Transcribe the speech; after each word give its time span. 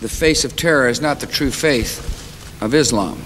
the 0.00 0.08
face 0.08 0.44
of 0.44 0.56
terror 0.56 0.88
is 0.88 1.00
not 1.00 1.20
the 1.20 1.26
true 1.26 1.50
faith 1.50 2.62
of 2.62 2.74
Islam. 2.74 3.20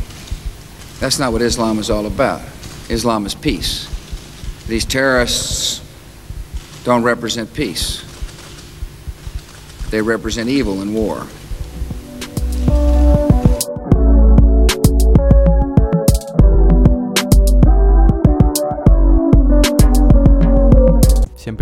That's 1.01 1.19
not 1.19 1.33
what 1.33 1.43
Islam 1.43 1.79
is 1.79 1.91
all 1.91 2.07
about. 2.07 2.43
Islam 2.89 3.27
is 3.27 3.35
peace. 3.35 3.89
These 4.67 4.85
terrorists 4.85 5.83
don't 6.85 7.03
represent 7.03 7.53
peace, 7.53 8.05
they 9.91 10.01
represent 10.01 10.49
evil 10.49 10.81
and 10.81 10.95
war. 10.95 11.27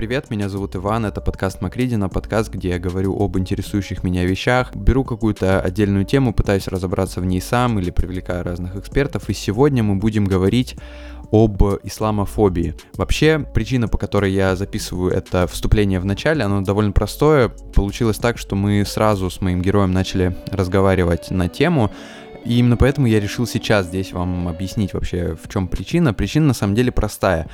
Привет, 0.08 0.30
меня 0.30 0.48
зовут 0.48 0.74
Иван, 0.74 1.04
это 1.04 1.20
подкаст 1.20 1.60
Макридина, 1.60 2.08
подкаст, 2.08 2.50
где 2.50 2.70
я 2.70 2.78
говорю 2.78 3.14
об 3.22 3.36
интересующих 3.36 4.02
меня 4.02 4.24
вещах, 4.24 4.74
беру 4.74 5.04
какую-то 5.04 5.60
отдельную 5.60 6.06
тему, 6.06 6.32
пытаюсь 6.32 6.66
разобраться 6.66 7.20
в 7.20 7.26
ней 7.26 7.42
сам 7.42 7.78
или 7.78 7.90
привлекаю 7.90 8.42
разных 8.42 8.74
экспертов, 8.76 9.28
и 9.28 9.34
сегодня 9.34 9.82
мы 9.82 9.96
будем 9.96 10.24
говорить 10.24 10.76
об 11.30 11.62
исламофобии. 11.82 12.74
Вообще, 12.94 13.38
причина, 13.38 13.86
по 13.86 13.98
которой 13.98 14.32
я 14.32 14.56
записываю 14.56 15.12
это 15.12 15.46
вступление 15.46 16.00
в 16.00 16.06
начале, 16.06 16.42
оно 16.42 16.62
довольно 16.62 16.92
простое. 16.92 17.50
Получилось 17.74 18.16
так, 18.16 18.38
что 18.38 18.56
мы 18.56 18.84
сразу 18.86 19.28
с 19.28 19.42
моим 19.42 19.60
героем 19.60 19.92
начали 19.92 20.34
разговаривать 20.50 21.30
на 21.30 21.50
тему, 21.50 21.92
и 22.44 22.58
именно 22.58 22.76
поэтому 22.76 23.06
я 23.06 23.20
решил 23.20 23.46
сейчас 23.46 23.86
здесь 23.86 24.12
вам 24.12 24.48
объяснить 24.48 24.94
вообще, 24.94 25.36
в 25.42 25.48
чем 25.48 25.68
причина. 25.68 26.14
Причина 26.14 26.48
на 26.48 26.54
самом 26.54 26.74
деле 26.74 26.92
простая. 26.92 27.48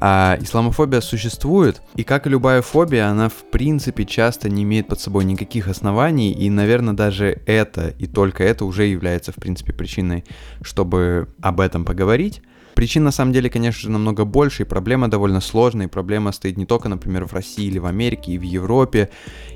А, 0.00 0.36
исламофобия 0.40 1.00
существует, 1.00 1.82
и 1.94 2.04
как 2.04 2.26
и 2.26 2.30
любая 2.30 2.62
фобия, 2.62 3.08
она 3.08 3.28
в 3.28 3.50
принципе 3.50 4.04
часто 4.04 4.48
не 4.48 4.62
имеет 4.62 4.88
под 4.88 5.00
собой 5.00 5.24
никаких 5.24 5.68
оснований, 5.68 6.32
и, 6.32 6.50
наверное, 6.50 6.94
даже 6.94 7.40
это 7.46 7.94
и 7.98 8.06
только 8.06 8.44
это 8.44 8.64
уже 8.64 8.84
является, 8.84 9.32
в 9.32 9.36
принципе, 9.36 9.72
причиной, 9.72 10.24
чтобы 10.62 11.28
об 11.40 11.60
этом 11.60 11.84
поговорить. 11.84 12.42
Причин 12.74 13.04
на 13.04 13.10
самом 13.10 13.32
деле, 13.32 13.50
конечно 13.50 13.80
же, 13.82 13.90
намного 13.90 14.24
больше, 14.24 14.62
и 14.62 14.66
проблема 14.66 15.08
довольно 15.08 15.40
сложная, 15.40 15.86
и 15.86 15.88
проблема 15.88 16.32
стоит 16.32 16.56
не 16.56 16.66
только, 16.66 16.88
например, 16.88 17.26
в 17.26 17.32
России 17.32 17.66
или 17.66 17.78
в 17.78 17.86
Америке, 17.86 18.32
и 18.32 18.38
в 18.38 18.42
Европе, 18.42 19.10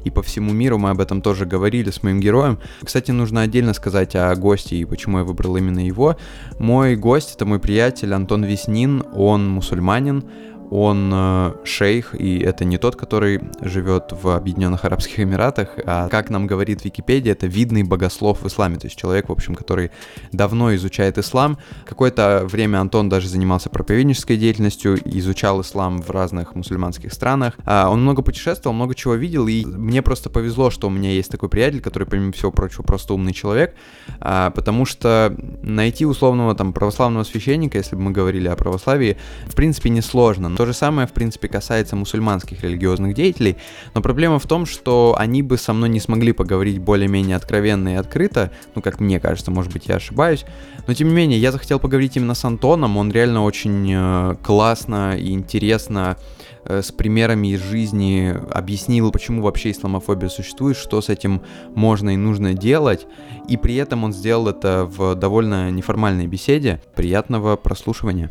и 0.04 0.10
по 0.10 0.22
всему 0.22 0.52
миру, 0.52 0.78
мы 0.78 0.90
об 0.90 1.00
этом 1.00 1.22
тоже 1.22 1.46
говорили 1.46 1.90
с 1.90 2.02
моим 2.02 2.20
героем. 2.20 2.58
Кстати, 2.82 3.10
нужно 3.10 3.42
отдельно 3.42 3.72
сказать 3.74 4.14
о 4.16 4.34
госте 4.34 4.76
и 4.76 4.84
почему 4.84 5.18
я 5.18 5.24
выбрал 5.24 5.56
именно 5.56 5.84
его. 5.84 6.16
Мой 6.58 6.96
гость— 6.96 7.34
это 7.36 7.46
мой 7.46 7.58
приятель 7.58 8.12
Антон 8.12 8.44
Веснин, 8.44 9.04
он 9.14 9.48
мусульманин, 9.48 10.24
он 10.70 11.10
э, 11.12 11.52
шейх, 11.64 12.14
и 12.14 12.38
это 12.38 12.64
не 12.64 12.78
тот, 12.78 12.96
который 12.96 13.40
живет 13.60 14.12
в 14.12 14.28
Объединенных 14.28 14.84
Арабских 14.84 15.20
Эмиратах, 15.20 15.70
а, 15.84 16.08
как 16.08 16.30
нам 16.30 16.46
говорит 16.46 16.84
Википедия, 16.84 17.32
это 17.32 17.46
видный 17.46 17.82
богослов 17.82 18.42
в 18.42 18.46
исламе, 18.46 18.76
то 18.76 18.86
есть 18.86 18.96
человек, 18.96 19.28
в 19.28 19.32
общем, 19.32 19.54
который 19.54 19.90
давно 20.32 20.74
изучает 20.74 21.18
ислам. 21.18 21.58
Какое-то 21.84 22.46
время 22.50 22.78
Антон 22.78 23.08
даже 23.08 23.28
занимался 23.28 23.70
проповеднической 23.70 24.36
деятельностью, 24.36 24.98
изучал 25.04 25.60
ислам 25.60 26.00
в 26.00 26.10
разных 26.10 26.54
мусульманских 26.54 27.12
странах. 27.12 27.54
А, 27.64 27.88
он 27.90 28.02
много 28.02 28.22
путешествовал, 28.22 28.74
много 28.74 28.94
чего 28.94 29.14
видел, 29.14 29.46
и 29.46 29.64
мне 29.64 30.02
просто 30.02 30.30
повезло, 30.30 30.70
что 30.70 30.88
у 30.88 30.90
меня 30.90 31.10
есть 31.10 31.30
такой 31.30 31.48
приятель, 31.48 31.80
который, 31.80 32.06
помимо 32.06 32.32
всего 32.32 32.50
прочего, 32.50 32.82
просто 32.82 33.14
умный 33.14 33.32
человек, 33.32 33.74
а, 34.20 34.50
потому 34.50 34.84
что 34.84 35.36
найти 35.62 36.06
условного 36.06 36.54
там 36.54 36.72
православного 36.72 37.24
священника, 37.24 37.78
если 37.78 37.96
бы 37.96 38.02
мы 38.02 38.10
говорили 38.10 38.48
о 38.48 38.56
православии, 38.56 39.16
в 39.46 39.54
принципе, 39.54 39.90
несложно 39.90 40.53
то 40.56 40.66
же 40.66 40.72
самое, 40.72 41.06
в 41.06 41.12
принципе, 41.12 41.48
касается 41.48 41.96
мусульманских 41.96 42.62
религиозных 42.62 43.14
деятелей, 43.14 43.56
но 43.94 44.00
проблема 44.00 44.38
в 44.38 44.46
том, 44.46 44.66
что 44.66 45.14
они 45.18 45.42
бы 45.42 45.58
со 45.58 45.72
мной 45.72 45.88
не 45.88 46.00
смогли 46.00 46.32
поговорить 46.32 46.78
более-менее 46.78 47.36
откровенно 47.36 47.90
и 47.90 47.94
открыто, 47.94 48.50
ну, 48.74 48.82
как 48.82 49.00
мне 49.00 49.20
кажется, 49.20 49.50
может 49.50 49.72
быть, 49.72 49.86
я 49.86 49.96
ошибаюсь, 49.96 50.44
но 50.86 50.94
тем 50.94 51.08
не 51.08 51.14
менее, 51.14 51.38
я 51.38 51.52
захотел 51.52 51.78
поговорить 51.78 52.16
именно 52.16 52.34
с 52.34 52.44
Антоном, 52.44 52.96
он 52.96 53.10
реально 53.10 53.44
очень 53.44 53.90
э, 53.92 54.36
классно 54.42 55.16
и 55.16 55.30
интересно 55.30 56.16
э, 56.64 56.82
с 56.82 56.92
примерами 56.92 57.48
из 57.48 57.62
жизни 57.62 58.34
объяснил, 58.52 59.10
почему 59.10 59.42
вообще 59.42 59.70
исламофобия 59.70 60.28
существует, 60.28 60.76
что 60.76 61.00
с 61.00 61.08
этим 61.08 61.42
можно 61.74 62.10
и 62.10 62.16
нужно 62.16 62.54
делать, 62.54 63.06
и 63.48 63.56
при 63.56 63.76
этом 63.76 64.04
он 64.04 64.12
сделал 64.12 64.48
это 64.48 64.84
в 64.84 65.14
довольно 65.14 65.70
неформальной 65.70 66.26
беседе. 66.26 66.80
Приятного 66.94 67.56
прослушивания. 67.56 68.30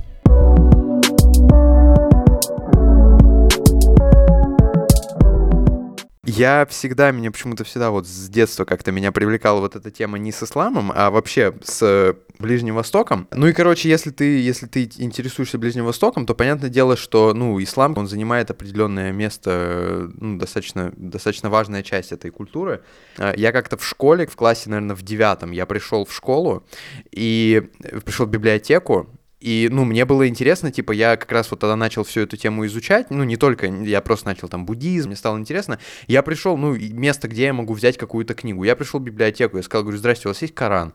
Я 6.36 6.66
всегда, 6.66 7.12
меня 7.12 7.30
почему-то 7.32 7.64
всегда 7.64 7.92
вот 7.92 8.08
с 8.08 8.28
детства 8.28 8.66
как-то 8.66 8.92
меня 8.92 9.12
привлекала 9.12 9.60
вот 9.60 9.76
эта 9.76 9.92
тема 9.92 10.18
не 10.18 10.32
с 10.32 10.42
исламом, 10.42 10.92
а 10.94 11.12
вообще 11.12 11.54
с 11.64 12.16
Ближним 12.40 12.74
Востоком. 12.74 13.28
Ну 13.32 13.46
и, 13.48 13.54
короче, 13.54 13.88
если 13.88 14.10
ты, 14.10 14.42
если 14.42 14.66
ты 14.66 14.90
интересуешься 14.98 15.60
Ближним 15.60 15.86
Востоком, 15.86 16.26
то 16.26 16.34
понятное 16.34 16.72
дело, 16.72 16.98
что, 16.98 17.36
ну, 17.36 17.62
ислам, 17.62 17.96
он 17.98 18.08
занимает 18.08 18.50
определенное 18.50 19.12
место, 19.12 20.10
ну, 20.16 20.40
достаточно, 20.40 20.92
достаточно 20.98 21.52
важная 21.52 21.84
часть 21.84 22.12
этой 22.12 22.32
культуры. 22.32 22.82
А, 23.20 23.34
я 23.38 23.52
как-то 23.52 23.78
в 23.78 23.86
школе, 23.86 24.26
в 24.26 24.36
классе, 24.36 24.72
наверное, 24.72 24.96
в 24.96 25.04
девятом, 25.04 25.52
я 25.52 25.68
пришел 25.68 26.04
в 26.04 26.14
школу 26.14 26.66
и 27.12 27.70
пришел 28.04 28.26
в 28.26 28.30
библиотеку, 28.30 29.08
и, 29.44 29.68
ну, 29.70 29.84
мне 29.84 30.06
было 30.06 30.26
интересно, 30.30 30.72
типа, 30.72 30.94
я 30.94 31.18
как 31.18 31.30
раз 31.34 31.52
вот 31.52 31.60
тогда 31.60 31.76
начал 31.76 32.06
всю 32.06 32.22
эту 32.22 32.38
тему 32.38 32.66
изучать, 32.66 33.10
ну, 33.10 33.26
не 33.26 33.36
только, 33.36 33.68
я 33.68 34.00
просто 34.00 34.28
начал 34.28 34.48
там 34.48 34.66
буддизм, 34.66 35.10
мне 35.10 35.18
стало 35.18 35.38
интересно. 35.38 35.80
Я 36.08 36.24
пришел, 36.24 36.56
ну, 36.56 36.78
место, 36.78 37.28
где 37.28 37.46
я 37.46 37.54
могу 37.54 37.74
взять 37.74 37.98
какую-то 37.98 38.36
книгу. 38.36 38.64
Я 38.64 38.78
пришел 38.78 39.02
в 39.02 39.04
библиотеку, 39.04 39.58
я 39.58 39.64
сказал, 39.64 39.84
говорю, 39.84 39.98
здрасте, 39.98 40.30
у 40.30 40.32
вас 40.32 40.42
есть 40.42 40.56
Коран? 40.56 40.94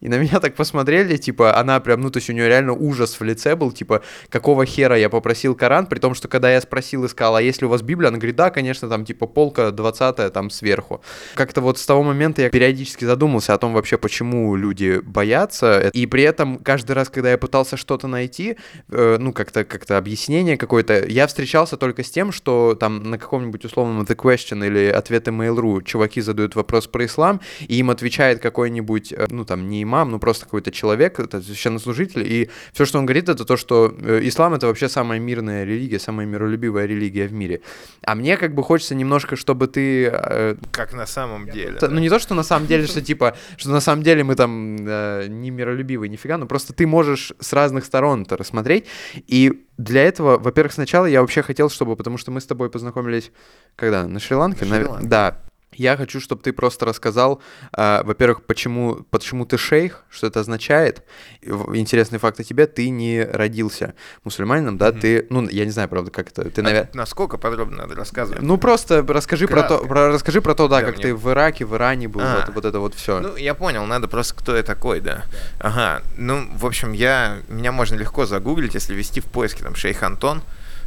И 0.00 0.08
на 0.08 0.18
меня 0.18 0.40
так 0.40 0.54
посмотрели, 0.54 1.16
типа, 1.16 1.56
она 1.58 1.78
прям, 1.80 2.00
ну, 2.00 2.10
то 2.10 2.18
есть 2.18 2.30
у 2.30 2.32
нее 2.32 2.48
реально 2.48 2.72
ужас 2.72 3.20
в 3.20 3.22
лице 3.22 3.54
был, 3.54 3.70
типа, 3.70 4.02
какого 4.28 4.64
хера 4.64 4.96
я 4.96 5.10
попросил 5.10 5.54
Коран, 5.54 5.86
при 5.86 5.98
том, 5.98 6.14
что 6.14 6.26
когда 6.26 6.50
я 6.50 6.60
спросил 6.60 7.04
и 7.04 7.08
сказал, 7.08 7.36
а 7.36 7.42
есть 7.42 7.60
ли 7.60 7.66
у 7.66 7.70
вас 7.70 7.82
Библия, 7.82 8.08
она 8.08 8.16
говорит, 8.16 8.36
да, 8.36 8.50
конечно, 8.50 8.88
там, 8.88 9.04
типа, 9.04 9.26
полка 9.26 9.70
20 9.70 10.32
там 10.32 10.48
сверху. 10.50 11.02
Как-то 11.34 11.60
вот 11.60 11.78
с 11.78 11.84
того 11.84 12.02
момента 12.02 12.42
я 12.42 12.50
периодически 12.50 13.04
задумался 13.04 13.52
о 13.52 13.58
том 13.58 13.74
вообще, 13.74 13.98
почему 13.98 14.56
люди 14.56 15.00
боятся, 15.04 15.90
и 15.92 16.06
при 16.06 16.22
этом 16.22 16.58
каждый 16.58 16.92
раз, 16.92 17.10
когда 17.10 17.30
я 17.30 17.38
пытался 17.38 17.76
что-то 17.76 18.06
найти, 18.06 18.56
э, 18.90 19.16
ну, 19.20 19.32
как-то 19.32 19.64
как 19.64 19.90
объяснение 19.90 20.56
какое-то, 20.56 21.06
я 21.06 21.26
встречался 21.26 21.76
только 21.76 22.04
с 22.04 22.10
тем, 22.10 22.32
что 22.32 22.74
там 22.74 23.02
на 23.02 23.18
каком-нибудь 23.18 23.64
условном 23.64 24.04
The 24.04 24.16
Question 24.16 24.66
или 24.66 24.86
ответы 24.86 25.30
Mail.ru 25.30 25.82
чуваки 25.82 26.20
задают 26.20 26.54
вопрос 26.54 26.86
про 26.86 27.04
ислам, 27.04 27.40
и 27.60 27.76
им 27.76 27.90
отвечает 27.90 28.40
какой-нибудь, 28.40 29.12
э, 29.12 29.26
ну, 29.28 29.44
там, 29.44 29.68
не 29.68 29.82
имам, 29.90 30.10
ну 30.10 30.18
просто 30.18 30.44
какой-то 30.44 30.70
человек, 30.70 31.18
это 31.18 31.42
священнослужитель, 31.42 32.22
и 32.26 32.48
все, 32.72 32.84
что 32.84 32.98
он 32.98 33.06
говорит, 33.06 33.28
это 33.28 33.44
то, 33.44 33.56
что 33.56 33.92
э, 33.98 34.20
ислам 34.22 34.54
это 34.54 34.66
вообще 34.66 34.88
самая 34.88 35.18
мирная 35.18 35.64
религия, 35.64 35.98
самая 35.98 36.26
миролюбивая 36.26 36.86
религия 36.86 37.26
в 37.26 37.32
мире. 37.32 37.60
А 38.02 38.14
мне 38.14 38.36
как 38.36 38.54
бы 38.54 38.62
хочется 38.62 38.94
немножко, 38.94 39.36
чтобы 39.36 39.66
ты... 39.66 40.06
Э, 40.06 40.56
как 40.70 40.92
на 40.92 41.06
самом 41.06 41.50
деле. 41.50 41.78
Ну 41.82 41.98
не 41.98 42.08
то, 42.08 42.18
что 42.18 42.34
на 42.34 42.44
самом 42.44 42.66
деле, 42.66 42.86
что 42.86 43.02
типа, 43.02 43.36
что 43.56 43.70
на 43.70 43.80
самом 43.80 44.02
деле 44.02 44.22
мы 44.22 44.36
там 44.36 44.76
э, 44.80 45.26
не 45.28 45.50
миролюбивые, 45.50 46.08
нифига, 46.08 46.38
но 46.38 46.46
просто 46.46 46.72
ты 46.72 46.86
можешь 46.86 47.32
с 47.40 47.52
разных 47.52 47.84
сторон 47.84 48.22
это 48.22 48.36
рассмотреть, 48.36 48.86
и 49.26 49.66
для 49.76 50.04
этого, 50.04 50.38
во-первых, 50.38 50.72
сначала 50.72 51.06
я 51.06 51.20
вообще 51.20 51.42
хотел, 51.42 51.70
чтобы, 51.70 51.96
потому 51.96 52.18
что 52.18 52.30
мы 52.30 52.40
с 52.40 52.46
тобой 52.46 52.70
познакомились, 52.70 53.32
когда, 53.76 54.06
на 54.06 54.20
Шри-Ланке? 54.20 54.64
На 54.66 54.76
Шри-Ланке. 54.76 55.08
Да, 55.08 55.38
я 55.80 55.96
хочу, 55.96 56.20
чтобы 56.20 56.42
ты 56.42 56.52
просто 56.52 56.84
рассказал, 56.84 57.40
э, 57.72 58.02
во-первых, 58.04 58.42
почему, 58.42 59.06
почему 59.10 59.46
ты 59.46 59.56
шейх, 59.56 60.04
что 60.10 60.26
это 60.26 60.40
означает. 60.40 61.02
Интересный 61.42 62.18
факт 62.18 62.38
о 62.38 62.44
тебе, 62.44 62.66
ты 62.66 62.90
не 62.90 63.24
родился 63.24 63.94
мусульманином, 64.24 64.76
да, 64.76 64.90
mm-hmm. 64.90 65.00
ты, 65.00 65.26
ну, 65.30 65.48
я 65.48 65.64
не 65.64 65.70
знаю, 65.70 65.88
правда, 65.88 66.10
как 66.10 66.28
это, 66.28 66.50
ты, 66.50 66.60
а 66.60 66.64
наверное... 66.64 66.90
Насколько 66.92 67.38
подробно 67.38 67.78
надо 67.78 67.94
рассказывать? 67.94 68.42
Ну, 68.42 68.58
просто 68.58 69.02
расскажи 69.08 69.48
про 69.48 69.62
то, 69.62 69.78
про, 69.78 70.08
расскажи 70.08 70.42
про 70.42 70.54
то, 70.54 70.68
да, 70.68 70.80
да 70.80 70.86
как 70.86 70.96
мне... 70.96 71.04
ты 71.04 71.14
в 71.14 71.30
Ираке, 71.30 71.64
в 71.64 71.74
Иране 71.74 72.08
был, 72.08 72.20
а, 72.20 72.44
вот, 72.46 72.54
вот 72.56 72.64
это 72.66 72.78
вот 72.78 72.94
все. 72.94 73.20
Ну, 73.20 73.36
я 73.36 73.54
понял, 73.54 73.86
надо 73.86 74.06
просто, 74.06 74.34
кто 74.34 74.54
я 74.54 74.62
такой, 74.62 75.00
да. 75.00 75.24
Ага, 75.60 76.02
ну, 76.18 76.46
в 76.52 76.66
общем, 76.66 76.92
я, 76.92 77.38
меня 77.48 77.72
можно 77.72 77.94
легко 77.94 78.26
загуглить, 78.26 78.74
если 78.74 78.92
ввести 78.94 79.22
в 79.22 79.26
поиске, 79.26 79.64
там, 79.64 79.74
шейх 79.74 80.02
Антон, 80.02 80.42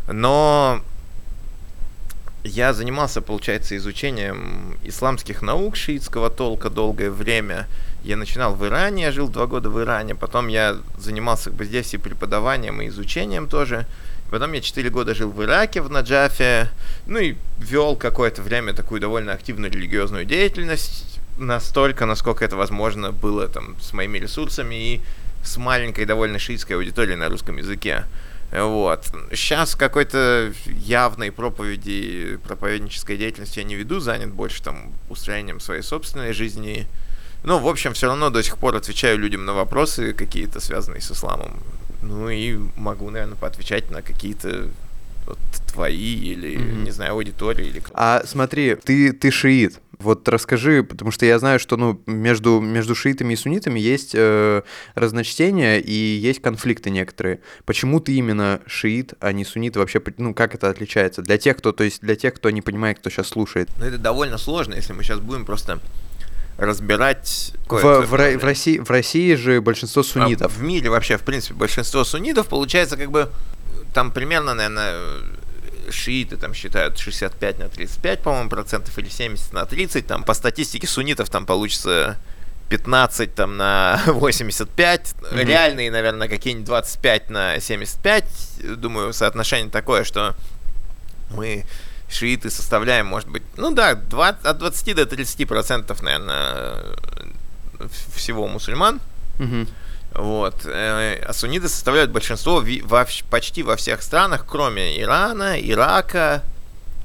но 0.08 0.84
я 2.44 2.74
занимался, 2.74 3.22
получается, 3.22 3.78
изучением 3.78 4.78
исламских 4.84 5.42
наук 5.42 5.76
шиитского 5.76 6.30
толка 6.30 6.70
долгое 6.70 7.10
время. 7.10 7.68
Я 8.04 8.18
начинал 8.18 8.54
в 8.54 8.66
Иране, 8.66 9.04
я 9.04 9.12
жил 9.12 9.30
два 9.30 9.48
года 9.48 9.70
в 9.70 9.82
Иране, 9.82 10.14
потом 10.14 10.50
я 10.50 10.78
занимался 10.98 11.46
как 11.46 11.54
бы 11.54 11.66
здесь 11.66 11.94
и 11.94 11.98
преподаванием, 11.98 12.82
и 12.82 12.88
изучением 12.88 13.48
тоже. 13.48 13.86
Потом 14.30 14.52
я 14.54 14.62
четыре 14.62 14.90
года 14.90 15.14
жил 15.14 15.30
в 15.30 15.42
Ираке, 15.44 15.82
в 15.82 15.90
Наджафе, 15.90 16.70
ну 17.06 17.20
и 17.20 17.36
вел 17.60 17.96
какое-то 17.96 18.42
время 18.42 18.74
такую 18.74 19.00
довольно 19.00 19.32
активную 19.32 19.72
религиозную 19.72 20.26
деятельность, 20.26 21.20
настолько, 21.38 22.06
насколько 22.06 22.44
это 22.44 22.56
возможно 22.56 23.12
было 23.12 23.48
там 23.48 23.76
с 23.80 23.94
моими 23.94 24.18
ресурсами 24.18 24.76
и 24.76 25.02
с 25.44 25.58
маленькой 25.58 26.06
довольно 26.06 26.40
шиитской 26.40 26.76
аудиторией 26.76 27.16
на 27.16 27.30
русском 27.30 27.58
языке. 27.58 28.06
Вот. 28.54 29.06
Сейчас 29.32 29.76
какой-то 29.76 30.54
явной 30.68 31.32
проповеди, 31.32 32.40
проповеднической 32.44 33.18
деятельности 33.18 33.60
я 33.60 33.66
не 33.66 33.76
веду, 33.76 34.00
занят 34.00 34.32
больше 34.32 34.62
там 34.62 34.92
устроением 35.10 35.60
своей 35.60 35.82
собственной 35.82 36.34
жизни. 36.34 36.88
Ну, 37.44 37.58
в 37.58 37.68
общем, 37.68 37.94
все 37.94 38.08
равно 38.08 38.30
до 38.30 38.44
сих 38.44 38.58
пор 38.58 38.76
отвечаю 38.76 39.18
людям 39.18 39.46
на 39.46 39.54
вопросы 39.54 40.14
какие-то, 40.14 40.60
связанные 40.60 41.02
с 41.02 41.12
исламом. 41.12 41.60
Ну 42.04 42.30
и 42.30 42.58
могу, 42.78 43.10
наверное, 43.10 43.36
поотвечать 43.36 43.90
на 43.90 44.02
какие-то 44.02 44.70
вот, 45.26 45.40
твои 45.72 46.16
или, 46.16 46.58
mm-hmm. 46.58 46.84
не 46.84 46.92
знаю, 46.92 47.14
аудитории 47.14 47.68
или 47.68 47.82
А 47.94 48.22
смотри, 48.26 48.76
ты, 48.76 49.14
ты 49.14 49.32
шиит. 49.32 49.80
Вот 50.04 50.28
расскажи, 50.28 50.84
потому 50.84 51.12
что 51.12 51.26
я 51.26 51.40
знаю, 51.40 51.60
что 51.60 51.78
ну, 51.78 52.02
между, 52.06 52.60
между 52.60 52.94
шиитами 52.94 53.34
и 53.34 53.36
суннитами 53.36 53.80
есть 53.80 54.12
э, 54.14 54.62
разночтения 54.96 55.80
и 55.80 55.94
есть 55.94 56.42
конфликты 56.42 56.90
некоторые. 56.90 57.40
Почему 57.66 58.00
ты 58.00 58.14
именно 58.14 58.62
шиит, 58.68 59.14
а 59.20 59.32
не 59.32 59.46
суннит? 59.46 59.76
Вообще, 59.78 60.02
ну, 60.18 60.34
как 60.34 60.56
это 60.56 60.70
отличается? 60.70 61.22
Для 61.22 61.38
тех, 61.38 61.58
кто, 61.58 61.72
то 61.72 61.84
есть 61.84 62.02
для 62.02 62.16
тех, 62.16 62.34
кто 62.34 62.50
не 62.50 62.62
понимает, 62.62 63.00
кто 63.00 63.10
сейчас 63.10 63.30
слушает. 63.30 63.70
Ну, 63.80 63.86
это 63.86 63.98
довольно 63.98 64.38
сложно, 64.38 64.76
если 64.76 64.94
мы 64.94 65.04
сейчас 65.04 65.20
будем 65.20 65.46
просто 65.46 65.80
разбирать... 66.58 67.54
В, 67.68 67.82
в, 67.82 68.08
в, 68.08 68.44
России, 68.44 68.78
в 68.80 68.90
России 68.90 69.36
же 69.36 69.62
большинство 69.62 70.02
а 70.02 70.04
суннитов. 70.04 70.52
А 70.52 70.60
в 70.60 70.62
мире 70.62 70.90
вообще, 70.90 71.18
в 71.18 71.24
принципе, 71.24 71.56
большинство 71.56 72.04
суннитов 72.04 72.48
получается 72.48 72.98
как 72.98 73.10
бы 73.10 73.30
там 73.94 74.12
примерно, 74.12 74.54
наверное, 74.54 75.00
шииты 75.92 76.38
там 76.38 76.54
считают 76.54 76.98
65 76.98 77.60
на 77.60 77.70
35, 77.70 78.22
по-моему, 78.22 78.50
процентов, 78.50 78.98
или 78.98 79.10
70 79.10 79.54
на 79.54 79.66
30. 79.66 80.08
Там 80.08 80.24
по 80.24 80.34
статистике 80.34 80.88
суннитов 80.88 81.30
там 81.30 81.46
получится 81.46 82.18
15 82.70 83.36
там 83.36 83.58
на 83.58 84.02
85. 84.08 85.02
Mm-hmm. 85.02 85.46
Реальные, 85.46 85.92
наверное, 85.92 86.28
какие-нибудь 86.28 86.66
25 86.66 87.30
на 87.30 87.60
75. 87.60 88.26
Думаю, 88.78 89.14
соотношение 89.14 89.70
такое, 89.70 90.04
что 90.04 90.36
мы 91.30 91.66
шииты 92.10 92.50
составляем, 92.50 93.08
может 93.08 93.30
быть, 93.30 93.44
ну 93.58 93.74
да, 93.74 93.96
20, 93.96 94.46
от 94.46 94.58
20 94.58 94.96
до 94.96 95.06
30 95.06 95.48
процентов, 95.48 96.02
наверное, 96.02 96.76
всего 98.16 98.48
мусульман. 98.48 99.02
Mm-hmm. 99.40 99.68
Вот. 100.16 100.66
Э, 100.66 101.24
а 101.26 101.34
сунниты 101.34 101.70
составляют 101.70 102.12
большинство 102.12 102.64
во, 102.84 103.08
почти 103.30 103.64
во 103.64 103.76
всех 103.76 104.02
странах, 104.04 104.46
кроме 104.48 105.02
Ирана, 105.02 105.60
Ирака, 105.60 106.44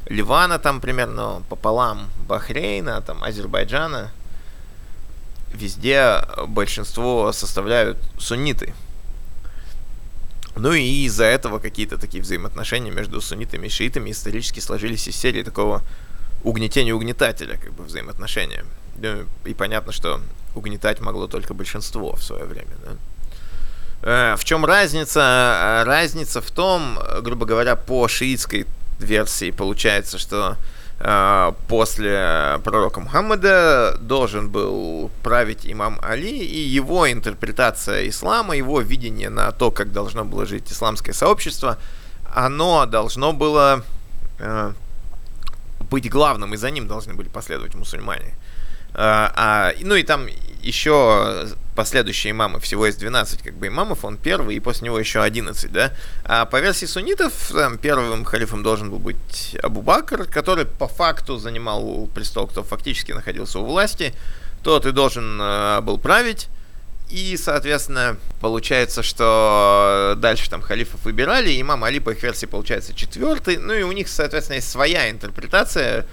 Ливана 0.07 0.59
там 0.59 0.81
примерно 0.81 1.43
пополам, 1.49 2.11
Бахрейна, 2.27 3.01
там 3.01 3.23
Азербайджана. 3.23 4.11
Везде 5.53 6.23
большинство 6.47 7.33
составляют 7.33 7.99
сунниты. 8.19 8.75
Ну 10.57 10.73
и 10.73 11.05
из-за 11.05 11.25
этого 11.25 11.61
какие-то 11.61 11.99
такие 11.99 12.23
взаимоотношения 12.23 12.91
между 12.91 13.21
суннитами 13.21 13.69
и 13.69 13.71
шиитами 13.71 14.11
исторически 14.11 14.61
сложились 14.61 15.07
из 15.09 15.17
серии 15.17 15.43
такого 15.43 15.83
угнетения-угнетателя, 16.43 17.57
как 17.57 17.73
бы 17.73 17.85
взаимоотношения. 17.85 18.65
И 19.45 19.55
понятно, 19.55 19.93
что 19.93 20.21
угнетать 20.59 21.01
могло 21.01 21.27
только 21.27 21.55
большинство 21.55 22.15
в 22.15 22.23
свое 22.23 22.45
время. 22.45 22.77
Да? 22.85 22.97
Э, 24.03 24.37
в 24.37 24.45
чем 24.45 24.65
разница? 24.65 25.83
Разница 25.87 26.41
в 26.41 26.51
том, 26.51 26.99
грубо 27.23 27.47
говоря, 27.47 27.77
по 27.77 28.09
шиитской 28.09 28.67
версии 28.99 29.51
получается, 29.51 30.19
что 30.19 30.57
э, 31.01 31.53
после 31.69 32.61
пророка 32.65 33.01
Мухаммада 33.01 33.97
должен 34.01 34.51
был 34.51 35.11
править 35.23 35.61
имам 35.65 35.99
Али, 36.03 36.39
и 36.39 36.61
его 36.61 37.11
интерпретация 37.11 38.09
ислама, 38.09 38.57
его 38.57 38.81
видение 38.81 39.31
на 39.31 39.51
то, 39.53 39.71
как 39.71 39.93
должно 39.93 40.25
было 40.25 40.47
жить 40.47 40.71
исламское 40.71 41.15
сообщество, 41.15 41.79
оно 42.35 42.87
должно 42.87 43.33
было 43.33 43.83
э, 44.39 44.73
быть 45.91 46.09
главным, 46.11 46.55
и 46.55 46.57
за 46.57 46.71
ним 46.71 46.87
должны 46.87 47.15
были 47.15 47.29
последовать 47.29 47.75
мусульмане. 47.75 48.35
А, 48.95 49.73
ну 49.81 49.95
и 49.95 50.03
там 50.03 50.27
еще 50.63 51.49
последующие 51.75 52.33
имамы, 52.33 52.59
всего 52.59 52.87
есть 52.87 52.99
12 52.99 53.43
как 53.43 53.55
бы 53.55 53.69
имамов, 53.69 54.05
он 54.05 54.17
первый, 54.17 54.57
и 54.57 54.61
после 54.61 54.87
него 54.87 54.99
еще 54.99 55.23
11, 55.23 55.71
да. 55.71 55.93
А 56.25 56.45
по 56.45 56.61
версии 56.61 56.87
суннитов, 56.87 57.33
там, 57.53 57.79
первым 57.79 58.25
халифом 58.25 58.63
должен 58.63 58.91
был 58.91 58.99
быть 58.99 59.57
Абу 59.63 59.83
Бакр, 59.83 60.25
который 60.25 60.67
по 60.67 60.89
факту 60.89 61.39
занимал 61.39 62.09
престол, 62.15 62.49
кто 62.49 62.65
фактически 62.65 63.13
находился 63.13 63.61
у 63.61 63.65
власти, 63.65 64.13
тот 64.65 64.87
и 64.87 64.93
должен 64.93 65.41
э, 65.41 65.81
был 65.83 65.99
править. 65.99 66.49
И, 67.11 67.39
соответственно, 67.39 68.19
получается, 68.41 69.03
что 69.03 70.15
дальше 70.19 70.51
там 70.51 70.61
халифов 70.61 71.05
выбирали, 71.05 71.59
имам 71.59 71.85
Али 71.85 72.01
по 72.01 72.11
их 72.11 72.23
версии 72.23 72.45
получается 72.45 72.93
четвертый, 72.93 73.57
ну 73.57 73.73
и 73.73 73.83
у 73.83 73.93
них, 73.93 74.09
соответственно, 74.09 74.57
есть 74.57 74.71
своя 74.71 75.11
интерпретация 75.11 76.07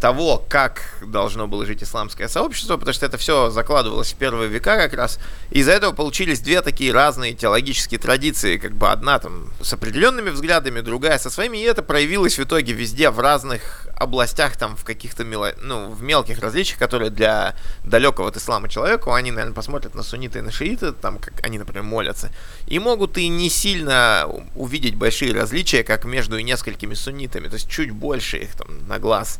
того, 0.00 0.44
как 0.48 0.82
должно 1.02 1.46
было 1.46 1.66
жить 1.66 1.82
исламское 1.82 2.28
сообщество, 2.28 2.76
потому 2.76 2.94
что 2.94 3.06
это 3.06 3.18
все 3.18 3.50
закладывалось 3.50 4.12
в 4.12 4.16
первые 4.16 4.48
века 4.48 4.76
как 4.76 4.94
раз. 4.94 5.18
Из-за 5.50 5.72
этого 5.72 5.92
получились 5.92 6.40
две 6.40 6.62
такие 6.62 6.92
разные 6.92 7.34
теологические 7.34 7.98
традиции, 8.00 8.58
как 8.58 8.72
бы 8.72 8.90
одна 8.90 9.18
там 9.18 9.52
с 9.60 9.72
определенными 9.72 10.30
взглядами, 10.30 10.80
другая 10.80 11.18
со 11.18 11.30
своими, 11.30 11.58
и 11.58 11.62
это 11.62 11.82
проявилось 11.82 12.38
в 12.38 12.42
итоге 12.42 12.72
везде, 12.72 13.10
в 13.10 13.20
разных 13.20 13.86
областях, 13.96 14.56
там, 14.56 14.76
в 14.76 14.84
каких-то 14.84 15.24
мело... 15.24 15.52
ну, 15.60 15.90
в 15.90 16.02
мелких 16.02 16.40
различиях, 16.40 16.78
которые 16.78 17.10
для 17.10 17.54
далекого 17.84 18.28
от 18.28 18.36
ислама 18.36 18.68
человека, 18.68 19.14
они, 19.14 19.30
наверное, 19.30 19.54
посмотрят 19.54 19.94
на 19.94 20.02
сунниты 20.02 20.38
и 20.38 20.42
на 20.42 20.50
шииты, 20.50 20.92
там, 20.92 21.18
как 21.18 21.44
они, 21.44 21.58
например, 21.58 21.82
молятся, 21.82 22.30
и 22.66 22.78
могут 22.78 23.18
и 23.18 23.28
не 23.28 23.50
сильно 23.50 24.26
увидеть 24.54 24.94
большие 24.94 25.34
различия, 25.34 25.84
как 25.84 26.04
между 26.04 26.40
несколькими 26.40 26.94
суннитами, 26.94 27.48
то 27.48 27.54
есть 27.54 27.68
чуть 27.68 27.90
больше 27.90 28.38
их 28.38 28.54
там 28.54 28.86
на 28.88 28.98
глаз. 28.98 29.38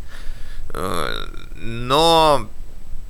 Э, 0.73 1.27
но 1.57 2.49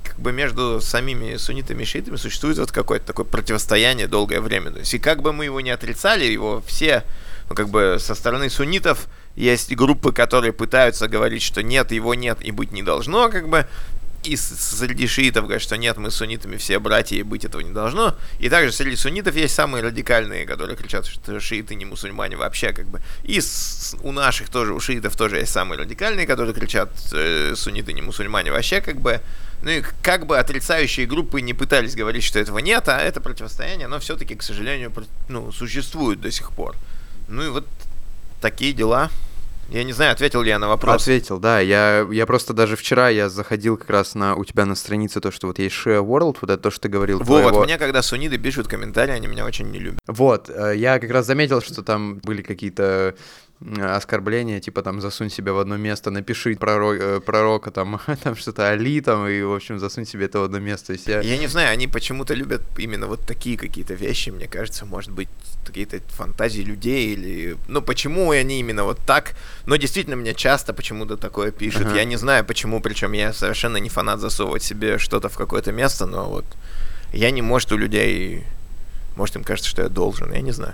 как 0.03 0.19
бы 0.19 0.31
между 0.31 0.81
самими 0.81 1.37
суннитами 1.37 1.83
и 1.83 1.85
шиитами 1.85 2.15
существует 2.15 2.57
вот 2.57 2.71
какое-то 2.71 3.07
такое 3.07 3.25
противостояние 3.25 4.07
долгое 4.07 4.41
время. 4.41 4.71
То 4.71 4.79
есть, 4.79 4.93
и 4.93 4.99
как 4.99 5.21
бы 5.21 5.33
мы 5.33 5.45
его 5.45 5.61
не 5.61 5.69
отрицали, 5.71 6.25
его 6.25 6.61
все, 6.65 7.03
ну, 7.49 7.55
как 7.55 7.69
бы 7.69 7.97
со 7.99 8.15
стороны 8.15 8.49
суннитов 8.49 9.07
есть 9.35 9.73
группы, 9.75 10.11
которые 10.11 10.53
пытаются 10.53 11.07
говорить, 11.07 11.41
что 11.41 11.63
нет, 11.63 11.91
его 11.91 12.13
нет 12.13 12.39
и 12.41 12.51
быть 12.51 12.71
не 12.71 12.83
должно, 12.83 13.29
как 13.29 13.47
бы, 13.47 13.67
и 14.23 14.35
среди 14.35 15.07
шиитов 15.07 15.45
говорят, 15.45 15.61
что 15.61 15.77
нет, 15.77 15.97
мы 15.97 16.11
с 16.11 16.15
суннитами 16.15 16.57
все 16.57 16.79
братья, 16.79 17.15
и 17.15 17.23
быть 17.23 17.45
этого 17.45 17.61
не 17.61 17.71
должно. 17.71 18.15
И 18.39 18.49
также 18.49 18.71
среди 18.71 18.95
суннитов 18.95 19.35
есть 19.35 19.55
самые 19.55 19.83
радикальные, 19.83 20.45
которые 20.45 20.75
кричат, 20.77 21.05
что 21.07 21.39
шииты 21.39 21.75
не 21.75 21.85
мусульмане 21.85 22.37
вообще, 22.37 22.71
как 22.71 22.85
бы. 22.87 23.01
И 23.23 23.41
с, 23.41 23.95
у 24.03 24.11
наших 24.11 24.49
тоже, 24.49 24.73
у 24.73 24.79
шиитов 24.79 25.15
тоже 25.15 25.37
есть 25.37 25.51
самые 25.51 25.79
радикальные, 25.79 26.27
которые 26.27 26.53
кричат, 26.53 26.91
э, 27.13 27.53
сунниты 27.55 27.93
не 27.93 28.01
мусульмане 28.01 28.51
вообще, 28.51 28.81
как 28.81 28.97
бы. 28.97 29.21
Ну 29.63 29.71
и 29.71 29.83
как 30.01 30.25
бы 30.25 30.37
отрицающие 30.37 31.05
группы 31.05 31.41
не 31.41 31.53
пытались 31.53 31.95
говорить, 31.95 32.23
что 32.23 32.39
этого 32.39 32.59
нет, 32.59 32.87
а 32.89 32.99
это 32.99 33.21
противостояние, 33.21 33.85
оно 33.85 33.99
все-таки, 33.99 34.35
к 34.35 34.43
сожалению, 34.43 34.91
ну, 35.29 35.51
существует 35.51 36.19
до 36.21 36.31
сих 36.31 36.51
пор. 36.51 36.75
Ну 37.27 37.43
и 37.43 37.49
вот 37.49 37.67
такие 38.41 38.73
дела. 38.73 39.09
Я 39.69 39.83
не 39.83 39.93
знаю, 39.93 40.11
ответил 40.11 40.41
ли 40.41 40.49
я 40.49 40.59
на 40.59 40.67
вопрос. 40.67 41.01
Ответил, 41.01 41.39
да. 41.39 41.59
Я, 41.59 42.07
я 42.11 42.25
просто 42.25 42.53
даже 42.53 42.75
вчера 42.75 43.09
я 43.09 43.29
заходил 43.29 43.77
как 43.77 43.89
раз 43.89 44.15
на 44.15 44.35
у 44.35 44.43
тебя 44.43 44.65
на 44.65 44.75
странице 44.75 45.21
то, 45.21 45.31
что 45.31 45.47
вот 45.47 45.59
есть 45.59 45.75
Share 45.75 46.05
World, 46.05 46.37
вот 46.41 46.49
это 46.49 46.57
то, 46.57 46.71
что 46.71 46.81
ты 46.81 46.89
говорил. 46.89 47.19
Вот, 47.19 47.25
твоего... 47.25 47.63
мне 47.63 47.77
когда 47.77 48.01
суниды 48.01 48.37
пишут 48.37 48.67
комментарии, 48.67 49.13
они 49.13 49.27
меня 49.27 49.45
очень 49.45 49.71
не 49.71 49.79
любят. 49.79 49.99
Вот, 50.07 50.49
э, 50.49 50.73
я 50.75 50.99
как 50.99 51.09
раз 51.11 51.25
заметил, 51.25 51.61
что 51.61 51.83
там 51.83 52.19
были 52.19 52.41
какие-то 52.41 53.15
оскорбления, 53.79 54.59
типа 54.59 54.81
там 54.81 55.01
засунь 55.01 55.29
себя 55.29 55.53
в 55.53 55.59
одно 55.59 55.77
место, 55.77 56.11
напиши 56.11 56.55
пророк, 56.55 56.99
э, 56.99 57.19
пророка 57.19 57.71
там, 57.71 57.99
там 58.23 58.35
что-то 58.35 58.69
Али 58.69 59.01
там, 59.01 59.27
и, 59.27 59.41
в 59.41 59.53
общем, 59.53 59.79
засунь 59.79 60.05
себе 60.05 60.25
это 60.25 60.39
в 60.39 60.43
одно 60.43 60.59
место. 60.59 60.95
я... 61.05 61.21
я 61.21 61.37
не 61.37 61.47
знаю, 61.47 61.71
они 61.71 61.87
почему-то 61.87 62.33
любят 62.33 62.61
именно 62.77 63.07
вот 63.07 63.21
такие 63.21 63.57
какие-то 63.57 63.93
вещи, 63.93 64.31
мне 64.31 64.47
кажется, 64.47 64.85
может 64.85 65.11
быть, 65.11 65.29
какие-то 65.65 65.99
фантазии 66.09 66.61
людей 66.61 67.13
или... 67.13 67.57
Ну, 67.67 67.81
почему 67.81 68.31
они 68.31 68.59
именно 68.59 68.83
вот 68.83 68.99
так? 69.05 69.35
Но 69.65 69.75
действительно, 69.75 70.15
мне 70.15 70.33
часто 70.33 70.73
почему-то 70.73 71.17
такое 71.17 71.51
пишут. 71.51 71.83
Uh-huh. 71.83 71.95
Я 71.95 72.05
не 72.05 72.17
знаю, 72.17 72.43
почему, 72.45 72.81
причем 72.81 73.11
я 73.13 73.31
совершенно 73.33 73.77
не 73.77 73.89
фанат 73.89 74.19
засовывать 74.19 74.63
себе 74.63 74.97
что-то 74.97 75.29
в 75.29 75.37
какое-то 75.37 75.71
место, 75.71 76.05
но 76.05 76.29
вот 76.29 76.45
я 77.13 77.31
не, 77.31 77.41
может, 77.41 77.71
у 77.71 77.77
людей... 77.77 78.43
Может, 79.15 79.35
им 79.35 79.43
кажется, 79.43 79.69
что 79.69 79.83
я 79.83 79.89
должен, 79.89 80.31
я 80.33 80.41
не 80.41 80.51
знаю. 80.51 80.73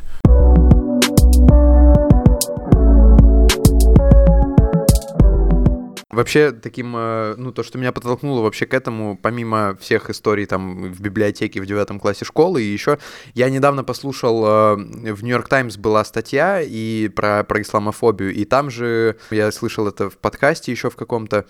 Вообще, 6.17 6.51
таким, 6.51 6.95
э, 6.97 7.35
ну, 7.37 7.51
то, 7.51 7.61
что 7.61 7.77
меня 7.77 7.91
подтолкнуло 7.91 8.41
вообще 8.41 8.65
к 8.65 8.73
этому, 8.73 9.15
помимо 9.21 9.77
всех 9.79 10.09
историй 10.09 10.47
там 10.47 10.91
в 10.91 10.99
библиотеке 10.99 11.61
в 11.61 11.67
девятом 11.67 11.99
классе 11.99 12.25
школы, 12.25 12.63
и 12.63 12.65
еще 12.65 12.97
я 13.35 13.51
недавно 13.51 13.83
послушал, 13.83 14.43
э, 14.43 14.75
в 15.13 15.23
Нью-Йорк 15.23 15.47
Таймс 15.47 15.77
была 15.77 16.03
статья 16.03 16.59
и 16.59 17.07
про, 17.09 17.43
про 17.43 17.61
исламофобию, 17.61 18.33
и 18.33 18.45
там 18.45 18.71
же, 18.71 19.17
я 19.29 19.51
слышал 19.51 19.87
это 19.87 20.09
в 20.09 20.17
подкасте 20.17 20.71
еще 20.71 20.89
в 20.89 20.95
каком-то, 20.95 21.45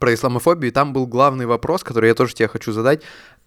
про 0.00 0.12
исламофобию, 0.12 0.72
и 0.72 0.74
там 0.74 0.92
был 0.92 1.06
главный 1.06 1.46
вопрос, 1.46 1.84
который 1.84 2.08
я 2.08 2.14
тоже 2.16 2.34
тебе 2.34 2.48
хочу 2.48 2.72
задать. 2.72 3.02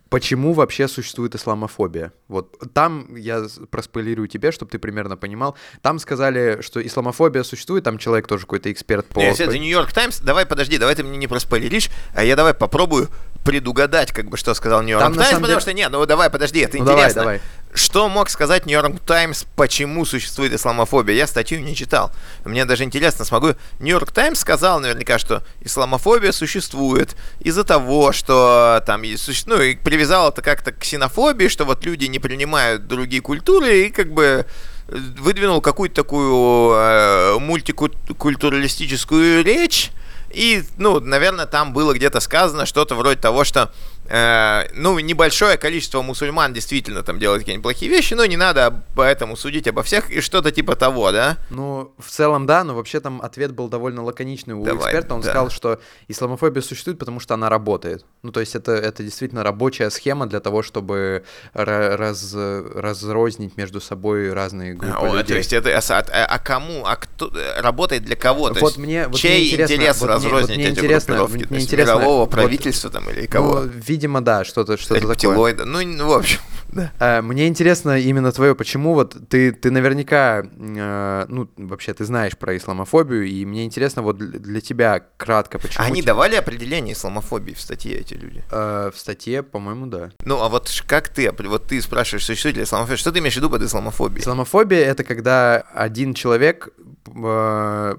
Почему 0.10 0.54
вообще 0.54 0.88
существует 0.88 1.36
исламофобия? 1.36 2.14
Вот 2.28 2.58
там 2.74 3.16
я 3.16 3.46
проспойлерю 3.70 4.26
тебе, 4.28 4.52
чтобы 4.52 4.72
ты 4.72 4.80
примерно 4.80 5.18
понимал. 5.18 5.56
Там 5.82 6.00
сказали, 6.00 6.62
что 6.62 6.86
исламофобия 6.86 7.44
существует, 7.44 7.84
там 7.84 7.98
человек 7.98 8.28
тоже 8.28 8.42
какой-то 8.42 8.72
эксперт 8.72 9.06
по... 9.06 9.20
Не, 9.20 9.28
если 9.28 9.46
это 9.46 9.58
Нью-Йорк 9.58 9.94
Таймс, 9.94 10.20
давай 10.20 10.46
подожди, 10.46 10.78
давай 10.78 10.96
ты 10.96 11.04
мне 11.04 11.18
не 11.18 11.28
проспойлеришь, 11.28 11.90
а 12.16 12.24
я 12.24 12.36
давай 12.36 12.54
попробую 12.54 13.10
предугадать, 13.44 14.12
как 14.12 14.30
бы, 14.30 14.38
что 14.38 14.54
сказал 14.54 14.82
Нью-Йорк 14.82 15.16
Таймс, 15.16 15.30
потому 15.30 15.48
деле- 15.48 15.60
что, 15.60 15.74
нет, 15.74 15.92
ну 15.92 16.06
давай, 16.06 16.30
подожди, 16.30 16.60
это 16.60 16.78
Ну, 16.78 16.86
давай, 16.86 17.04
интересно. 17.04 17.22
давай. 17.22 17.42
Что 17.74 18.10
мог 18.10 18.30
сказать 18.30 18.66
Нью-Йорк 18.66 19.00
Таймс, 19.02 19.46
почему 19.56 20.04
существует 20.04 20.54
исламофобия? 20.54 21.16
Я 21.16 21.28
статью 21.28 21.62
не 21.62 21.76
читал. 21.76 22.12
Мне 22.44 22.66
даже 22.66 22.84
интересно, 22.84 23.26
смогу... 23.26 23.54
Нью-Йорк 23.80 24.12
Таймс 24.12 24.40
сказал 24.40 24.80
наверняка, 24.80 25.20
что 25.20 25.44
исламофобия 25.62 26.32
существует 26.32 27.16
из-за 27.40 27.64
того, 27.64 28.12
что 28.12 28.82
там 28.88 29.04
есть... 29.04 29.46
Ну, 29.46 29.62
и 29.62 29.76
привязал 29.76 30.30
это 30.30 30.42
как-то 30.42 30.72
к 30.72 30.80
ксенофобии, 30.80 31.48
что 31.48 31.66
вот 31.66 31.86
люди 31.86 32.06
не 32.06 32.18
принимают 32.18 32.88
другие 32.88 33.22
культуры, 33.22 33.86
и 33.86 33.90
как 33.92 34.12
бы 34.14 34.48
выдвинул 34.88 35.62
какую-то 35.62 35.96
такую 35.96 36.72
э, 36.74 37.38
мультикультуралистическую 37.40 39.44
речь, 39.44 39.92
и, 40.32 40.64
ну, 40.78 41.00
наверное, 41.00 41.46
там 41.46 41.74
было 41.74 41.94
где-то 41.94 42.20
сказано 42.20 42.66
что-то 42.66 42.96
вроде 42.96 43.20
того, 43.20 43.44
что, 43.44 43.72
э, 44.10 44.64
ну, 44.74 45.00
небольшое 45.00 45.58
количество 45.58 46.02
мусульман 46.02 46.54
действительно 46.54 47.04
там 47.04 47.20
делают 47.20 47.42
какие-нибудь 47.44 47.64
плохие 47.64 47.92
вещи, 47.92 48.14
но 48.16 48.26
не 48.26 48.38
надо 48.38 48.84
поэтому 48.96 49.36
судить 49.38 49.68
обо 49.68 49.84
всех, 49.84 50.10
и 50.12 50.22
что-то 50.22 50.52
типа 50.52 50.76
того, 50.76 51.12
да? 51.12 51.38
Ну, 51.50 51.94
в 51.98 52.10
целом, 52.10 52.46
да, 52.46 52.64
но 52.64 52.76
вообще 52.76 53.00
там 53.00 53.22
ответ 53.22 53.52
был 53.54 53.68
довольно 53.70 54.04
лаконичный 54.04 54.54
у 54.56 54.64
Давай, 54.64 54.86
эксперта. 54.86 55.14
Он 55.16 55.22
да. 55.22 55.30
сказал, 55.30 55.50
что 55.50 55.80
исламофобия 56.08 56.62
существует, 56.62 57.00
потому 57.00 57.20
что 57.20 57.34
она 57.34 57.50
работает. 57.50 58.06
Ну, 58.24 58.32
то 58.32 58.40
есть 58.40 58.56
это, 58.56 58.72
это 58.74 59.04
действительно 59.04 59.44
рабочая 59.44 59.90
схема 59.90 60.26
для 60.28 60.40
того, 60.40 60.64
чтобы 60.64 61.24
ра- 61.54 61.96
раз, 61.96 62.34
разрознить 62.76 63.58
между 63.58 63.80
собой 63.82 64.34
разные 64.34 64.74
группы 64.74 64.98
О, 64.98 65.06
людей. 65.18 65.24
то 65.24 65.36
есть 65.36 65.54
это 65.54 65.78
а, 65.78 65.82
а- 66.12 66.26
а 66.26 66.40
кому, 66.40 66.86
а 66.86 66.96
кто 66.96 67.32
э, 67.36 67.62
работает 67.62 68.04
для 68.04 68.16
кого? 68.16 68.50
То 68.50 68.60
Вот 68.60 68.70
есть 68.70 68.78
мне- 68.78 69.08
вот 69.08 69.18
чей 69.18 69.54
мне 69.54 69.64
интерес 69.64 70.00
вот 70.00 70.08
мне- 70.08 70.16
разрознить 70.16 70.50
вот 70.50 70.56
мне 70.58 70.66
эти 70.68 70.72
интересно, 70.80 71.16
группировки? 71.16 71.38
мне 71.38 71.46
То 71.48 71.56
есть 71.56 71.68
интересно, 71.68 71.92
мирового 71.96 72.20
вот- 72.22 72.30
правительства 72.32 72.90
там 72.90 73.10
или 73.10 73.26
кого? 73.28 73.62
Ну, 73.62 73.68
видимо, 74.00 74.22
да, 74.22 74.46
что-то 74.46 74.78
что 74.78 74.96
такое. 74.96 75.12
Рептилоида. 75.12 75.66
Ну, 75.66 76.08
в 76.08 76.14
общем, 76.14 76.40
да. 76.72 76.92
Э, 77.00 77.22
Мне 77.22 77.48
интересно 77.48 78.00
именно 78.00 78.32
твое, 78.32 78.56
почему 78.56 78.94
вот 78.94 79.18
ты, 79.28 79.52
ты 79.52 79.72
наверняка, 79.72 80.44
э, 80.46 81.26
ну, 81.28 81.50
вообще 81.58 81.94
ты 81.94 82.06
знаешь 82.06 82.38
про 82.38 82.56
исламофобию, 82.56 83.26
и 83.28 83.46
мне 83.46 83.66
интересно 83.66 84.02
вот 84.02 84.18
для 84.18 84.40
для 84.40 84.62
тебя 84.62 85.02
кратко, 85.18 85.60
почему... 85.60 85.86
Они 85.86 86.02
те- 86.02 86.08
давали 86.08 86.36
определение 86.36 86.94
исламофобии 86.94 87.54
в 87.54 87.60
статье, 87.60 87.98
эти 88.00 88.14
люди? 88.14 88.42
Э, 88.52 88.90
в 88.94 88.98
статье, 88.98 89.44
по-моему, 89.44 89.88
да. 89.88 90.12
Ну, 90.24 90.42
а 90.42 90.48
вот 90.48 90.70
как 90.88 91.10
ты, 91.10 91.30
вот 91.32 91.66
ты 91.66 91.82
спрашиваешь, 91.82 92.26
существует 92.26 92.56
ли 92.58 92.64
исламофобия, 92.64 92.98
что 92.98 93.12
ты 93.12 93.20
имеешь 93.20 93.34
в 93.34 93.38
виду 93.38 93.50
под 93.50 93.64
исламофобией? 93.64 94.22
Исламофобия 94.22 94.86
это 94.86 95.04
когда 95.04 95.58
один 95.74 96.14
человек, 96.14 96.70
э, 97.08 97.96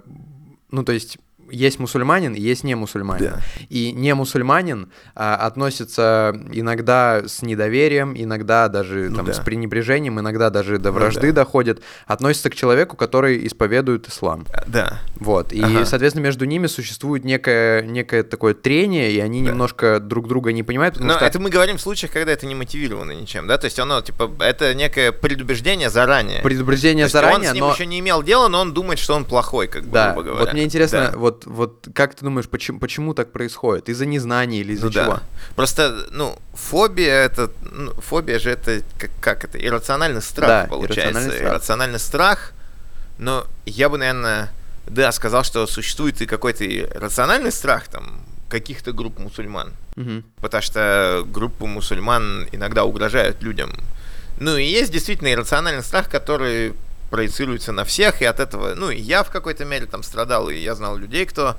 ну 0.71 0.83
то 0.85 0.93
есть 0.93 1.19
есть 1.51 1.79
мусульманин 1.79 2.35
и 2.35 2.41
есть 2.41 2.65
не 2.65 2.75
мусульманин. 2.75 3.25
Да. 3.31 3.41
И 3.69 3.93
не 3.93 4.15
мусульманин 4.15 4.89
а, 5.15 5.37
относится 5.37 6.35
иногда 6.53 7.23
с 7.27 7.43
недоверием, 7.43 8.15
иногда 8.17 8.69
даже 8.69 9.09
Ну 9.11 9.17
там, 9.17 9.27
да. 9.27 9.33
с 9.33 9.39
пренебрежением, 9.41 10.19
иногда 10.21 10.51
даже 10.51 10.79
до 10.79 10.91
Ну 10.91 10.99
вражды 10.99 11.29
да. 11.33 11.43
доходит, 11.43 11.83
относится 12.07 12.51
к 12.51 12.55
человеку, 12.55 12.97
который 12.97 13.47
исповедует 13.47 14.09
ислам. 14.09 14.47
А, 14.53 14.65
Да. 14.67 15.01
Вот. 15.17 15.53
И, 15.53 15.63
Ага. 15.63 15.85
соответственно, 15.85 16.25
между 16.25 16.45
ними 16.45 16.67
существует 16.67 17.25
некое, 17.25 17.83
некое 17.83 18.23
такое 18.23 18.55
трение, 18.55 19.13
и 19.13 19.21
они 19.21 19.43
Да. 19.43 19.51
немножко 19.51 20.01
друг 20.01 20.29
друга 20.29 20.53
не 20.53 20.63
понимают, 20.63 20.99
Но 20.99 21.15
что 21.15 21.25
это 21.25 21.39
мы 21.41 21.51
говорим 21.51 21.77
в 21.77 21.81
случаях, 21.81 22.13
когда 22.13 22.33
это 22.33 22.47
не 22.47 22.55
мотивировано 22.55 23.13
ничем, 23.13 23.47
да? 23.47 23.59
То 23.59 23.67
есть 23.67 23.79
оно, 23.79 24.01
типа, 24.01 24.31
это 24.41 24.75
некое 24.75 25.13
предубеждение 25.13 25.91
заранее. 25.91 26.41
предупреждение 26.43 27.05
То 27.05 27.07
есть 27.07 27.15
он 27.17 27.21
заранее, 27.23 27.51
с 27.51 27.55
ним 27.55 27.65
но... 27.67 27.73
еще 27.73 27.87
не 27.87 27.99
имел 28.01 28.23
дела, 28.23 28.49
но 28.49 28.61
он 28.61 28.73
думает, 28.73 28.99
что 28.99 29.15
он 29.15 29.25
плохой, 29.25 29.67
как 29.69 29.85
бы, 29.85 29.91
Да, 29.93 30.13
грубо 30.13 30.23
говоря. 30.29 30.45
вот 30.45 30.53
мне 30.53 30.65
интересно, 30.65 31.11
Да. 31.13 31.19
вот, 31.19 31.40
вот 31.47 31.89
как 31.95 32.15
ты 32.15 32.25
думаешь, 32.25 32.49
почему, 32.49 32.79
почему 32.79 33.15
так 33.15 33.33
происходит? 33.33 33.89
Из-за 33.89 34.07
незнания 34.07 34.61
или 34.61 34.73
из-за 34.75 34.87
Ну 34.87 34.93
да. 34.93 35.05
чего? 35.05 35.21
Просто, 35.57 36.07
ну, 36.11 36.39
фобия 36.55 37.25
это, 37.25 37.51
ну, 37.73 37.93
фобия 38.01 38.39
же 38.39 38.51
это, 38.51 38.83
как, 38.99 39.11
как 39.21 39.45
это, 39.45 39.59
иррациональный 39.59 40.23
страх, 40.23 40.49
Да, 40.49 40.67
получается. 40.69 41.03
иррациональный 41.11 41.37
страх. 41.37 41.51
Иррациональный 41.53 41.99
страх, 41.99 42.53
но 43.19 43.47
я 43.67 43.89
бы, 43.89 43.99
наверное, 43.99 44.51
да, 44.87 45.13
сказал, 45.13 45.45
что 45.45 45.67
существует 45.67 46.21
и 46.21 46.27
какой-то 46.27 46.65
рациональный 46.99 47.53
страх, 47.53 47.89
там, 47.89 48.21
каких-то 48.49 48.93
групп 48.93 49.19
мусульман. 49.19 49.73
Мгм. 49.97 50.25
Потому 50.41 50.63
что 50.63 51.23
группы 51.27 51.67
мусульман 51.67 52.49
иногда 52.53 52.85
угрожают 52.85 53.43
людям. 53.43 53.73
Ну 54.41 54.57
и 54.57 54.65
есть 54.65 54.91
действительно 54.91 55.31
иррациональный 55.33 55.83
страх, 55.85 56.09
который 56.09 56.73
проецируется 57.11 57.73
на 57.73 57.85
всех, 57.85 58.23
и 58.23 58.25
от 58.25 58.41
этого, 58.41 58.75
ну, 58.75 58.91
и 58.91 58.99
я 58.99 59.23
в 59.23 59.31
какой-то 59.31 59.65
мере 59.65 59.87
там 59.87 60.03
страдал, 60.03 60.49
и 60.49 60.57
я 60.57 60.75
знал 60.75 60.97
людей, 60.97 61.27
кто, 61.27 61.57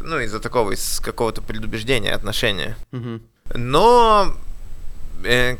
ну, 0.00 0.18
из-за 0.20 0.40
такого, 0.40 0.72
из 0.72 1.00
какого-то 1.00 1.42
предубеждения, 1.42 2.14
отношения. 2.14 2.76
Мгм. 2.92 3.22
Но 3.54 4.34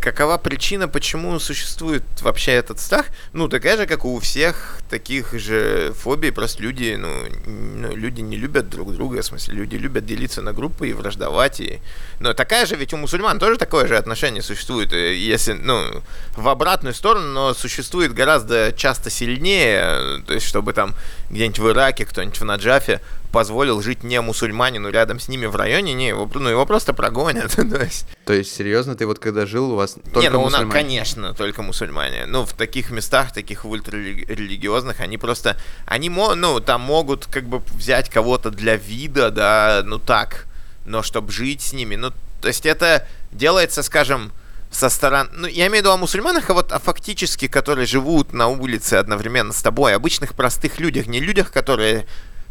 какова 0.00 0.38
причина, 0.38 0.88
почему 0.88 1.38
существует 1.40 2.04
вообще 2.20 2.52
этот 2.52 2.78
страх? 2.78 3.06
Ну, 3.32 3.48
такая 3.48 3.76
же, 3.76 3.86
как 3.86 4.04
у 4.04 4.18
всех 4.20 4.80
таких 4.88 5.32
же 5.34 5.92
фобий, 5.94 6.30
просто 6.32 6.62
люди, 6.62 6.96
ну, 6.98 7.08
ну, 7.46 7.94
люди 7.96 8.20
не 8.20 8.36
любят 8.36 8.68
друг 8.68 8.94
друга, 8.94 9.22
в 9.22 9.24
смысле, 9.24 9.54
люди 9.54 9.76
любят 9.76 10.06
делиться 10.06 10.42
на 10.42 10.52
группы 10.52 10.88
и 10.88 10.92
враждовать, 10.92 11.60
и... 11.60 11.80
Но 12.20 12.34
такая 12.34 12.66
же, 12.66 12.76
ведь 12.76 12.92
у 12.92 12.96
мусульман 12.96 13.38
тоже 13.38 13.56
такое 13.56 13.86
же 13.86 13.96
отношение 13.96 14.42
существует, 14.42 14.92
э, 14.92 15.14
если, 15.16 15.52
ну, 15.54 16.02
в 16.36 16.48
обратную 16.48 16.94
сторону, 16.94 17.26
но 17.26 17.54
существует 17.54 18.14
гораздо 18.14 18.72
часто 18.72 19.10
сильнее, 19.10 19.80
э, 19.82 20.18
то 20.26 20.34
есть, 20.34 20.46
чтобы 20.46 20.72
там 20.72 20.94
где-нибудь 21.30 21.58
в 21.58 21.70
Ираке, 21.70 22.06
кто-нибудь 22.06 22.40
в 22.40 22.44
Наджафе 22.44 23.00
позволил 23.32 23.82
жить 23.82 24.04
не 24.04 24.20
мусульманину 24.20 24.90
рядом 24.90 25.20
с 25.20 25.28
ними 25.28 25.46
в 25.46 25.56
районе, 25.56 25.92
не, 25.94 26.08
его, 26.08 26.30
ну, 26.34 26.48
его 26.48 26.66
просто 26.66 26.92
прогонят, 26.92 27.54
то 27.56 27.82
есть... 27.82 28.06
То 28.24 28.32
есть, 28.32 28.54
серьезно, 28.54 28.94
ты 28.94 29.06
вот 29.06 29.18
когда 29.18 29.46
жил, 29.46 29.72
у 29.72 29.76
вас 29.76 29.96
только 30.12 30.20
не, 30.20 30.30
ну, 30.30 30.40
у 30.40 30.44
нас, 30.44 30.60
мусульмане? 30.60 30.72
конечно, 30.72 31.34
только 31.34 31.62
мусульмане. 31.62 32.26
Ну, 32.26 32.44
в 32.44 32.52
таких 32.52 32.90
местах, 32.90 33.32
таких 33.32 33.64
ультрарелигиозных, 33.64 35.00
они 35.00 35.18
просто, 35.18 35.56
они, 35.86 36.08
ну, 36.08 36.60
там 36.60 36.80
могут 36.80 37.26
как 37.26 37.44
бы 37.44 37.62
взять 37.74 38.08
кого-то 38.10 38.50
для 38.50 38.76
вида, 38.76 39.30
да, 39.30 39.82
ну 39.84 39.98
так, 39.98 40.46
но 40.84 41.02
чтобы 41.02 41.30
жить 41.32 41.62
с 41.62 41.72
ними, 41.72 41.96
ну, 41.96 42.12
то 42.40 42.48
есть 42.48 42.66
это 42.66 43.06
делается, 43.32 43.82
скажем, 43.82 44.32
со 44.70 44.88
стороны, 44.90 45.30
ну, 45.32 45.46
я 45.46 45.66
имею 45.68 45.82
в 45.82 45.86
виду 45.86 45.92
о 45.92 45.96
мусульманах, 45.96 46.50
а 46.50 46.54
вот 46.54 46.72
о 46.72 46.78
фактически, 46.78 47.48
которые 47.48 47.86
живут 47.86 48.32
на 48.32 48.48
улице 48.48 48.94
одновременно 48.94 49.52
с 49.52 49.62
тобой, 49.62 49.94
обычных 49.94 50.34
простых 50.34 50.78
людях, 50.78 51.06
не 51.06 51.20
людях, 51.20 51.50
которые 51.50 52.06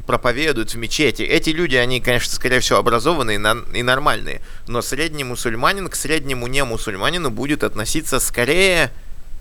проповедуют 0.07 0.73
в 0.73 0.77
мечети. 0.77 1.21
Эти 1.21 1.51
люди, 1.51 1.75
они, 1.75 2.01
конечно, 2.01 2.33
скорее 2.33 2.61
всего, 2.61 2.79
образованные 2.79 3.35
и, 3.75 3.83
нормальные. 3.83 4.41
Но 4.67 4.81
средний 4.81 5.23
мусульманин 5.23 5.89
к 5.89 5.95
среднему 5.95 6.47
не 6.47 6.63
мусульманину 6.63 7.29
будет 7.29 7.63
относиться 7.63 8.19
скорее 8.19 8.91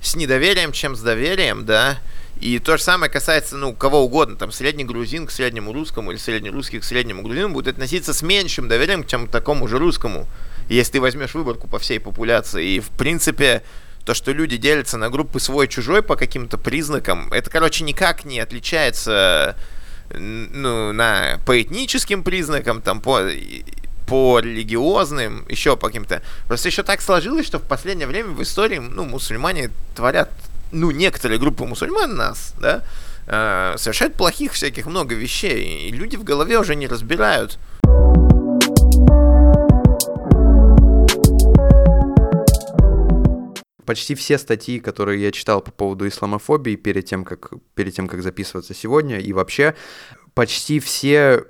с 0.03 0.15
недоверием, 0.17 0.73
чем 0.73 0.95
с 0.95 1.01
доверием, 1.01 1.65
да. 1.65 1.99
И 2.41 2.59
то 2.59 2.77
же 2.77 2.83
самое 2.83 3.11
касается, 3.11 3.57
ну, 3.57 3.73
кого 3.73 4.03
угодно, 4.05 4.37
там, 4.37 4.53
средний 4.53 4.85
грузин 4.85 5.27
к 5.27 5.31
среднему 5.31 5.73
русскому 5.73 6.11
или 6.11 6.19
средний 6.19 6.51
русский 6.51 6.81
к 6.81 6.85
среднему 6.85 7.23
грузину 7.23 7.49
будет 7.49 7.69
относиться 7.69 8.13
с 8.13 8.21
меньшим 8.21 8.69
доверием, 8.69 9.07
чем 9.07 9.27
к 9.27 9.31
такому 9.31 9.67
же 9.69 9.79
русскому. 9.79 10.29
Если 10.69 10.93
ты 10.93 11.01
возьмешь 11.01 11.33
выборку 11.33 11.67
по 11.69 11.79
всей 11.79 11.99
популяции. 11.99 12.75
И, 12.75 12.81
в 12.81 12.91
принципе, 12.91 13.63
то, 14.05 14.15
что 14.15 14.33
люди 14.33 14.57
делятся 14.57 14.99
на 14.99 15.09
группы 15.09 15.41
свой-чужой 15.41 16.03
по 16.03 16.17
каким-то 16.17 16.59
признакам, 16.59 17.33
это, 17.33 17.49
короче, 17.51 17.85
никак 17.85 18.25
не 18.25 18.41
отличается 18.41 19.57
ну, 20.15 20.93
на, 20.93 21.41
по 21.45 21.61
этническим 21.61 22.23
признакам, 22.23 22.81
там, 22.81 23.01
по, 23.01 23.23
по 24.07 24.41
религиозным, 24.41 25.45
еще 25.49 25.77
по 25.77 25.89
каким-то. 25.89 26.23
Просто 26.47 26.69
еще 26.69 26.83
так 26.83 27.01
сложилось, 27.01 27.47
что 27.47 27.59
в 27.59 27.63
последнее 27.63 28.07
время 28.07 28.31
в 28.31 28.43
истории, 28.43 28.79
ну, 28.79 29.05
мусульмане 29.05 29.71
творят, 29.95 30.31
ну, 30.73 30.91
некоторые 30.91 31.39
группы 31.39 31.65
мусульман 31.65 32.15
нас, 32.15 32.55
да, 32.61 32.83
э, 33.27 33.75
совершают 33.79 34.15
плохих 34.15 34.53
всяких 34.53 34.87
много 34.87 35.15
вещей, 35.15 35.89
и 35.89 35.93
люди 35.93 36.17
в 36.17 36.25
голове 36.25 36.59
уже 36.59 36.75
не 36.77 36.87
разбирают. 36.87 37.59
Почти 43.87 44.15
все 44.15 44.37
статьи, 44.39 44.81
которые 44.81 45.23
я 45.23 45.33
читал 45.33 45.61
по 45.61 45.71
поводу 45.71 46.07
исламофобии 46.07 46.77
перед 46.77 47.07
тем, 47.07 47.25
как, 47.25 47.53
перед 47.75 47.95
тем, 47.95 48.09
как 48.09 48.23
записываться 48.23 48.75
сегодня, 48.75 49.19
и 49.21 49.33
вообще 49.33 49.75
почти 50.35 50.81
все 50.81 51.45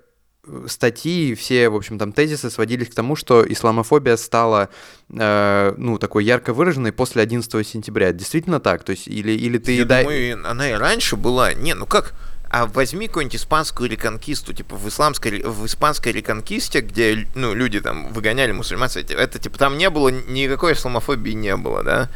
э, 0.47 0.67
статьи, 0.69 1.35
все, 1.35 1.69
в 1.69 1.75
общем, 1.75 1.99
там 1.99 2.13
тезисы 2.13 2.51
сводились 2.51 2.89
к 2.89 2.95
тому, 2.95 3.17
что 3.17 3.45
исламофобия 3.51 4.17
стала, 4.17 4.69
э, 5.11 5.75
ну, 5.77 5.99
такой 5.99 6.25
ярко 6.25 6.53
выраженной 6.53 6.93
после 6.93 7.23
11 7.23 7.67
сентября. 7.67 8.13
Действительно 8.13 8.61
так? 8.61 8.85
То 8.85 8.91
есть, 8.91 9.09
или, 9.09 9.33
или 9.33 9.59
ты... 9.59 9.77
Я 9.77 9.85
дай- 9.85 10.05
думаю, 10.05 10.49
она 10.49 10.71
и 10.71 10.75
раньше 10.75 11.17
была. 11.17 11.55
Не, 11.55 11.75
ну 11.75 11.87
как? 11.87 12.15
А 12.51 12.67
возьми 12.67 13.09
какую-нибудь 13.09 13.37
испанскую 13.37 13.91
реконкисту, 13.91 14.53
типа 14.53 14.77
в 14.77 14.89
исламской, 14.89 15.43
в 15.43 15.67
испанской 15.67 16.13
реконкисте, 16.13 16.81
где, 16.81 17.27
ну, 17.35 17.55
люди 17.55 17.81
там 17.81 18.13
выгоняли 18.13 18.53
мусульман, 18.53 18.89
это, 18.95 19.39
типа, 19.39 19.59
там 19.59 19.79
не 19.79 19.91
было, 19.91 20.09
никакой 20.09 20.75
исламофобии 20.75 21.33
не 21.33 21.57
было, 21.57 21.83
да, 21.83 22.09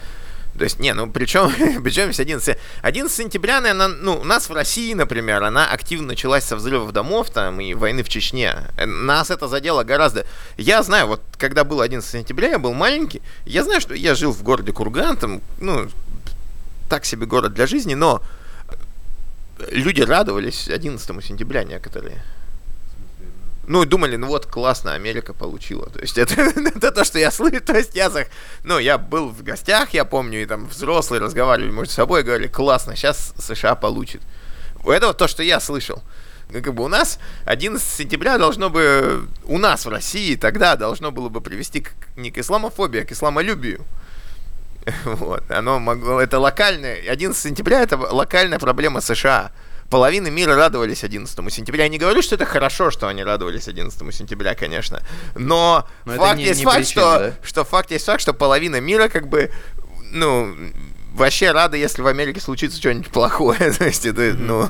то 0.56 0.64
есть, 0.64 0.78
не, 0.78 0.92
ну 0.94 1.10
причем, 1.10 1.50
причем 1.82 2.10
11, 2.16 2.58
11 2.82 3.16
сентября, 3.16 3.58
она, 3.58 3.88
ну, 3.88 4.16
у 4.16 4.25
нас 4.25 4.49
в 4.49 4.52
России, 4.52 4.92
например, 4.94 5.42
она 5.42 5.66
активно 5.66 6.08
началась 6.08 6.44
со 6.44 6.56
взрывов 6.56 6.92
домов 6.92 7.30
там 7.30 7.60
и 7.60 7.75
войны 7.75 8.02
в 8.02 8.08
Чечне. 8.08 8.54
Нас 8.84 9.30
это 9.30 9.49
задело 9.49 9.84
гораздо. 9.84 10.26
Я 10.56 10.82
знаю, 10.82 11.06
вот 11.06 11.22
когда 11.38 11.64
был 11.64 11.80
11 11.80 12.08
сентября, 12.10 12.50
я 12.50 12.58
был 12.58 12.75
маленький, 12.75 13.22
я 13.46 13.64
знаю, 13.64 13.80
что 13.80 13.94
я 13.94 14.14
жил 14.14 14.32
в 14.32 14.42
городе 14.42 14.72
Курган, 14.72 15.16
там, 15.16 15.40
ну, 15.60 15.88
так 16.88 17.04
себе 17.04 17.26
город 17.26 17.54
для 17.54 17.66
жизни, 17.66 17.94
но 17.94 18.22
люди 19.71 20.02
радовались 20.02 20.69
11 20.69 21.25
сентября 21.25 21.64
некоторые. 21.64 22.23
Ну, 23.67 23.85
думали, 23.85 24.17
ну 24.17 24.26
вот, 24.26 24.47
классно, 24.47 24.95
Америка 24.95 25.33
получила. 25.33 25.88
То 25.90 26.00
есть 26.00 26.19
это, 26.19 26.35
это 26.75 26.90
то, 26.90 27.05
что 27.05 27.19
я 27.19 27.31
слышу. 27.31 27.61
То 27.61 27.76
есть 27.76 27.95
я, 27.95 28.11
ну, 28.64 28.79
я 28.79 28.99
был 28.99 29.29
в 29.29 29.45
гостях, 29.45 29.95
я 29.95 30.05
помню, 30.05 30.43
и 30.43 30.47
там 30.47 30.67
взрослые 30.67 31.21
разговаривали 31.21 31.71
между 31.71 31.95
собой, 31.95 32.25
говорили, 32.25 32.49
классно, 32.49 32.97
сейчас 32.97 33.33
США 33.38 33.76
получит. 33.76 34.23
Это 34.85 35.09
вот 35.09 35.19
то, 35.19 35.29
что 35.29 35.43
я 35.43 35.61
слышал. 35.61 36.02
Ну, 36.50 36.62
как 36.62 36.75
бы 36.75 36.83
у 36.83 36.88
нас 36.88 37.21
11 37.45 37.87
сентября 37.87 38.38
должно 38.38 38.71
бы, 38.71 39.29
у 39.45 39.59
нас 39.59 39.87
в 39.87 39.88
России 39.88 40.35
тогда 40.35 40.75
должно 40.75 41.12
было 41.12 41.29
бы 41.29 41.40
привести 41.40 41.81
к, 41.83 41.93
не 42.17 42.31
к 42.31 42.38
исламофобии, 42.38 43.02
а 43.02 43.05
к 43.05 43.12
исламолюбию. 43.12 43.85
Вот, 45.04 45.50
оно 45.50 45.78
могло, 45.78 46.20
это 46.20 46.38
локальное, 46.38 47.00
11 47.08 47.40
сентября 47.40 47.82
это 47.82 47.96
локальная 47.96 48.58
проблема 48.58 49.00
США 49.00 49.50
половина 49.90 50.28
мира 50.28 50.54
радовались 50.54 51.04
11 51.04 51.52
сентября. 51.52 51.84
Я 51.84 51.88
не 51.90 51.99
говорю, 51.99 52.22
что 52.22 52.37
это 52.37 52.46
хорошо, 52.46 52.90
что 52.90 53.08
они 53.08 53.25
радовались 53.25 53.68
11 53.68 54.14
сентября, 54.14 54.54
конечно. 54.54 55.02
Но, 55.34 55.87
Но 56.04 56.14
факт 56.14 56.38
не, 56.38 56.44
есть 56.44 56.60
не 56.60 56.64
факт, 56.64 56.76
причина, 56.78 57.02
что, 57.02 57.18
да? 57.18 57.34
что 57.42 57.64
факт 57.64 57.90
есть 57.90 58.06
факт, 58.06 58.20
что 58.22 58.32
половина 58.32 58.80
мира 58.80 59.08
как 59.08 59.28
бы 59.28 59.50
ну, 60.12 60.56
вообще 61.14 61.52
рада, 61.52 61.76
если 61.76 62.02
в 62.02 62.07
Америке 62.07 62.40
случится 62.40 62.79
что-нибудь 62.79 63.11
плохое. 63.11 63.73
То 63.79 63.85
есть 63.85 64.07
это, 64.07 64.35
ну, 64.37 64.69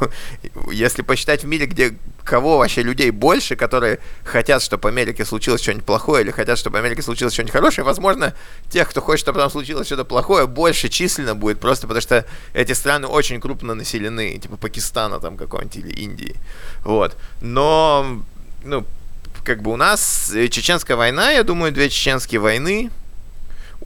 если 0.73 1.03
посчитать 1.03 1.45
в 1.45 1.47
мире, 1.47 1.67
где 1.67 1.95
кого 2.25 2.59
вообще 2.59 2.83
людей 2.83 3.11
больше, 3.11 3.57
которые 3.57 3.99
хотят, 4.25 4.63
чтобы 4.63 4.83
в 4.83 4.87
Америке 4.87 5.25
случилось 5.25 5.63
что-нибудь 5.63 5.85
плохое, 5.85 6.25
или 6.25 6.31
хотят, 6.31 6.59
чтобы 6.59 6.77
в 6.77 6.81
Америке 6.81 7.03
случилось 7.03 7.33
что-нибудь 7.33 7.53
хорошее, 7.53 7.85
возможно, 7.85 8.35
тех, 8.69 8.89
кто 8.89 9.01
хочет, 9.01 9.21
чтобы 9.21 9.41
там 9.41 9.51
случилось 9.51 9.87
что-то 9.87 10.05
плохое, 10.05 10.47
больше 10.47 10.89
численно 10.89 11.35
будет, 11.35 11.61
просто 11.61 11.87
потому 11.87 12.03
что 12.03 12.25
эти 12.53 12.73
страны 12.73 13.07
очень 13.07 13.41
крупно 13.41 13.75
населены, 13.75 14.39
типа 14.39 14.57
Пакистана 14.57 15.21
там 15.21 15.37
какого-нибудь 15.37 15.77
или 15.77 15.91
Индии. 15.91 16.37
Вот. 16.85 17.17
Но, 17.41 18.23
ну, 18.65 18.87
как 19.45 19.63
бы 19.63 19.73
у 19.73 19.77
нас 19.77 20.33
чеченская 20.51 20.97
война, 20.97 21.31
я 21.31 21.43
думаю, 21.43 21.73
две 21.73 21.89
чеченские 21.89 22.41
войны, 22.41 22.91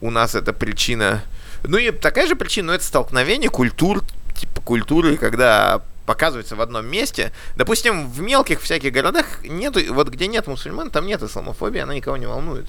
у 0.01 0.11
нас 0.11 0.35
это 0.35 0.53
причина 0.53 1.23
ну 1.67 1.77
и 1.77 1.91
такая 1.91 2.27
же 2.27 2.35
причина, 2.35 2.67
ну 2.67 2.73
это 2.73 2.83
столкновение 2.83 3.49
культур, 3.49 4.01
типа 4.35 4.61
культуры, 4.61 5.17
когда 5.17 5.81
показывается 6.05 6.55
в 6.55 6.61
одном 6.61 6.85
месте. 6.85 7.31
Допустим, 7.55 8.09
в 8.09 8.21
мелких 8.21 8.61
всяких 8.61 8.91
городах 8.93 9.43
нету, 9.43 9.79
вот 9.93 10.09
где 10.09 10.27
нет 10.27 10.47
мусульман, 10.47 10.91
там 10.91 11.07
нет 11.07 11.23
исламофобии, 11.23 11.81
она 11.81 11.95
никого 11.95 12.17
не 12.17 12.27
волнует. 12.27 12.67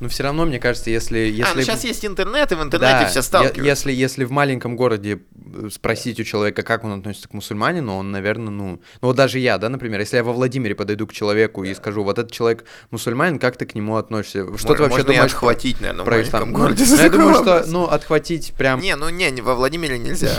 Но 0.00 0.08
все 0.08 0.22
равно, 0.22 0.46
мне 0.46 0.60
кажется, 0.60 0.90
если... 0.90 1.18
если... 1.18 1.42
А, 1.42 1.54
ну 1.54 1.62
сейчас 1.62 1.84
есть 1.84 2.04
интернет, 2.04 2.52
и 2.52 2.54
в 2.54 2.62
интернете 2.62 3.00
да, 3.00 3.06
все 3.06 3.22
сталкиваются. 3.22 3.62
Если, 3.62 3.92
если 3.92 4.24
в 4.24 4.30
маленьком 4.30 4.76
городе 4.76 5.20
э, 5.34 5.68
спросить 5.72 6.20
у 6.20 6.24
человека, 6.24 6.62
как 6.62 6.84
он 6.84 6.92
относится 6.92 7.28
к 7.28 7.32
мусульманину, 7.34 7.96
он, 7.96 8.12
наверное, 8.12 8.50
ну... 8.50 8.80
Ну 9.00 9.08
вот 9.08 9.16
даже 9.16 9.38
я, 9.40 9.58
да, 9.58 9.68
например, 9.68 9.98
если 10.00 10.16
я 10.16 10.24
во 10.24 10.32
Владимире 10.32 10.74
подойду 10.74 11.06
к 11.06 11.12
человеку 11.12 11.64
и 11.64 11.74
скажу, 11.74 12.04
вот 12.04 12.18
этот 12.18 12.32
человек 12.32 12.64
мусульманин, 12.90 13.38
как 13.38 13.56
ты 13.56 13.66
к 13.66 13.74
нему 13.74 13.96
относишься? 13.96 14.44
Что 14.56 14.68
Можно, 14.68 14.74
ты 14.74 14.82
вообще 14.82 15.02
думаешь? 15.02 15.32
отхватить, 15.32 15.80
наверное, 15.80 16.04
про 16.04 16.22
ислам? 16.22 16.52
Городе 16.52 16.84
ну, 16.88 16.96
я 16.96 17.10
думаю, 17.10 17.34
что, 17.34 17.64
ну, 17.66 17.84
отхватить 17.84 18.52
прям... 18.56 18.80
Не, 18.80 18.94
ну 18.94 19.08
не, 19.08 19.30
во 19.40 19.54
Владимире 19.54 19.98
нельзя. 19.98 20.30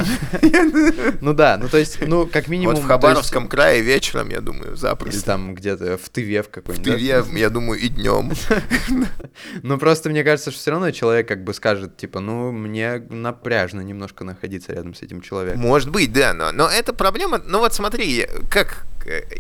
Ну 1.22 1.34
да, 1.34 1.58
ну 1.62 1.68
то 1.68 1.78
есть, 1.78 2.00
ну, 2.06 2.25
как 2.25 2.48
минимум... 2.48 2.75
Вот 2.75 2.84
в 2.84 2.88
Хабаровском 2.88 3.48
крае 3.48 3.82
вечером, 3.82 4.30
я 4.30 4.42
думаю, 4.42 4.75
запросто. 4.75 5.18
Или 5.18 5.25
там 5.25 5.56
где-то 5.56 5.98
в 5.98 6.10
Тыве 6.10 6.44
в 6.44 6.50
какой-нибудь. 6.50 6.88
В 6.88 6.92
Тыве, 6.92 7.24
я 7.39 7.50
думаю, 7.50 7.80
и 7.80 7.89
днем. 7.89 8.32
Ну 9.63 9.77
просто 9.77 10.10
мне 10.10 10.24
кажется, 10.24 10.51
что 10.51 10.60
все 10.60 10.72
равно 10.72 10.91
человек 10.91 11.27
как 11.27 11.44
бы 11.44 11.53
скажет, 11.53 11.98
типа, 11.98 12.20
ну, 12.20 12.51
мне 12.51 13.03
напряжно 13.10 13.81
немножко 13.81 14.24
находиться 14.24 14.74
рядом 14.74 14.94
с 14.94 15.01
этим 15.01 15.22
человеком. 15.22 15.62
Может 15.62 15.90
быть, 15.90 16.12
да, 16.12 16.33
но, 16.33 16.51
но 16.51 16.68
это 16.68 16.94
проблема, 16.94 17.42
ну 17.46 17.59
вот 17.59 17.74
смотри, 17.74 18.27
как 18.50 18.85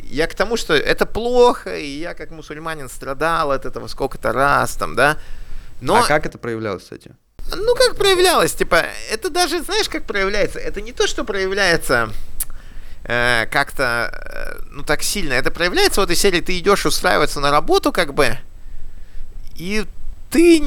я 0.03 0.27
к 0.27 0.35
тому, 0.35 0.57
что 0.57 0.73
это 0.73 1.05
плохо, 1.05 1.77
и 1.77 1.87
я 1.87 2.13
как 2.13 2.31
мусульманин 2.31 2.89
страдал 2.89 3.51
от 3.51 3.65
этого 3.65 3.87
сколько-то 3.87 4.31
раз, 4.31 4.73
там, 4.73 4.95
да. 4.95 5.17
Но... 5.81 5.95
А 5.95 6.03
как 6.03 6.25
это 6.25 6.37
проявлялось, 6.37 6.83
кстати? 6.83 7.15
Ну, 7.55 7.75
как 7.75 7.95
проявлялось, 7.95 8.53
типа, 8.53 8.85
это 9.11 9.29
даже, 9.29 9.61
знаешь, 9.63 9.89
как 9.89 10.05
проявляется? 10.05 10.59
Это 10.59 10.81
не 10.81 10.91
то, 10.91 11.07
что 11.07 11.23
проявляется 11.23 12.09
э, 13.03 13.47
как-то, 13.47 14.11
э, 14.13 14.61
ну, 14.71 14.83
так 14.83 15.01
сильно. 15.01 15.33
Это 15.33 15.49
проявляется 15.49 16.01
вот 16.01 16.11
из 16.11 16.19
серии, 16.19 16.41
ты 16.41 16.57
идешь 16.59 16.85
устраиваться 16.85 17.39
на 17.39 17.49
работу, 17.49 17.91
как 17.91 18.13
бы, 18.13 18.37
и 19.55 19.85
ты, 20.29 20.63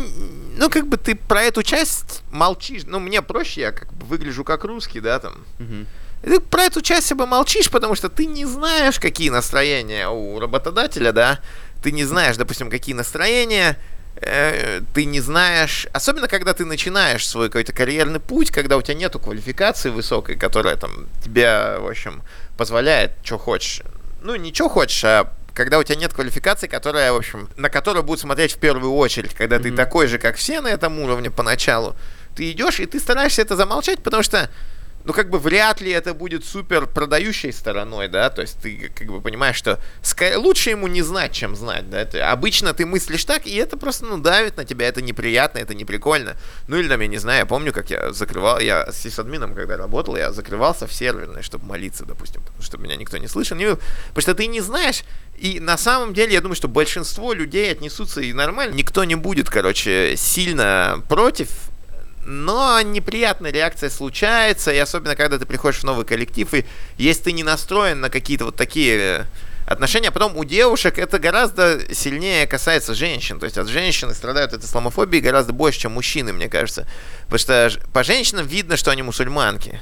ну, 0.57 0.68
как 0.70 0.88
бы 0.88 0.96
ты 0.96 1.14
про 1.14 1.42
эту 1.42 1.62
часть 1.62 2.22
молчишь. 2.31 2.83
Ну, 2.87 2.98
мне 2.98 3.22
проще, 3.22 3.61
я 3.61 3.72
как 3.72 3.92
бы 3.92 4.07
выгляжу 4.07 4.44
как 4.44 4.64
русский, 4.64 5.01
да, 5.01 5.18
там. 5.18 5.35
Угу. 5.59 5.87
Ты 6.22 6.40
про 6.40 6.64
эту 6.64 6.83
часть 6.83 7.07
себе 7.07 7.27
молчишь, 7.27 7.70
потому 7.70 7.94
что 7.94 8.09
ты 8.09 8.27
не 8.27 8.44
знаешь, 8.44 8.98
какие 9.01 9.31
настроения 9.31 10.09
у 10.09 10.38
работодателя, 10.38 11.12
да. 11.12 11.40
Ты 11.83 11.92
не 11.92 12.05
знаешь, 12.05 12.37
допустим, 12.37 12.70
какие 12.70 12.94
настроения, 12.94 13.77
э, 14.16 14.83
ты 14.94 15.05
не 15.05 15.20
знаешь, 15.20 15.88
особенно 15.92 16.29
когда 16.29 16.55
ты 16.55 16.64
начинаешь 16.64 17.27
свой 17.27 17.48
какой-то 17.48 17.72
карьерный 17.72 18.20
путь, 18.20 18.51
когда 18.51 18.77
у 18.77 18.83
тебя 18.83 18.94
нету 18.94 19.18
квалификации 19.18 19.90
высокой, 19.90 20.37
которая 20.37 20.77
там 20.77 21.07
тебе, 21.25 21.79
в 21.79 21.88
общем, 21.88 22.22
позволяет, 22.57 23.12
что 23.25 23.38
хочешь. 23.38 23.83
Ну, 24.22 24.37
не 24.37 24.55
что 24.55 24.68
хочешь, 24.68 25.05
а 25.05 25.33
когда 25.54 25.78
у 25.78 25.82
тебя 25.82 25.96
нет 25.96 26.12
квалификации, 26.12 26.66
которая, 26.66 27.12
в 27.12 27.16
общем, 27.16 27.48
на 27.56 27.68
которую 27.68 28.02
будут 28.02 28.20
смотреть 28.20 28.52
в 28.52 28.58
первую 28.58 28.94
очередь, 28.94 29.34
когда 29.34 29.56
mm-hmm. 29.56 29.62
ты 29.62 29.72
такой 29.72 30.06
же, 30.06 30.18
как 30.18 30.36
все 30.36 30.60
на 30.60 30.68
этом 30.68 30.98
уровне 30.98 31.30
поначалу, 31.30 31.94
ты 32.34 32.50
идешь 32.50 32.80
и 32.80 32.86
ты 32.86 32.98
стараешься 32.98 33.42
это 33.42 33.56
замолчать, 33.56 34.02
потому 34.02 34.22
что 34.22 34.48
ну, 35.04 35.12
как 35.12 35.30
бы 35.30 35.38
вряд 35.38 35.80
ли 35.80 35.90
это 35.90 36.14
будет 36.14 36.44
супер 36.44 36.86
продающей 36.86 37.52
стороной, 37.52 38.08
да, 38.08 38.30
то 38.30 38.42
есть 38.42 38.58
ты 38.60 38.90
как 38.94 39.08
бы 39.08 39.20
понимаешь, 39.20 39.56
что 39.56 39.80
лучше 40.36 40.70
ему 40.70 40.86
не 40.88 41.02
знать, 41.02 41.32
чем 41.32 41.56
знать, 41.56 41.88
да, 41.90 42.00
это, 42.00 42.30
обычно 42.30 42.72
ты 42.74 42.86
мыслишь 42.86 43.24
так, 43.24 43.46
и 43.46 43.54
это 43.56 43.76
просто, 43.76 44.06
ну, 44.06 44.18
давит 44.18 44.56
на 44.56 44.64
тебя, 44.64 44.88
это 44.88 45.02
неприятно, 45.02 45.58
это 45.58 45.74
не 45.74 45.84
прикольно, 45.84 46.36
ну, 46.68 46.76
или 46.76 46.88
там, 46.88 47.00
я 47.00 47.06
не 47.06 47.18
знаю, 47.18 47.40
я 47.40 47.46
помню, 47.46 47.72
как 47.72 47.90
я 47.90 48.12
закрывал, 48.12 48.60
я 48.60 48.90
с 48.90 48.96
сисадмином, 48.96 49.54
когда 49.54 49.76
работал, 49.76 50.16
я 50.16 50.32
закрывался 50.32 50.86
в 50.86 50.92
серверной, 50.92 51.42
чтобы 51.42 51.66
молиться, 51.66 52.04
допустим, 52.04 52.42
чтобы 52.60 52.84
меня 52.84 52.96
никто 52.96 53.18
не 53.18 53.28
слышал, 53.28 53.56
не 53.56 53.66
потому 53.66 54.22
что 54.22 54.34
ты 54.34 54.46
не 54.46 54.60
знаешь, 54.60 55.02
и 55.36 55.60
на 55.60 55.76
самом 55.76 56.14
деле, 56.14 56.34
я 56.34 56.40
думаю, 56.40 56.56
что 56.56 56.68
большинство 56.68 57.32
людей 57.32 57.70
отнесутся 57.72 58.20
и 58.20 58.32
нормально, 58.32 58.74
никто 58.74 59.04
не 59.04 59.14
будет, 59.14 59.50
короче, 59.50 60.14
сильно 60.16 61.02
против 61.08 61.71
но 62.24 62.80
неприятная 62.82 63.50
реакция 63.50 63.90
случается, 63.90 64.72
и 64.72 64.78
особенно 64.78 65.16
когда 65.16 65.38
ты 65.38 65.46
приходишь 65.46 65.80
в 65.80 65.85
новый 65.85 66.04
коллектив, 66.04 66.52
и 66.54 66.64
если 66.96 67.24
ты 67.24 67.32
не 67.32 67.42
настроен 67.42 68.00
на 68.00 68.11
какие-то 68.11 68.44
вот 68.44 68.56
такие 68.56 68.98
э, 68.98 69.24
отношения, 69.66 70.08
а 70.08 70.12
потом 70.12 70.37
у 70.37 70.44
девушек 70.44 70.98
это 70.98 71.18
гораздо 71.18 71.80
сильнее 71.94 72.46
касается 72.46 72.94
женщин, 72.94 73.38
то 73.38 73.44
есть 73.44 73.58
от 73.58 73.68
женщины 73.68 74.14
страдают 74.14 74.52
от 74.52 74.64
исламофобии 74.64 75.18
гораздо 75.18 75.52
больше, 75.52 75.80
чем 75.80 75.92
мужчины, 75.92 76.32
мне 76.32 76.48
кажется, 76.48 76.87
потому 77.24 77.38
что 77.38 77.72
по 77.92 78.04
женщинам 78.04 78.46
видно, 78.46 78.76
что 78.76 78.90
они 78.90 79.02
мусульманки. 79.02 79.80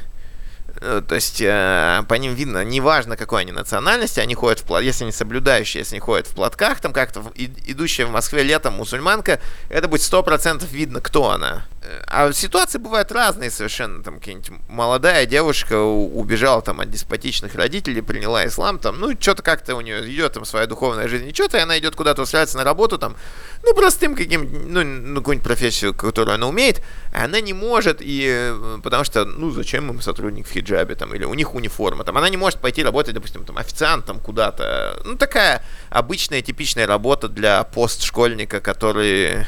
Э, 0.80 1.02
то 1.06 1.14
есть 1.14 1.40
э, 1.40 2.02
по 2.08 2.14
ним 2.14 2.34
видно, 2.34 2.64
неважно 2.64 3.16
какой 3.16 3.42
они 3.42 3.52
национальности, 3.52 4.20
они 4.20 4.34
ходят 4.34 4.60
в 4.60 4.64
платках, 4.64 4.86
если 4.86 5.04
они 5.04 5.12
соблюдающие, 5.12 5.80
если 5.80 5.96
они 5.96 6.00
ходят 6.00 6.26
в 6.26 6.34
платках, 6.34 6.80
там 6.80 6.92
как-то 6.92 7.22
идущая 7.34 8.06
в 8.06 8.10
Москве 8.10 8.42
летом 8.42 8.74
мусульманка, 8.74 9.40
это 9.68 9.88
будет 9.88 10.02
сто 10.02 10.22
процентов 10.22 10.70
видно, 10.70 11.00
кто 11.00 11.30
она. 11.30 11.66
Э, 11.82 12.02
а 12.06 12.32
ситуации 12.32 12.78
бывают 12.78 13.10
разные 13.12 13.50
совершенно, 13.50 14.02
там 14.02 14.18
какая-нибудь 14.18 14.50
молодая 14.68 15.26
девушка 15.26 15.80
убежала 15.80 16.62
там 16.62 16.80
от 16.80 16.90
деспотичных 16.90 17.54
родителей, 17.54 18.02
приняла 18.02 18.46
ислам, 18.46 18.78
там, 18.78 19.00
ну, 19.00 19.12
что-то 19.18 19.42
как-то 19.42 19.74
у 19.74 19.80
нее 19.80 20.08
идет 20.12 20.34
там 20.34 20.44
своя 20.44 20.66
духовная 20.66 21.08
жизнь, 21.08 21.28
и 21.28 21.34
что-то, 21.34 21.58
и 21.58 21.60
она 21.60 21.78
идет 21.78 21.96
куда-то 21.96 22.22
устраиваться 22.22 22.58
на 22.58 22.64
работу, 22.64 22.98
там, 22.98 23.16
ну, 23.62 23.74
простым 23.74 24.14
каким 24.14 24.72
ну, 24.72 24.82
ну, 24.82 25.20
какую-нибудь 25.20 25.46
профессию, 25.46 25.94
которую 25.94 26.34
она 26.34 26.48
умеет, 26.48 26.82
она 27.12 27.40
не 27.40 27.52
может, 27.52 27.98
и 28.00 28.54
потому 28.82 29.04
что, 29.04 29.24
ну, 29.24 29.50
зачем 29.50 29.90
им 29.90 30.00
сотрудник 30.00 30.46
хиджабе, 30.60 30.94
там, 30.94 31.14
или 31.14 31.24
у 31.24 31.34
них 31.34 31.54
униформа, 31.54 32.04
там, 32.04 32.16
она 32.16 32.28
не 32.28 32.36
может 32.36 32.60
пойти 32.60 32.82
работать, 32.82 33.14
допустим, 33.14 33.44
там, 33.44 33.58
официантом 33.58 34.20
куда-то, 34.20 35.00
ну, 35.04 35.16
такая 35.16 35.62
обычная, 35.90 36.42
типичная 36.42 36.86
работа 36.86 37.28
для 37.28 37.64
постшкольника, 37.64 38.60
который 38.60 39.46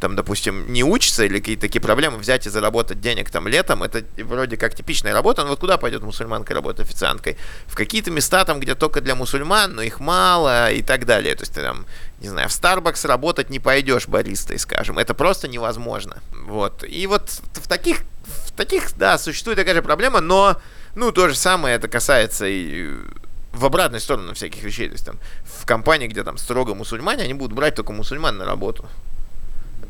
там, 0.00 0.16
допустим, 0.16 0.70
не 0.70 0.84
учится 0.84 1.24
или 1.24 1.38
какие-то 1.38 1.62
такие 1.62 1.80
проблемы, 1.80 2.18
взять 2.18 2.46
и 2.46 2.50
заработать 2.50 3.00
денег 3.00 3.30
там 3.30 3.48
летом, 3.48 3.82
это 3.82 4.04
вроде 4.22 4.58
как 4.58 4.74
типичная 4.74 5.14
работа, 5.14 5.44
но 5.44 5.48
вот 5.48 5.60
куда 5.60 5.78
пойдет 5.78 6.02
мусульманка 6.02 6.52
работать 6.52 6.86
официанткой? 6.86 7.38
В 7.66 7.74
какие-то 7.74 8.10
места 8.10 8.44
там, 8.44 8.60
где 8.60 8.74
только 8.74 9.00
для 9.00 9.14
мусульман, 9.14 9.74
но 9.74 9.80
их 9.80 10.00
мало 10.00 10.70
и 10.70 10.82
так 10.82 11.06
далее. 11.06 11.34
То 11.34 11.42
есть 11.42 11.54
ты 11.54 11.62
там, 11.62 11.86
не 12.20 12.28
знаю, 12.28 12.50
в 12.50 12.52
Starbucks 12.52 13.06
работать 13.06 13.48
не 13.48 13.60
пойдешь 13.60 14.06
баристой, 14.06 14.58
скажем. 14.58 14.98
Это 14.98 15.14
просто 15.14 15.48
невозможно. 15.48 16.18
Вот. 16.46 16.84
И 16.84 17.06
вот 17.06 17.40
в 17.54 17.66
таких, 17.66 18.02
таких, 18.56 18.96
да, 18.96 19.18
существует 19.18 19.58
такая 19.58 19.74
же 19.74 19.82
проблема, 19.82 20.20
но, 20.20 20.56
ну, 20.94 21.12
то 21.12 21.28
же 21.28 21.34
самое 21.34 21.76
это 21.76 21.88
касается 21.88 22.46
и 22.46 22.90
в 23.52 23.64
обратную 23.64 24.00
сторону 24.00 24.34
всяких 24.34 24.62
вещей. 24.62 24.88
То 24.88 24.94
есть 24.94 25.06
там 25.06 25.18
в 25.44 25.66
компании, 25.66 26.08
где 26.08 26.24
там 26.24 26.38
строго 26.38 26.74
мусульмане, 26.74 27.24
они 27.24 27.34
будут 27.34 27.54
брать 27.54 27.74
только 27.74 27.92
мусульман 27.92 28.36
на 28.36 28.44
работу. 28.44 28.86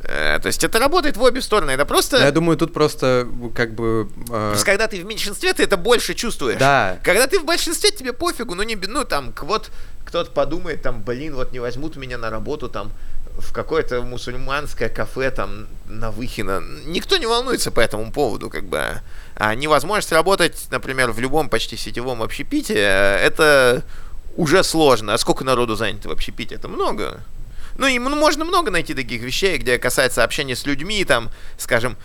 Э, 0.06 0.38
то 0.38 0.48
есть 0.48 0.62
это 0.62 0.78
работает 0.78 1.16
в 1.16 1.22
обе 1.22 1.40
стороны. 1.40 1.70
Это 1.70 1.86
просто... 1.86 2.18
Я 2.18 2.30
думаю, 2.30 2.58
тут 2.58 2.72
просто 2.72 3.26
как 3.54 3.74
бы... 3.74 4.08
Э... 4.28 4.30
То 4.30 4.50
есть 4.52 4.64
когда 4.64 4.86
ты 4.86 5.00
в 5.00 5.06
меньшинстве, 5.06 5.52
ты 5.54 5.62
это 5.62 5.76
больше 5.76 6.14
чувствуешь. 6.14 6.58
Да. 6.58 6.98
Когда 7.02 7.26
ты 7.26 7.38
в 7.38 7.44
большинстве, 7.44 7.90
тебе 7.90 8.12
пофигу. 8.12 8.54
Ну, 8.54 8.62
не, 8.62 8.76
ну 8.76 9.04
там, 9.04 9.32
вот 9.40 9.70
кто-то 10.04 10.30
подумает, 10.30 10.82
там, 10.82 11.02
блин, 11.02 11.34
вот 11.34 11.52
не 11.52 11.58
возьмут 11.58 11.96
меня 11.96 12.18
на 12.18 12.30
работу, 12.30 12.68
там, 12.68 12.92
в 13.38 13.52
какое-то 13.52 14.02
мусульманское 14.02 14.88
кафе 14.88 15.30
там 15.30 15.66
на 15.86 16.10
Выхино. 16.10 16.62
Никто 16.86 17.16
не 17.16 17.26
волнуется 17.26 17.70
по 17.70 17.80
этому 17.80 18.10
поводу, 18.12 18.48
как 18.48 18.64
бы. 18.64 19.00
А 19.36 19.54
невозможность 19.54 20.12
работать, 20.12 20.66
например, 20.70 21.10
в 21.10 21.18
любом 21.18 21.48
почти 21.48 21.76
сетевом 21.76 22.22
общепите, 22.22 22.74
это 22.74 23.84
уже 24.36 24.62
сложно. 24.62 25.14
А 25.14 25.18
сколько 25.18 25.44
народу 25.44 25.74
занято 25.74 26.08
в 26.08 26.12
общепите? 26.12 26.54
Это 26.54 26.68
много. 26.68 27.20
Ну, 27.76 27.86
и 27.88 27.98
можно 27.98 28.44
много 28.44 28.70
найти 28.70 28.94
таких 28.94 29.22
вещей, 29.22 29.58
где 29.58 29.78
касается 29.78 30.22
общения 30.22 30.54
с 30.54 30.64
людьми, 30.64 31.04
там, 31.04 31.30
скажем, 31.58 31.96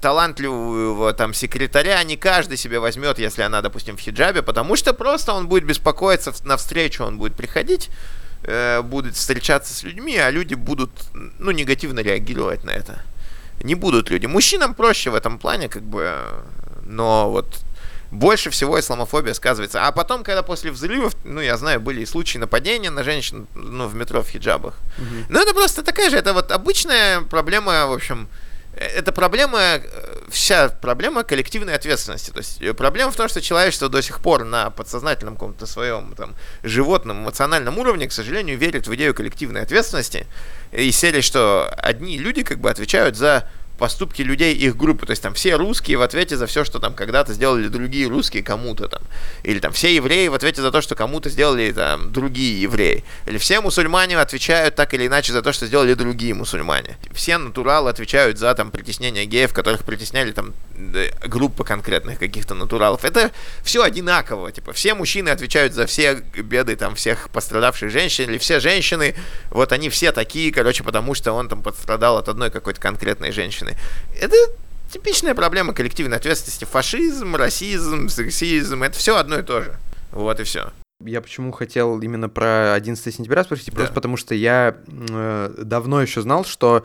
талантливого 0.00 1.12
там 1.12 1.34
секретаря 1.34 2.02
не 2.04 2.16
каждый 2.16 2.56
себе 2.56 2.78
возьмет, 2.78 3.18
если 3.18 3.42
она, 3.42 3.62
допустим, 3.62 3.96
в 3.96 4.00
хиджабе, 4.00 4.42
потому 4.42 4.76
что 4.76 4.92
просто 4.92 5.32
он 5.32 5.48
будет 5.48 5.64
беспокоиться 5.64 6.32
на 6.44 6.56
встречу, 6.56 7.04
он 7.04 7.18
будет 7.18 7.34
приходить, 7.34 7.90
э, 8.44 8.82
будет 8.82 9.14
встречаться 9.14 9.72
с 9.74 9.82
людьми, 9.82 10.16
а 10.16 10.30
люди 10.30 10.54
будут, 10.54 10.90
ну, 11.38 11.50
негативно 11.50 12.00
реагировать 12.00 12.64
на 12.64 12.70
это. 12.70 13.02
Не 13.62 13.74
будут 13.74 14.10
люди. 14.10 14.26
Мужчинам 14.26 14.74
проще 14.74 15.10
в 15.10 15.14
этом 15.14 15.38
плане, 15.38 15.68
как 15.68 15.82
бы, 15.82 16.16
но 16.84 17.30
вот 17.30 17.60
больше 18.10 18.50
всего 18.50 18.78
исламофобия 18.78 19.34
сказывается. 19.34 19.86
А 19.86 19.92
потом, 19.92 20.22
когда 20.22 20.42
после 20.42 20.70
взрывов, 20.70 21.14
ну, 21.24 21.40
я 21.40 21.56
знаю, 21.56 21.80
были 21.80 22.02
и 22.02 22.06
случаи 22.06 22.38
нападения 22.38 22.90
на 22.90 23.04
женщин, 23.04 23.46
ну, 23.54 23.86
в 23.86 23.94
метро 23.94 24.22
в 24.22 24.28
хиджабах. 24.28 24.74
Mm-hmm. 24.98 25.24
Ну, 25.30 25.40
это 25.40 25.54
просто 25.54 25.82
такая 25.82 26.10
же, 26.10 26.16
это 26.16 26.34
вот 26.34 26.52
обычная 26.52 27.22
проблема, 27.22 27.86
в 27.86 27.92
общем, 27.92 28.28
э, 28.28 28.51
это 28.76 29.12
проблема, 29.12 29.58
э, 29.60 29.80
вся 30.28 30.68
проблема 30.68 31.24
коллективной 31.24 31.74
ответственности. 31.74 32.30
То 32.30 32.38
есть 32.38 32.60
э, 32.62 32.72
проблема 32.72 33.10
в 33.10 33.16
том, 33.16 33.28
что 33.28 33.40
человечество 33.40 33.88
до 33.88 34.00
сих 34.02 34.20
пор 34.20 34.44
на 34.44 34.70
подсознательном 34.70 35.34
каком-то 35.34 35.66
своем 35.66 36.14
там, 36.16 36.34
животном 36.62 37.22
эмоциональном 37.22 37.78
уровне, 37.78 38.08
к 38.08 38.12
сожалению, 38.12 38.56
верит 38.58 38.86
в 38.86 38.94
идею 38.94 39.14
коллективной 39.14 39.62
ответственности 39.62 40.26
и 40.72 40.90
сели, 40.90 41.20
что 41.20 41.68
одни 41.76 42.18
люди 42.18 42.42
как 42.42 42.60
бы 42.60 42.70
отвечают 42.70 43.16
за 43.16 43.48
поступки 43.82 44.22
людей 44.22 44.54
их 44.54 44.76
группы. 44.76 45.06
То 45.06 45.10
есть 45.10 45.24
там 45.24 45.34
все 45.34 45.56
русские 45.56 45.96
в 45.96 46.02
ответе 46.02 46.36
за 46.36 46.46
все, 46.46 46.62
что 46.62 46.78
там 46.78 46.94
когда-то 46.94 47.32
сделали 47.32 47.66
другие 47.66 48.06
русские 48.06 48.44
кому-то 48.44 48.86
там. 48.86 49.02
Или 49.42 49.58
там 49.58 49.72
все 49.72 49.92
евреи 49.92 50.28
в 50.28 50.34
ответе 50.34 50.62
за 50.62 50.70
то, 50.70 50.80
что 50.80 50.94
кому-то 50.94 51.28
сделали 51.28 51.72
там 51.72 52.12
другие 52.12 52.62
евреи. 52.62 53.02
Или 53.26 53.38
все 53.38 53.60
мусульмане 53.60 54.16
отвечают 54.18 54.76
так 54.76 54.94
или 54.94 55.08
иначе 55.08 55.32
за 55.32 55.42
то, 55.42 55.52
что 55.52 55.66
сделали 55.66 55.94
другие 55.94 56.32
мусульмане. 56.32 56.96
Все 57.12 57.38
натуралы 57.38 57.90
отвечают 57.90 58.38
за 58.38 58.54
там 58.54 58.70
притеснение 58.70 59.26
геев, 59.26 59.52
которых 59.52 59.82
притесняли 59.82 60.30
там 60.30 60.54
группа 61.24 61.64
конкретных 61.64 62.18
каких-то 62.18 62.54
натуралов. 62.54 63.04
Это 63.04 63.30
все 63.62 63.82
одинаково. 63.82 64.52
Типа 64.52 64.72
все 64.72 64.94
мужчины 64.94 65.30
отвечают 65.30 65.72
за 65.72 65.86
все 65.86 66.14
беды 66.14 66.76
там 66.76 66.94
всех 66.94 67.30
пострадавших 67.30 67.90
женщин. 67.90 68.30
Или 68.30 68.38
все 68.38 68.60
женщины, 68.60 69.14
вот 69.50 69.72
они 69.72 69.88
все 69.88 70.12
такие, 70.12 70.52
короче, 70.52 70.84
потому 70.84 71.14
что 71.14 71.32
он 71.32 71.48
там 71.48 71.62
пострадал 71.62 72.18
от 72.18 72.28
одной 72.28 72.50
какой-то 72.50 72.80
конкретной 72.80 73.32
женщины. 73.32 73.76
Это 74.20 74.36
типичная 74.92 75.34
проблема 75.34 75.72
коллективной 75.72 76.16
ответственности. 76.16 76.64
Фашизм, 76.64 77.36
расизм, 77.36 78.08
сексизм, 78.08 78.82
это 78.82 78.98
все 78.98 79.16
одно 79.16 79.38
и 79.38 79.42
то 79.42 79.62
же. 79.62 79.74
Вот 80.12 80.38
и 80.40 80.44
все. 80.44 80.72
Я 81.06 81.20
почему 81.20 81.52
хотел 81.52 82.00
именно 82.00 82.28
про 82.28 82.74
11 82.74 83.14
сентября 83.14 83.44
спросить, 83.44 83.66
да. 83.66 83.72
просто 83.76 83.94
потому 83.94 84.16
что 84.16 84.34
я 84.34 84.76
э, 84.86 85.54
давно 85.58 86.02
еще 86.02 86.22
знал, 86.22 86.44
что 86.44 86.84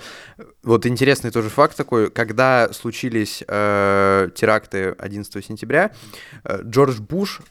вот 0.63 0.85
интересный 0.85 1.31
тоже 1.31 1.49
факт 1.49 1.77
такой, 1.77 2.09
когда 2.11 2.71
случились 2.73 3.43
э, 3.47 4.29
теракты 4.35 4.95
11 4.97 5.45
сентября, 5.45 5.91
э, 6.43 6.61
Джордж 6.63 6.99
Буш 6.99 7.41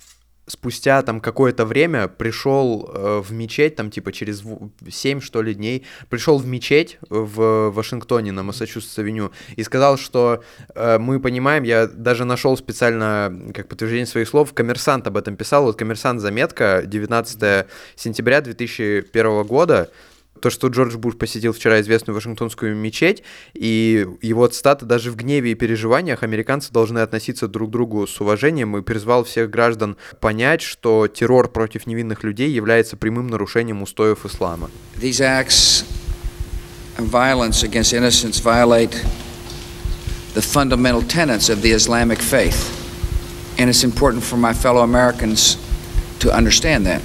спустя 0.46 1.02
там 1.02 1.20
какое-то 1.20 1.64
время 1.64 2.08
пришел 2.08 2.90
э, 2.92 3.22
в 3.24 3.32
мечеть, 3.32 3.76
там 3.76 3.90
типа 3.90 4.12
через 4.12 4.42
7 4.88 5.20
что 5.20 5.42
ли 5.42 5.54
дней, 5.54 5.84
пришел 6.08 6.38
в 6.38 6.46
мечеть 6.46 6.98
в 7.08 7.70
Вашингтоне 7.70 8.32
на 8.32 8.42
Массачусетс-авеню 8.42 9.32
и 9.56 9.62
сказал, 9.64 9.98
что 9.98 10.42
э, 10.74 10.98
мы 10.98 11.20
понимаем, 11.20 11.64
я 11.64 11.86
даже 11.86 12.24
нашел 12.24 12.56
специально 12.56 13.32
как 13.54 13.68
подтверждение 13.68 14.06
своих 14.06 14.28
слов, 14.28 14.54
коммерсант 14.54 15.06
об 15.06 15.16
этом 15.16 15.36
писал, 15.36 15.64
вот 15.64 15.76
коммерсант 15.76 16.20
заметка 16.20 16.82
19 16.84 17.66
сентября 17.96 18.40
2001 18.40 19.42
года, 19.42 19.90
то, 20.40 20.50
что 20.50 20.68
Джордж 20.68 20.96
Буш 20.96 21.16
посетил 21.16 21.52
вчера 21.52 21.80
известную 21.80 22.14
Вашингтонскую 22.14 22.76
мечеть, 22.76 23.22
и 23.54 24.06
его 24.22 24.46
цитата 24.46 24.84
«Даже 24.86 25.10
в 25.10 25.16
гневе 25.16 25.52
и 25.52 25.54
переживаниях 25.54 26.22
американцы 26.22 26.72
должны 26.72 27.00
относиться 27.00 27.48
друг 27.48 27.70
к 27.70 27.72
другу 27.72 28.06
с 28.06 28.20
уважением» 28.20 28.76
и 28.76 28.82
призвал 28.82 29.24
всех 29.24 29.50
граждан 29.50 29.96
понять, 30.20 30.62
что 30.62 31.08
террор 31.08 31.48
против 31.48 31.86
невинных 31.86 32.24
людей 32.24 32.50
является 32.50 32.96
прямым 32.96 33.28
нарушением 33.28 33.82
устоев 33.82 34.24
ислама. 34.24 34.70
These 35.00 35.20
acts 35.20 35.84
of 36.98 37.06
violence 37.10 37.62
against 37.62 37.92
innocents 37.92 38.40
violate 38.40 38.92
the 40.34 40.42
fundamental 40.42 41.02
tenets 41.02 41.48
of 41.48 41.62
the 41.62 41.72
Islamic 41.72 42.18
faith. 42.18 42.72
And 43.58 43.70
it's 43.70 43.84
important 43.84 44.22
for 44.22 44.36
my 44.36 44.52
fellow 44.52 44.82
Americans 44.82 45.56
to 46.20 46.30
understand 46.30 46.86
that. 46.86 47.00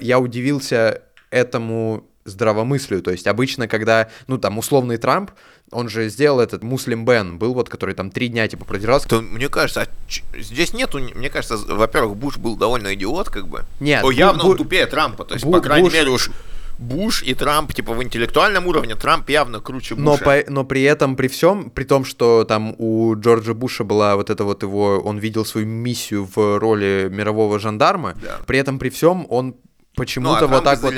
Я 0.00 0.18
удивился 0.18 1.02
этому 1.30 2.04
здравомыслию. 2.26 3.02
То 3.02 3.12
есть 3.12 3.26
обычно, 3.26 3.68
когда, 3.68 4.08
ну, 4.26 4.38
там, 4.38 4.58
условный 4.58 4.96
Трамп, 4.96 5.30
он 5.70 5.88
же 5.88 6.08
сделал 6.08 6.40
этот 6.40 6.62
Муслим 6.62 7.04
Бен, 7.04 7.38
был 7.38 7.54
вот, 7.54 7.68
который 7.68 7.94
там 7.94 8.10
три 8.10 8.28
дня, 8.28 8.46
типа, 8.48 8.64
продержался. 8.64 9.08
То, 9.08 9.20
мне 9.20 9.48
кажется, 9.48 9.82
а 9.82 10.40
здесь 10.40 10.72
нету, 10.72 10.98
мне 10.98 11.30
кажется, 11.30 11.56
во-первых, 11.56 12.16
Буш 12.16 12.36
был 12.38 12.56
довольно 12.56 12.94
идиот, 12.94 13.30
как 13.30 13.48
бы. 13.48 13.64
Нет. 13.80 14.04
О, 14.04 14.10
явно 14.10 14.42
Бу- 14.42 14.50
он 14.50 14.56
тупее 14.56 14.86
Трампа, 14.86 15.24
то 15.24 15.34
есть, 15.34 15.46
Бу- 15.46 15.52
по 15.52 15.60
крайней 15.60 15.84
Буш... 15.84 15.94
мере, 15.94 16.10
уж 16.10 16.30
Буш 16.78 17.22
и 17.22 17.34
Трамп, 17.34 17.72
типа, 17.72 17.94
в 17.94 18.02
интеллектуальном 18.02 18.66
уровне, 18.66 18.94
Трамп 18.94 19.30
явно 19.30 19.60
круче 19.60 19.94
Буша. 19.94 20.04
Но, 20.04 20.18
по, 20.18 20.44
но 20.48 20.64
при 20.64 20.82
этом, 20.82 21.16
при 21.16 21.28
всем, 21.28 21.70
при 21.70 21.84
том, 21.84 22.04
что 22.04 22.44
там 22.44 22.74
у 22.78 23.14
Джорджа 23.16 23.54
Буша 23.54 23.84
была 23.84 24.16
вот 24.16 24.30
это 24.30 24.44
вот 24.44 24.62
его, 24.62 25.00
он 25.00 25.18
видел 25.18 25.44
свою 25.44 25.66
миссию 25.66 26.28
в 26.34 26.58
роли 26.58 27.08
мирового 27.10 27.58
жандарма, 27.58 28.14
да. 28.22 28.40
при 28.46 28.58
этом, 28.58 28.78
при 28.78 28.90
всем, 28.90 29.26
он 29.30 29.56
почему-то 29.96 30.46
ну, 30.46 30.54
а 30.54 30.58
вот 30.58 30.64
так 30.64 30.82
вот... 30.82 30.94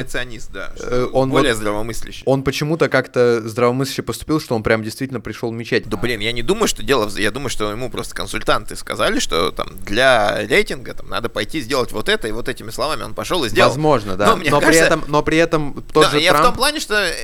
да. 0.52 0.72
Э, 0.80 1.06
он 1.12 1.30
более 1.30 1.54
вот, 1.54 1.60
здравомыслящий. 1.60 2.22
Он 2.26 2.42
почему-то 2.42 2.88
как-то 2.88 3.48
здравомысляще 3.48 4.02
поступил, 4.02 4.40
что 4.40 4.56
он 4.56 4.62
прям 4.62 4.82
действительно 4.82 5.20
пришел 5.20 5.50
в 5.50 5.54
мечеть. 5.54 5.88
Да 5.88 5.96
блин, 5.96 6.20
я 6.20 6.32
не 6.32 6.42
думаю, 6.42 6.68
что 6.68 6.82
дело... 6.82 7.08
Я 7.16 7.30
думаю, 7.30 7.48
что 7.48 7.70
ему 7.70 7.90
просто 7.90 8.14
консультанты 8.14 8.76
сказали, 8.76 9.20
что 9.20 9.52
там 9.52 9.78
для 9.84 10.44
рейтинга 10.46 10.94
там 10.94 11.08
надо 11.08 11.28
пойти 11.28 11.60
сделать 11.60 11.92
вот 11.92 12.08
это, 12.08 12.28
и 12.28 12.32
вот 12.32 12.48
этими 12.48 12.70
словами 12.70 13.04
он 13.04 13.14
пошел 13.14 13.44
и 13.44 13.48
сделал. 13.48 13.70
Возможно, 13.70 14.16
да. 14.16 14.34
Но, 14.34 14.36
но, 14.36 14.60
кажется... 14.60 14.68
при, 14.68 14.78
этом, 14.78 15.04
но 15.06 15.22
при 15.22 15.38
этом 15.38 15.84
тот 15.92 16.04
да, 16.04 16.10
же 16.10 16.20
я 16.20 16.32
Трамп... 16.32 16.44
в 16.44 16.48
том 16.48 16.56
плане, 16.56 16.80
что 16.80 16.94
э, 16.94 17.14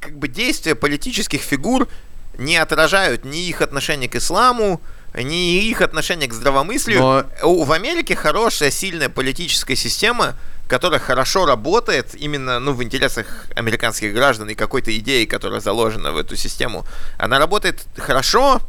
как 0.00 0.18
бы 0.18 0.26
действия 0.26 0.74
политических 0.74 1.40
фигур 1.40 1.88
не 2.36 2.56
отражают 2.56 3.24
ни 3.24 3.46
их 3.46 3.62
отношение 3.62 4.08
к 4.08 4.16
исламу, 4.16 4.80
ни 5.14 5.68
их 5.68 5.82
отношение 5.82 6.28
к 6.28 6.32
здравомыслию. 6.32 6.98
Но... 6.98 7.24
В 7.42 7.70
Америке 7.72 8.16
хорошая, 8.16 8.70
сильная 8.70 9.08
политическая 9.08 9.76
система, 9.76 10.34
которая 10.68 11.00
хорошо 11.00 11.46
работает 11.46 12.14
именно 12.14 12.58
ну, 12.58 12.72
в 12.72 12.82
интересах 12.82 13.46
американских 13.54 14.14
граждан 14.14 14.48
и 14.48 14.54
какой-то 14.54 14.96
идеи, 14.98 15.24
которая 15.24 15.60
заложена 15.60 16.12
в 16.12 16.16
эту 16.16 16.36
систему. 16.36 16.86
Она 17.18 17.38
работает 17.38 17.86
хорошо, 17.96 18.60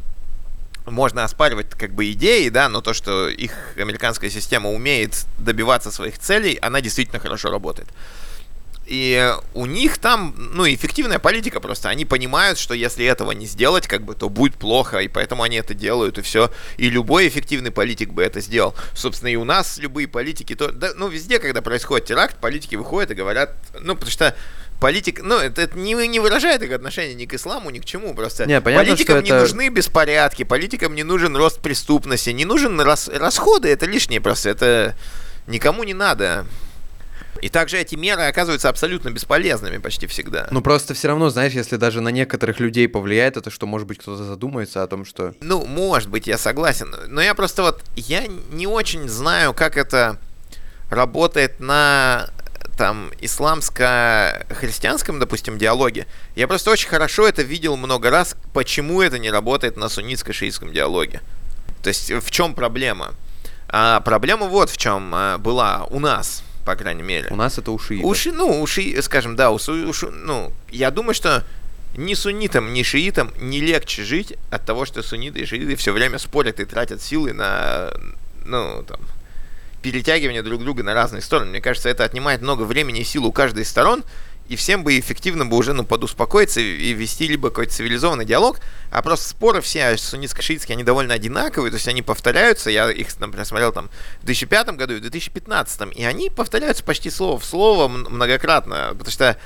можно 0.86 1.24
оспаривать 1.24 1.70
как 1.70 1.92
бы 1.92 2.10
идеи, 2.12 2.48
да, 2.50 2.68
но 2.68 2.80
то, 2.80 2.92
что 2.92 3.28
их 3.28 3.52
американская 3.76 4.30
система 4.30 4.70
умеет 4.70 5.24
добиваться 5.38 5.90
своих 5.90 6.18
целей, 6.18 6.58
она 6.60 6.80
действительно 6.80 7.20
хорошо 7.20 7.50
работает. 7.50 7.88
И 8.86 9.34
у 9.54 9.66
них 9.66 9.98
там, 9.98 10.34
ну, 10.36 10.66
эффективная 10.68 11.18
политика 11.18 11.60
просто. 11.60 11.88
Они 11.88 12.04
понимают, 12.04 12.58
что 12.58 12.74
если 12.74 13.06
этого 13.06 13.32
не 13.32 13.46
сделать, 13.46 13.86
как 13.86 14.02
бы, 14.02 14.14
то 14.14 14.28
будет 14.28 14.56
плохо, 14.56 14.98
и 14.98 15.08
поэтому 15.08 15.42
они 15.42 15.56
это 15.56 15.72
делают, 15.74 16.18
и 16.18 16.22
все. 16.22 16.50
И 16.76 16.90
любой 16.90 17.28
эффективный 17.28 17.70
политик 17.70 18.10
бы 18.10 18.22
это 18.22 18.40
сделал. 18.40 18.74
Собственно, 18.94 19.28
и 19.30 19.36
у 19.36 19.44
нас 19.44 19.78
любые 19.78 20.06
политики, 20.06 20.54
то, 20.54 20.70
да, 20.70 20.90
ну, 20.96 21.08
везде, 21.08 21.38
когда 21.38 21.62
происходит 21.62 22.06
теракт, 22.06 22.36
политики 22.36 22.74
выходят 22.74 23.10
и 23.10 23.14
говорят, 23.14 23.56
ну, 23.80 23.94
потому 23.94 24.10
что 24.10 24.36
политика, 24.80 25.22
ну, 25.22 25.38
это, 25.38 25.62
это 25.62 25.78
не, 25.78 25.94
не 26.06 26.20
выражает 26.20 26.62
их 26.62 26.70
отношения 26.72 27.14
ни 27.14 27.24
к 27.24 27.32
исламу, 27.32 27.70
ни 27.70 27.78
к 27.78 27.86
чему, 27.86 28.12
просто 28.14 28.44
Не, 28.44 28.60
понятно, 28.60 28.86
политикам 28.86 29.22
не 29.22 29.30
это- 29.30 29.40
нужны 29.40 29.68
беспорядки, 29.70 30.42
политикам 30.42 30.94
не 30.94 31.04
нужен 31.04 31.34
рост 31.36 31.60
преступности, 31.60 32.30
не 32.30 32.44
нужен 32.44 32.78
рас- 32.80 33.08
расходы, 33.08 33.68
это 33.68 33.86
лишнее 33.86 34.20
просто, 34.20 34.50
это 34.50 34.94
никому 35.46 35.84
не 35.84 35.94
надо. 35.94 36.46
И 37.44 37.50
также 37.50 37.76
эти 37.76 37.94
меры 37.94 38.22
оказываются 38.22 38.70
абсолютно 38.70 39.10
бесполезными 39.10 39.76
почти 39.76 40.06
всегда. 40.06 40.48
Ну 40.50 40.62
просто 40.62 40.94
все 40.94 41.08
равно, 41.08 41.28
знаешь, 41.28 41.52
если 41.52 41.76
даже 41.76 42.00
на 42.00 42.08
некоторых 42.08 42.58
людей 42.58 42.88
повлияет 42.88 43.36
это, 43.36 43.50
что, 43.50 43.66
может 43.66 43.86
быть, 43.86 43.98
кто-то 43.98 44.24
задумается 44.24 44.82
о 44.82 44.86
том, 44.86 45.04
что... 45.04 45.34
Ну, 45.42 45.66
может 45.66 46.08
быть, 46.08 46.26
я 46.26 46.38
согласен. 46.38 46.96
Но 47.06 47.20
я 47.20 47.34
просто 47.34 47.60
вот, 47.60 47.82
я 47.96 48.26
не 48.50 48.66
очень 48.66 49.10
знаю, 49.10 49.52
как 49.52 49.76
это 49.76 50.18
работает 50.88 51.60
на 51.60 52.30
там 52.78 53.10
исламско-христианском, 53.20 55.18
допустим, 55.18 55.58
диалоге. 55.58 56.06
Я 56.36 56.48
просто 56.48 56.70
очень 56.70 56.88
хорошо 56.88 57.28
это 57.28 57.42
видел 57.42 57.76
много 57.76 58.08
раз, 58.08 58.36
почему 58.54 59.02
это 59.02 59.18
не 59.18 59.30
работает 59.30 59.76
на 59.76 59.90
суннитско-шиитском 59.90 60.72
диалоге. 60.72 61.20
То 61.82 61.88
есть 61.88 62.10
в 62.10 62.30
чем 62.30 62.54
проблема? 62.54 63.12
А 63.68 64.00
проблема 64.00 64.46
вот 64.46 64.70
в 64.70 64.78
чем 64.78 65.14
а, 65.14 65.36
была 65.36 65.84
у 65.90 66.00
нас, 66.00 66.42
по 66.64 66.76
крайней 66.76 67.02
мере. 67.02 67.28
У 67.30 67.36
нас 67.36 67.58
это 67.58 67.70
уши. 67.72 68.00
У 68.02 68.14
ши- 68.14 68.32
ну, 68.32 68.60
у 68.62 68.66
ши- 68.66 69.00
скажем, 69.02 69.36
да, 69.36 69.50
у, 69.50 69.58
су- 69.58 69.88
у 69.88 69.92
ши- 69.92 70.10
ну, 70.10 70.52
я 70.70 70.90
думаю, 70.90 71.14
что 71.14 71.44
ни 71.96 72.14
суннитам, 72.14 72.72
ни 72.72 72.82
шиитам 72.82 73.32
не 73.38 73.60
легче 73.60 74.02
жить 74.02 74.34
от 74.50 74.64
того, 74.64 74.84
что 74.84 75.02
сунниты 75.02 75.40
и 75.40 75.44
шииты 75.46 75.76
все 75.76 75.92
время 75.92 76.18
спорят 76.18 76.58
и 76.60 76.64
тратят 76.64 77.02
силы 77.02 77.32
на, 77.32 77.92
ну, 78.44 78.82
там, 78.82 79.00
перетягивание 79.82 80.42
друг 80.42 80.62
друга 80.62 80.82
на 80.82 80.94
разные 80.94 81.22
стороны. 81.22 81.50
Мне 81.50 81.60
кажется, 81.60 81.88
это 81.88 82.04
отнимает 82.04 82.40
много 82.40 82.62
времени 82.62 83.00
и 83.00 83.04
сил 83.04 83.26
у 83.26 83.32
каждой 83.32 83.62
из 83.64 83.68
сторон, 83.68 84.02
и 84.48 84.56
всем 84.56 84.84
бы 84.84 84.98
эффективно 84.98 85.46
бы 85.46 85.56
уже, 85.56 85.72
ну, 85.72 85.84
подуспокоиться 85.84 86.60
и 86.60 86.92
вести 86.92 87.26
либо 87.26 87.48
какой-то 87.48 87.72
цивилизованный 87.72 88.24
диалог, 88.24 88.60
а 88.90 89.02
просто 89.02 89.28
споры 89.28 89.60
все 89.60 89.94
суннитско-шиитские, 89.94 90.74
они 90.74 90.84
довольно 90.84 91.14
одинаковые, 91.14 91.70
то 91.70 91.76
есть 91.76 91.88
они 91.88 92.02
повторяются, 92.02 92.70
я 92.70 92.90
их, 92.90 93.08
например, 93.20 93.46
смотрел 93.46 93.72
там 93.72 93.90
в 94.20 94.26
2005 94.26 94.68
году 94.76 94.94
и 94.94 94.98
в 94.98 95.00
2015, 95.00 95.96
и 95.96 96.04
они 96.04 96.30
повторяются 96.30 96.84
почти 96.84 97.10
слово 97.10 97.38
в 97.38 97.44
слово 97.44 97.88
многократно, 97.88 98.90
потому 98.92 99.10
что, 99.10 99.38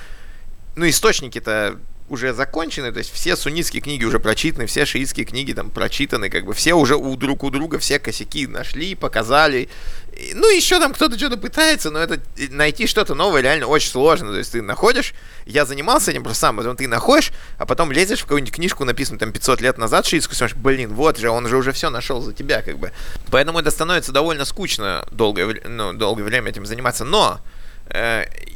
ну, 0.74 0.88
источники-то 0.88 1.78
уже 2.08 2.32
закончены, 2.32 2.92
то 2.92 2.98
есть 2.98 3.12
все 3.12 3.36
суннитские 3.36 3.82
книги 3.82 4.04
уже 4.04 4.18
прочитаны, 4.18 4.66
все 4.66 4.84
шиитские 4.86 5.26
книги 5.26 5.52
там 5.52 5.70
прочитаны, 5.70 6.30
как 6.30 6.44
бы 6.44 6.54
все 6.54 6.74
уже 6.74 6.96
у 6.96 7.16
друг 7.16 7.44
у 7.44 7.50
друга 7.50 7.78
все 7.78 7.98
косяки 7.98 8.46
нашли, 8.46 8.94
показали. 8.94 9.68
Ну, 10.34 10.50
еще 10.50 10.80
там 10.80 10.92
кто-то 10.92 11.16
что-то 11.16 11.36
пытается, 11.36 11.90
но 11.90 12.00
это 12.00 12.20
э, 12.36 12.48
найти 12.50 12.86
что-то 12.86 13.14
новое 13.14 13.40
реально 13.40 13.66
очень 13.66 13.90
сложно. 13.90 14.32
То 14.32 14.38
есть 14.38 14.52
ты 14.52 14.62
находишь, 14.62 15.14
я 15.46 15.64
занимался 15.64 16.10
этим 16.10 16.24
просто 16.24 16.40
сам, 16.40 16.56
потом 16.56 16.76
ты 16.76 16.88
находишь, 16.88 17.30
а 17.56 17.66
потом 17.66 17.92
лезешь 17.92 18.20
в 18.20 18.22
какую-нибудь 18.22 18.54
книжку, 18.54 18.84
написанную 18.84 19.20
там 19.20 19.32
500 19.32 19.60
лет 19.60 19.78
назад 19.78 20.06
шиитскую, 20.06 20.36
смотришь, 20.36 20.56
блин, 20.56 20.92
вот 20.94 21.18
же, 21.18 21.30
он 21.30 21.46
же 21.46 21.56
уже 21.56 21.72
все 21.72 21.90
нашел 21.90 22.20
за 22.20 22.32
тебя, 22.32 22.62
как 22.62 22.78
бы. 22.78 22.92
Поэтому 23.30 23.60
это 23.60 23.70
становится 23.70 24.10
довольно 24.10 24.44
скучно 24.44 25.06
долгое, 25.12 25.60
ну, 25.68 25.92
долгое 25.92 26.24
время 26.24 26.50
этим 26.50 26.66
заниматься. 26.66 27.04
Но 27.04 27.40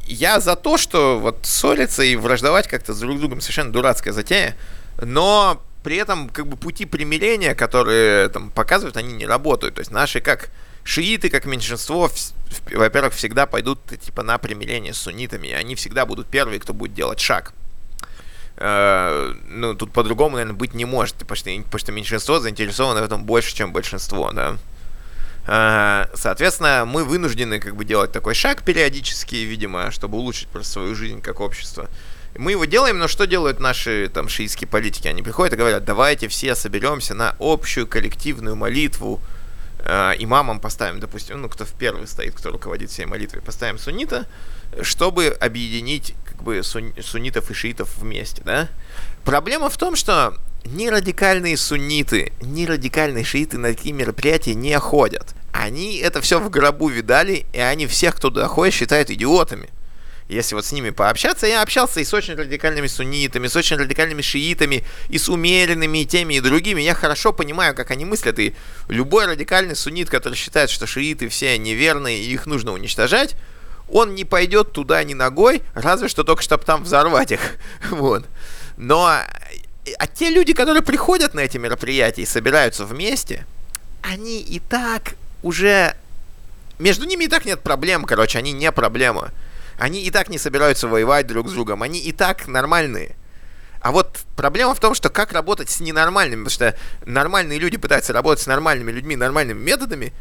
я 0.07 0.41
за 0.41 0.57
то, 0.57 0.77
что 0.77 1.19
вот 1.19 1.41
ссориться 1.43 2.03
и 2.03 2.17
враждовать 2.17 2.69
как-то 2.69 2.93
с 2.93 2.99
друг 3.01 3.19
другом 3.19 3.41
совершенно 3.41 3.73
дурацкая 3.73 4.13
затея, 4.13 4.57
но 5.01 5.63
при 5.83 5.97
этом 5.97 6.29
как 6.29 6.47
бы 6.47 6.57
пути 6.57 6.85
примирения, 6.85 7.55
которые 7.55 8.29
там 8.29 8.51
показывают, 8.51 8.97
они 8.97 9.13
не 9.13 9.27
работают. 9.27 9.77
То 9.77 9.81
есть 9.81 9.91
наши 9.91 10.21
как 10.21 10.51
шииты, 10.85 11.31
как 11.31 11.45
меньшинство, 11.45 12.11
во-первых, 12.73 13.15
всегда 13.15 13.47
пойдут 13.47 13.81
типа 14.01 14.23
на 14.23 14.39
примирение 14.39 14.93
с 14.93 14.99
суннитами, 14.99 15.49
и 15.49 15.53
они 15.53 15.75
всегда 15.75 16.07
будут 16.07 16.27
первые, 16.27 16.61
кто 16.61 16.73
будет 16.73 16.95
делать 16.95 17.21
шаг. 17.21 17.53
Э, 18.57 19.35
ну, 19.49 19.75
тут 19.75 19.93
по-другому, 19.93 20.37
наверное, 20.37 20.57
быть 20.57 20.75
не 20.75 20.85
может, 20.85 21.17
потому 21.17 21.37
что 21.37 21.93
меньшинство 21.93 22.39
заинтересовано 22.39 23.01
в 23.01 23.05
этом 23.05 23.25
больше, 23.25 23.55
чем 23.55 23.73
большинство, 23.73 24.31
да. 24.33 24.59
Э, 25.47 26.07
Соответственно, 26.15 26.85
мы 26.87 27.05
вынуждены 27.05 27.59
как 27.59 27.77
бы 27.77 27.85
делать 27.85 28.13
такой 28.13 28.35
шаг 28.35 28.63
периодически, 28.63 29.37
видимо, 29.37 29.91
чтобы 29.91 30.19
улучшить 30.19 30.49
просто 30.49 30.73
свою 30.73 30.95
жизнь 30.95 31.21
как 31.21 31.41
общество. 31.41 31.89
Мы 32.37 32.53
его 32.53 32.65
делаем, 32.65 32.99
но 32.99 33.09
что 33.09 33.27
делают 33.27 33.61
наши 33.61 34.09
там 34.13 34.29
шиитские 34.29 34.69
политики? 34.69 35.07
Они 35.07 35.23
приходят 35.23 35.53
и 35.53 35.57
говорят, 35.57 35.85
давайте 35.85 36.29
все 36.29 36.55
соберемся 36.55 37.15
на 37.15 37.37
общую 37.39 37.87
коллективную 37.87 38.57
молитву, 38.57 39.21
э, 39.81 40.13
имамом 40.19 40.61
поставим, 40.61 41.01
допустим, 41.01 41.43
ну, 41.43 41.49
кто 41.49 41.65
в 41.65 41.73
первый 41.73 42.07
стоит, 42.07 42.35
кто 42.35 42.51
руководит 42.51 42.91
всей 42.91 43.05
молитвой, 43.05 43.43
поставим 43.43 43.79
суннита, 43.79 44.27
чтобы 44.81 45.27
объединить 45.41 46.15
как 46.25 46.43
бы 46.43 46.59
сун- 46.63 46.95
суннитов 47.03 47.51
и 47.51 47.55
шиитов 47.55 47.95
вместе, 47.99 48.43
да? 48.45 48.69
Проблема 49.25 49.69
в 49.69 49.77
том, 49.77 49.95
что 49.97 50.35
ни 50.65 50.89
радикальные 50.89 51.57
сунниты, 51.57 52.33
ни 52.41 52.65
радикальные 52.67 53.25
шииты 53.25 53.59
на 53.59 53.69
такие 53.75 53.95
мероприятия 53.95 54.55
не 54.55 54.79
ходят. 54.79 55.35
Они 55.53 55.99
это 55.99 56.21
все 56.21 56.41
в 56.41 56.49
гробу 56.51 56.89
видали, 56.89 57.47
и 57.53 57.61
они 57.61 57.87
всех, 57.87 58.17
кто 58.17 58.29
туда 58.29 58.49
ходит, 58.49 58.75
считают 58.75 59.11
идиотами. 59.11 59.69
Если 60.29 60.55
вот 60.55 60.65
с 60.65 60.73
ними 60.73 60.91
пообщаться, 60.91 61.47
я 61.47 61.63
общался 61.63 62.01
и 62.01 62.05
с 62.05 62.15
очень 62.15 62.35
радикальными 62.35 62.87
суннитами, 62.87 63.49
с 63.49 63.57
очень 63.57 63.77
радикальными 63.77 64.23
шиитами, 64.23 64.85
и 65.09 65.19
с 65.19 65.29
умеренными, 65.29 65.99
и 65.99 66.07
теми, 66.07 66.35
и 66.35 66.41
другими. 66.41 66.81
Я 66.81 66.95
хорошо 66.95 67.33
понимаю, 67.33 67.75
как 67.75 67.91
они 67.91 68.07
мыслят, 68.07 68.39
и 68.39 68.55
любой 68.89 69.27
радикальный 69.27 69.77
суннит, 69.77 70.09
который 70.09 70.35
считает, 70.35 70.71
что 70.71 70.87
шииты 70.87 71.29
все 71.29 71.59
неверные, 71.59 72.23
и 72.23 72.33
их 72.33 72.47
нужно 72.47 72.73
уничтожать, 72.73 73.35
он 73.91 74.15
не 74.15 74.25
пойдет 74.25 74.73
туда 74.73 75.05
ни 75.05 75.13
ногой, 75.13 75.63
разве 75.75 76.09
что 76.09 76.25
только 76.25 76.43
чтобы 76.43 76.65
там 76.65 76.85
взорвать 76.85 77.33
их. 77.33 77.57
Вот. 77.91 78.25
Но 78.79 79.19
а 79.99 80.07
те 80.07 80.31
люди, 80.31 80.53
которые 80.53 80.83
приходят 80.83 81.35
на 81.35 81.41
эти 81.41 81.59
мероприятия 81.59 82.23
и 82.23 82.27
собираются 82.27 82.85
вместе, 82.85 83.47
они 84.03 84.41
и 84.41 84.61
так 84.61 85.15
уже... 85.43 85.97
Между 86.79 87.07
ними 87.07 87.25
и 87.25 87.29
так 87.29 87.45
нет 87.45 87.61
проблем, 87.61 88.05
короче, 88.05 88.39
они 88.39 88.53
не 88.53 88.71
проблема. 88.73 89.31
Они 89.79 90.03
и 90.03 90.11
так 90.11 90.29
не 90.29 90.39
собираются 90.39 90.89
воевать 90.89 91.27
друг 91.27 91.49
с 91.49 91.53
другом, 91.53 91.83
они 91.83 91.99
и 92.01 92.13
так 92.13 92.47
нормальные. 92.47 93.17
А 93.81 93.91
вот 93.91 94.21
проблема 94.37 94.75
в 94.75 94.81
том, 94.81 94.95
что 94.95 95.11
как 95.11 95.33
работать 95.33 95.69
с 95.69 95.81
ненормальными, 95.81 96.45
потому 96.45 96.51
что 96.51 96.79
нормальные 97.05 97.59
люди 97.59 97.77
пытаются 97.77 98.13
работать 98.13 98.45
с 98.45 98.47
нормальными 98.47 98.93
людьми 98.93 99.17
нормальными 99.17 99.61
методами, 99.61 100.13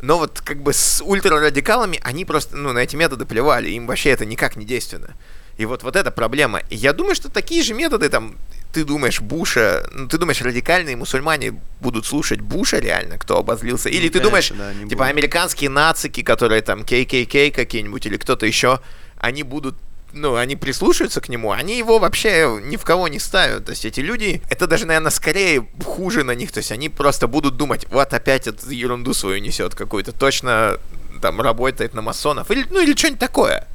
но 0.00 0.18
вот 0.18 0.40
как 0.40 0.62
бы 0.62 0.72
с 0.72 1.02
ультрарадикалами 1.02 2.00
они 2.04 2.24
просто, 2.24 2.56
ну, 2.56 2.72
на 2.72 2.78
эти 2.78 2.94
методы 2.94 3.26
плевали, 3.26 3.70
им 3.70 3.86
вообще 3.86 4.10
это 4.10 4.24
никак 4.24 4.54
не 4.54 4.64
действенно. 4.64 5.16
И 5.56 5.66
вот, 5.66 5.82
вот 5.82 5.96
эта 5.96 6.12
проблема. 6.12 6.60
И 6.70 6.76
я 6.76 6.92
думаю, 6.92 7.16
что 7.16 7.28
такие 7.28 7.64
же 7.64 7.74
методы, 7.74 8.08
там, 8.08 8.36
ты 8.72 8.84
думаешь, 8.84 9.20
Буша, 9.20 9.86
ну, 9.92 10.08
ты 10.08 10.18
думаешь, 10.18 10.40
радикальные 10.40 10.96
мусульмане 10.96 11.60
будут 11.80 12.06
слушать 12.06 12.40
Буша 12.40 12.78
реально, 12.78 13.18
кто 13.18 13.38
обозлился? 13.38 13.88
Или 13.88 14.06
Ну, 14.06 14.12
ты 14.12 14.20
думаешь, 14.20 14.48
конечно, 14.48 14.72
да, 14.72 14.74
не 14.74 14.88
типа, 14.88 15.04
будут. 15.04 15.10
американские 15.10 15.70
нацики, 15.70 16.22
которые 16.22 16.62
там 16.62 16.82
KKK 16.82 17.50
какие-нибудь 17.50 18.06
или 18.06 18.16
кто-то 18.16 18.46
еще, 18.46 18.80
они 19.18 19.42
будут 19.42 19.76
ну, 20.12 20.36
они 20.36 20.56
прислушаются 20.56 21.20
к 21.20 21.28
нему, 21.28 21.52
они 21.52 21.76
его 21.76 21.98
вообще 21.98 22.60
ни 22.62 22.76
в 22.76 22.84
кого 22.84 23.08
не 23.08 23.18
ставят. 23.18 23.66
То 23.66 23.72
есть 23.72 23.84
эти 23.84 24.00
люди, 24.00 24.42
это 24.48 24.66
даже, 24.66 24.86
наверное, 24.86 25.10
скорее 25.10 25.68
хуже 25.84 26.24
на 26.24 26.34
них. 26.34 26.50
То 26.50 26.58
есть 26.58 26.72
они 26.72 26.88
просто 26.88 27.26
будут 27.26 27.56
думать, 27.58 27.86
вот 27.90 28.14
опять 28.14 28.46
эту 28.46 28.70
ерунду 28.70 29.12
свою 29.12 29.38
несет 29.38 29.74
какую-то, 29.74 30.12
точно 30.12 30.78
там 31.20 31.40
работает 31.40 31.94
на 31.94 32.02
масонов. 32.02 32.50
Или, 32.50 32.66
ну, 32.70 32.80
или 32.80 32.96
что-нибудь 32.96 33.20
такое. 33.20 33.66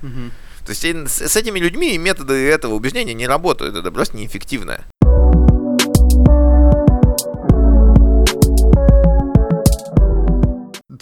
То 0.65 0.71
есть 0.71 0.83
с, 0.83 1.27
с 1.27 1.35
этими 1.35 1.59
людьми 1.59 1.97
методы 1.97 2.33
этого 2.33 2.73
убеждения 2.73 3.13
не 3.13 3.27
работают, 3.27 3.75
это 3.75 3.91
просто 3.91 4.17
неэффективно. 4.17 4.85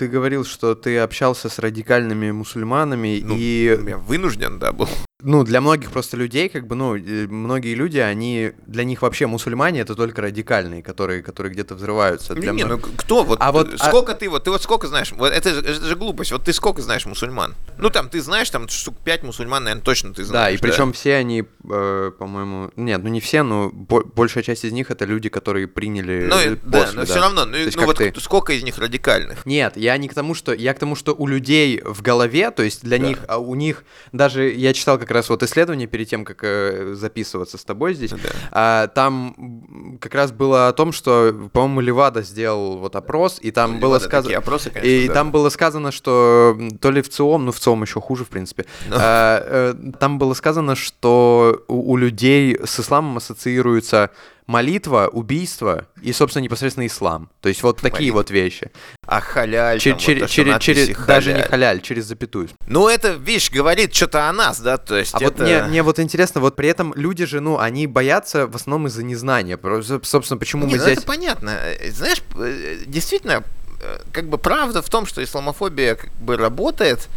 Ты 0.02 0.08
говорил, 0.08 0.44
что 0.46 0.74
ты 0.74 0.98
общался 0.98 1.48
с 1.48 1.60
радикальными 1.60 2.32
мусульманами, 2.32 3.22
Ну, 3.24 3.36
и, 3.38 3.78
Я 3.88 3.98
вынужден, 3.98 4.58
да, 4.58 4.72
был. 4.72 4.90
ну, 5.22 5.44
для 5.44 5.62
многих 5.62 5.92
просто 5.92 6.18
людей, 6.18 6.50
как 6.50 6.66
бы, 6.66 6.74
ну, 6.74 6.96
э, 6.98 7.28
многие 7.28 7.76
люди, 7.76 8.00
они, 8.00 8.54
для 8.66 8.84
них 8.84 9.04
вообще 9.04 9.28
мусульмане 9.28 9.82
это 9.82 9.94
только 9.94 10.24
радикальные, 10.24 10.82
которые, 10.82 11.22
которые 11.22 11.54
где-то 11.54 11.76
взрываются. 11.76 12.34
Для 12.34 12.52
не, 12.52 12.64
мно- 12.64 12.78
ну 12.78 12.80
кто 12.98 13.24
вот, 13.24 13.38
А 13.40 13.52
вот, 13.52 13.76
а- 13.80 13.90
сколько 13.90 14.16
ты 14.16 14.28
вот, 14.28 14.46
ты 14.46 14.50
вот 14.50 14.64
сколько 14.64 14.88
знаешь, 14.88 15.12
вот 15.12 15.32
это 15.32 15.54
же, 15.54 15.60
это 15.62 15.86
же 15.86 15.96
глупость, 15.96 16.32
вот 16.32 16.46
ты 16.46 16.52
сколько 16.54 16.82
знаешь 16.82 17.06
мусульман? 17.06 17.54
Ну 17.78 17.92
там, 17.92 18.10
ты 18.10 18.22
знаешь, 18.22 18.50
там 18.50 18.68
штук 18.70 18.96
5 19.04 19.22
мусульман, 19.22 19.64
наверное, 19.66 19.84
точно 19.84 20.16
ты 20.16 20.24
Да, 20.24 20.28
знаешь. 20.30 20.60
и 20.60 20.64
причем 20.64 20.94
все 20.94 21.14
они, 21.18 21.44
э, 21.70 22.12
по-моему, 22.18 22.72
нет, 22.76 23.04
ну 23.04 23.10
не 23.10 23.20
все, 23.20 23.44
но 23.44 23.70
бо- 23.72 24.04
большая 24.04 24.44
часть 24.44 24.66
из 24.66 24.72
них 24.72 24.90
это 24.90 25.06
люди, 25.06 25.30
которые 25.30 25.68
приняли 25.68 26.26
Ну, 26.28 26.36
э, 26.40 26.54
и- 26.54 26.56
да, 26.64 26.80
после, 26.80 27.00
но 27.00 27.06
все 27.06 27.20
равно, 27.20 27.46
ну, 27.46 27.58
ну 27.76 27.86
вот 27.86 27.98
ты- 27.98 28.12
сколько 28.20 28.54
из 28.54 28.64
них 28.64 28.80
радикальных? 28.80 29.46
Нет, 29.46 29.78
я 29.78 29.91
не 29.98 30.08
к 30.08 30.14
тому, 30.14 30.34
что 30.34 30.54
я 30.54 30.74
к 30.74 30.80
тому, 30.80 30.96
что 30.96 31.14
у 31.14 31.28
людей 31.28 31.82
в 31.84 32.02
голове, 32.02 32.52
то 32.52 32.64
есть 32.64 32.84
для 32.84 32.98
Да. 32.98 33.08
них, 33.08 33.20
а 33.28 33.38
у 33.38 33.56
них 33.56 33.84
даже 34.12 34.50
я 34.50 34.74
читал 34.74 34.98
как 35.00 35.12
раз 35.12 35.30
вот 35.30 35.44
исследование 35.44 35.88
перед 35.88 36.08
тем, 36.10 36.26
как 36.26 36.40
э, 36.44 36.94
записываться 36.96 37.58
с 37.58 37.64
тобой 37.64 37.94
здесь. 37.94 38.12
Да. 38.12 38.18
А, 38.52 38.88
там 38.88 39.98
как 40.02 40.14
раз 40.16 40.32
было 40.32 40.68
о 40.68 40.74
том, 40.74 40.92
что, 40.92 41.34
по-моему, 41.54 41.82
Левада 41.82 42.22
сделал 42.22 42.78
вот 42.78 42.96
опрос, 42.96 43.40
и 43.42 43.52
там 43.52 43.74
Ну, 43.74 43.80
было 43.80 44.00
сказано... 44.00 44.38
опросы, 44.38 44.70
конечно, 44.70 44.88
и 44.90 45.08
да. 45.08 45.14
там 45.14 45.32
было 45.32 45.50
сказано, 45.50 45.92
что 45.92 46.58
то 46.80 46.92
ли 46.92 47.02
в 47.02 47.10
ЦИОМ, 47.10 47.46
ну 47.46 47.52
в 47.52 47.60
ЦИОМ 47.60 47.84
еще 47.84 48.02
хуже, 48.02 48.26
в 48.26 48.30
принципе, 48.30 48.66
Ну. 48.90 48.96
а, 49.00 49.74
э, 49.74 49.92
там 50.00 50.18
было 50.20 50.34
сказано, 50.34 50.76
что 50.76 51.64
у, 51.68 51.92
у 51.94 51.98
людей 51.98 52.58
с 52.64 52.80
исламом 52.80 53.18
ассоциируется 53.18 54.10
молитва, 54.52 55.08
убийство 55.12 55.88
и, 56.02 56.12
собственно, 56.14 56.44
непосредственно 56.44 56.86
ислам. 56.86 57.30
То 57.42 57.50
есть 57.50 57.64
вот 57.64 57.78
такие 57.78 58.12
Молитва. 58.12 58.18
вот 58.18 58.32
вещи. 58.32 58.72
А 59.08 59.22
халяль, 59.22 59.78
Чер- 59.78 59.92
там 59.92 59.94
вот 59.94 60.02
чер- 60.08 60.20
то, 60.20 60.28
что 60.28 60.36
через, 60.36 60.64
через- 60.88 61.06
даже 61.06 61.30
не 61.30 61.36
халяль. 61.36 61.50
халяль, 61.50 61.82
через 61.82 62.06
запятую. 62.06 62.50
Ну, 62.68 62.90
это, 62.90 63.14
видишь, 63.14 63.50
говорит 63.50 63.96
что-то 63.96 64.28
о 64.30 64.34
нас, 64.34 64.60
да, 64.60 64.78
то 64.78 64.98
есть 64.98 65.16
А 65.16 65.20
вот 65.20 65.36
это... 65.36 65.44
мне, 65.44 65.64
мне 65.64 65.84
вот 65.84 66.00
интересно, 66.00 66.42
вот 66.42 66.56
при 66.56 66.68
этом 66.68 66.94
люди 66.96 67.26
же, 67.26 67.40
ну, 67.40 67.58
они 67.60 67.88
боятся 67.88 68.46
в 68.48 68.56
основном 68.56 68.88
из-за 68.88 69.04
незнания. 69.04 69.58
Собственно, 70.04 70.38
почему 70.38 70.66
Не, 70.66 70.74
мы 70.74 70.78
ну 70.78 70.84
здесь... 70.84 70.98
это 70.98 71.08
понятно. 71.08 71.58
Знаешь, 71.90 72.22
э, 72.36 72.84
действительно, 72.86 73.44
э, 73.82 74.00
как 74.12 74.28
бы 74.28 74.38
правда 74.38 74.82
в 74.82 74.90
том, 74.90 75.06
что 75.06 75.24
исламофобия 75.24 75.96
как 75.96 76.12
бы 76.16 76.36
работает, 76.36 77.08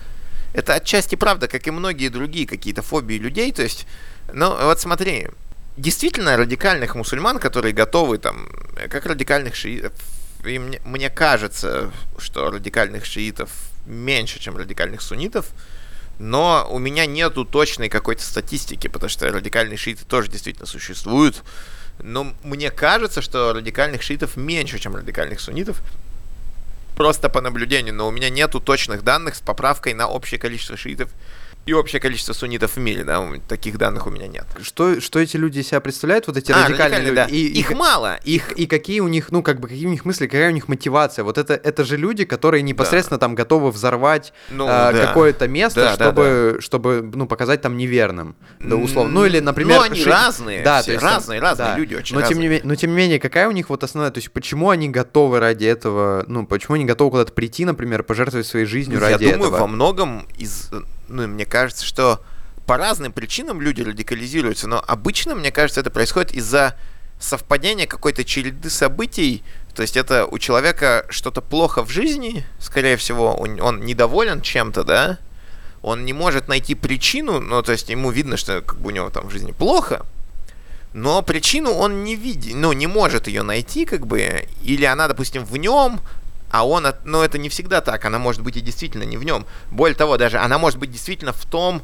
это 0.55 0.75
отчасти 0.75 1.17
правда, 1.17 1.49
как 1.49 1.67
и 1.67 1.71
многие 1.73 2.09
другие 2.11 2.47
какие-то 2.47 2.83
фобии 2.83 3.17
людей. 3.17 3.51
То 3.51 3.63
есть, 3.63 3.87
ну 4.33 4.55
вот 4.63 4.81
смотри, 4.81 5.27
действительно 5.77 6.37
радикальных 6.37 6.95
мусульман, 6.95 7.39
которые 7.39 7.73
готовы 7.73 8.19
там, 8.19 8.49
э, 8.77 8.89
как 8.89 9.07
радикальных 9.07 9.55
шиитов, 9.55 9.93
и 10.45 10.59
мне, 10.59 10.81
мне 10.85 11.11
кажется, 11.11 11.91
что 12.19 12.51
радикальных 12.51 13.05
шиитов 13.05 13.51
меньше, 13.87 14.39
чем 14.41 14.57
радикальных 14.57 15.03
суннитов, 15.03 15.47
но 16.19 16.67
у 16.71 16.79
меня 16.79 17.07
нету 17.07 17.45
точной 17.45 17.89
какой-то 17.89 18.23
статистики, 18.23 18.89
потому 18.89 19.09
что 19.09 19.31
радикальные 19.31 19.77
шииты 19.77 20.05
тоже 20.05 20.31
действительно 20.31 20.67
существуют. 20.67 21.43
Но 21.99 22.33
мне 22.43 22.71
кажется, 22.71 23.23
что 23.23 23.53
радикальных 23.53 24.03
шиитов 24.03 24.37
меньше, 24.37 24.79
чем 24.79 24.97
радикальных 24.97 25.41
суннитов. 25.41 25.81
Просто 26.97 27.29
по 27.29 27.41
наблюдению, 27.41 27.95
но 27.95 28.07
у 28.07 28.13
меня 28.13 28.31
нету 28.31 28.61
точных 28.61 29.03
данных 29.03 29.35
с 29.35 29.41
поправкой 29.41 29.95
на 29.95 30.07
общее 30.07 30.39
количество 30.39 30.77
шиитов 30.77 31.11
и 31.67 31.73
общее 31.73 32.01
количество 32.01 32.33
суннитов 32.33 32.77
в 32.77 32.79
мире, 32.79 33.05
да, 33.05 33.27
таких 33.49 33.79
данных 33.79 34.07
у 34.07 34.11
меня 34.11 34.27
нет. 34.27 34.45
Что, 34.63 35.01
что 35.01 35.19
эти 35.19 35.37
люди 35.37 35.61
из 35.61 35.69
себя 35.69 35.81
представляют, 35.81 36.27
вот 36.27 36.37
эти 36.37 36.53
А, 36.53 36.65
радикальные 36.69 37.01
люди? 37.03 37.15
да. 37.15 37.25
И- 37.25 37.47
Их 37.47 37.69
ка- 37.69 37.75
мало. 37.77 38.19
Их, 38.25 38.53
и 38.53 38.67
какие 38.67 39.01
у 39.01 39.09
них, 39.09 39.33
ну, 39.33 39.43
как 39.43 39.61
бы, 39.61 39.69
какие 39.69 39.87
у 39.87 39.91
них 39.91 40.05
мысли, 40.05 40.27
какая 40.27 40.51
у 40.51 40.53
них 40.53 40.69
мотивация? 40.69 41.25
Вот 41.25 41.39
это, 41.39 41.55
это 41.55 41.85
же 41.85 41.97
люди, 41.97 42.25
которые 42.25 42.63
непосредственно 42.63 43.19
там 43.19 43.35
готовы 43.35 43.71
взорвать 43.71 44.33
Ну, 44.51 44.67
а, 44.69 44.93
да. 44.93 45.07
какое-то 45.07 45.49
место, 45.49 45.81
Да, 45.81 45.97
да, 45.97 46.05
чтобы, 46.05 46.59
чтобы, 46.61 47.11
ну, 47.15 47.27
показать 47.27 47.63
там 47.63 47.77
неверным, 47.77 48.37
да, 48.61 48.77
условно. 48.77 49.13
Ну, 49.13 49.25
или, 49.27 49.41
например... 49.41 49.79
Ну, 49.79 49.83
они 49.85 50.01
ши- 50.03 50.11
разные, 50.11 50.63
да, 50.63 50.79
все 50.83 50.87
то 50.87 50.93
есть 50.93 51.03
там- 51.05 51.15
разные, 51.15 51.41
разные 51.41 51.69
да. 51.69 51.77
люди, 51.79 51.95
очень 51.95 52.15
но, 52.17 52.23
тем 52.23 52.39
не, 52.41 52.49
разные. 52.49 52.61
ме- 52.61 52.69
но, 52.69 52.75
тем 52.75 52.91
не 52.91 52.97
менее, 52.97 53.19
какая 53.19 53.49
у 53.49 53.53
них 53.53 53.71
вот 53.71 53.83
основная... 53.85 54.11
То 54.11 54.19
есть, 54.19 54.31
почему 54.33 54.71
они 54.71 54.89
готовы 54.91 55.41
ради 55.41 55.65
этого, 55.65 56.25
ну, 56.29 56.47
почему 56.47 56.75
они 56.75 56.85
готовы 56.85 57.11
куда-то 57.13 57.33
прийти, 57.33 57.65
например, 57.65 58.03
пожертвовать 58.03 58.47
своей 58.47 58.67
жизнью 58.67 59.01
Я 59.01 59.11
ради 59.13 59.25
думаю, 59.33 59.49
этого? 59.49 59.61
во 59.63 59.67
многом 59.67 60.27
из, 60.37 60.71
ну, 61.09 61.27
мне 61.27 61.45
кажется, 61.45 61.85
что 61.85 62.21
по 62.67 62.77
разным 62.77 63.13
причинам 63.13 63.61
люди 63.61 63.83
радикализируются, 63.83 64.67
но 64.69 64.83
обычно, 64.87 65.35
мне 65.35 65.51
кажется, 65.51 65.81
это 65.81 65.91
происходит 65.91 66.33
из-за 66.33 66.77
совпадения 67.19 67.87
какой-то 67.87 68.25
череды 68.25 68.71
событий. 68.71 69.43
То 69.75 69.83
есть 69.83 69.97
это 69.97 70.27
у 70.27 70.39
человека 70.39 71.07
что-то 71.11 71.41
плохо 71.41 71.85
в 71.85 71.91
жизни, 71.91 72.45
скорее 72.59 72.97
всего, 72.97 73.35
он, 73.35 73.61
он 73.61 73.81
недоволен 73.85 74.41
чем-то, 74.41 74.85
да? 74.85 75.19
Он 75.83 76.05
не 76.05 76.13
может 76.13 76.49
найти 76.49 76.75
причину, 76.75 77.41
ну, 77.41 77.63
то 77.63 77.73
есть 77.73 77.91
ему 77.91 78.11
видно, 78.11 78.37
что 78.37 78.63
как 78.63 78.79
бы 78.79 78.89
у 78.89 78.91
него 78.91 79.11
там 79.11 79.29
в 79.29 79.31
жизни 79.31 79.53
плохо, 79.53 80.07
но 80.95 81.21
причину 81.23 81.73
он 81.73 82.05
не 82.05 82.15
видит, 82.15 82.55
ну, 82.55 82.73
не 82.73 82.87
может 82.87 83.27
ее 83.27 83.43
найти, 83.43 83.85
как 83.85 84.07
бы, 84.07 84.47
или 84.63 84.85
она, 84.85 85.09
допустим, 85.09 85.45
в 85.45 85.57
нем, 85.57 86.01
а 86.55 86.65
он, 86.65 86.87
от- 86.87 87.05
ну, 87.05 87.21
это 87.21 87.37
не 87.37 87.49
всегда 87.49 87.81
так, 87.81 88.05
она 88.05 88.21
может 88.21 88.41
быть 88.43 88.57
и 88.57 88.61
действительно 88.61 89.03
не 89.03 89.17
в 89.17 89.25
нем. 89.25 89.45
Более 89.73 89.97
того, 89.97 90.17
даже 90.17 90.39
она 90.39 90.57
может 90.57 90.79
быть 90.79 90.93
действительно 90.93 91.33
в 91.33 91.45
том, 91.47 91.83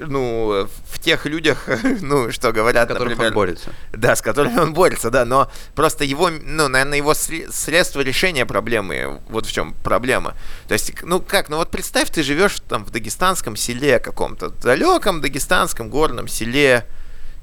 ну, 0.00 0.68
в 0.90 0.98
тех 0.98 1.26
людях, 1.26 1.68
ну, 2.00 2.32
что 2.32 2.50
говорят, 2.52 2.90
с 2.90 2.92
например, 2.94 3.28
он 3.28 3.32
борется. 3.34 3.70
да, 3.92 4.16
с 4.16 4.20
которыми 4.20 4.58
он 4.58 4.74
борется, 4.74 5.10
да, 5.10 5.24
но 5.24 5.48
просто 5.76 6.02
его, 6.04 6.28
ну, 6.28 6.66
наверное, 6.66 6.98
его 6.98 7.12
сре- 7.12 7.50
средство 7.52 8.00
решения 8.00 8.44
проблемы, 8.44 9.20
вот 9.28 9.46
в 9.46 9.52
чем 9.52 9.74
проблема. 9.84 10.34
То 10.66 10.74
есть, 10.74 10.92
ну 11.04 11.20
как, 11.20 11.48
ну 11.48 11.58
вот 11.58 11.70
представь, 11.70 12.10
ты 12.10 12.24
живешь 12.24 12.58
там 12.68 12.84
в 12.84 12.90
дагестанском 12.90 13.54
селе 13.54 14.00
каком-то, 14.00 14.48
далеком 14.50 15.20
дагестанском 15.20 15.88
горном 15.88 16.26
селе, 16.26 16.84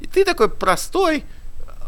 и 0.02 0.06
ты 0.06 0.26
такой 0.26 0.50
простой 0.50 1.24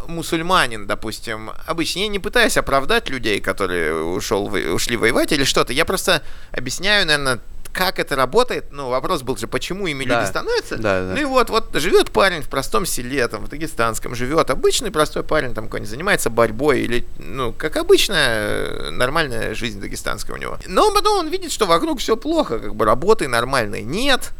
мусульманин, 0.10 0.88
допустим, 0.88 1.52
обычно 1.66 2.00
я 2.00 2.08
не 2.08 2.20
пытаюсь 2.20 2.58
оправдать 2.58 3.10
людей, 3.10 3.40
которые 3.40 3.94
ушел, 4.04 4.46
ушли 4.46 4.98
воевать 4.98 5.32
или 5.32 5.44
что-то, 5.44 5.72
я 5.74 5.86
просто 5.86 6.22
объясняю, 6.52 7.06
наверное, 7.06 7.40
как 7.72 8.00
это 8.00 8.16
работает. 8.16 8.66
Ну, 8.72 8.90
вопрос 8.90 9.22
был 9.22 9.38
же, 9.38 9.48
почему 9.48 9.86
ими 9.86 10.04
Да. 10.04 10.20
люди 10.22 10.30
становятся. 10.30 10.78
Да, 10.78 11.02
да. 11.02 11.14
Ну 11.14 11.22
и 11.22 11.24
вот, 11.26 11.50
вот 11.52 11.70
живет 11.76 12.12
парень 12.12 12.42
в 12.42 12.50
простом 12.50 12.86
селе, 12.86 13.28
там, 13.28 13.46
в 13.46 13.50
дагестанском, 13.50 14.16
живет 14.16 14.50
обычный 14.50 14.90
простой 14.92 15.22
парень, 15.24 15.54
там, 15.54 15.66
какой-нибудь, 15.66 15.90
занимается 15.92 16.30
борьбой, 16.32 16.82
или, 16.82 17.06
ну, 17.20 17.54
как 17.54 17.78
обычная 17.78 18.66
э, 18.66 18.90
нормальная 18.90 19.54
жизнь 19.54 19.80
дагестанская 19.80 20.36
у 20.36 20.40
него. 20.40 20.58
Но 20.68 20.92
потом 20.92 21.20
он 21.20 21.28
видит, 21.30 21.52
что 21.52 21.68
вокруг 21.68 22.00
все 22.00 22.18
плохо, 22.18 22.58
как 22.58 22.76
бы 22.76 22.86
работы 22.86 23.28
нормальной 23.28 23.84
нет, 23.84 24.32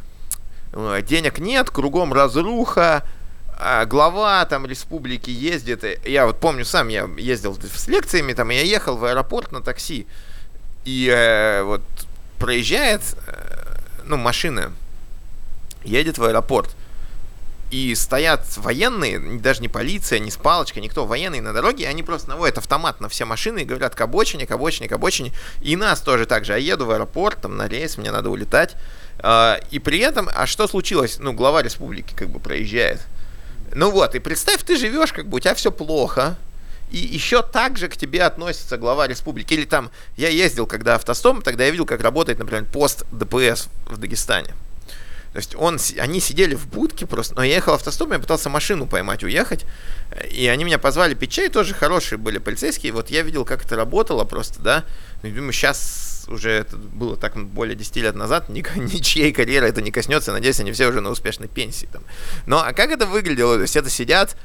э, 0.74 1.02
денег 1.08 1.38
нет, 1.38 1.70
кругом 1.70 2.14
разруха, 2.14 3.04
глава 3.86 4.46
там 4.46 4.66
республики 4.66 5.30
ездит. 5.30 5.84
Я 6.08 6.26
вот 6.26 6.40
помню 6.40 6.64
сам, 6.64 6.88
я 6.88 7.10
ездил 7.18 7.58
с 7.62 7.88
лекциями, 7.88 8.34
там, 8.34 8.50
я 8.50 8.62
ехал 8.62 8.96
в 8.98 9.04
аэропорт 9.04 9.52
на 9.52 9.62
такси, 9.62 10.08
и 10.86 11.12
э, 11.14 11.64
вот 11.64 11.82
проезжает, 12.38 13.02
э, 13.28 13.76
ну, 14.06 14.16
машина, 14.16 14.72
едет 15.84 16.18
в 16.18 16.24
аэропорт, 16.24 16.74
и 17.70 17.94
стоят 17.96 18.46
военные, 18.58 19.20
даже 19.20 19.62
не 19.62 19.68
полиция, 19.68 20.20
не 20.20 20.32
с 20.32 20.38
палочкой, 20.38 20.82
никто, 20.82 21.06
военные 21.06 21.42
на 21.42 21.54
дороге, 21.54 21.88
они 21.88 22.02
просто 22.02 22.30
наводят 22.30 22.58
автомат 22.58 23.02
на 23.02 23.10
все 23.10 23.26
машины 23.26 23.60
и 23.60 23.66
говорят 23.66 23.94
к 23.94 24.02
обочине, 24.02 24.48
к 24.48 24.52
обочине, 24.52 24.88
к 24.88 24.94
обочине, 24.94 25.34
и 25.62 25.76
нас 25.76 26.00
тоже 26.00 26.26
так 26.26 26.46
же, 26.46 26.54
а 26.54 26.58
я 26.58 26.74
еду 26.74 26.86
в 26.86 26.92
аэропорт, 26.92 27.42
там 27.42 27.58
на 27.58 27.68
рейс, 27.68 27.98
мне 27.98 28.12
надо 28.12 28.30
улетать, 28.30 28.76
А, 29.22 29.60
и 29.70 29.80
при 29.80 30.00
этом, 30.00 30.30
а 30.34 30.48
что 30.48 30.66
случилось? 30.68 31.18
Ну, 31.20 31.34
глава 31.34 31.62
республики 31.62 32.14
как 32.16 32.30
бы 32.30 32.40
проезжает. 32.40 33.02
Ну 33.74 33.92
вот, 33.92 34.16
и 34.16 34.20
представь, 34.20 34.64
ты 34.64 34.78
живешь, 34.78 35.14
как 35.14 35.28
бы 35.28 35.38
у 35.38 35.40
тебя 35.40 35.54
все 35.54 35.72
плохо, 35.72 36.38
и 36.92 36.98
еще 36.98 37.44
так 37.44 37.78
же 37.78 37.88
к 37.88 37.96
тебе 37.96 38.24
относится 38.24 38.78
глава 38.78 39.08
республики. 39.08 39.54
Или 39.54 39.66
там, 39.66 39.92
я 40.18 40.30
ездил, 40.30 40.66
когда 40.66 40.96
автостом, 40.96 41.42
тогда 41.42 41.66
я 41.66 41.70
видел, 41.70 41.86
как 41.86 42.02
работает, 42.02 42.40
например, 42.40 42.66
пост 42.66 43.06
ДПС 43.12 43.70
в 43.86 43.98
Дагестане. 43.98 44.54
То 45.32 45.38
есть 45.38 45.56
он, 45.56 45.78
они 46.00 46.20
сидели 46.20 46.56
в 46.56 46.68
будке 46.68 47.06
просто, 47.06 47.36
но 47.36 47.44
я 47.44 47.56
ехал 47.56 47.76
автостопом, 47.76 48.14
я 48.14 48.20
пытался 48.20 48.50
машину 48.50 48.88
поймать, 48.88 49.24
уехать, 49.24 49.64
и 50.32 50.48
они 50.48 50.64
меня 50.64 50.80
позвали 50.80 51.14
пить 51.14 51.32
чай, 51.32 51.50
тоже 51.50 51.76
хорошие 51.76 52.18
были 52.18 52.40
полицейские, 52.40 52.94
вот 52.94 53.12
я 53.12 53.22
видел, 53.22 53.46
как 53.46 53.64
это 53.64 53.76
работало 53.76 54.24
просто, 54.24 54.60
да, 54.60 54.86
Ну, 55.22 55.30
думаю, 55.30 55.54
сейчас 55.54 56.19
уже 56.30 56.52
это 56.52 56.78
было 56.78 57.18
так 57.18 57.36
более 57.38 57.76
10 57.76 57.96
лет 57.98 58.16
назад, 58.16 58.50
ни, 58.50 58.64
ничьей 58.80 59.32
карьеры 59.32 59.68
это 59.68 59.82
не 59.82 59.92
коснется, 59.92 60.32
надеюсь, 60.32 60.60
они 60.60 60.72
все 60.72 60.88
уже 60.88 61.02
на 61.02 61.10
успешной 61.10 61.48
пенсии 61.48 61.88
там. 61.92 62.04
Но 62.46 62.64
а 62.64 62.74
как 62.74 62.92
это 62.92 63.06
выглядело? 63.06 63.56
То 63.56 63.64
есть 63.64 63.76
это 63.76 63.90
сидят 63.90 64.36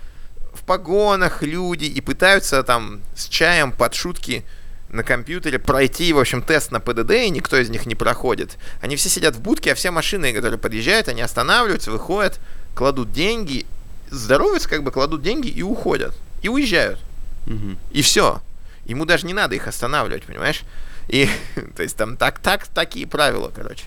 в 0.54 0.62
погонах 0.64 1.42
люди 1.42 1.84
и 1.84 2.00
пытаются 2.00 2.62
там 2.62 3.00
с 3.16 3.28
чаем 3.28 3.72
под 3.72 3.94
шутки 3.94 4.44
на 4.88 5.02
компьютере 5.02 5.58
пройти, 5.58 6.12
в 6.12 6.18
общем, 6.18 6.40
тест 6.40 6.70
на 6.70 6.80
ПДД, 6.80 7.10
и 7.10 7.30
никто 7.30 7.56
из 7.56 7.68
них 7.68 7.84
не 7.86 7.94
проходит. 7.94 8.58
Они 8.80 8.96
все 8.96 9.08
сидят 9.08 9.34
в 9.34 9.40
будке, 9.40 9.72
а 9.72 9.74
все 9.74 9.90
машины, 9.90 10.32
которые 10.32 10.58
подъезжают, 10.58 11.08
они 11.08 11.20
останавливаются, 11.20 11.90
выходят, 11.90 12.38
кладут 12.74 13.12
деньги, 13.12 13.66
здороваются, 14.10 14.68
как 14.68 14.84
бы 14.84 14.92
кладут 14.92 15.22
деньги 15.22 15.48
и 15.48 15.62
уходят. 15.62 16.14
И 16.42 16.48
уезжают. 16.48 17.00
Мгм. 17.46 17.78
И 17.90 18.02
все. 18.02 18.40
Ему 18.86 19.04
даже 19.04 19.26
не 19.26 19.32
надо 19.32 19.54
их 19.54 19.66
останавливать, 19.66 20.24
понимаешь? 20.24 20.62
И, 21.08 21.28
то 21.76 21.82
есть 21.82 21.96
там 21.96 22.16
так, 22.16 22.38
так, 22.38 22.66
такие 22.66 23.06
правила, 23.06 23.52
короче. 23.54 23.84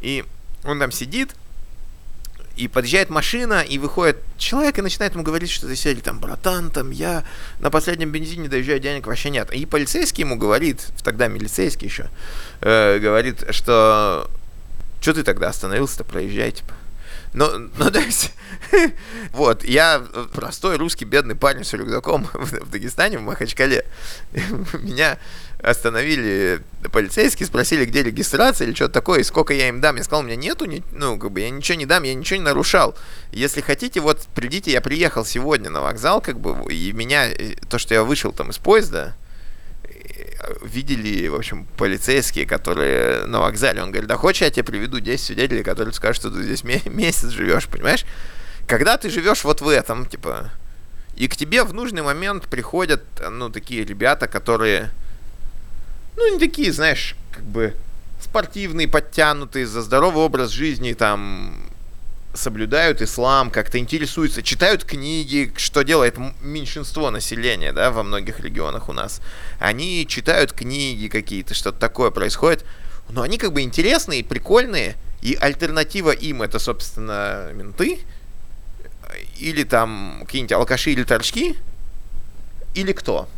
И 0.00 0.24
он 0.64 0.78
там 0.78 0.90
сидит, 0.90 1.34
и 2.56 2.68
подъезжает 2.68 3.10
машина, 3.10 3.62
и 3.62 3.78
выходит 3.78 4.18
человек 4.38 4.78
и 4.78 4.82
начинает 4.82 5.14
ему 5.14 5.24
говорить, 5.24 5.50
что 5.50 5.66
ты 5.66 5.74
сидели 5.74 6.00
там, 6.00 6.20
братан, 6.20 6.70
там 6.70 6.90
я 6.90 7.24
на 7.58 7.70
последнем 7.70 8.10
бензине 8.10 8.48
доезжаю, 8.48 8.78
денег 8.78 9.06
вообще 9.06 9.30
нет. 9.30 9.52
И 9.52 9.66
полицейский 9.66 10.22
ему 10.22 10.36
говорит, 10.36 10.86
тогда 11.02 11.26
милицейский 11.26 11.88
еще, 11.88 12.08
э, 12.60 12.98
говорит, 12.98 13.44
что 13.50 14.30
что 15.00 15.12
ты 15.12 15.22
тогда 15.22 15.48
остановился-то, 15.48 16.04
проезжай, 16.04 16.52
типа. 16.52 16.72
Ну, 17.34 17.70
ну, 17.76 17.90
то 17.90 17.98
есть, 17.98 18.32
вот, 19.32 19.64
я 19.64 20.02
простой 20.32 20.76
русский 20.76 21.04
бедный 21.04 21.34
парень 21.34 21.64
с 21.64 21.74
рюкзаком 21.74 22.24
в, 22.32 22.52
в 22.52 22.70
Дагестане, 22.70 23.18
в 23.18 23.22
Махачкале. 23.22 23.84
Меня 24.80 25.18
остановили 25.64 26.60
полицейские, 26.92 27.46
спросили, 27.46 27.84
где 27.84 28.02
регистрация 28.02 28.66
или 28.66 28.74
что-то 28.74 28.94
такое, 28.94 29.20
и 29.20 29.24
сколько 29.24 29.54
я 29.54 29.68
им 29.68 29.80
дам. 29.80 29.96
Я 29.96 30.04
сказал, 30.04 30.20
у 30.20 30.26
меня 30.26 30.36
нету, 30.36 30.66
ни, 30.66 30.82
ну, 30.92 31.18
как 31.18 31.32
бы, 31.32 31.40
я 31.40 31.50
ничего 31.50 31.78
не 31.78 31.86
дам, 31.86 32.02
я 32.02 32.14
ничего 32.14 32.36
не 32.36 32.44
нарушал. 32.44 32.94
Если 33.32 33.60
хотите, 33.60 34.00
вот, 34.00 34.26
придите, 34.34 34.70
я 34.70 34.80
приехал 34.80 35.24
сегодня 35.24 35.70
на 35.70 35.80
вокзал, 35.80 36.20
как 36.20 36.38
бы, 36.38 36.72
и 36.72 36.92
меня, 36.92 37.28
то, 37.68 37.78
что 37.78 37.94
я 37.94 38.04
вышел 38.04 38.32
там 38.32 38.50
из 38.50 38.58
поезда, 38.58 39.16
видели, 40.62 41.28
в 41.28 41.34
общем, 41.34 41.66
полицейские, 41.76 42.46
которые 42.46 43.26
на 43.26 43.40
вокзале. 43.40 43.82
Он 43.82 43.90
говорит, 43.90 44.08
да 44.08 44.16
хочешь, 44.16 44.42
я 44.42 44.50
тебе 44.50 44.64
приведу 44.64 45.00
10 45.00 45.24
свидетелей, 45.24 45.62
которые 45.62 45.94
скажут, 45.94 46.16
что 46.16 46.30
ты 46.30 46.42
здесь 46.42 46.64
месяц 46.84 47.30
живешь, 47.30 47.68
понимаешь? 47.68 48.04
Когда 48.66 48.96
ты 48.96 49.10
живешь 49.10 49.44
вот 49.44 49.60
в 49.60 49.68
этом, 49.68 50.06
типа, 50.06 50.50
и 51.16 51.28
к 51.28 51.36
тебе 51.36 51.62
в 51.64 51.72
нужный 51.72 52.02
момент 52.02 52.48
приходят, 52.48 53.02
ну, 53.30 53.50
такие 53.50 53.84
ребята, 53.84 54.26
которые, 54.26 54.90
ну, 56.16 56.32
не 56.32 56.38
такие, 56.38 56.72
знаешь, 56.72 57.16
как 57.32 57.44
бы 57.44 57.74
спортивные, 58.20 58.88
подтянутые, 58.88 59.66
за 59.66 59.82
здоровый 59.82 60.24
образ 60.24 60.50
жизни, 60.50 60.92
там, 60.92 61.56
соблюдают 62.34 63.00
ислам, 63.00 63.50
как-то 63.50 63.78
интересуются, 63.78 64.42
читают 64.42 64.84
книги, 64.84 65.52
что 65.56 65.82
делает 65.82 66.16
меньшинство 66.42 67.10
населения, 67.10 67.72
да, 67.72 67.90
во 67.90 68.02
многих 68.02 68.40
регионах 68.40 68.88
у 68.88 68.92
нас. 68.92 69.20
Они 69.60 70.06
читают 70.08 70.52
книги 70.52 71.08
какие-то, 71.08 71.54
что-то 71.54 71.78
такое 71.78 72.10
происходит, 72.10 72.64
но 73.08 73.22
они 73.22 73.38
как 73.38 73.52
бы 73.52 73.62
интересные, 73.62 74.24
прикольные, 74.24 74.96
и 75.22 75.34
альтернатива 75.40 76.10
им 76.10 76.42
это, 76.42 76.58
собственно, 76.58 77.50
менты, 77.54 78.00
или 79.38 79.62
там 79.64 80.22
какие-нибудь 80.26 80.52
алкаши 80.52 80.90
или 80.90 81.04
торчки, 81.04 81.56
или 82.74 82.92
кто. 82.92 83.28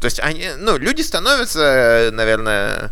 То 0.00 0.06
есть 0.06 0.20
они, 0.20 0.48
ну, 0.58 0.78
люди 0.78 1.02
становятся, 1.02 2.10
наверное, 2.12 2.90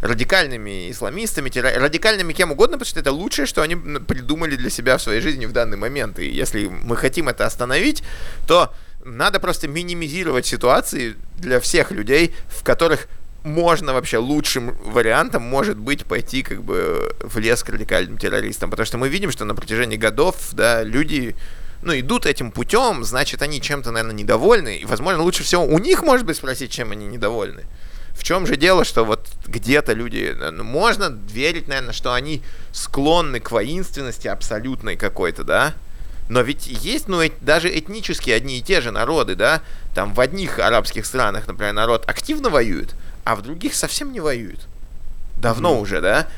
радикальными 0.00 0.90
исламистами, 0.90 1.50
радикальными 1.58 2.32
кем 2.32 2.52
угодно, 2.52 2.78
потому 2.78 2.88
что 2.88 3.00
это 3.00 3.10
лучшее, 3.10 3.46
что 3.46 3.62
они 3.62 3.76
придумали 3.76 4.54
для 4.56 4.70
себя 4.70 4.96
в 4.98 5.02
своей 5.02 5.20
жизни 5.20 5.46
в 5.46 5.52
данный 5.52 5.76
момент. 5.76 6.18
И 6.18 6.28
если 6.28 6.66
мы 6.66 6.96
хотим 6.96 7.28
это 7.28 7.46
остановить, 7.46 8.02
то 8.46 8.72
надо 9.04 9.40
просто 9.40 9.66
минимизировать 9.66 10.46
ситуации 10.46 11.16
для 11.38 11.58
всех 11.58 11.90
людей, 11.90 12.34
в 12.48 12.62
которых 12.62 13.08
можно 13.42 13.92
вообще 13.92 14.18
лучшим 14.18 14.76
вариантом 14.84 15.42
может 15.42 15.76
быть 15.76 16.04
пойти 16.04 16.42
как 16.42 16.62
бы 16.62 17.14
в 17.20 17.38
лес 17.38 17.62
к 17.62 17.68
радикальным 17.68 18.16
террористам, 18.16 18.70
потому 18.70 18.86
что 18.86 18.96
мы 18.96 19.08
видим, 19.08 19.30
что 19.30 19.44
на 19.44 19.54
протяжении 19.54 19.96
годов, 19.96 20.36
да, 20.52 20.82
люди 20.82 21.34
ну, 21.84 21.98
идут 21.98 22.26
этим 22.26 22.50
путем, 22.50 23.04
значит, 23.04 23.42
они 23.42 23.60
чем-то, 23.60 23.90
наверное, 23.90 24.14
недовольны, 24.14 24.78
и, 24.78 24.84
возможно, 24.84 25.22
лучше 25.22 25.42
всего 25.42 25.64
у 25.64 25.78
них, 25.78 26.02
может 26.02 26.26
быть, 26.26 26.36
спросить, 26.36 26.70
чем 26.70 26.90
они 26.92 27.06
недовольны. 27.06 27.64
В 28.14 28.22
чем 28.22 28.46
же 28.46 28.56
дело, 28.56 28.84
что 28.84 29.04
вот 29.04 29.28
где-то 29.46 29.92
люди... 29.92 30.34
Ну, 30.38 30.64
можно 30.64 31.06
верить, 31.28 31.68
наверное, 31.68 31.92
что 31.92 32.14
они 32.14 32.42
склонны 32.72 33.40
к 33.40 33.50
воинственности 33.50 34.28
абсолютной 34.28 34.96
какой-то, 34.96 35.44
да? 35.44 35.74
Но 36.28 36.40
ведь 36.40 36.66
есть, 36.66 37.08
ну, 37.08 37.20
даже 37.40 37.76
этнически 37.76 38.30
одни 38.30 38.58
и 38.58 38.62
те 38.62 38.80
же 38.80 38.92
народы, 38.92 39.34
да? 39.34 39.62
Там 39.94 40.14
в 40.14 40.20
одних 40.20 40.58
арабских 40.58 41.06
странах, 41.06 41.46
например, 41.48 41.74
народ 41.74 42.08
активно 42.08 42.50
воюет, 42.50 42.94
а 43.24 43.34
в 43.34 43.42
других 43.42 43.74
совсем 43.74 44.12
не 44.12 44.20
воюет. 44.20 44.60
Давно 45.36 45.74
mm-hmm. 45.74 45.80
уже, 45.80 46.00
да? 46.00 46.28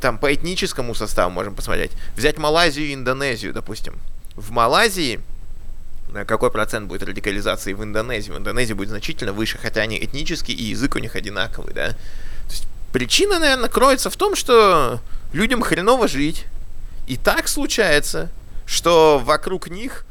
Там 0.00 0.18
по 0.18 0.34
этническому 0.34 0.94
составу 0.94 1.30
можем 1.30 1.54
посмотреть. 1.54 1.92
Взять 2.16 2.38
Малайзию 2.38 2.88
и 2.88 2.94
Индонезию, 2.94 3.52
допустим. 3.52 3.94
В 4.36 4.50
Малайзии 4.50 5.20
какой 6.24 6.52
процент 6.52 6.86
будет 6.86 7.02
радикализации 7.02 7.72
в 7.72 7.82
Индонезии. 7.82 8.30
В 8.30 8.38
Индонезии 8.38 8.74
будет 8.74 8.90
значительно 8.90 9.32
выше, 9.32 9.58
хотя 9.58 9.80
они 9.80 9.98
этнические 9.98 10.56
и 10.56 10.62
язык 10.62 10.94
у 10.94 11.00
них 11.00 11.16
одинаковый, 11.16 11.74
да. 11.74 11.88
То 11.88 12.50
есть 12.50 12.68
причина, 12.92 13.40
наверное, 13.40 13.68
кроется 13.68 14.10
в 14.10 14.16
том, 14.16 14.36
что 14.36 15.00
людям 15.32 15.60
хреново 15.62 16.06
жить. 16.06 16.44
И 17.08 17.16
так 17.16 17.48
случается, 17.48 18.30
что 18.64 19.18
вокруг 19.18 19.68
них 19.68 20.06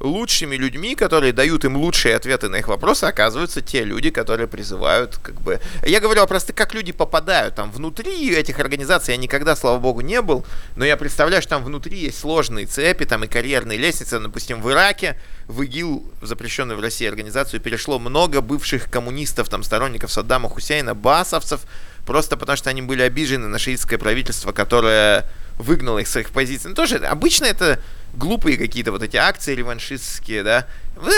лучшими 0.00 0.56
людьми, 0.56 0.94
которые 0.94 1.32
дают 1.32 1.64
им 1.64 1.76
лучшие 1.76 2.14
ответы 2.14 2.48
на 2.48 2.56
их 2.56 2.68
вопросы, 2.68 3.04
оказываются 3.04 3.60
те 3.60 3.84
люди, 3.84 4.10
которые 4.10 4.46
призывают, 4.46 5.16
как 5.22 5.40
бы... 5.40 5.60
Я 5.84 6.00
говорю 6.00 6.26
просто, 6.26 6.52
как 6.52 6.74
люди 6.74 6.92
попадают. 6.92 7.56
Там 7.56 7.70
внутри 7.70 8.32
этих 8.34 8.60
организаций 8.60 9.14
я 9.14 9.18
никогда, 9.18 9.56
слава 9.56 9.78
богу, 9.78 10.00
не 10.00 10.22
был, 10.22 10.44
но 10.76 10.84
я 10.84 10.96
представляю, 10.96 11.42
что 11.42 11.50
там 11.50 11.64
внутри 11.64 11.98
есть 11.98 12.18
сложные 12.18 12.66
цепи, 12.66 13.04
там 13.04 13.24
и 13.24 13.26
карьерные 13.26 13.78
лестницы. 13.78 14.20
Допустим, 14.20 14.62
в 14.62 14.70
Ираке 14.70 15.18
в 15.48 15.62
ИГИЛ, 15.62 16.04
запрещенную 16.22 16.78
в 16.78 16.82
России 16.82 17.08
организацию, 17.08 17.60
перешло 17.60 17.98
много 17.98 18.40
бывших 18.40 18.90
коммунистов, 18.90 19.48
там, 19.48 19.62
сторонников 19.62 20.12
Саддама 20.12 20.48
Хусейна, 20.48 20.94
басовцев, 20.94 21.62
просто 22.06 22.36
потому 22.36 22.56
что 22.56 22.70
они 22.70 22.82
были 22.82 23.02
обижены 23.02 23.48
на 23.48 23.58
шиитское 23.58 23.98
правительство, 23.98 24.52
которое 24.52 25.24
выгнало 25.58 25.98
их 25.98 26.06
с 26.06 26.12
своих 26.12 26.30
позиций. 26.30 26.68
Ну, 26.68 26.74
тоже 26.74 26.96
обычно 26.98 27.46
это 27.46 27.80
глупые 28.14 28.56
какие-то 28.56 28.92
вот 28.92 29.02
эти 29.02 29.16
акции 29.16 29.54
реваншистские, 29.54 30.42
да. 30.42 30.66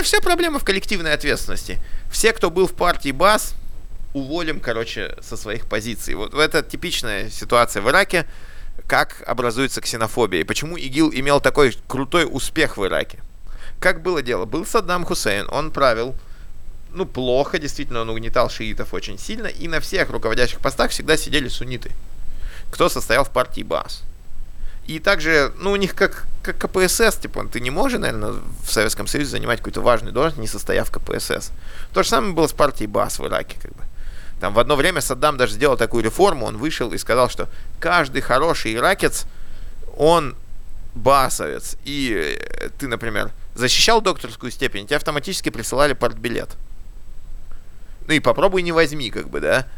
Вся 0.03 0.21
проблема 0.21 0.59
в 0.59 0.65
коллективной 0.65 1.13
ответственности. 1.13 1.79
Все, 2.11 2.33
кто 2.33 2.51
был 2.51 2.67
в 2.67 2.75
партии 2.75 3.13
БАС, 3.13 3.55
уволим, 4.13 4.61
короче, 4.61 5.17
со 5.23 5.37
своих 5.37 5.67
позиций. 5.67 6.15
Вот 6.15 6.35
это 6.35 6.63
типичная 6.63 7.31
ситуация 7.31 7.83
в 7.83 7.89
Ираке, 7.89 8.27
как 8.87 9.23
образуется 9.27 9.81
ксенофобия, 9.81 10.41
и 10.41 10.45
почему 10.45 10.77
ИГИЛ 10.77 11.13
имел 11.15 11.41
такой 11.41 11.77
крутой 11.87 12.27
успех 12.31 12.77
в 12.77 12.85
Ираке. 12.85 13.21
Как 13.79 14.03
было 14.03 14.21
дело? 14.21 14.45
Был 14.45 14.67
Саддам 14.67 15.05
Хусейн, 15.05 15.49
он 15.51 15.71
правил, 15.71 16.15
ну, 16.93 17.07
плохо, 17.07 17.59
действительно, 17.59 18.01
он 18.01 18.11
угнетал 18.11 18.51
шиитов 18.51 18.93
очень 18.93 19.19
сильно, 19.19 19.47
и 19.47 19.69
на 19.69 19.81
всех 19.81 20.11
руководящих 20.11 20.59
постах 20.59 20.91
всегда 20.91 21.17
сидели 21.17 21.49
сунниты, 21.49 21.93
кто 22.71 22.89
состоял 22.89 23.25
в 23.25 23.31
партии 23.31 23.63
БАС. 23.63 24.03
И 24.87 24.99
также, 24.99 25.53
ну, 25.59 25.73
у 25.73 25.77
них 25.77 25.95
как, 25.95 26.27
как 26.43 26.59
КПСС, 26.59 27.17
типа, 27.17 27.47
ты 27.47 27.61
не 27.61 27.71
можешь, 27.71 27.99
наверное, 27.99 28.35
в 28.65 28.73
Советском 28.73 29.07
Союзе 29.07 29.31
занимать 29.31 29.59
какую-то 29.59 29.81
важную 29.81 30.13
должность, 30.13 30.41
не 30.41 30.49
состояв 30.49 30.89
в 30.89 30.93
КПСС. 30.93 31.53
То 31.93 32.03
же 32.03 32.09
самое 32.09 32.33
было 32.33 32.47
с 32.47 32.53
партией 32.53 32.89
БАС 32.89 33.19
в 33.19 33.27
Ираке, 33.27 33.57
как 33.61 33.73
бы. 33.73 33.85
Там 34.41 34.55
в 34.55 34.59
одно 34.59 34.75
время 34.75 35.01
Саддам 35.01 35.37
даже 35.37 35.53
сделал 35.53 35.77
такую 35.77 36.03
реформу, 36.03 36.47
он 36.47 36.57
вышел 36.57 36.93
и 36.93 36.99
сказал, 36.99 37.29
что 37.29 37.49
каждый 37.79 38.23
хороший 38.23 38.75
иракец, 38.75 39.27
он 39.97 40.35
басовец. 40.95 41.77
И 41.85 42.37
э, 42.39 42.71
ты, 42.79 42.89
например, 42.89 43.31
защищал 43.55 44.01
докторскую 44.01 44.51
степень, 44.51 44.87
тебе 44.87 44.97
автоматически 44.97 45.51
присылали 45.51 45.93
партбилет. 45.93 46.57
Ну 48.09 48.15
и 48.15 48.19
попробуй 48.19 48.63
не 48.63 48.73
возьми, 48.73 49.11
как 49.11 49.29
бы, 49.29 49.41
да. 49.41 49.69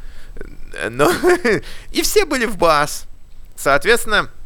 Но... 0.89 1.13
и 1.93 2.03
все 2.03 2.25
были 2.25 2.47
в 2.47 2.57
БАС. 2.57 3.05
Соответственно, 3.57 4.31
Э, 4.31 4.42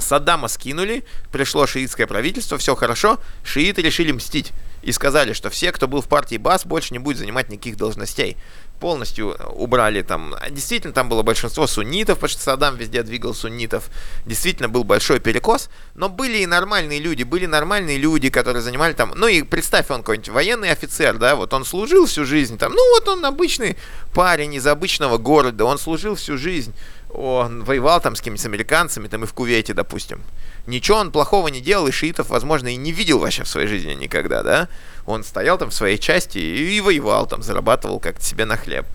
Саддама 0.00 0.48
скинули, 0.48 1.04
пришло 1.32 1.66
шиитское 1.66 2.06
правительство, 2.06 2.58
все 2.58 2.74
хорошо, 2.74 3.18
шииты 3.42 3.82
решили 3.82 4.12
мстить 4.12 4.52
и 4.84 4.92
сказали, 4.92 5.32
что 5.32 5.50
все, 5.50 5.72
кто 5.72 5.88
был 5.88 6.02
в 6.02 6.08
партии 6.08 6.36
БАС, 6.36 6.66
больше 6.66 6.92
не 6.92 6.98
будет 6.98 7.18
занимать 7.18 7.48
никаких 7.48 7.76
должностей. 7.76 8.36
Полностью 8.80 9.34
убрали 9.54 10.02
там, 10.02 10.34
действительно 10.50 10.92
там 10.92 11.08
было 11.08 11.22
большинство 11.22 11.66
суннитов, 11.66 12.18
потому 12.18 12.28
что 12.28 12.42
Саддам 12.42 12.76
везде 12.76 13.02
двигал 13.02 13.32
суннитов, 13.32 13.88
действительно 14.26 14.68
был 14.68 14.84
большой 14.84 15.20
перекос, 15.20 15.70
но 15.94 16.08
были 16.08 16.38
и 16.38 16.46
нормальные 16.46 16.98
люди, 16.98 17.22
были 17.22 17.46
нормальные 17.46 17.96
люди, 17.96 18.28
которые 18.28 18.62
занимали 18.62 18.92
там, 18.92 19.12
ну 19.14 19.26
и 19.26 19.42
представь, 19.42 19.90
он 19.90 20.00
какой-нибудь 20.00 20.28
военный 20.28 20.70
офицер, 20.70 21.16
да, 21.16 21.34
вот 21.36 21.54
он 21.54 21.64
служил 21.64 22.06
всю 22.06 22.26
жизнь 22.26 22.58
там, 22.58 22.72
ну 22.72 22.90
вот 22.94 23.08
он 23.08 23.24
обычный 23.24 23.76
парень 24.12 24.54
из 24.54 24.66
обычного 24.66 25.16
города, 25.18 25.64
он 25.64 25.78
служил 25.78 26.16
всю 26.16 26.36
жизнь, 26.36 26.74
он 27.14 27.64
воевал 27.64 28.00
там 28.00 28.16
с 28.16 28.20
кем-нибудь 28.20 28.46
американцами, 28.46 29.08
там 29.08 29.24
и 29.24 29.26
в 29.26 29.32
Кувейте, 29.32 29.72
допустим. 29.72 30.22
Ничего 30.66 30.98
он 30.98 31.12
плохого 31.12 31.48
не 31.48 31.60
делал, 31.60 31.86
и 31.86 31.92
шиитов, 31.92 32.28
возможно, 32.28 32.68
и 32.68 32.76
не 32.76 32.92
видел 32.92 33.18
вообще 33.18 33.44
в 33.44 33.48
своей 33.48 33.68
жизни 33.68 33.92
никогда, 33.92 34.42
да? 34.42 34.68
Он 35.06 35.22
стоял 35.22 35.56
там 35.58 35.70
в 35.70 35.74
своей 35.74 35.98
части 35.98 36.38
и, 36.38 36.76
и 36.76 36.80
воевал, 36.80 37.26
там, 37.26 37.42
зарабатывал 37.42 38.00
как-то 38.00 38.24
себе 38.24 38.44
на 38.44 38.56
хлеб. 38.56 38.86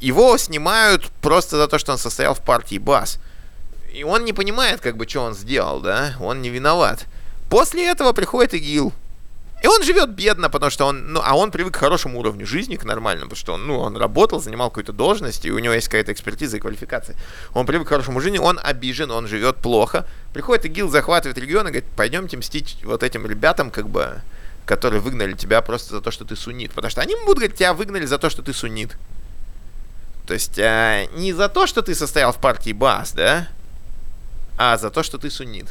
Его 0.00 0.38
снимают 0.38 1.10
просто 1.20 1.56
за 1.56 1.68
то, 1.68 1.78
что 1.78 1.92
он 1.92 1.98
состоял 1.98 2.34
в 2.34 2.40
партии 2.40 2.78
БАС. 2.78 3.18
И 3.92 4.04
он 4.04 4.24
не 4.24 4.32
понимает, 4.32 4.80
как 4.80 4.96
бы, 4.96 5.06
что 5.08 5.20
он 5.20 5.34
сделал, 5.34 5.80
да? 5.80 6.14
Он 6.20 6.40
не 6.40 6.48
виноват. 6.48 7.06
После 7.50 7.86
этого 7.86 8.12
приходит 8.12 8.54
ИГИЛ, 8.54 8.92
и 9.62 9.66
он 9.66 9.82
живет 9.82 10.10
бедно, 10.10 10.48
потому 10.48 10.70
что 10.70 10.86
он, 10.86 11.12
ну, 11.12 11.20
а 11.22 11.36
он 11.36 11.50
привык 11.50 11.74
к 11.74 11.76
хорошему 11.76 12.18
уровню 12.18 12.46
жизни, 12.46 12.76
к 12.76 12.84
нормальному, 12.84 13.28
потому 13.28 13.40
что 13.40 13.52
он, 13.54 13.66
ну, 13.66 13.78
он 13.78 13.96
работал, 13.96 14.40
занимал 14.40 14.70
какую-то 14.70 14.92
должность, 14.92 15.44
и 15.44 15.50
у 15.50 15.58
него 15.58 15.74
есть 15.74 15.88
какая-то 15.88 16.12
экспертиза 16.12 16.56
и 16.56 16.60
квалификация. 16.60 17.16
Он 17.52 17.66
привык 17.66 17.86
к 17.86 17.90
хорошему 17.90 18.20
жизни, 18.20 18.38
он 18.38 18.58
обижен, 18.62 19.10
он 19.10 19.26
живет 19.26 19.56
плохо. 19.56 20.06
Приходит 20.32 20.64
ИГИЛ, 20.64 20.88
захватывает 20.88 21.36
регион 21.36 21.66
и 21.68 21.70
говорит, 21.70 21.90
пойдемте 21.94 22.38
мстить 22.38 22.78
вот 22.84 23.02
этим 23.02 23.26
ребятам, 23.26 23.70
как 23.70 23.88
бы, 23.88 24.22
которые 24.64 25.00
выгнали 25.00 25.34
тебя 25.34 25.60
просто 25.60 25.96
за 25.96 26.00
то, 26.00 26.10
что 26.10 26.24
ты 26.24 26.36
суннит. 26.36 26.72
Потому 26.72 26.90
что 26.90 27.02
они 27.02 27.14
будут 27.26 27.38
говорить, 27.38 27.56
тебя 27.56 27.74
выгнали 27.74 28.06
за 28.06 28.18
то, 28.18 28.30
что 28.30 28.42
ты 28.42 28.54
суннит. 28.54 28.96
То 30.26 30.34
есть, 30.34 30.58
а, 30.58 31.04
не 31.16 31.32
за 31.32 31.48
то, 31.48 31.66
что 31.66 31.82
ты 31.82 31.94
состоял 31.94 32.32
в 32.32 32.38
партии 32.38 32.72
БАС, 32.72 33.12
да, 33.12 33.48
а 34.56 34.78
за 34.78 34.90
то, 34.90 35.02
что 35.02 35.18
ты 35.18 35.28
суннит. 35.28 35.66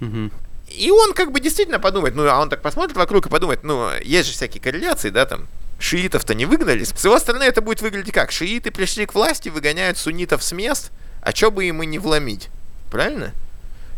Мгм. 0.00 0.32
И 0.76 0.90
он 0.90 1.14
как 1.14 1.32
бы 1.32 1.40
действительно 1.40 1.78
подумает, 1.78 2.14
ну, 2.14 2.28
а 2.28 2.38
он 2.40 2.50
так 2.50 2.60
посмотрит 2.60 2.96
вокруг 2.96 3.26
и 3.26 3.30
подумает, 3.30 3.64
ну, 3.64 3.90
есть 4.02 4.28
же 4.28 4.34
всякие 4.34 4.62
корреляции, 4.62 5.10
да, 5.10 5.24
там, 5.24 5.48
шиитов-то 5.78 6.34
не 6.34 6.44
выгнали. 6.44 6.84
С 6.84 7.04
его 7.04 7.18
стороны 7.18 7.44
это 7.44 7.62
будет 7.62 7.80
выглядеть 7.80 8.12
как? 8.12 8.30
Шииты 8.30 8.70
пришли 8.70 9.06
к 9.06 9.14
власти, 9.14 9.48
выгоняют 9.48 9.98
суннитов 9.98 10.42
с 10.42 10.52
мест, 10.52 10.90
а 11.22 11.32
чё 11.32 11.50
бы 11.50 11.64
им 11.64 11.82
и 11.82 11.86
не 11.86 11.98
вломить? 11.98 12.48
Правильно? 12.90 13.32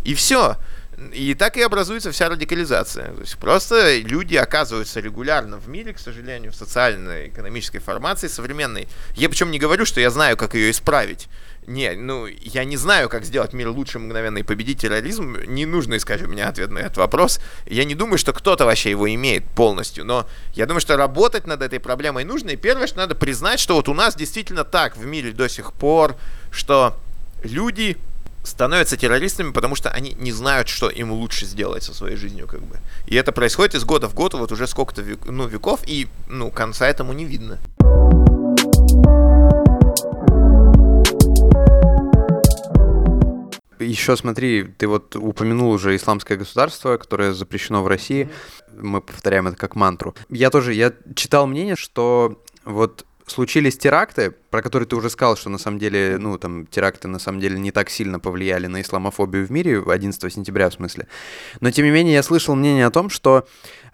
И 0.05 0.15
все. 0.15 0.57
И 1.13 1.35
так 1.35 1.57
и 1.57 1.63
образуется 1.63 2.11
вся 2.11 2.29
радикализация. 2.29 3.13
То 3.13 3.21
есть 3.21 3.39
просто 3.39 3.99
люди 3.99 4.35
оказываются 4.35 5.01
регулярно 5.01 5.59
в 5.59 5.69
мире, 5.69 5.93
к 5.93 5.99
сожалению, 5.99 6.53
в 6.53 6.57
социально-экономической 6.57 7.79
формации 7.79 8.27
современной. 8.27 8.89
Я 9.15 9.29
причем 9.29 9.51
не 9.51 9.59
говорю, 9.59 9.85
что 9.85 10.01
я 10.01 10.11
знаю, 10.11 10.37
как 10.37 10.55
ее 10.55 10.71
исправить. 10.71 11.29
Не, 11.69 11.93
ну, 11.97 12.27
я 12.27 12.65
не 12.65 12.79
знаю, 12.79 13.11
как 13.11 13.27
сделать 13.27 13.53
мир 13.53 13.69
лучше 13.69 13.99
мгновенно 13.99 14.39
и 14.39 14.43
победить 14.43 14.81
терроризм. 14.81 15.37
Не 15.47 15.67
нужно 15.67 15.99
искать 15.99 16.23
у 16.23 16.27
меня 16.27 16.49
ответ 16.49 16.71
на 16.71 16.79
этот 16.79 16.97
вопрос. 16.97 17.41
Я 17.67 17.85
не 17.85 17.95
думаю, 17.95 18.17
что 18.17 18.33
кто-то 18.33 18.65
вообще 18.65 18.89
его 18.89 19.07
имеет 19.15 19.45
полностью. 19.45 20.07
Но 20.07 20.27
я 20.55 20.65
думаю, 20.65 20.81
что 20.81 20.97
работать 20.97 21.47
над 21.47 21.61
этой 21.61 21.79
проблемой 21.79 22.25
нужно. 22.25 22.51
И 22.51 22.57
первое, 22.57 22.87
что 22.87 22.97
надо 22.97 23.15
признать, 23.15 23.61
что 23.61 23.75
вот 23.75 23.87
у 23.91 23.95
нас 23.95 24.17
действительно 24.17 24.65
так 24.65 24.97
в 24.97 25.05
мире 25.05 25.33
до 25.33 25.47
сих 25.47 25.75
пор, 25.75 26.17
что 26.51 26.97
люди 27.43 27.99
становятся 28.45 28.97
террористами, 28.97 29.53
потому 29.53 29.75
что 29.75 29.91
они 29.91 30.17
не 30.19 30.33
знают, 30.33 30.69
что 30.69 30.89
им 30.89 31.13
лучше 31.13 31.45
сделать 31.45 31.83
со 31.83 31.93
своей 31.93 32.17
жизнью, 32.17 32.47
как 32.47 32.63
бы. 32.63 32.79
И 33.07 33.15
это 33.15 33.31
происходит 33.31 33.75
из 33.75 33.85
года 33.85 34.09
в 34.09 34.15
год, 34.15 34.33
вот 34.33 34.53
уже 34.53 34.67
сколько-то 34.67 35.03
век, 35.03 35.27
ну, 35.27 35.47
веков, 35.47 35.81
и, 35.87 36.09
ну, 36.29 36.51
конца 36.51 36.89
этому 36.89 37.13
не 37.13 37.27
видно. 37.27 37.59
Еще 43.79 44.17
смотри, 44.17 44.65
ты 44.65 44.87
вот 44.87 45.17
упомянул 45.17 45.71
уже 45.71 45.95
исламское 45.97 46.37
государство, 46.37 46.97
которое 46.97 47.33
запрещено 47.33 47.83
в 47.83 47.87
России. 47.87 48.29
Мы 48.77 49.01
повторяем 49.01 49.47
это 49.49 49.57
как 49.57 49.77
мантру. 49.77 50.15
Я 50.29 50.51
тоже, 50.51 50.75
я 50.75 50.93
читал 51.15 51.47
мнение, 51.47 51.77
что 51.77 52.43
вот 52.65 53.05
случились 53.27 53.79
теракты, 53.79 54.31
про 54.51 54.63
которые 54.63 54.87
ты 54.87 54.97
уже 54.97 55.11
сказал, 55.11 55.37
что 55.37 55.51
на 55.51 55.59
самом 55.59 55.79
деле, 55.79 56.17
ну, 56.19 56.39
там, 56.39 56.67
теракты 56.67 57.09
на 57.09 57.19
самом 57.19 57.41
деле 57.41 57.59
не 57.59 57.71
так 57.71 57.91
сильно 57.91 58.19
повлияли 58.19 58.67
на 58.67 58.81
исламофобию 58.81 59.47
в 59.47 59.51
мире, 59.51 59.83
11 59.87 60.33
сентября 60.33 60.71
в 60.71 60.75
смысле. 60.75 61.07
Но, 61.61 61.71
тем 61.71 61.85
не 61.85 61.91
менее, 61.91 62.15
я 62.15 62.23
слышал 62.23 62.55
мнение 62.55 62.87
о 62.87 62.91
том, 62.91 63.11
что 63.11 63.47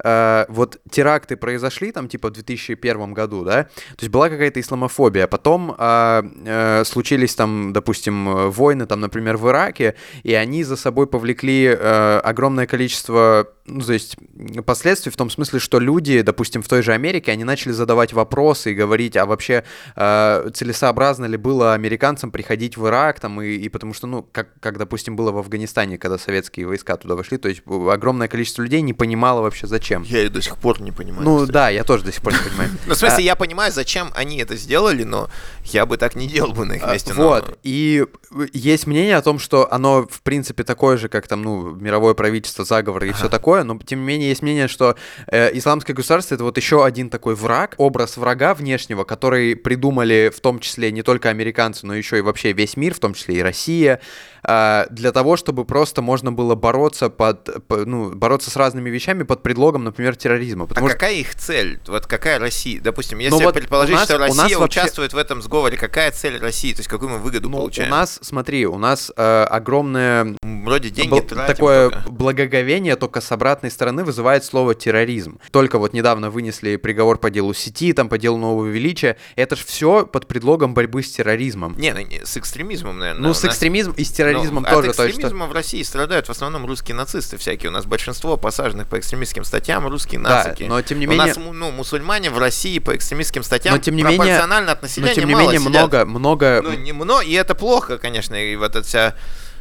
э, 0.03 0.47
вот 0.49 0.81
теракты 0.91 1.37
произошли 1.37 1.93
там, 1.93 2.09
типа, 2.09 2.29
в 2.29 2.33
2001 2.33 3.15
году, 3.15 3.45
да, 3.45 3.65
то 3.65 4.01
есть 4.01 4.11
была 4.11 4.29
какая-то 4.29 4.61
исламофобия, 4.61 5.27
потом 5.27 5.75
э, 5.77 6.23
э, 6.47 6.85
случились 6.85 7.35
там, 7.35 7.73
допустим, 7.73 8.51
войны, 8.51 8.87
там, 8.87 9.01
например, 9.01 9.37
в 9.37 9.49
Ираке, 9.49 9.95
и 10.23 10.35
они 10.35 10.65
за 10.65 10.77
собой 10.77 11.07
повлекли 11.07 11.67
э, 11.67 12.19
огромное 12.19 12.67
количество, 12.67 13.49
ну, 13.67 13.81
то 13.81 13.93
есть 13.93 14.17
последствий 14.65 15.11
в 15.11 15.17
том 15.17 15.31
смысле, 15.31 15.59
что 15.59 15.79
люди, 15.79 16.23
допустим, 16.23 16.63
в 16.63 16.69
той 16.69 16.83
же 16.83 16.93
Америке, 16.93 17.33
они 17.33 17.45
начали 17.45 17.73
задавать 17.73 18.13
вопросы 18.13 18.73
и 18.73 18.75
говорить, 18.75 19.17
а 19.17 19.27
вообще 19.27 19.65
э, 19.97 20.44
целесообразно 20.53 21.27
ли 21.27 21.37
было 21.37 21.75
американцам 21.75 22.31
приходить 22.31 22.77
в 22.77 22.87
Ирак, 22.87 23.21
там, 23.21 23.41
и, 23.41 23.55
и 23.55 23.69
потому 23.69 23.95
что, 23.95 24.07
ну, 24.07 24.27
как, 24.33 24.49
как, 24.61 24.79
допустим, 24.79 25.17
было 25.17 25.33
в 25.33 25.39
Афганистане, 25.39 25.99
когда 25.99 26.19
советские 26.19 26.67
войска 26.67 26.97
туда 26.97 27.15
вошли, 27.15 27.39
то 27.39 27.49
есть 27.49 27.63
огромное 27.67 28.29
количество 28.29 28.63
людей 28.63 28.81
не 28.83 28.93
понимало 28.93 29.43
вообще 29.43 29.67
зачем. 29.67 30.03
Я 30.03 30.23
и 30.25 30.29
до 30.29 30.43
сих 30.43 30.57
пор 30.59 30.81
не 30.81 30.93
понимаю. 30.93 31.25
Ну 31.25 31.37
кстати. 31.39 31.53
да, 31.53 31.69
я 31.69 31.85
тоже 31.85 32.05
до 32.05 32.13
сих 32.13 32.23
пор 32.23 32.33
не 32.33 32.39
понимаю. 32.39 32.71
Ну, 32.87 32.95
в 32.95 32.97
смысле, 32.97 33.25
я 33.25 33.37
понимаю, 33.37 33.73
зачем 33.73 34.11
они 34.15 34.39
это 34.39 34.57
сделали, 34.57 35.05
но 35.05 35.29
я 35.65 35.87
бы 35.87 35.97
так 35.97 36.15
не 36.17 36.27
делал 36.27 36.53
бы 36.53 36.65
на 36.65 36.75
их 36.75 36.87
месте. 36.87 37.13
но- 37.15 37.23
Вот, 37.25 37.59
и 37.63 38.05
есть 38.53 38.87
мнение 38.87 39.17
о 39.17 39.23
том, 39.23 39.39
что 39.39 39.73
оно, 39.73 40.07
в 40.11 40.23
принципе, 40.23 40.65
такое 40.65 40.97
же, 40.97 41.09
как 41.09 41.27
там, 41.29 41.43
ну, 41.43 41.71
мировое 41.75 42.15
правительство, 42.15 42.65
заговор 42.65 43.05
и 43.05 43.13
все 43.13 43.29
такое, 43.29 43.65
но, 43.65 43.79
тем 43.79 44.01
не 44.01 44.07
менее, 44.07 44.29
есть 44.29 44.43
мнение, 44.43 44.69
что 44.69 44.97
э, 45.29 45.57
исламское 45.57 45.95
государство— 45.95 46.35
это 46.37 46.45
вот 46.45 46.57
еще 46.57 46.85
один 46.85 47.11
такой 47.11 47.35
враг, 47.35 47.75
образ 47.79 48.17
врага 48.17 48.55
внешнего, 48.55 49.05
который 49.05 49.57
придумали 49.57 50.33
в 50.35 50.41
том 50.41 50.59
числе 50.59 50.91
не 50.93 51.03
только 51.03 51.29
американцы, 51.31 51.87
но 51.87 51.95
еще 51.95 52.19
и 52.19 52.21
вообще 52.21 52.53
весь 52.53 52.77
мир, 52.77 52.95
в 52.95 52.99
том 52.99 53.15
числе 53.15 53.37
и 53.37 53.43
Россия, 53.43 54.01
э, 54.47 54.87
для 54.91 55.13
того, 55.13 55.37
чтобы 55.37 55.65
просто 55.65 56.03
можно 56.03 56.33
было 56.33 56.55
бороться 56.55 57.09
под, 57.11 57.67
по- 57.67 57.85
ну, 57.85 58.11
бороться 58.15 58.51
с 58.51 58.57
разными 58.57 58.91
вещами 58.91 59.23
под 59.23 59.43
предлогом, 59.43 59.85
например, 59.85 60.17
терроризма. 60.17 60.65
А 60.65 60.67
Потому 60.67 60.89
что 60.89 60.97
какая 60.99 61.15
их 61.15 61.35
цель? 61.35 61.81
Вот 61.87 62.07
какая 62.07 62.39
Россия? 62.39 62.81
Допустим, 62.81 63.19
если 63.19 63.37
Ну 63.39 63.43
вот 63.45 63.55
предположить, 63.55 63.95
нас- 63.95 64.05
что 64.05 64.19
Россия 64.19 64.59
вообще- 64.59 64.81
участвует 64.81 65.13
в 65.13 65.17
этом 65.17 65.41
сговоре, 65.43 65.77
какая 65.77 66.11
цель 66.11 66.39
России? 66.39 66.73
То 66.73 66.81
есть 66.81 66.89
какую 66.89 67.11
мы 67.11 67.19
выгоду 67.19 67.49
ну, 67.49 67.59
получаем? 67.59 67.89
у 67.89 67.91
нас, 67.95 68.19
смотри, 68.23 68.67
у 68.67 68.79
нас 68.79 69.13
э, 69.17 69.45
огромное 69.45 70.37
Вроде 70.43 70.91
деньги 70.91 71.15
Бл- 71.15 71.47
такое 71.47 71.91
только. 71.91 72.11
благоговение 72.11 72.97
только 72.97 73.21
с 73.21 73.31
обратной 73.33 73.71
стороны 73.71 74.05
вызывает 74.05 74.45
слово 74.45 74.75
терроризм. 74.75 75.39
Только 75.51 75.79
вот 75.79 75.93
недавно 75.93 76.31
вынесли 76.31 76.77
приговор 76.77 77.19
по 77.19 77.31
делу 77.31 77.53
сети, 77.55 77.93
там 77.93 78.09
по 78.09 78.19
делу 78.19 78.39
нового 78.39 78.67
величия. 78.67 79.17
Это 79.37 79.57
же 79.57 79.65
все 79.65 80.07
под 80.07 80.24
предлогом 80.25 80.75
борьбы 80.75 81.03
с 81.03 81.11
терроризмом. 81.11 81.75
Не, 81.79 81.93
ну, 81.93 82.01
не, 82.01 82.25
с 82.25 82.37
экстремизмом, 82.37 82.99
наверное. 82.99 83.23
ну, 83.23 83.31
У 83.31 83.35
с 83.35 83.43
нас- 83.43 83.53
экстремизмом 83.53 83.95
и 83.97 84.05
с 84.05 84.11
терроризмом 84.11 84.63
Ну, 84.65 84.69
тоже. 84.71 84.91
От 84.91 84.97
то 84.97 85.05
есть, 85.05 85.15
что- 85.17 85.23
экстремизма 85.29 85.47
в 85.47 85.53
России 85.53 85.83
страдают 85.83 86.27
в 86.27 86.31
основном 86.31 86.67
русские 86.67 86.97
нацисты 86.97 87.37
всякие. 87.39 87.71
У 87.71 87.73
нас 87.73 87.85
большинство 87.87 88.37
посаженных 88.37 88.89
по 88.89 88.99
экстремистским 88.99 89.45
статьям 89.45 89.87
русские 89.87 90.21
Да, 90.21 90.45
нацики. 90.45 90.65
но 90.65 90.81
тем 90.83 90.99
не 91.01 91.07
У 91.07 91.11
менее- 91.11 91.27
нас, 91.29 91.37
му- 91.37 91.53
ну, 91.53 91.71
мусульмане 91.71 92.31
в 92.31 92.39
России 92.39 92.79
по 92.79 92.95
экстремистским 92.97 93.43
статьям 93.43 93.75
Но 93.75 93.81
тем 93.81 93.97
не 93.97 94.03
менее- 94.03 94.19
пропорционально 94.19 94.73
от 94.73 94.83
Но 94.83 94.87
населения 94.87 95.15
тем 95.15 95.29
не 95.29 95.35
менее 95.35 95.59
сидят. 95.59 95.71
много, 95.71 96.05
много... 96.05 96.61
Ну, 96.63 96.73
не 96.75 96.93
мно, 96.93 97.21
и 97.23 97.33
это 97.33 97.55
плохо, 97.55 97.99
конечно, 97.99 98.35
и 98.35 98.57
вот 98.57 98.71
эта 98.77 98.83
вся... 98.87 99.15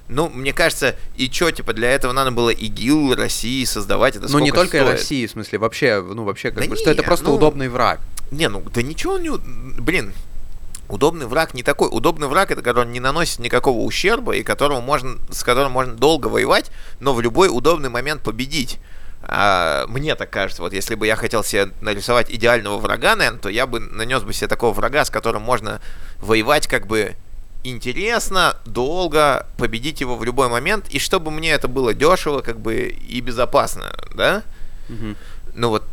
Ну, 0.09 0.27
мне 0.29 0.51
кажется, 0.51 0.97
и 1.15 1.29
чё, 1.29 1.49
типа, 1.51 1.71
для 1.71 1.89
этого 1.91 2.11
надо 2.11 2.31
было 2.31 2.49
ИГИЛ 2.49 3.15
России 3.15 3.63
создавать, 3.63 4.17
это 4.17 4.27
ну, 4.29 4.39
не 4.39 4.51
только 4.51 4.77
стоит? 4.79 4.89
России, 4.89 5.25
в 5.25 5.31
смысле, 5.31 5.59
вообще, 5.59 6.01
ну, 6.01 6.25
вообще, 6.25 6.51
как 6.51 6.61
Да 6.65 6.69
бы, 6.69 6.75
что 6.75 6.91
это 6.91 7.01
не, 7.01 7.05
просто 7.05 7.25
ну, 7.27 7.35
удобный 7.35 7.69
враг. 7.69 8.01
Не, 8.29 8.49
ну, 8.49 8.61
да 8.73 8.81
ничего 8.81 9.17
не... 9.17 9.29
у- 9.29 9.39
Блин, 9.39 10.11
удобный 10.89 11.25
враг 11.25 11.53
не 11.53 11.63
такой. 11.63 11.89
Удобный 11.91 12.27
враг 12.27 12.51
это 12.51 12.61
который 12.61 12.89
не 12.89 12.99
наносит 12.99 13.39
никакого 13.39 13.79
ущерба 13.79 14.35
и 14.35 14.43
которого 14.43 14.81
можно, 14.81 15.17
с 15.31 15.43
которым 15.43 15.71
можно 15.71 15.93
долго 15.95 16.27
воевать, 16.27 16.71
но 16.99 17.13
в 17.13 17.21
любой 17.21 17.49
удобный 17.49 17.89
момент 17.89 18.21
победить. 18.21 18.79
А, 19.25 19.85
мне 19.87 20.15
так 20.15 20.29
кажется, 20.29 20.61
вот 20.61 20.73
если 20.73 20.95
бы 20.95 21.07
я 21.07 21.15
хотел 21.15 21.43
себе 21.43 21.69
нарисовать 21.81 22.29
идеального 22.29 22.77
врага, 22.77 23.15
наверное, 23.15 23.39
то 23.39 23.49
я 23.49 23.65
бы 23.65 23.79
нанес 23.79 24.21
бы 24.21 24.33
себе 24.33 24.47
такого 24.47 24.73
врага, 24.73 25.05
с 25.05 25.09
которым 25.09 25.43
можно 25.43 25.79
воевать 26.19 26.67
как 26.67 26.87
бы 26.87 27.15
интересно, 27.63 28.57
долго, 28.65 29.47
победить 29.57 30.01
его 30.01 30.17
в 30.17 30.23
любой 30.25 30.49
момент, 30.49 30.89
и 30.89 30.99
чтобы 30.99 31.31
мне 31.31 31.51
это 31.51 31.69
было 31.69 31.93
дешево, 31.93 32.41
как 32.41 32.59
бы 32.59 32.75
и 32.75 33.21
безопасно, 33.21 33.93
да? 34.13 34.43
Мгм. 34.89 35.15
Ну 35.55 35.69
вот 35.69 35.83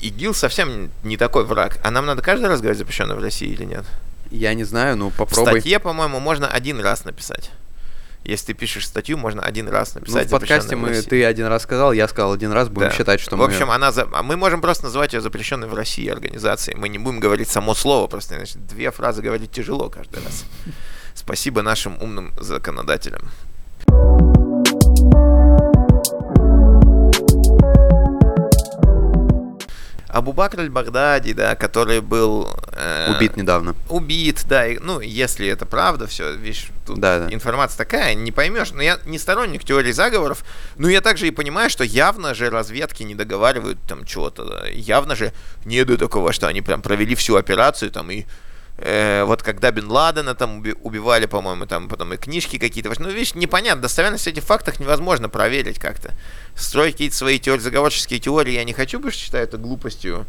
ИГИЛ 0.00 0.34
совсем 0.34 0.90
не 1.04 1.16
такой 1.16 1.44
враг. 1.44 1.78
А 1.82 1.90
нам 1.90 2.06
надо 2.06 2.22
каждый 2.22 2.46
раз 2.48 2.60
говорить 2.60 2.78
запрещенный 2.78 3.14
в 3.14 3.18
России 3.20 3.48
или 3.48 3.64
нет? 3.64 3.84
Я 4.30 4.54
не 4.54 4.64
знаю, 4.64 4.96
ну, 4.96 5.10
В 5.10 5.14
попробуй. 5.16 5.52
статье, 5.60 5.78
по-моему, 5.78 6.18
можно 6.20 6.48
один 6.48 6.80
раз 6.80 7.04
написать. 7.04 7.50
Если 8.24 8.46
ты 8.46 8.54
пишешь 8.54 8.86
статью, 8.88 9.16
можно 9.18 9.40
один 9.40 9.68
раз 9.68 9.94
Ну, 9.94 10.00
написать 10.00 10.26
в 10.26 10.30
подкасте 10.30 10.74
в 10.74 10.80
мы, 10.80 11.00
ты 11.00 11.24
один 11.24 11.46
раз 11.46 11.62
сказал, 11.62 11.92
я 11.92 12.08
сказал 12.08 12.32
один 12.32 12.50
раз, 12.50 12.68
будем 12.68 12.88
Да. 12.88 12.94
считать, 12.94 13.20
что 13.20 13.36
в 13.36 13.38
мы... 13.38 13.44
общем, 13.44 13.70
она 13.70 13.92
за... 13.92 14.08
а 14.12 14.22
мы 14.24 14.36
можем 14.36 14.60
просто 14.60 14.84
называть 14.84 15.12
ее 15.12 15.20
запрещенной 15.20 15.68
в 15.68 15.74
России 15.74 16.08
организацией. 16.08 16.76
Мы 16.76 16.88
не 16.88 16.98
будем 16.98 17.20
говорить 17.20 17.48
само 17.48 17.72
слово, 17.74 18.08
просто 18.08 18.34
иначе 18.36 18.58
две 18.58 18.90
фразы 18.90 19.22
говорить 19.22 19.52
тяжело 19.52 19.88
каждый 19.88 20.24
раз. 20.24 20.44
Спасибо 21.14 21.62
нашим 21.62 22.02
умным 22.02 22.32
законодателям. 22.40 23.30
Абу-Бакр 30.16 30.60
аль-Багдади, 30.60 31.32
да, 31.32 31.54
который 31.54 32.00
был... 32.00 32.48
э, 32.72 33.12
Убит 33.14 33.36
недавно. 33.36 33.74
убит, 33.88 34.44
да, 34.48 34.66
и, 34.66 34.78
ну, 34.78 35.00
если 35.00 35.46
это 35.48 35.66
правда, 35.66 36.06
все, 36.06 36.32
видишь, 36.34 36.68
тут 36.86 36.98
Да, 36.98 37.20
да. 37.20 37.34
информация 37.34 37.76
такая, 37.78 38.14
не 38.14 38.32
поймешь, 38.32 38.70
но 38.72 38.82
я 38.82 38.98
не 39.04 39.18
сторонник 39.18 39.64
теории 39.64 39.92
заговоров, 39.92 40.44
но 40.76 40.88
я 40.88 41.00
также 41.00 41.28
и 41.28 41.30
понимаю, 41.30 41.70
что 41.70 41.84
явно 41.84 42.34
же 42.34 42.50
разведки 42.50 43.02
не 43.02 43.14
договаривают 43.14 43.78
там 43.88 44.04
чего-то, 44.04 44.44
да, 44.44 44.66
явно 44.68 45.16
же 45.16 45.32
нету 45.64 45.98
такого, 45.98 46.32
что 46.32 46.46
они 46.48 46.62
прям 46.62 46.82
провели 46.82 47.14
всю 47.14 47.36
операцию 47.36 47.90
там 47.90 48.10
и 48.10 48.24
э, 48.78 49.24
вот 49.24 49.42
когда 49.42 49.70
Бен 49.70 49.90
Ладена 49.90 50.34
там 50.34 50.60
уби- 50.60 50.78
убивали, 50.82 51.26
по-моему, 51.26 51.66
там 51.66 51.88
потом 51.88 52.12
и 52.12 52.16
книжки 52.16 52.58
какие-то, 52.58 52.92
ну, 52.98 53.10
видишь, 53.10 53.34
непонятно, 53.34 53.82
достоверность 53.82 54.26
этих 54.26 54.44
фактов 54.44 54.80
невозможно 54.80 55.28
проверить 55.28 55.78
как-то. 55.78 56.14
Строить 56.54 56.92
какие-то 56.92 57.16
свои 57.16 57.38
теории, 57.38 57.60
заговорческие 57.60 58.20
теории 58.20 58.54
я 58.54 58.64
не 58.64 58.72
хочу, 58.72 58.98
потому 58.98 59.12
что 59.12 59.20
считаю 59.20 59.44
это 59.44 59.58
глупостью. 59.58 60.26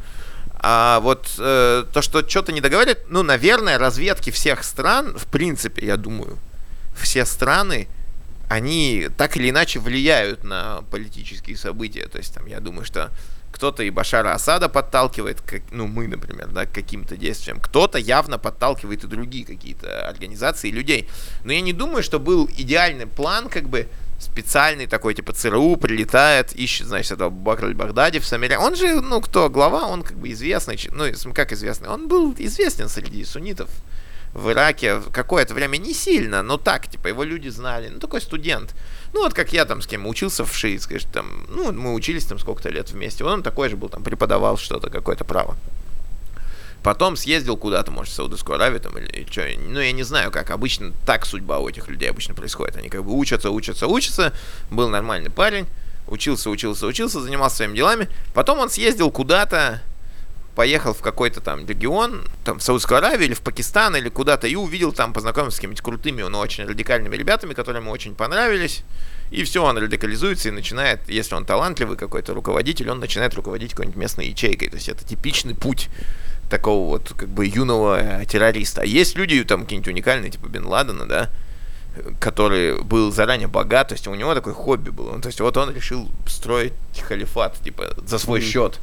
А 0.60 1.00
вот 1.02 1.30
э, 1.38 1.86
то, 1.94 2.02
что 2.02 2.28
что-то 2.28 2.52
не 2.52 2.62
договаривают, 2.62 3.06
ну, 3.10 3.22
наверное, 3.24 3.78
разведки 3.78 4.32
всех 4.32 4.64
стран, 4.64 5.18
в 5.18 5.28
принципе, 5.28 5.86
я 5.86 5.98
думаю, 5.98 6.38
все 6.96 7.26
страны, 7.26 7.88
они 8.50 9.10
так 9.18 9.38
или 9.38 9.50
иначе 9.50 9.80
влияют 9.80 10.44
на 10.44 10.82
политические 10.90 11.58
события. 11.58 12.08
То 12.08 12.18
есть, 12.18 12.34
там, 12.34 12.48
я 12.48 12.60
думаю, 12.60 12.86
что 12.86 13.12
кто-то 13.58 13.82
и 13.82 13.90
Башара 13.90 14.34
Асада 14.34 14.70
подталкивает, 14.70 15.42
как, 15.42 15.64
ну, 15.72 15.88
мы, 15.88 16.08
например, 16.08 16.48
да, 16.48 16.68
к 16.68 16.72
каким-то 16.72 17.18
действиям. 17.18 17.60
Кто-то 17.60 17.98
явно 17.98 18.38
подталкивает 18.38 19.04
и 19.04 19.08
другие 19.08 19.46
какие-то 19.46 20.08
организации, 20.08 20.70
и 20.70 20.72
людей. 20.72 21.10
Но 21.44 21.52
я 21.52 21.62
не 21.62 21.74
думаю, 21.74 22.04
что 22.04 22.20
был 22.20 22.48
идеальный 22.56 23.08
план, 23.08 23.50
как 23.50 23.68
бы, 23.68 23.88
специальный 24.20 24.86
такой, 24.86 25.16
типа 25.16 25.34
ЦРУ, 25.34 25.78
прилетает, 25.78 26.54
ищет, 26.54 26.86
значит, 26.86 27.14
этого 27.14 27.32
Бакр 27.32 27.74
Багдади 27.74 28.20
в 28.20 28.26
Самире. 28.26 28.60
Он 28.60 28.76
же, 28.76 29.02
ну, 29.02 29.22
кто 29.22 29.50
глава, 29.50 29.88
он 29.88 30.04
как 30.04 30.18
бы 30.18 30.32
известный, 30.32 30.80
ну, 30.92 31.34
как 31.34 31.52
известный, 31.52 31.90
он 31.90 32.08
был 32.08 32.36
известен 32.38 32.90
среди 32.90 33.26
суннитов 33.26 33.70
в 34.34 34.52
Ираке 34.52 35.02
какое-то 35.12 35.56
время 35.56 35.78
не 35.78 35.94
сильно, 35.94 36.44
но 36.44 36.58
так, 36.58 36.88
типа, 36.88 37.08
его 37.08 37.24
люди 37.24 37.50
знали. 37.50 37.90
Ну, 37.90 38.00
такой 38.00 38.22
студент. 38.22 38.76
Ну, 39.18 39.24
вот 39.24 39.34
как 39.34 39.52
я 39.52 39.66
там 39.66 39.82
с 39.82 39.88
кем 39.88 40.06
учился 40.06 40.46
в 40.46 40.56
ШИИ, 40.56 40.78
скажешь, 40.78 41.08
там, 41.12 41.48
ну, 41.50 41.72
мы 41.72 41.96
учились 41.96 42.26
там 42.26 42.38
сколько-то 42.38 42.70
лет 42.70 42.92
вместе. 42.92 43.24
Он 43.24 43.42
такой 43.42 43.68
же 43.68 43.76
был, 43.76 43.90
там, 43.90 44.04
преподавал 44.04 44.58
что-то, 44.58 44.92
какое-то 44.92 45.26
право. 45.26 45.58
Потом 46.84 47.16
съездил 47.16 47.58
куда-то, 47.58 47.90
может, 47.90 48.14
в 48.14 48.16
Саудовскую 48.16 48.58
Аравию 48.58 48.80
там 48.80 48.96
или 48.96 49.26
что. 49.28 49.44
Ну, 49.58 49.80
я 49.80 49.92
не 49.92 50.04
знаю, 50.04 50.30
как. 50.30 50.52
Обычно 50.52 50.94
так 51.08 51.26
судьба 51.26 51.58
у 51.58 51.68
этих 51.68 51.88
людей 51.88 52.12
обычно 52.12 52.36
происходит. 52.36 52.76
Они 52.76 52.90
как 52.90 53.04
бы 53.04 53.12
учатся, 53.18 53.50
учатся, 53.50 53.88
учатся. 53.88 54.34
Был 54.70 54.88
нормальный 54.88 55.32
парень. 55.32 55.66
Учился, 56.08 56.52
учился, 56.52 56.86
учился, 56.86 57.20
занимался 57.20 57.56
своими 57.56 57.76
делами. 57.76 58.10
Потом 58.36 58.60
он 58.60 58.70
съездил 58.70 59.10
куда-то, 59.10 59.82
поехал 60.58 60.96
в 60.96 61.02
какой-то 61.02 61.40
там 61.40 61.68
регион, 61.68 62.24
там 62.44 62.58
в 62.58 62.64
Саудовскую 62.64 62.98
Аравию 62.98 63.28
или 63.28 63.36
в 63.36 63.42
Пакистан 63.42 63.96
или 63.96 64.10
куда-то, 64.10 64.48
и 64.48 64.56
увидел 64.56 64.92
там, 64.92 65.14
познакомился 65.14 65.58
с 65.58 65.60
какими-то 65.60 65.84
крутыми, 65.84 66.24
но 66.24 66.40
очень 66.40 66.66
радикальными 66.66 67.16
ребятами, 67.16 67.54
которые 67.54 67.84
ему 67.84 67.92
очень 67.92 68.16
понравились. 68.16 68.84
И 69.30 69.44
все, 69.44 69.64
он 69.64 69.78
радикализуется 69.78 70.50
и 70.50 70.52
начинает, 70.52 71.08
если 71.08 71.36
он 71.36 71.46
талантливый 71.46 71.96
какой-то 71.96 72.34
руководитель, 72.34 72.90
он 72.90 73.00
начинает 73.00 73.36
руководить 73.36 73.72
какой-нибудь 73.72 73.98
местной 73.98 74.30
ячейкой. 74.30 74.70
То 74.70 74.78
есть 74.78 74.90
это 74.90 75.06
типичный 75.06 75.54
путь 75.54 75.90
такого 76.50 76.90
вот 76.90 77.14
как 77.16 77.30
бы 77.30 77.46
юного 77.46 78.22
э, 78.22 78.26
террориста. 78.26 78.82
А 78.82 78.86
есть 78.86 79.16
люди 79.16 79.44
там 79.44 79.62
какие-нибудь 79.62 79.90
уникальные, 79.90 80.32
типа 80.32 80.48
Бен 80.48 80.66
Ладена, 80.66 81.06
да, 81.06 81.30
который 82.20 82.82
был 82.82 83.12
заранее 83.12 83.48
богат, 83.48 83.90
то 83.90 83.94
есть 83.94 84.08
у 84.08 84.16
него 84.16 84.34
такое 84.34 84.56
хобби 84.56 84.90
было. 84.90 85.22
То 85.22 85.28
есть 85.28 85.40
вот 85.40 85.56
он 85.56 85.72
решил 85.72 86.10
строить 86.26 86.74
халифат, 87.08 87.62
типа, 87.62 87.94
за 88.04 88.18
свой 88.18 88.40
mm-hmm. 88.40 88.44
счет 88.44 88.80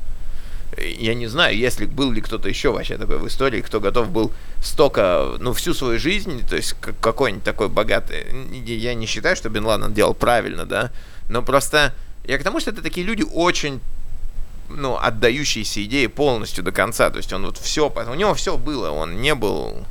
я 0.79 1.15
не 1.15 1.27
знаю, 1.27 1.57
если 1.57 1.87
был 1.87 2.13
ли 2.13 2.21
кто-то 2.21 2.49
еще 2.49 2.73
вообще 2.73 2.97
такой 2.97 3.19
в 3.19 3.27
истории, 3.27 3.61
кто 3.61 3.81
готов 3.81 4.11
был 4.11 4.33
столько, 4.63 5.37
ну, 5.39 5.53
всю 5.53 5.75
свою 5.75 5.99
жизнь, 5.99 6.47
то 6.49 6.57
есть 6.57 6.75
какой-нибудь 7.01 7.45
такой 7.45 7.69
богатый. 7.69 8.25
Я 8.65 8.95
не 8.95 9.07
считаю, 9.07 9.37
что 9.37 9.49
Бен 9.49 9.65
Ладен 9.65 9.93
делал 9.93 10.15
правильно, 10.15 10.67
да, 10.67 10.91
но 11.29 11.43
просто 11.43 11.95
я 12.27 12.39
к 12.39 12.43
тому, 12.43 12.61
что 12.61 12.71
это 12.71 12.83
такие 12.83 13.07
люди 13.07 13.25
очень 13.33 13.81
ну, 14.69 14.97
отдающиеся 14.97 15.85
идеи 15.85 16.07
полностью 16.07 16.65
до 16.65 16.73
конца. 16.73 17.11
То 17.11 17.19
есть 17.19 17.33
он 17.33 17.45
вот 17.45 17.59
все, 17.59 17.89
у 17.89 18.15
него 18.15 18.35
все 18.35 18.57
было, 18.57 18.91
он 18.91 19.21
не 19.21 19.35
был 19.35 19.87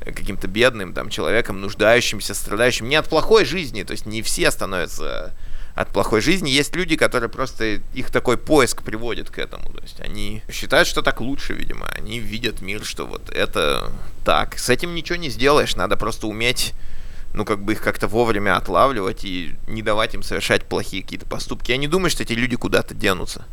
каким-то 0.00 0.48
бедным 0.48 0.94
там 0.94 1.10
человеком, 1.10 1.60
нуждающимся, 1.60 2.34
страдающим. 2.34 2.88
Не 2.88 2.96
от 2.96 3.08
плохой 3.08 3.44
жизни, 3.44 3.82
то 3.82 3.92
есть 3.92 4.06
не 4.06 4.22
все 4.22 4.50
становятся 4.50 5.32
от 5.78 5.92
плохой 5.92 6.20
жизни. 6.20 6.50
Есть 6.50 6.74
люди, 6.74 6.96
которые 6.96 7.28
просто 7.28 7.80
их 7.94 8.10
такой 8.10 8.36
поиск 8.36 8.82
приводит 8.82 9.30
к 9.30 9.38
этому. 9.38 9.72
То 9.72 9.82
есть 9.82 10.00
они 10.00 10.42
считают, 10.50 10.88
что 10.88 11.02
так 11.02 11.20
лучше, 11.20 11.52
видимо. 11.52 11.86
Они 11.86 12.18
видят 12.18 12.60
мир, 12.60 12.84
что 12.84 13.06
вот 13.06 13.30
это 13.30 13.92
так. 14.24 14.58
С 14.58 14.68
этим 14.68 14.94
ничего 14.94 15.16
не 15.16 15.30
сделаешь, 15.30 15.76
надо 15.76 15.96
просто 15.96 16.26
уметь 16.26 16.74
ну, 17.34 17.44
как 17.44 17.62
бы 17.62 17.72
их 17.72 17.82
как-то 17.82 18.08
вовремя 18.08 18.56
отлавливать 18.56 19.24
и 19.24 19.54
не 19.66 19.82
давать 19.82 20.14
им 20.14 20.22
совершать 20.22 20.64
плохие 20.64 21.02
какие-то 21.02 21.26
поступки. 21.26 21.70
Я 21.70 21.76
не 21.76 21.86
думаю, 21.86 22.10
что 22.10 22.22
эти 22.22 22.32
люди 22.32 22.56
куда-то 22.56 22.94
денутся. 22.94 23.44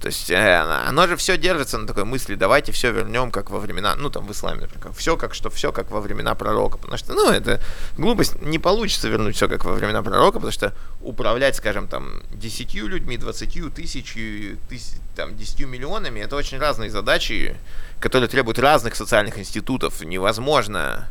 То 0.00 0.06
есть 0.06 0.30
э, 0.30 0.56
оно 0.88 1.06
же 1.06 1.16
все 1.16 1.36
держится 1.36 1.78
на 1.78 1.86
такой 1.86 2.04
мысли, 2.04 2.34
давайте 2.34 2.72
все 2.72 2.92
вернем, 2.92 3.30
как 3.30 3.50
во 3.50 3.58
времена, 3.58 3.94
ну 3.96 4.10
там 4.10 4.26
в 4.26 4.32
исламе, 4.32 4.62
например, 4.62 4.92
все 4.92 5.16
как 5.16 5.34
что 5.34 5.50
все 5.50 5.72
как 5.72 5.90
во 5.90 6.00
времена 6.00 6.34
пророка, 6.34 6.78
потому 6.78 6.98
что, 6.98 7.14
ну 7.14 7.30
это 7.30 7.60
глупость, 7.96 8.40
не 8.42 8.58
получится 8.58 9.08
вернуть 9.08 9.36
все 9.36 9.48
как 9.48 9.64
во 9.64 9.72
времена 9.72 10.02
пророка, 10.02 10.34
потому 10.34 10.52
что 10.52 10.74
управлять, 11.00 11.56
скажем, 11.56 11.88
там 11.88 12.22
десятью 12.32 12.88
людьми, 12.88 13.16
двадцатью 13.16 13.70
тысячью, 13.70 14.58
тысяч, 14.68 14.98
там 15.14 15.36
десятью 15.36 15.68
миллионами, 15.68 16.20
это 16.20 16.36
очень 16.36 16.58
разные 16.58 16.90
задачи, 16.90 17.56
которые 18.00 18.28
требуют 18.28 18.58
разных 18.58 18.96
социальных 18.96 19.38
институтов, 19.38 20.02
невозможно 20.02 21.08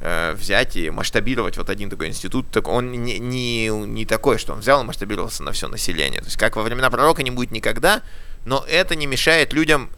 э, 0.00 0.34
взять 0.34 0.76
и 0.76 0.90
масштабировать 0.90 1.56
вот 1.56 1.70
один 1.70 1.90
такой 1.90 2.08
институт, 2.08 2.50
так 2.50 2.68
он 2.68 2.90
не, 2.92 3.18
не, 3.18 3.68
не 3.68 4.06
такой, 4.06 4.38
что 4.38 4.52
он 4.52 4.60
взял 4.60 4.82
и 4.82 4.84
масштабировался 4.84 5.42
на 5.42 5.52
все 5.52 5.68
население. 5.68 6.20
То 6.20 6.26
есть 6.26 6.36
как 6.36 6.56
во 6.56 6.62
времена 6.62 6.90
пророка 6.90 7.22
не 7.22 7.30
будет 7.30 7.50
никогда, 7.50 8.02
но 8.44 8.64
это 8.68 8.94
не 8.94 9.06
мешает 9.06 9.52
людям 9.52 9.90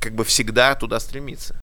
как 0.00 0.14
бы 0.14 0.24
всегда 0.24 0.74
туда 0.74 0.98
стремиться. 1.00 1.60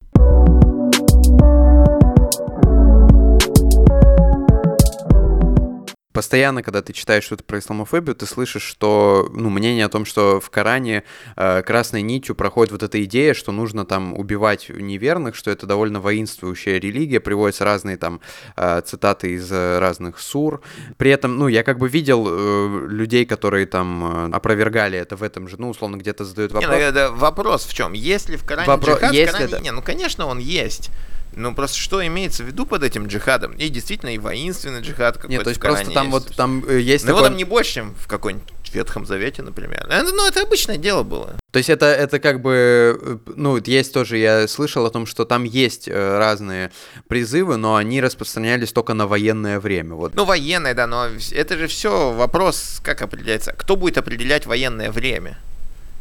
Постоянно, 6.18 6.64
когда 6.64 6.82
ты 6.82 6.94
читаешь 6.94 7.26
что-то 7.26 7.44
про 7.44 7.60
исламофобию, 7.60 8.16
ты 8.16 8.26
слышишь, 8.26 8.64
что, 8.64 9.30
ну, 9.36 9.52
мнение 9.52 9.86
о 9.86 9.90
том, 9.90 10.04
что 10.04 10.40
в 10.40 10.50
Коране 10.50 11.04
э, 11.36 11.62
красной 11.62 12.02
нитью 12.02 12.34
проходит 12.34 12.72
вот 12.72 12.82
эта 12.82 13.04
идея, 13.04 13.36
что 13.36 13.52
нужно 13.52 13.86
там 13.86 14.18
убивать 14.18 14.70
неверных, 14.70 15.36
что 15.36 15.52
это 15.52 15.68
довольно 15.68 16.00
воинствующая 16.00 16.80
религия, 16.80 17.20
приводятся 17.20 17.66
разные 17.66 17.98
там 17.98 18.20
э, 18.56 18.82
цитаты 18.84 19.34
из 19.34 19.52
разных 19.52 20.18
сур. 20.20 20.62
При 20.98 21.12
этом, 21.12 21.38
ну, 21.38 21.48
я 21.50 21.62
как 21.62 21.78
бы 21.78 21.88
видел 21.88 22.26
э, 22.28 22.88
людей, 22.90 23.28
которые 23.28 23.68
там 23.68 24.32
э, 24.32 24.36
опровергали 24.36 24.98
это 24.98 25.18
в 25.18 25.22
этом 25.22 25.48
же, 25.48 25.58
ну, 25.62 25.70
условно, 25.70 25.98
где-то 25.98 26.26
задают 26.26 26.52
вопрос. 26.52 26.76
Не, 26.76 26.92
ну, 26.92 27.16
вопрос 27.16 27.66
в 27.66 27.76
чем? 27.76 27.94
Есть 27.94 28.30
ли 28.30 28.38
в 28.38 28.44
Коране 28.44 28.68
Вопро... 28.68 28.94
джихад? 28.94 29.14
Есть 29.14 29.34
в 29.34 29.36
Коране... 29.36 29.54
это... 29.54 29.64
Не, 29.64 29.72
ну, 29.72 29.84
конечно, 29.84 30.26
он 30.26 30.40
есть. 30.40 30.90
Ну, 31.34 31.54
просто 31.54 31.78
что 31.78 32.06
имеется 32.06 32.44
в 32.44 32.48
виду 32.48 32.66
под 32.66 32.84
этим 32.84 33.08
джихадом? 33.08 33.54
И 33.54 33.70
действительно, 33.70 34.14
и 34.14 34.18
воинственный 34.18 34.82
джихад 34.82 35.16
какой-то 35.16 35.32
Нет, 35.32 35.44
то 35.44 35.50
есть 35.50 35.62
просто 35.62 35.92
там 35.92 36.08
есть. 36.08 36.28
вот 36.28 36.36
там 36.36 36.64
э, 36.68 36.80
есть 36.80 37.06
Ну, 37.06 37.10
такой... 37.10 37.20
его 37.20 37.30
там 37.30 37.38
не 37.38 37.44
больше, 37.44 37.74
чем 37.74 37.96
в 37.96 38.08
какой-нибудь 38.08 38.54
Ветхом 38.74 39.06
Завете, 39.06 39.42
например. 39.42 39.86
Это, 39.90 40.12
ну, 40.14 40.28
это 40.28 40.42
обычное 40.42 40.78
дело 40.78 41.04
было. 41.04 41.36
То 41.52 41.58
есть 41.58 41.70
это, 41.70 41.86
это 41.86 42.20
как 42.20 42.42
бы, 42.42 43.00
э, 43.02 43.18
ну, 43.36 43.58
есть 43.58 43.94
тоже, 43.94 44.18
я 44.18 44.48
слышал 44.48 44.86
о 44.86 44.90
том, 44.90 45.06
что 45.06 45.26
там 45.26 45.44
есть 45.44 45.88
э, 45.88 46.18
разные 46.18 46.72
призывы, 47.08 47.58
но 47.58 47.76
они 47.76 48.02
распространялись 48.02 48.72
только 48.72 48.94
на 48.94 49.08
военное 49.08 49.60
время. 49.60 49.96
Вот. 49.96 50.16
Ну, 50.16 50.26
военное, 50.26 50.74
да, 50.74 50.88
но 50.88 51.08
это 51.32 51.58
же 51.58 51.68
все 51.68 52.12
вопрос, 52.14 52.80
как 52.84 53.02
определяется. 53.02 53.54
Кто 53.54 53.76
будет 53.76 53.98
определять 53.98 54.46
военное 54.46 54.92
время? 54.92 55.38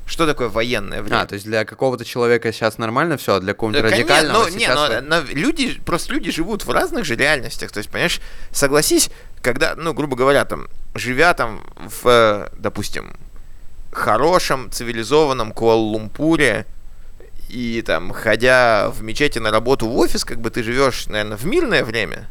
Что 0.07 0.25
такое 0.25 0.49
военное 0.49 1.03
время? 1.03 1.23
А, 1.23 1.27
то 1.27 1.35
есть 1.35 1.45
для 1.45 1.65
какого-то 1.65 2.05
человека 2.05 2.53
сейчас 2.53 2.79
нормально 2.79 3.17
все, 3.17 3.35
а 3.35 3.41
для 3.41 3.55
какого-нибудь 3.55 3.83
да, 3.83 3.91
радикального 3.91 4.45
конечно, 4.45 4.75
ну, 4.75 4.89
не, 4.89 5.01
но, 5.01 5.21
но 5.21 5.33
люди, 5.33 5.81
просто 5.85 6.15
люди 6.15 6.31
живут 6.31 6.65
в 6.65 6.71
разных 6.71 7.05
же 7.05 7.17
реальностях. 7.17 7.73
То 7.73 7.79
есть, 7.79 7.91
понимаешь, 7.91 8.21
согласись, 8.53 9.11
когда, 9.43 9.75
ну, 9.75 9.93
грубо 9.95 10.17
говоря, 10.17 10.45
там, 10.45 10.69
живя 10.95 11.35
там 11.35 11.67
в, 11.77 12.49
допустим, 12.57 13.17
хорошем, 13.91 14.71
цивилизованном 14.71 15.53
Куала-Лумпуре, 15.53 16.67
и 17.49 17.83
там, 17.83 18.13
ходя 18.13 18.91
в 18.91 19.03
мечети 19.03 19.39
на 19.39 19.51
работу 19.51 19.89
в 19.89 19.97
офис, 19.97 20.25
как 20.25 20.41
бы 20.41 20.51
ты 20.51 20.63
живешь, 20.63 21.07
наверное, 21.07 21.37
в 21.37 21.45
мирное 21.47 21.85
время, 21.85 22.29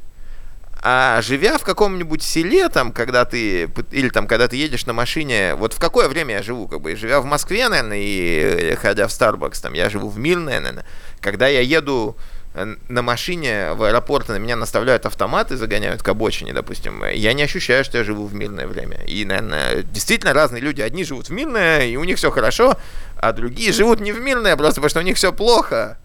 а 0.88 1.20
живя 1.24 1.58
в 1.58 1.64
каком-нибудь 1.64 2.22
селе, 2.22 2.70
там, 2.70 2.92
когда 2.92 3.26
ты, 3.26 3.68
или 3.90 4.10
там, 4.10 4.28
когда 4.28 4.48
ты 4.48 4.56
едешь 4.56 4.86
на 4.86 4.94
машине, 4.94 5.56
вот 5.56 5.74
в 5.74 5.80
какое 5.80 6.08
время 6.08 6.36
я 6.36 6.44
живу, 6.44 6.68
как 6.68 6.82
бы, 6.82 6.96
живя 6.96 7.22
в 7.22 7.26
Москве, 7.26 7.68
наверное, 7.70 7.98
и 7.98 8.40
э, 8.40 8.76
ходя 8.76 9.08
в 9.08 9.10
Starbucks, 9.10 9.60
там, 9.64 9.74
я 9.74 9.90
живу 9.90 10.10
в 10.10 10.20
мирное, 10.20 10.60
наверное, 10.60 10.86
когда 11.22 11.48
я 11.48 11.62
еду 11.62 12.16
э, 12.54 12.76
на 12.88 13.02
машине 13.02 13.74
в 13.74 13.82
аэропорт, 13.82 14.30
на 14.30 14.38
меня 14.38 14.56
наставляют 14.56 15.08
автоматы, 15.08 15.58
загоняют 15.58 16.04
к 16.04 16.08
обочине, 16.08 16.54
допустим, 16.54 17.04
я 17.04 17.34
не 17.34 17.42
ощущаю, 17.42 17.84
что 17.84 17.98
я 17.98 18.04
живу 18.04 18.28
в 18.28 18.36
мирное 18.36 18.68
время. 18.68 18.98
И, 19.08 19.26
наверное, 19.26 19.82
действительно 19.82 20.34
разные 20.34 20.62
люди. 20.62 20.82
Одни 20.82 21.04
живут 21.04 21.30
в 21.30 21.32
мирное, 21.32 21.88
и 21.88 21.96
у 21.96 22.04
них 22.04 22.18
все 22.18 22.30
хорошо, 22.30 22.78
а 23.18 23.32
другие 23.32 23.74
живут 23.74 24.02
не 24.02 24.12
в 24.12 24.22
мирное, 24.22 24.56
просто 24.56 24.82
потому 24.82 24.90
что 24.92 25.00
у 25.00 25.04
них 25.04 25.18
все 25.18 25.34
плохо. 25.34 25.98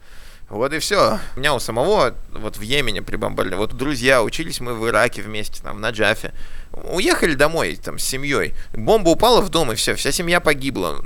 Вот 0.51 0.73
и 0.73 0.81
все. 0.81 1.21
У 1.37 1.39
меня 1.39 1.55
у 1.55 1.61
самого, 1.61 2.13
вот 2.33 2.57
в 2.57 2.61
Йемене 2.61 3.03
при 3.03 3.15
бомбардировке, 3.15 3.57
вот 3.57 3.77
друзья, 3.77 4.21
учились 4.21 4.59
мы 4.59 4.75
в 4.75 4.89
Ираке 4.89 5.23
вместе, 5.23 5.63
там, 5.63 5.81
на 5.81 5.91
Джафе. 5.91 6.33
Уехали 6.73 7.35
домой, 7.35 7.77
там, 7.77 8.01
с 8.01 8.05
семьей. 8.05 8.55
Бомба 8.73 9.11
упала 9.11 9.43
в 9.43 9.49
дом, 9.49 9.71
и 9.71 9.77
все, 9.77 9.95
вся 9.95 10.11
семья 10.11 10.41
погибла. 10.41 11.01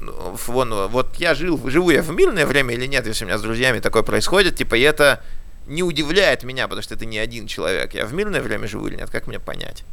Вон, 0.46 0.88
вот 0.88 1.16
я 1.16 1.34
жил, 1.34 1.60
живу 1.68 1.90
я 1.90 2.02
в 2.02 2.10
мирное 2.10 2.46
время 2.46 2.72
или 2.74 2.86
нет, 2.86 3.06
если 3.06 3.24
у 3.24 3.28
меня 3.28 3.36
с 3.36 3.42
друзьями 3.42 3.80
такое 3.80 4.02
происходит, 4.02 4.56
типа, 4.56 4.76
и 4.76 4.80
это 4.80 5.22
не 5.66 5.82
удивляет 5.82 6.42
меня, 6.42 6.66
потому 6.66 6.82
что 6.82 6.94
это 6.94 7.04
не 7.04 7.18
один 7.18 7.46
человек. 7.46 7.92
Я 7.92 8.06
в 8.06 8.14
мирное 8.14 8.40
время 8.40 8.66
живу 8.66 8.86
или 8.86 8.96
нет, 8.96 9.10
как 9.10 9.26
мне 9.26 9.38
понять? 9.38 9.84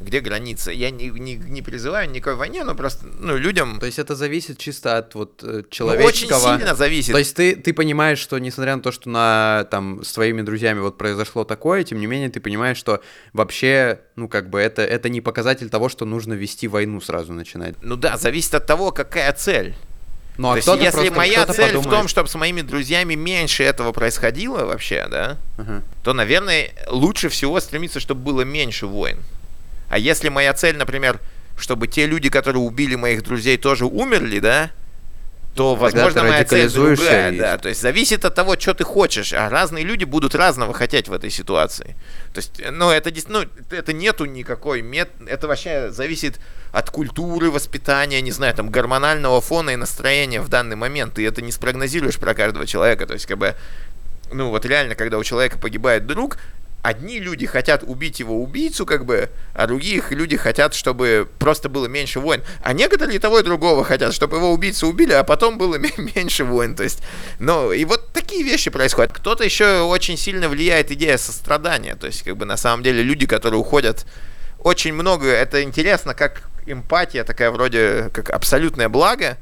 Где 0.00 0.20
граница. 0.20 0.70
Я 0.70 0.90
не, 0.90 1.08
не, 1.08 1.36
не 1.36 1.62
призываю 1.62 2.10
никакой 2.10 2.36
войне, 2.36 2.64
но 2.64 2.74
просто 2.74 3.06
ну, 3.06 3.36
людям... 3.36 3.78
То 3.80 3.86
есть 3.86 3.98
это 3.98 4.14
зависит 4.14 4.58
чисто 4.58 4.98
от 4.98 5.14
вот 5.14 5.42
человеческого... 5.70 6.38
Ну, 6.38 6.44
очень 6.44 6.58
сильно 6.58 6.74
зависит. 6.74 7.12
То 7.12 7.18
есть 7.18 7.34
ты, 7.34 7.56
ты 7.56 7.72
понимаешь, 7.72 8.18
что 8.18 8.38
несмотря 8.38 8.76
на 8.76 8.82
то, 8.82 8.92
что 8.92 9.08
на, 9.08 9.66
там, 9.70 10.04
с 10.04 10.12
твоими 10.12 10.42
друзьями 10.42 10.80
вот 10.80 10.98
произошло 10.98 11.44
такое, 11.44 11.84
тем 11.84 11.98
не 12.00 12.06
менее 12.06 12.28
ты 12.28 12.40
понимаешь, 12.40 12.76
что 12.76 13.00
вообще, 13.32 14.00
ну 14.16 14.28
как 14.28 14.50
бы 14.50 14.60
это, 14.60 14.82
это 14.82 15.08
не 15.08 15.20
показатель 15.20 15.70
того, 15.70 15.88
что 15.88 16.04
нужно 16.04 16.34
вести 16.34 16.68
войну 16.68 17.00
сразу 17.00 17.32
начинать. 17.32 17.74
Ну 17.82 17.96
да, 17.96 18.16
зависит 18.16 18.54
от 18.54 18.66
того, 18.66 18.92
какая 18.92 19.32
цель. 19.32 19.74
Ну, 20.38 20.50
а 20.50 20.60
То 20.60 20.72
есть, 20.74 20.82
если 20.82 21.08
моя 21.08 21.46
цель 21.46 21.68
подумает... 21.68 21.86
в 21.86 21.90
том, 21.90 22.08
чтобы 22.08 22.28
с 22.28 22.34
моими 22.34 22.60
друзьями 22.60 23.14
меньше 23.14 23.62
этого 23.62 23.92
происходило 23.92 24.66
вообще, 24.66 25.06
да, 25.10 25.38
uh-huh. 25.56 25.82
то, 26.04 26.12
наверное, 26.12 26.72
лучше 26.88 27.28
всего 27.30 27.58
стремиться, 27.60 28.00
чтобы 28.00 28.20
было 28.20 28.42
меньше 28.42 28.86
войн. 28.86 29.18
А 29.88 29.98
если 29.98 30.28
моя 30.28 30.52
цель, 30.54 30.76
например, 30.76 31.20
чтобы 31.56 31.86
те 31.86 32.06
люди, 32.06 32.28
которые 32.28 32.62
убили 32.62 32.94
моих 32.94 33.22
друзей, 33.22 33.56
тоже 33.56 33.86
умерли, 33.86 34.40
да, 34.40 34.70
то, 35.56 35.74
возможно, 35.74 36.22
моя 36.22 36.44
цель 36.44 36.70
другая, 36.70 37.32
и... 37.32 37.38
да. 37.38 37.56
То 37.56 37.70
есть 37.70 37.80
зависит 37.80 38.26
от 38.26 38.34
того, 38.34 38.60
что 38.60 38.74
ты 38.74 38.84
хочешь, 38.84 39.32
а 39.32 39.48
разные 39.48 39.84
люди 39.84 40.04
будут 40.04 40.34
разного 40.34 40.74
хотеть 40.74 41.08
в 41.08 41.12
этой 41.14 41.30
ситуации. 41.30 41.96
То 42.34 42.38
есть, 42.38 42.60
ну, 42.72 42.90
это, 42.90 43.10
ну, 43.28 43.44
это 43.70 43.92
нету 43.94 44.26
никакой 44.26 44.82
мет... 44.82 45.08
Это 45.26 45.48
вообще 45.48 45.90
зависит 45.90 46.38
от 46.72 46.90
культуры, 46.90 47.50
воспитания, 47.50 48.20
не 48.20 48.32
знаю, 48.32 48.54
там, 48.54 48.68
гормонального 48.68 49.40
фона 49.40 49.70
и 49.70 49.76
настроения 49.76 50.42
в 50.42 50.50
данный 50.50 50.76
момент. 50.76 51.14
Ты 51.14 51.26
это 51.26 51.40
не 51.40 51.52
спрогнозируешь 51.52 52.18
про 52.18 52.34
каждого 52.34 52.66
человека. 52.66 53.06
То 53.06 53.14
есть, 53.14 53.24
как 53.24 53.38
бы, 53.38 53.54
ну, 54.30 54.50
вот 54.50 54.66
реально, 54.66 54.94
когда 54.94 55.16
у 55.16 55.24
человека 55.24 55.56
погибает 55.58 56.06
друг, 56.06 56.36
одни 56.82 57.18
люди 57.18 57.46
хотят 57.46 57.82
убить 57.84 58.20
его 58.20 58.40
убийцу, 58.40 58.86
как 58.86 59.04
бы, 59.04 59.30
а 59.54 59.66
других 59.66 60.12
люди 60.12 60.36
хотят, 60.36 60.74
чтобы 60.74 61.28
просто 61.38 61.68
было 61.68 61.86
меньше 61.86 62.20
войн. 62.20 62.42
А 62.62 62.72
некоторые 62.72 63.18
того 63.18 63.40
и 63.40 63.42
другого 63.42 63.84
хотят, 63.84 64.14
чтобы 64.14 64.36
его 64.36 64.52
убийцу 64.52 64.86
убили, 64.86 65.12
а 65.12 65.24
потом 65.24 65.58
было 65.58 65.76
меньше 66.14 66.44
войн. 66.44 66.76
То 66.76 66.84
есть, 66.84 67.02
ну, 67.38 67.72
и 67.72 67.84
вот 67.84 68.12
такие 68.12 68.44
вещи 68.44 68.70
происходят. 68.70 69.12
Кто-то 69.12 69.44
еще 69.44 69.80
очень 69.80 70.16
сильно 70.16 70.48
влияет 70.48 70.90
идея 70.92 71.18
сострадания. 71.18 71.96
То 71.96 72.06
есть, 72.06 72.22
как 72.22 72.36
бы, 72.36 72.46
на 72.46 72.56
самом 72.56 72.82
деле, 72.82 73.02
люди, 73.02 73.26
которые 73.26 73.60
уходят, 73.60 74.06
очень 74.60 74.92
много, 74.92 75.28
это 75.28 75.62
интересно, 75.62 76.14
как 76.14 76.48
эмпатия 76.66 77.24
такая 77.24 77.50
вроде, 77.50 78.10
как 78.12 78.30
абсолютное 78.30 78.88
благо, 78.88 79.38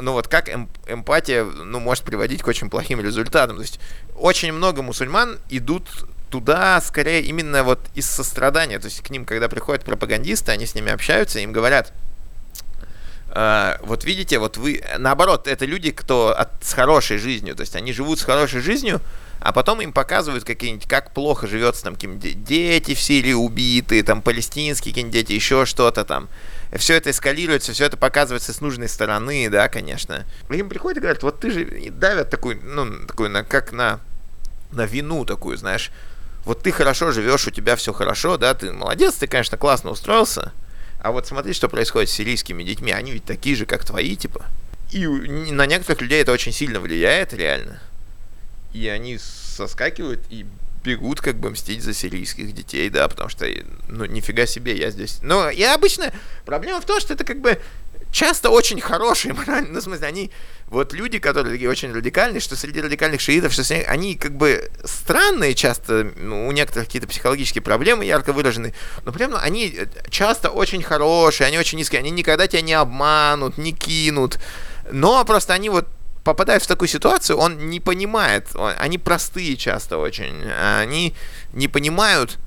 ну 0.00 0.12
вот 0.12 0.28
как 0.28 0.48
эм, 0.48 0.68
эмпатия, 0.86 1.44
ну, 1.44 1.80
может 1.80 2.04
приводить 2.04 2.42
к 2.42 2.46
очень 2.46 2.70
плохим 2.70 3.00
результатам. 3.00 3.56
То 3.56 3.62
есть 3.62 3.80
очень 4.14 4.52
много 4.52 4.82
мусульман 4.82 5.38
идут 5.48 5.88
туда 6.30 6.80
скорее 6.80 7.22
именно 7.22 7.62
вот 7.62 7.80
из 7.94 8.06
сострадания. 8.06 8.78
То 8.78 8.86
есть 8.86 9.02
к 9.02 9.10
ним, 9.10 9.24
когда 9.24 9.48
приходят 9.48 9.84
пропагандисты, 9.84 10.52
они 10.52 10.66
с 10.66 10.74
ними 10.74 10.92
общаются, 10.92 11.38
им 11.38 11.52
говорят, 11.52 11.92
Uh, 13.28 13.78
вот 13.84 14.04
видите, 14.04 14.38
вот 14.38 14.56
вы, 14.56 14.82
наоборот, 14.96 15.46
это 15.46 15.66
люди, 15.66 15.90
кто 15.90 16.28
от, 16.28 16.48
с 16.62 16.72
хорошей 16.72 17.18
жизнью, 17.18 17.54
то 17.54 17.60
есть 17.60 17.76
они 17.76 17.92
живут 17.92 18.18
с 18.18 18.22
хорошей 18.22 18.62
жизнью, 18.62 19.02
а 19.40 19.52
потом 19.52 19.82
им 19.82 19.92
показывают 19.92 20.44
какие-нибудь, 20.44 20.88
как 20.88 21.12
плохо 21.12 21.46
живется 21.46 21.82
там 21.82 21.96
какие-нибудь 21.96 22.44
дети 22.44 22.94
в 22.94 23.00
Сирии 23.00 23.34
убитые, 23.34 24.02
там 24.04 24.22
палестинские 24.22 24.92
какие-нибудь 24.92 25.12
дети, 25.12 25.32
еще 25.32 25.66
что-то 25.66 26.04
там. 26.04 26.28
Все 26.76 26.94
это 26.94 27.10
эскалируется, 27.10 27.74
все 27.74 27.84
это 27.84 27.98
показывается 27.98 28.54
с 28.54 28.62
нужной 28.62 28.88
стороны, 28.88 29.50
да, 29.50 29.68
конечно. 29.68 30.24
Им 30.48 30.70
приходят 30.70 30.96
и 30.96 31.00
говорят, 31.00 31.22
вот 31.22 31.38
ты 31.38 31.50
же 31.50 31.62
и 31.62 31.90
давят 31.90 32.30
такую, 32.30 32.58
ну, 32.62 33.06
такую, 33.06 33.28
на, 33.28 33.44
как 33.44 33.72
на, 33.72 34.00
на 34.72 34.86
вину 34.86 35.26
такую, 35.26 35.58
знаешь, 35.58 35.90
вот 36.46 36.62
ты 36.62 36.70
хорошо 36.70 37.10
живешь, 37.10 37.46
у 37.46 37.50
тебя 37.50 37.76
все 37.76 37.92
хорошо, 37.92 38.38
да, 38.38 38.54
ты 38.54 38.72
молодец, 38.72 39.14
ты, 39.16 39.26
конечно, 39.26 39.58
классно 39.58 39.90
устроился, 39.90 40.52
а 41.00 41.10
вот 41.10 41.26
смотри, 41.26 41.52
что 41.52 41.68
происходит 41.68 42.08
с 42.08 42.12
сирийскими 42.12 42.62
детьми, 42.62 42.92
они 42.92 43.10
ведь 43.10 43.24
такие 43.24 43.56
же, 43.56 43.66
как 43.66 43.84
твои, 43.84 44.16
типа. 44.16 44.46
И 44.92 45.06
на 45.06 45.66
некоторых 45.66 46.00
людей 46.00 46.22
это 46.22 46.32
очень 46.32 46.52
сильно 46.52 46.78
влияет, 46.78 47.34
реально. 47.34 47.80
И 48.72 48.86
они 48.86 49.18
соскакивают 49.18 50.20
и 50.30 50.46
бегут 50.84 51.20
как 51.20 51.36
бы 51.36 51.50
мстить 51.50 51.82
за 51.82 51.92
сирийских 51.92 52.54
детей, 52.54 52.88
да, 52.90 53.08
потому 53.08 53.28
что, 53.28 53.46
ну, 53.88 54.04
нифига 54.04 54.46
себе, 54.46 54.76
я 54.78 54.90
здесь... 54.90 55.18
Ну, 55.22 55.50
и 55.50 55.62
обычно 55.64 56.12
проблема 56.44 56.80
в 56.80 56.86
том, 56.86 57.00
что 57.00 57.14
это 57.14 57.24
как 57.24 57.40
бы 57.40 57.60
часто 58.16 58.48
очень 58.48 58.80
хорошие 58.80 59.34
морально, 59.34 59.74
ну, 59.74 59.80
в 59.80 59.82
смысле, 59.82 60.06
они, 60.06 60.30
вот 60.68 60.94
люди, 60.94 61.18
которые 61.18 61.52
такие 61.52 61.68
очень 61.68 61.92
радикальные, 61.92 62.40
что 62.40 62.56
среди 62.56 62.80
радикальных 62.80 63.20
шиитов, 63.20 63.52
что 63.52 63.62
они 63.86 64.14
как 64.14 64.32
бы 64.32 64.70
странные 64.84 65.54
часто, 65.54 66.10
ну, 66.16 66.48
у 66.48 66.52
некоторых 66.52 66.86
какие-то 66.86 67.06
психологические 67.06 67.60
проблемы 67.60 68.06
ярко 68.06 68.32
выражены, 68.32 68.72
но 69.04 69.12
при 69.12 69.26
этом 69.26 69.38
они 69.38 69.78
часто 70.08 70.48
очень 70.48 70.82
хорошие, 70.82 71.46
они 71.46 71.58
очень 71.58 71.76
низкие, 71.76 71.98
они 71.98 72.10
никогда 72.10 72.46
тебя 72.46 72.62
не 72.62 72.72
обманут, 72.72 73.58
не 73.58 73.72
кинут, 73.72 74.38
но 74.90 75.22
просто 75.26 75.52
они 75.52 75.68
вот 75.68 75.86
попадают 76.24 76.62
в 76.62 76.66
такую 76.66 76.88
ситуацию, 76.88 77.36
он 77.36 77.68
не 77.68 77.80
понимает, 77.80 78.46
они 78.78 78.96
простые 78.96 79.58
часто 79.58 79.98
очень, 79.98 80.42
они 80.50 81.14
не 81.52 81.68
понимают, 81.68 82.38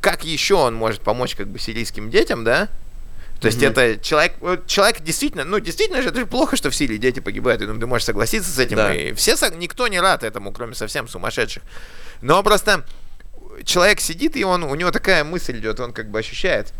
как 0.00 0.24
еще 0.24 0.54
он 0.54 0.74
может 0.74 1.02
помочь 1.02 1.36
как 1.36 1.46
бы 1.46 1.60
сирийским 1.60 2.10
детям, 2.10 2.42
да, 2.42 2.68
то 3.42 3.48
есть 3.48 3.60
mm-hmm. 3.60 3.70
это 3.70 3.98
человек, 4.00 4.66
человек 4.68 5.00
действительно, 5.00 5.42
ну 5.42 5.58
действительно 5.58 6.00
же 6.00 6.10
это 6.10 6.20
же 6.20 6.26
плохо, 6.26 6.54
что 6.56 6.70
в 6.70 6.76
Сирии 6.76 6.96
дети 6.96 7.18
погибают. 7.18 7.60
Я 7.60 7.66
думаю, 7.66 7.80
ты 7.80 7.86
можешь 7.88 8.04
согласиться 8.04 8.48
с 8.48 8.58
этим. 8.60 8.76
Да. 8.76 8.94
И 8.94 9.12
все, 9.14 9.34
никто 9.56 9.88
не 9.88 10.00
рад 10.00 10.22
этому, 10.22 10.52
кроме 10.52 10.76
совсем 10.76 11.08
сумасшедших. 11.08 11.64
Но 12.20 12.40
просто 12.44 12.84
человек 13.64 13.98
сидит 13.98 14.36
и 14.36 14.44
он, 14.44 14.62
у 14.62 14.76
него 14.76 14.92
такая 14.92 15.24
мысль 15.24 15.58
идет, 15.58 15.80
он 15.80 15.92
как 15.92 16.08
бы 16.08 16.20
ощущает, 16.20 16.72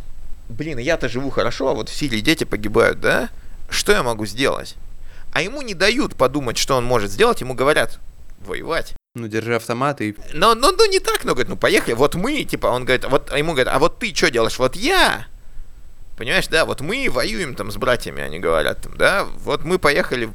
блин, 0.49 0.79
я-то 0.79 1.09
живу 1.09 1.31
хорошо, 1.31 1.71
а 1.71 1.75
вот 1.75 1.89
в 1.89 1.95
Сирии 1.97 2.21
дети 2.21 2.45
погибают, 2.45 3.01
да? 3.01 3.29
Что 3.69 3.91
я 3.91 4.05
могу 4.05 4.25
сделать? 4.25 4.77
А 5.33 5.43
ему 5.43 5.63
не 5.63 5.75
дают 5.75 6.15
подумать, 6.15 6.59
что 6.59 6.77
он 6.77 6.85
может 6.85 7.11
сделать, 7.11 7.41
ему 7.41 7.55
говорят, 7.55 7.99
воевать. 8.39 8.95
Ну, 9.17 9.27
держи 9.27 9.57
автомат 9.57 10.01
и... 10.01 10.15
Но, 10.33 10.55
но, 10.55 10.71
ну, 10.71 10.89
не 10.89 11.01
так, 11.01 11.25
но, 11.25 11.33
говорит, 11.33 11.49
ну, 11.49 11.57
поехали, 11.57 11.95
вот 11.95 12.15
мы, 12.15 12.45
типа, 12.45 12.69
он 12.69 12.85
говорит, 12.85 13.05
вот, 13.05 13.33
а 13.33 13.39
ему 13.39 13.53
говорят, 13.53 13.75
а 13.75 13.81
вот 13.81 13.99
ты 13.99 14.15
что 14.15 14.31
делаешь? 14.31 14.61
Вот 14.61 14.77
я 14.77 15.27
Понимаешь, 16.17 16.47
да, 16.49 16.67
вот 16.67 16.83
мы 16.83 17.09
воюем 17.11 17.55
там 17.55 17.71
с 17.71 17.77
братьями, 17.77 18.23
они 18.23 18.39
говорят, 18.39 18.83
там, 18.83 18.97
да, 18.97 19.25
вот 19.25 19.65
мы 19.65 19.79
поехали, 19.79 20.31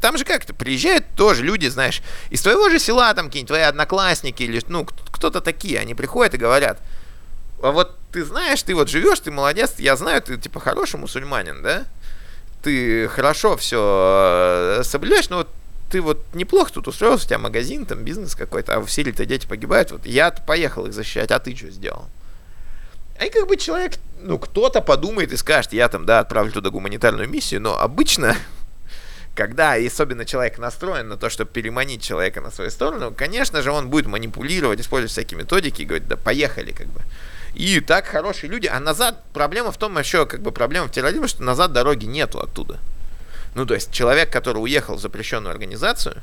там 0.00 0.16
же 0.16 0.24
как-то 0.24 0.54
приезжают 0.54 1.04
тоже 1.16 1.42
люди, 1.42 1.66
знаешь, 1.66 2.02
из 2.30 2.40
твоего 2.40 2.70
же 2.70 2.78
села, 2.78 3.12
там 3.12 3.26
какие-нибудь 3.26 3.48
твои 3.48 3.62
одноклассники 3.62 4.44
или, 4.44 4.62
ну, 4.68 4.86
кто-то 5.10 5.40
такие, 5.40 5.80
они 5.80 5.94
приходят 5.94 6.34
и 6.34 6.38
говорят, 6.38 6.80
а 7.62 7.72
вот 7.72 7.96
ты 8.12 8.24
знаешь, 8.24 8.62
ты 8.62 8.74
вот 8.74 8.88
живешь, 8.88 9.20
ты 9.20 9.32
молодец, 9.32 9.74
я 9.78 9.96
знаю, 9.96 10.22
ты 10.22 10.36
типа 10.38 10.60
хороший 10.60 11.00
мусульманин, 11.00 11.62
да, 11.62 11.84
ты 12.62 13.08
хорошо 13.08 13.56
все 13.56 14.78
э, 14.78 14.82
соблюдаешь, 14.84 15.28
но 15.30 15.38
вот 15.38 15.48
ты 15.90 16.00
вот 16.00 16.24
неплохо 16.32 16.72
тут 16.72 16.88
устроился, 16.88 17.24
у 17.24 17.28
тебя 17.28 17.38
магазин, 17.38 17.86
там 17.86 18.04
бизнес 18.04 18.34
какой-то, 18.34 18.74
а 18.74 18.80
в 18.80 18.88
Сирии-то 18.88 19.26
дети 19.26 19.46
погибают, 19.46 19.90
вот 19.90 20.06
я 20.06 20.30
поехал 20.30 20.86
их 20.86 20.92
защищать, 20.92 21.30
а 21.30 21.38
ты 21.38 21.56
что 21.56 21.70
сделал? 21.70 22.06
И 23.24 23.30
как 23.30 23.46
бы 23.46 23.56
человек, 23.56 23.94
ну, 24.20 24.38
кто-то 24.38 24.80
подумает 24.80 25.32
и 25.32 25.36
скажет, 25.36 25.72
я 25.72 25.88
там, 25.88 26.06
да, 26.06 26.20
отправлю 26.20 26.52
туда 26.52 26.70
гуманитарную 26.70 27.28
миссию, 27.28 27.60
но 27.60 27.78
обычно, 27.78 28.36
когда 29.34 29.74
особенно 29.74 30.24
человек 30.24 30.58
настроен 30.58 31.08
на 31.08 31.16
то, 31.16 31.30
чтобы 31.30 31.50
переманить 31.50 32.02
человека 32.02 32.40
на 32.40 32.50
свою 32.50 32.70
сторону, 32.70 33.12
конечно 33.16 33.62
же, 33.62 33.70
он 33.70 33.88
будет 33.88 34.06
манипулировать, 34.06 34.80
использовать 34.80 35.12
всякие 35.12 35.38
методики 35.38 35.82
и 35.82 35.84
говорить, 35.84 36.08
да, 36.08 36.16
поехали, 36.16 36.72
как 36.72 36.86
бы. 36.88 37.00
И 37.54 37.80
так 37.80 38.06
хорошие 38.06 38.50
люди, 38.50 38.66
а 38.66 38.78
назад, 38.80 39.24
проблема 39.32 39.72
в 39.72 39.78
том 39.78 39.98
еще, 39.98 40.26
как 40.26 40.42
бы, 40.42 40.52
проблема 40.52 40.88
в 40.88 40.90
терроризме, 40.90 41.26
что 41.26 41.42
назад 41.42 41.72
дороги 41.72 42.04
нету 42.04 42.38
оттуда. 42.38 42.78
Ну, 43.54 43.64
то 43.64 43.72
есть, 43.72 43.90
человек, 43.90 44.30
который 44.30 44.58
уехал 44.58 44.96
в 44.96 45.00
запрещенную 45.00 45.52
организацию, 45.52 46.22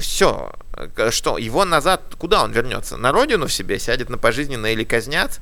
все, 0.00 0.52
э, 0.74 1.10
что, 1.10 1.38
его 1.38 1.64
назад, 1.64 2.02
куда 2.18 2.42
он 2.42 2.52
вернется? 2.52 2.96
На 2.96 3.12
родину 3.12 3.46
в 3.46 3.52
себе 3.52 3.78
сядет 3.78 4.10
на 4.10 4.18
пожизненно 4.18 4.66
или 4.66 4.84
казнят? 4.84 5.40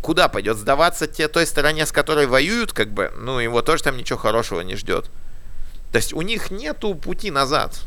Куда 0.00 0.28
пойдет? 0.28 0.56
Сдаваться 0.56 1.06
те, 1.06 1.28
той 1.28 1.46
стороне, 1.46 1.86
с 1.86 1.92
которой 1.92 2.26
воюют, 2.26 2.72
как 2.72 2.90
бы, 2.90 3.12
ну, 3.16 3.38
его 3.38 3.62
тоже 3.62 3.82
там 3.82 3.96
ничего 3.96 4.18
хорошего 4.18 4.60
не 4.60 4.76
ждет. 4.76 5.10
То 5.92 5.98
есть 5.98 6.12
у 6.12 6.22
них 6.22 6.50
нету 6.50 6.94
пути 6.94 7.30
назад. 7.30 7.80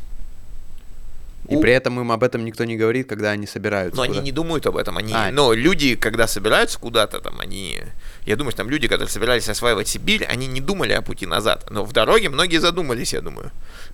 И 1.48 1.56
у... 1.56 1.62
при 1.62 1.74
этом 1.74 2.00
им 2.00 2.12
об 2.12 2.24
этом 2.24 2.46
никто 2.46 2.64
не 2.64 2.78
говорит, 2.78 3.10
когда 3.10 3.32
они 3.32 3.48
собираются. 3.48 3.98
Но 3.98 4.04
они 4.04 4.20
не 4.20 4.32
думают 4.32 4.66
об 4.68 4.78
этом. 4.78 4.98
Они, 4.98 5.14
а. 5.14 5.32
но 5.32 5.54
люди, 5.54 5.96
когда 5.96 6.28
собираются 6.28 6.80
куда-то, 6.80 7.20
там, 7.20 7.40
они, 7.40 7.82
я 8.26 8.36
думаю, 8.36 8.52
что 8.52 8.60
там 8.60 8.70
люди, 8.70 8.88
которые 8.88 9.10
собирались 9.10 9.50
осваивать 9.50 9.88
Сибирь, 9.88 10.26
они 10.26 10.48
не 10.48 10.62
думали 10.62 10.94
о 10.94 11.02
пути 11.02 11.26
назад. 11.26 11.66
Но 11.70 11.84
в 11.84 11.92
дороге 11.92 12.30
многие 12.30 12.60
задумались, 12.60 13.14
я 13.14 13.22
думаю. 13.22 13.52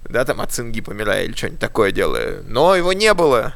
Да, 0.10 0.26
там 0.26 0.42
от 0.42 0.52
цинги 0.52 0.82
помирая 0.82 1.26
или 1.26 1.34
что-нибудь 1.34 1.60
такое 1.60 1.92
делая. 1.92 2.42
Но 2.48 2.76
его 2.76 2.94
не 2.94 3.14
было. 3.14 3.56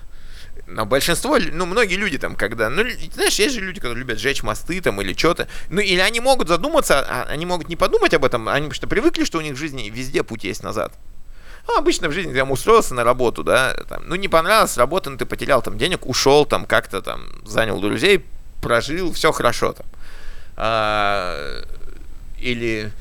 Но 0.71 0.85
большинство, 0.85 1.37
ну, 1.39 1.65
многие 1.65 1.95
люди 1.95 2.19
там, 2.19 2.35
когда, 2.35 2.69
ну, 2.69 2.83
знаешь, 3.13 3.39
есть 3.39 3.55
же 3.55 3.61
люди, 3.61 3.79
которые 3.79 3.99
любят 3.99 4.19
сжечь 4.19 4.43
мосты 4.43 4.79
там 4.81 5.01
или 5.01 5.13
что-то, 5.17 5.47
ну, 5.69 5.81
или 5.81 5.99
они 5.99 6.19
могут 6.19 6.47
задуматься, 6.47 6.99
а 6.99 7.23
они 7.23 7.47
могут 7.47 7.69
не 7.69 7.75
подумать 7.75 8.13
об 8.13 8.23
этом, 8.23 8.47
они 8.47 8.69
что 8.71 8.87
привыкли, 8.87 9.23
что 9.23 9.39
у 9.39 9.41
них 9.41 9.55
в 9.55 9.57
жизни 9.57 9.89
везде 9.89 10.21
путь 10.21 10.43
есть 10.43 10.61
назад. 10.61 10.93
Ну, 11.67 11.75
обычно 11.75 12.07
в 12.07 12.11
жизни 12.11 12.33
там 12.35 12.51
устроился 12.51 12.93
на 12.93 13.03
работу, 13.03 13.43
да, 13.43 13.73
там, 13.87 14.03
ну, 14.07 14.15
не 14.15 14.27
понравилась 14.27 14.77
работа, 14.77 15.09
ну, 15.09 15.17
ты 15.17 15.25
потерял 15.25 15.63
там 15.63 15.77
денег, 15.77 16.05
ушел 16.05 16.45
там 16.45 16.65
как-то 16.65 17.01
там, 17.01 17.21
занял 17.45 17.79
друзей, 17.81 18.23
прожил, 18.61 19.11
все 19.13 19.31
хорошо 19.31 19.73
там. 19.73 19.87
А, 20.55 21.63
или 22.37 22.91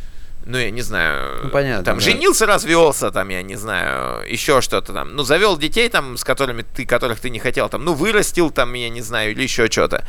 ну, 0.49 0.57
я 0.57 0.71
не 0.71 0.81
знаю, 0.81 1.41
ну, 1.45 1.51
понятно, 1.51 1.85
там, 1.85 1.99
да. 1.99 2.01
женился, 2.01 2.47
развелся, 2.47 3.11
там, 3.11 3.29
я 3.29 3.43
не 3.43 3.57
знаю, 3.57 4.27
еще 4.27 4.63
что-то 4.63 4.95
там, 4.95 5.15
ну, 5.15 5.23
завел 5.23 5.59
детей, 5.59 5.91
там, 5.91 6.17
с 6.17 6.25
которыми 6.25 6.63
ты, 6.63 6.87
которых 6.87 7.21
ты 7.21 7.29
не 7.29 7.39
хотел, 7.39 7.69
там, 7.69 7.85
ну, 7.85 7.93
вырастил, 7.93 8.51
там, 8.51 8.73
я 8.73 8.89
не 8.89 9.03
знаю, 9.03 9.33
или 9.33 9.43
еще 9.43 9.71
что-то. 9.71 10.07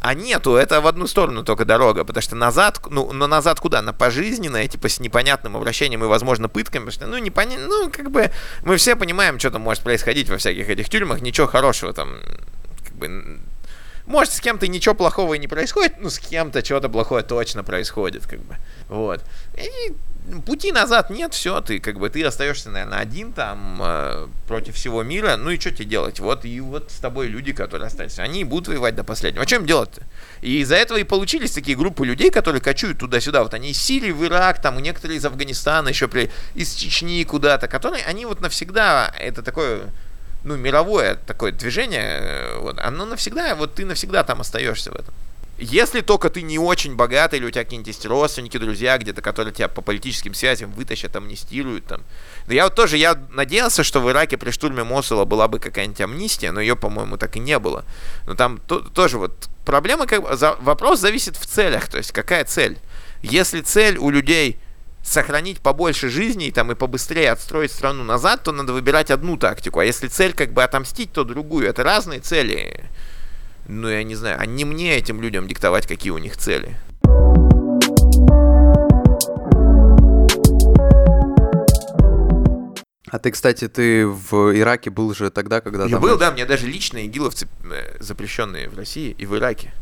А 0.00 0.14
нету, 0.14 0.56
это 0.56 0.80
в 0.80 0.88
одну 0.88 1.06
сторону 1.06 1.44
только 1.44 1.64
дорога, 1.64 2.04
потому 2.04 2.20
что 2.20 2.34
назад, 2.34 2.80
ну, 2.90 3.12
но 3.12 3.28
назад 3.28 3.60
куда? 3.60 3.80
На 3.80 3.92
пожизненное, 3.92 4.66
типа, 4.66 4.88
с 4.88 4.98
непонятным 4.98 5.56
обращением 5.56 6.02
и, 6.02 6.08
возможно, 6.08 6.48
пытками, 6.48 6.86
потому 6.86 6.92
что, 6.92 7.06
ну, 7.06 7.18
непонятно, 7.18 7.68
ну, 7.68 7.90
как 7.92 8.10
бы, 8.10 8.32
мы 8.64 8.76
все 8.76 8.96
понимаем, 8.96 9.38
что 9.38 9.52
там 9.52 9.62
может 9.62 9.84
происходить 9.84 10.28
во 10.28 10.36
всяких 10.36 10.68
этих 10.68 10.88
тюрьмах, 10.88 11.20
ничего 11.20 11.46
хорошего 11.46 11.92
там, 11.92 12.16
как 12.82 12.96
бы, 12.96 13.38
Может, 14.10 14.32
с 14.32 14.40
кем-то 14.40 14.66
ничего 14.66 14.96
плохого 14.96 15.34
и 15.34 15.38
не 15.38 15.46
происходит, 15.46 16.00
но 16.00 16.10
с 16.10 16.18
кем-то 16.18 16.64
что-то 16.64 16.88
плохое 16.88 17.22
точно 17.22 17.62
происходит, 17.62 18.26
как 18.26 18.40
бы. 18.40 18.56
Вот. 18.88 19.22
И 19.56 19.92
пути 20.44 20.72
назад 20.72 21.10
нет, 21.10 21.32
все, 21.32 21.60
ты 21.60 21.78
как 21.78 22.00
бы 22.00 22.10
ты 22.10 22.24
остаешься, 22.24 22.70
наверное, 22.70 22.98
один 22.98 23.32
там 23.32 23.78
э, 23.80 24.26
против 24.48 24.74
всего 24.74 25.04
мира. 25.04 25.36
Ну 25.36 25.50
и 25.50 25.60
что 25.60 25.70
тебе 25.70 25.84
делать? 25.84 26.18
Вот 26.18 26.44
и 26.44 26.60
вот 26.60 26.90
с 26.90 26.98
тобой 26.98 27.28
люди, 27.28 27.52
которые 27.52 27.86
остались, 27.86 28.18
они 28.18 28.42
будут 28.42 28.66
воевать 28.66 28.96
до 28.96 29.04
последнего. 29.04 29.44
А 29.44 29.46
чем 29.46 29.64
делать-то? 29.64 30.02
И 30.40 30.58
из-за 30.58 30.74
этого 30.74 30.98
и 30.98 31.04
получились 31.04 31.52
такие 31.52 31.76
группы 31.76 32.04
людей, 32.04 32.32
которые 32.32 32.60
кочуют 32.60 32.98
туда-сюда. 32.98 33.44
Вот 33.44 33.54
они 33.54 33.70
из 33.70 33.78
Сирии 33.80 34.10
в 34.10 34.24
Ирак, 34.24 34.60
там 34.60 34.76
некоторые 34.80 35.18
из 35.18 35.24
Афганистана, 35.24 35.88
еще 35.88 36.08
при, 36.08 36.32
из 36.56 36.74
Чечни 36.74 37.22
куда-то, 37.22 37.68
которые, 37.68 38.04
они 38.06 38.26
вот 38.26 38.40
навсегда, 38.40 39.14
это 39.20 39.44
такое 39.44 39.82
ну, 40.44 40.56
мировое 40.56 41.14
такое 41.14 41.52
движение, 41.52 42.18
э, 42.20 42.58
вот, 42.58 42.78
оно 42.78 43.04
навсегда, 43.04 43.54
вот 43.54 43.74
ты 43.74 43.84
навсегда 43.84 44.24
там 44.24 44.40
остаешься 44.40 44.90
в 44.90 44.94
этом. 44.94 45.14
Если 45.60 46.00
только 46.00 46.30
ты 46.30 46.40
не 46.40 46.58
очень 46.58 46.96
богатый, 46.96 47.38
или 47.38 47.44
у 47.44 47.50
тебя 47.50 47.64
какие-нибудь 47.64 48.06
родственники, 48.06 48.56
друзья 48.56 48.96
где-то, 48.96 49.20
которые 49.20 49.52
тебя 49.52 49.68
по 49.68 49.82
политическим 49.82 50.32
связям 50.32 50.72
вытащат, 50.72 51.14
амнистируют 51.14 51.84
там. 51.84 52.00
Да 52.46 52.54
я 52.54 52.64
вот 52.64 52.74
тоже, 52.74 52.96
я 52.96 53.20
надеялся, 53.30 53.84
что 53.84 54.00
в 54.00 54.10
Ираке 54.10 54.38
при 54.38 54.52
штурме 54.52 54.84
Мосула 54.84 55.26
была 55.26 55.48
бы 55.48 55.58
какая-нибудь 55.58 56.00
амнистия, 56.00 56.50
но 56.50 56.62
ее, 56.62 56.76
по-моему, 56.76 57.18
так 57.18 57.36
и 57.36 57.40
не 57.40 57.58
было. 57.58 57.84
Но 58.26 58.36
там 58.36 58.58
то, 58.66 58.80
тоже 58.80 59.18
вот 59.18 59.50
проблема, 59.66 60.06
как 60.06 60.34
за, 60.34 60.56
вопрос 60.62 61.00
зависит 61.00 61.36
в 61.36 61.44
целях, 61.44 61.88
то 61.88 61.98
есть 61.98 62.12
какая 62.12 62.46
цель. 62.46 62.78
Если 63.20 63.60
цель 63.60 63.98
у 63.98 64.08
людей 64.08 64.58
сохранить 65.02 65.60
побольше 65.60 66.08
жизней 66.08 66.50
там 66.50 66.72
и 66.72 66.74
побыстрее 66.74 67.32
отстроить 67.32 67.72
страну 67.72 68.04
назад, 68.04 68.42
то 68.44 68.52
надо 68.52 68.72
выбирать 68.72 69.10
одну 69.10 69.36
тактику. 69.36 69.80
А 69.80 69.84
если 69.84 70.08
цель 70.08 70.32
как 70.32 70.52
бы 70.52 70.62
отомстить, 70.62 71.12
то 71.12 71.24
другую. 71.24 71.68
Это 71.68 71.82
разные 71.82 72.20
цели 72.20 72.88
ну, 73.70 73.88
я 73.88 74.02
не 74.02 74.16
знаю, 74.16 74.36
а 74.40 74.46
не 74.46 74.64
мне 74.64 74.96
этим 74.96 75.20
людям 75.20 75.46
диктовать, 75.46 75.86
какие 75.86 76.10
у 76.10 76.18
них 76.18 76.36
цели. 76.36 76.76
А 83.12 83.18
ты, 83.18 83.30
кстати, 83.32 83.68
ты 83.68 84.06
в 84.06 84.56
Ираке 84.56 84.90
был 84.90 85.14
же 85.14 85.30
тогда, 85.30 85.60
когда 85.60 85.86
Я 85.86 85.98
был, 85.98 86.16
да, 86.16 86.30
мне 86.30 86.46
даже 86.46 86.66
лично 86.66 87.04
игиловцы, 87.06 87.48
э, 87.64 87.96
запрещенные 88.00 88.68
в 88.68 88.76
России 88.76 89.14
и 89.18 89.26
в 89.26 89.36
Ираке. 89.36 89.72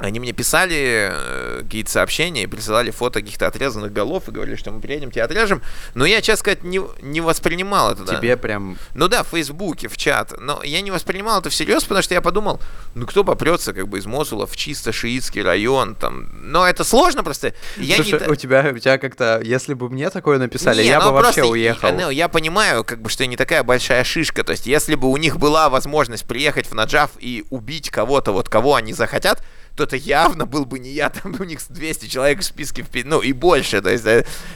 Они 0.00 0.18
мне 0.18 0.32
писали 0.32 1.10
э, 1.12 1.60
какие-то 1.62 1.90
сообщения 1.90 2.44
и 2.44 2.46
присылали 2.46 2.90
фото 2.90 3.20
каких-то 3.20 3.46
отрезанных 3.46 3.92
голов 3.92 4.28
и 4.28 4.32
говорили, 4.32 4.56
что 4.56 4.70
мы 4.70 4.80
приедем, 4.80 5.10
тебя 5.10 5.24
отрежем. 5.24 5.62
Но 5.94 6.06
я, 6.06 6.22
честно 6.22 6.40
сказать, 6.40 6.64
не, 6.64 6.80
не 7.02 7.20
воспринимал 7.20 7.92
это. 7.92 8.06
Тебе 8.06 8.36
да. 8.36 8.40
прям... 8.40 8.78
Ну 8.94 9.08
да, 9.08 9.22
в 9.22 9.28
Фейсбуке, 9.28 9.88
в 9.88 9.96
чат. 9.96 10.32
Но 10.40 10.62
я 10.62 10.80
не 10.80 10.90
воспринимал 10.90 11.40
это 11.40 11.50
всерьез, 11.50 11.84
потому 11.84 12.02
что 12.02 12.14
я 12.14 12.22
подумал, 12.22 12.60
ну 12.94 13.06
кто 13.06 13.24
попрется 13.24 13.74
как 13.74 13.88
бы 13.88 13.98
из 13.98 14.06
Мосула 14.06 14.46
в 14.46 14.56
чисто 14.56 14.92
шиитский 14.92 15.42
район 15.42 15.94
там. 15.94 16.30
Но 16.50 16.66
это 16.66 16.82
сложно 16.82 17.22
просто. 17.22 17.54
Я 17.76 17.96
Слушай, 17.96 18.20
не... 18.20 18.28
у 18.28 18.34
тебя, 18.34 18.70
у 18.74 18.78
тебя 18.78 18.96
как-то, 18.96 19.40
если 19.44 19.74
бы 19.74 19.90
мне 19.90 20.08
такое 20.08 20.38
написали, 20.38 20.82
не, 20.82 20.88
я 20.88 21.00
ну, 21.00 21.12
бы 21.12 21.20
вообще 21.20 21.44
уехал. 21.44 21.92
Ну, 21.92 22.08
я 22.08 22.28
понимаю, 22.28 22.84
как 22.84 23.02
бы, 23.02 23.10
что 23.10 23.26
не 23.26 23.36
такая 23.36 23.62
большая 23.62 24.02
шишка. 24.04 24.44
То 24.44 24.52
есть, 24.52 24.66
если 24.66 24.94
бы 24.94 25.08
у 25.10 25.16
них 25.18 25.38
была 25.38 25.68
возможность 25.68 26.24
приехать 26.24 26.66
в 26.66 26.74
Наджав 26.74 27.10
и 27.18 27.44
убить 27.50 27.90
кого-то, 27.90 28.32
вот 28.32 28.48
кого 28.48 28.76
они 28.76 28.92
захотят, 28.92 29.42
то 29.76 29.84
это 29.84 29.96
явно 29.96 30.46
был 30.46 30.64
бы 30.64 30.78
не 30.78 30.90
я, 30.90 31.10
там 31.10 31.34
у 31.38 31.44
них 31.44 31.60
200 31.68 32.06
человек 32.06 32.40
в 32.40 32.44
списке, 32.44 32.84
ну 33.04 33.20
и 33.20 33.32
больше, 33.32 33.80
то 33.80 33.90
есть 33.90 34.04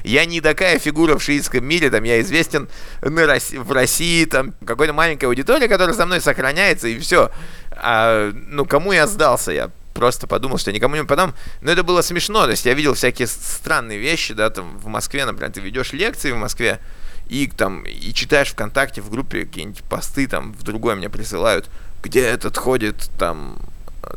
я 0.04 0.24
не 0.24 0.40
такая 0.40 0.78
фигура 0.78 1.16
в 1.18 1.22
шиитском 1.22 1.64
мире, 1.64 1.90
там 1.90 2.04
я 2.04 2.20
известен 2.20 2.68
на 3.02 3.26
России, 3.26 3.56
в 3.56 3.72
России, 3.72 4.24
там 4.24 4.54
какой-то 4.64 4.92
маленькая 4.92 5.26
аудитория, 5.26 5.68
которая 5.68 5.94
со 5.94 6.06
мной 6.06 6.20
сохраняется, 6.20 6.88
и 6.88 6.98
все. 6.98 7.30
А, 7.70 8.32
ну, 8.32 8.64
кому 8.64 8.92
я 8.92 9.06
сдался, 9.06 9.52
я 9.52 9.70
просто 9.94 10.26
подумал, 10.26 10.58
что 10.58 10.72
никому 10.72 10.96
не 10.96 11.04
подам. 11.04 11.34
Но 11.62 11.70
это 11.70 11.82
было 11.82 12.02
смешно, 12.02 12.44
то 12.44 12.50
есть 12.50 12.66
я 12.66 12.74
видел 12.74 12.94
всякие 12.94 13.28
странные 13.28 13.98
вещи, 13.98 14.34
да, 14.34 14.50
там 14.50 14.76
в 14.78 14.86
Москве, 14.86 15.24
например, 15.24 15.52
ты 15.52 15.60
ведешь 15.60 15.92
лекции 15.92 16.32
в 16.32 16.36
Москве, 16.36 16.80
и 17.28 17.46
там, 17.46 17.84
и 17.84 18.12
читаешь 18.12 18.50
ВКонтакте 18.50 19.00
в 19.00 19.10
группе 19.10 19.44
какие-нибудь 19.44 19.82
посты, 19.84 20.26
там, 20.26 20.52
в 20.52 20.62
другое 20.62 20.96
мне 20.96 21.08
присылают, 21.08 21.70
где 22.02 22.20
этот 22.20 22.58
ходит, 22.58 23.10
там, 23.18 23.58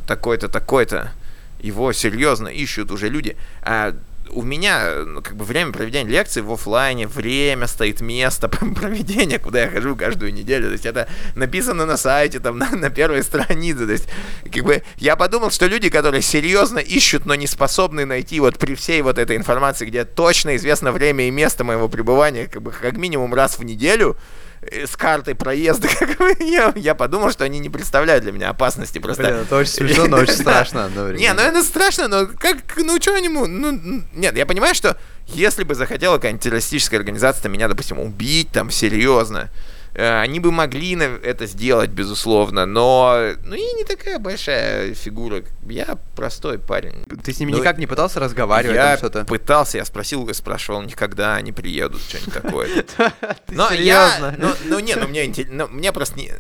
такой-то, 0.06 0.48
такой-то, 0.48 1.12
его 1.60 1.92
серьезно 1.94 2.48
ищут 2.48 2.92
уже 2.92 3.10
люди. 3.10 3.36
А 3.62 3.96
у 4.32 4.42
меня, 4.42 5.04
ну, 5.06 5.22
как 5.22 5.36
бы, 5.36 5.46
время 5.46 5.72
проведения 5.72 6.10
лекций 6.10 6.42
в 6.42 6.52
офлайне, 6.52 7.08
время 7.08 7.68
стоит, 7.68 8.02
место 8.02 8.48
проведения, 8.50 9.40
куда 9.40 9.64
я 9.64 9.70
хожу 9.70 9.96
каждую 9.96 10.34
неделю. 10.34 10.68
То 10.68 10.74
есть 10.74 10.86
это 10.86 11.08
написано 11.36 11.86
на 11.86 11.98
сайте, 11.98 12.40
там, 12.40 12.58
на, 12.60 12.70
на 12.72 12.90
первой 12.90 13.24
странице. 13.24 13.86
То 13.86 13.92
есть, 13.92 14.08
как 14.52 14.64
бы, 14.64 14.84
я 14.98 15.16
подумал, 15.16 15.52
что 15.52 15.66
люди, 15.68 15.90
которые 15.90 16.22
серьезно 16.22 16.80
ищут, 16.80 17.26
но 17.26 17.36
не 17.36 17.48
способны 17.48 18.06
найти 18.06 18.40
вот 18.40 18.58
при 18.58 18.76
всей 18.76 19.02
вот 19.02 19.18
этой 19.18 19.38
информации, 19.38 19.86
где 19.86 20.06
точно 20.06 20.56
известно 20.56 20.92
время 20.92 21.28
и 21.28 21.32
место 21.32 21.64
моего 21.64 21.88
пребывания, 21.88 22.48
как 22.48 22.62
бы, 22.62 22.72
как 22.72 22.98
минимум 22.98 23.34
раз 23.34 23.58
в 23.58 23.64
неделю, 23.64 24.18
с 24.62 24.96
картой 24.96 25.36
проезда, 25.36 25.88
как 26.00 26.18
бы, 26.18 26.36
я, 26.40 26.74
я 26.76 26.96
подумал, 26.96 27.32
что 27.32 27.44
они 27.44 27.60
не 27.60 27.70
представляют 27.70 28.24
для 28.24 28.32
меня 28.32 28.50
опасности 28.50 29.00
просто. 29.00 29.24
Блин, 29.24 29.36
это 29.36 29.56
очень 29.56 29.72
смешно, 29.72 30.08
но 30.08 30.18
очень 30.18 30.34
страшно 30.34 30.90
Не, 30.90 31.34
ну 31.34 31.42
это 31.42 31.64
страшно, 31.64 32.08
но 32.08 32.28
как, 32.28 32.58
ну 32.78 33.02
что 33.02 33.18
нибудь 33.20 33.50
ну, 33.50 34.04
нет, 34.14 34.36
я 34.36 34.46
понимаю, 34.46 34.76
что 34.76 34.98
если 35.28 35.64
бы 35.64 35.76
захотела 35.76 36.16
какая-нибудь 36.16 36.44
террористическая 36.44 37.00
организация 37.00 37.50
меня, 37.50 37.68
допустим, 37.68 38.00
убить 38.00 38.50
там 38.52 38.72
серьезно, 38.72 39.50
Э, 39.50 39.77
они 39.98 40.40
бы 40.40 40.52
могли 40.52 40.96
это 41.24 41.48
сделать, 41.48 41.90
безусловно, 41.90 42.68
но 42.68 43.32
ну 43.44 43.56
и 43.56 43.74
не 43.74 43.84
такая 43.84 44.20
большая 44.20 44.94
фигура. 44.94 45.42
Я 45.68 45.98
простой 46.16 46.60
парень. 46.60 47.04
Ты 47.24 47.34
с 47.34 47.40
ними 47.40 47.52
ну, 47.52 47.58
никак 47.58 47.80
не 47.80 47.88
пытался 47.88 48.20
разговаривать? 48.20 48.76
Я 48.76 48.98
что-то? 48.98 49.26
пытался, 49.26 49.80
я 49.80 49.86
спросил, 49.86 50.32
спрашивал 50.34 50.84
них, 50.84 50.96
когда 50.96 51.36
они 51.36 51.52
приедут, 51.52 52.02
что-нибудь 52.02 52.34
такое. 52.34 52.86
Но 53.50 53.72
я, 53.72 54.36
ну, 54.38 54.50
ну 54.66 54.80
не, 54.80 54.96
ну 54.96 55.08
мне, 55.08 55.34
ну, 55.50 55.68
мне 55.68 55.92
просто 55.92 56.20
не, 56.20 56.32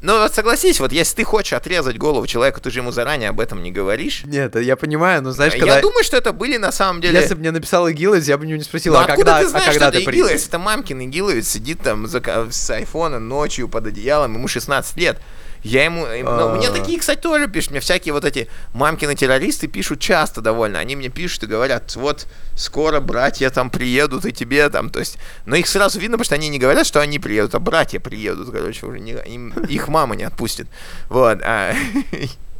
ну 0.00 0.18
вот 0.18 0.34
согласись, 0.34 0.80
вот 0.80 0.90
если 0.90 1.16
ты 1.16 1.24
хочешь 1.24 1.52
отрезать 1.52 1.98
голову 1.98 2.26
человеку, 2.26 2.60
ты 2.60 2.70
же 2.70 2.80
ему 2.80 2.92
заранее 2.92 3.28
об 3.28 3.40
этом 3.40 3.62
не 3.62 3.70
говоришь. 3.70 4.24
Нет, 4.24 4.56
я 4.56 4.76
понимаю, 4.76 5.20
но 5.22 5.32
знаешь, 5.32 5.52
когда... 5.52 5.76
Я 5.76 5.82
думаю, 5.82 6.02
что 6.02 6.16
это 6.16 6.32
были 6.32 6.56
на 6.56 6.72
самом 6.72 7.02
деле... 7.02 7.20
Если 7.20 7.34
бы 7.34 7.40
мне 7.40 7.50
написал 7.50 7.90
Игиловец, 7.90 8.26
я 8.26 8.38
бы 8.38 8.46
не 8.46 8.62
спросил, 8.62 8.96
а 8.96 9.04
когда, 9.04 9.40
ты 9.40 9.48
знаешь, 9.48 9.68
а 9.68 9.70
когда 9.72 9.90
ты 9.90 10.02
Игиловец? 10.02 10.48
Это 10.48 10.58
мамкин 10.58 11.02
Игиловец 11.02 11.46
сидит 11.46 11.80
там 11.82 12.06
с 12.06 12.70
айфон 12.70 13.01
телефона 13.02 13.18
ночью 13.18 13.68
под 13.68 13.86
одеялом, 13.86 14.34
ему 14.34 14.48
16 14.48 14.96
лет. 14.96 15.18
Я 15.62 15.84
ему... 15.84 16.06
Ну, 16.06 16.56
мне 16.56 16.70
такие, 16.70 16.98
кстати, 16.98 17.20
тоже 17.20 17.46
пишут. 17.46 17.70
Мне 17.70 17.80
всякие 17.80 18.12
вот 18.12 18.24
эти 18.24 18.48
мамкины 18.74 19.14
террористы 19.14 19.68
пишут 19.68 20.00
часто 20.00 20.40
довольно. 20.40 20.80
Они 20.80 20.96
мне 20.96 21.08
пишут 21.08 21.44
и 21.44 21.46
говорят, 21.46 21.94
вот 21.94 22.26
скоро 22.56 23.00
братья 23.00 23.48
там 23.50 23.70
приедут 23.70 24.26
и 24.26 24.32
тебе 24.32 24.68
там, 24.68 24.90
то 24.90 24.98
есть... 24.98 25.18
Но 25.46 25.54
их 25.54 25.68
сразу 25.68 26.00
видно, 26.00 26.16
потому 26.16 26.24
что 26.24 26.34
они 26.34 26.48
не 26.48 26.58
говорят, 26.58 26.86
что 26.86 27.00
они 27.00 27.20
приедут, 27.20 27.54
а 27.54 27.60
братья 27.60 28.00
приедут, 28.00 28.50
короче, 28.50 28.86
уже 28.86 28.98
не, 28.98 29.12
им, 29.12 29.52
их 29.68 29.88
мама 29.88 30.16
не 30.16 30.24
отпустит. 30.24 30.66
Вот. 31.08 31.38
А, 31.44 31.74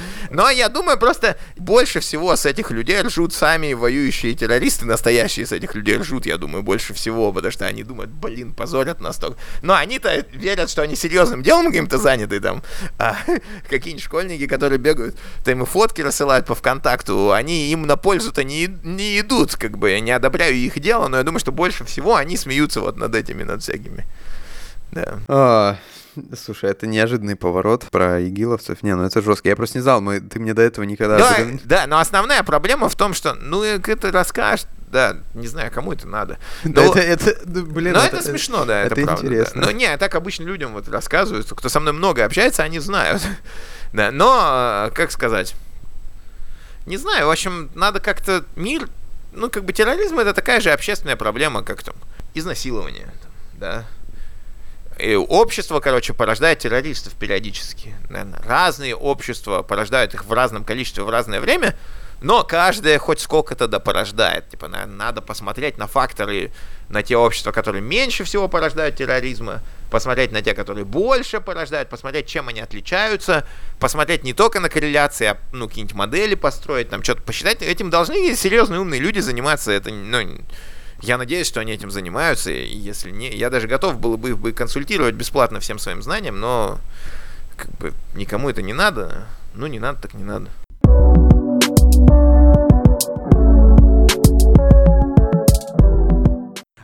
Но 0.30 0.50
я 0.50 0.68
думаю, 0.68 0.98
просто 0.98 1.36
больше 1.56 2.00
всего 2.00 2.36
с 2.36 2.46
этих 2.46 2.70
людей 2.70 3.00
ржут 3.00 3.32
сами 3.34 3.72
воюющие 3.72 4.34
террористы, 4.34 4.86
настоящие 4.86 5.46
с 5.46 5.52
этих 5.52 5.74
людей 5.74 5.96
ржут, 5.96 6.26
я 6.26 6.38
думаю, 6.38 6.62
больше 6.62 6.94
всего, 6.94 7.32
потому 7.32 7.52
что 7.52 7.66
они 7.66 7.82
думают, 7.82 8.10
блин, 8.10 8.54
позорят 8.54 9.00
нас 9.00 9.16
только. 9.16 9.38
Но 9.62 9.74
они-то 9.74 10.24
верят, 10.32 10.70
что 10.70 10.82
они 10.82 10.96
серьезным 10.96 11.42
делом 11.42 11.66
каким-то 11.66 11.98
заняты 11.98 12.40
там. 12.40 12.62
А 12.98 13.16
какие-нибудь 13.68 14.04
школьники, 14.04 14.46
которые 14.46 14.78
бегают, 14.78 15.16
там 15.44 15.62
и 15.62 15.66
фотки 15.66 16.00
рассылают 16.00 16.46
по 16.46 16.54
ВКонтакту, 16.54 17.32
они 17.32 17.70
им 17.70 17.86
на 17.86 17.96
пользу-то 17.96 18.44
не, 18.44 18.68
не 18.82 19.20
идут, 19.20 19.56
как 19.56 19.78
бы, 19.78 19.90
я 19.90 20.00
не 20.00 20.12
одобряю 20.12 20.54
их 20.54 20.78
дело, 20.80 21.08
но 21.08 21.18
я 21.18 21.22
думаю, 21.22 21.40
что 21.40 21.52
больше 21.52 21.84
всего 21.84 22.16
они 22.16 22.36
смеются 22.36 22.80
вот 22.80 22.96
над 22.96 23.14
этими, 23.14 23.42
над 23.42 23.62
всякими. 23.62 24.06
Да. 24.92 25.18
А, 25.28 25.76
Слушай, 26.36 26.70
это 26.70 26.86
неожиданный 26.86 27.36
поворот 27.36 27.84
про 27.90 28.26
игиловцев. 28.26 28.82
Не, 28.82 28.94
ну 28.96 29.04
это 29.04 29.22
жестко. 29.22 29.48
Я 29.48 29.56
просто 29.56 29.78
не 29.78 29.82
знал, 29.82 30.00
мы, 30.00 30.20
ты 30.20 30.38
мне 30.38 30.54
до 30.54 30.62
этого 30.62 30.84
никогда... 30.84 31.18
Да, 31.18 31.36
да, 31.64 31.86
но 31.86 31.98
основная 31.98 32.42
проблема 32.42 32.88
в 32.88 32.96
том, 32.96 33.14
что, 33.14 33.34
ну, 33.34 33.62
это 33.62 34.12
расскажешь, 34.12 34.66
да, 34.92 35.16
не 35.34 35.46
знаю, 35.46 35.72
кому 35.72 35.94
это 35.94 36.06
надо. 36.06 36.38
Но, 36.64 36.92
да, 36.92 37.00
это, 37.00 37.30
это, 37.30 37.62
блин, 37.62 37.94
но 37.94 38.00
это, 38.00 38.16
это 38.16 38.28
смешно, 38.28 38.66
да, 38.66 38.82
это, 38.82 38.94
это 38.94 39.04
правда. 39.06 39.26
Интересно. 39.26 39.60
Да. 39.62 39.66
Но 39.68 39.72
не, 39.72 39.96
так 39.96 40.14
обычно 40.14 40.44
людям 40.44 40.74
вот 40.74 40.86
рассказывают, 40.88 41.50
кто 41.50 41.68
со 41.70 41.80
мной 41.80 41.94
много 41.94 42.22
общается, 42.22 42.62
они 42.62 42.78
знают. 42.78 43.22
да, 43.94 44.10
но, 44.10 44.90
как 44.94 45.10
сказать, 45.10 45.54
не 46.84 46.98
знаю, 46.98 47.26
в 47.26 47.30
общем, 47.30 47.70
надо 47.74 48.00
как-то 48.00 48.44
мир, 48.54 48.86
ну, 49.32 49.48
как 49.48 49.64
бы 49.64 49.72
терроризм 49.72 50.18
это 50.18 50.34
такая 50.34 50.60
же 50.60 50.70
общественная 50.70 51.16
проблема, 51.16 51.62
как 51.62 51.82
там 51.82 51.94
изнасилование, 52.34 53.08
да, 53.54 53.86
общество, 55.28 55.80
короче, 55.80 56.12
порождает 56.14 56.60
террористов 56.60 57.14
периодически. 57.14 57.94
Наверное, 58.08 58.40
разные 58.44 58.94
общества 58.94 59.62
порождают 59.62 60.14
их 60.14 60.24
в 60.24 60.32
разном 60.32 60.64
количестве 60.64 61.02
в 61.02 61.10
разное 61.10 61.40
время. 61.40 61.76
Но 62.22 62.44
каждая 62.44 62.98
хоть 63.00 63.20
сколько-то 63.20 63.66
да 63.66 63.80
порождает. 63.80 64.48
Типа, 64.48 64.68
наверное, 64.68 64.94
надо 64.94 65.20
посмотреть 65.20 65.76
на 65.76 65.88
факторы, 65.88 66.52
на 66.88 67.02
те 67.02 67.16
общества, 67.16 67.50
которые 67.50 67.82
меньше 67.82 68.22
всего 68.22 68.48
порождают 68.48 68.96
терроризма, 68.96 69.60
посмотреть 69.90 70.30
на 70.30 70.40
те, 70.40 70.54
которые 70.54 70.84
больше 70.84 71.40
порождают, 71.40 71.88
посмотреть, 71.88 72.26
чем 72.28 72.48
они 72.48 72.60
отличаются, 72.60 73.44
посмотреть 73.80 74.22
не 74.22 74.34
только 74.34 74.60
на 74.60 74.68
корреляции, 74.68 75.26
а 75.26 75.38
ну, 75.52 75.66
какие-нибудь 75.66 75.96
модели 75.96 76.36
построить, 76.36 76.90
там 76.90 77.02
что-то 77.02 77.22
посчитать. 77.22 77.60
Этим 77.60 77.90
должны 77.90 78.36
серьезные 78.36 78.80
умные 78.80 79.00
люди 79.00 79.18
заниматься. 79.18 79.72
Это, 79.72 79.90
ну, 79.90 80.38
я 81.02 81.18
надеюсь, 81.18 81.48
что 81.48 81.60
они 81.60 81.72
этим 81.72 81.90
занимаются, 81.90 82.50
и 82.50 82.76
если 82.76 83.10
не, 83.10 83.28
я 83.34 83.50
даже 83.50 83.66
готов 83.66 83.98
был 83.98 84.16
бы 84.16 84.50
их 84.50 84.54
консультировать 84.54 85.14
бесплатно 85.14 85.58
всем 85.58 85.78
своим 85.78 86.00
знаниям, 86.00 86.38
но 86.38 86.78
как 87.56 87.70
бы 87.72 87.92
никому 88.14 88.48
это 88.48 88.62
не 88.62 88.72
надо. 88.72 89.26
Ну, 89.54 89.66
не 89.66 89.80
надо, 89.80 90.00
так 90.00 90.14
не 90.14 90.24
надо. 90.24 90.48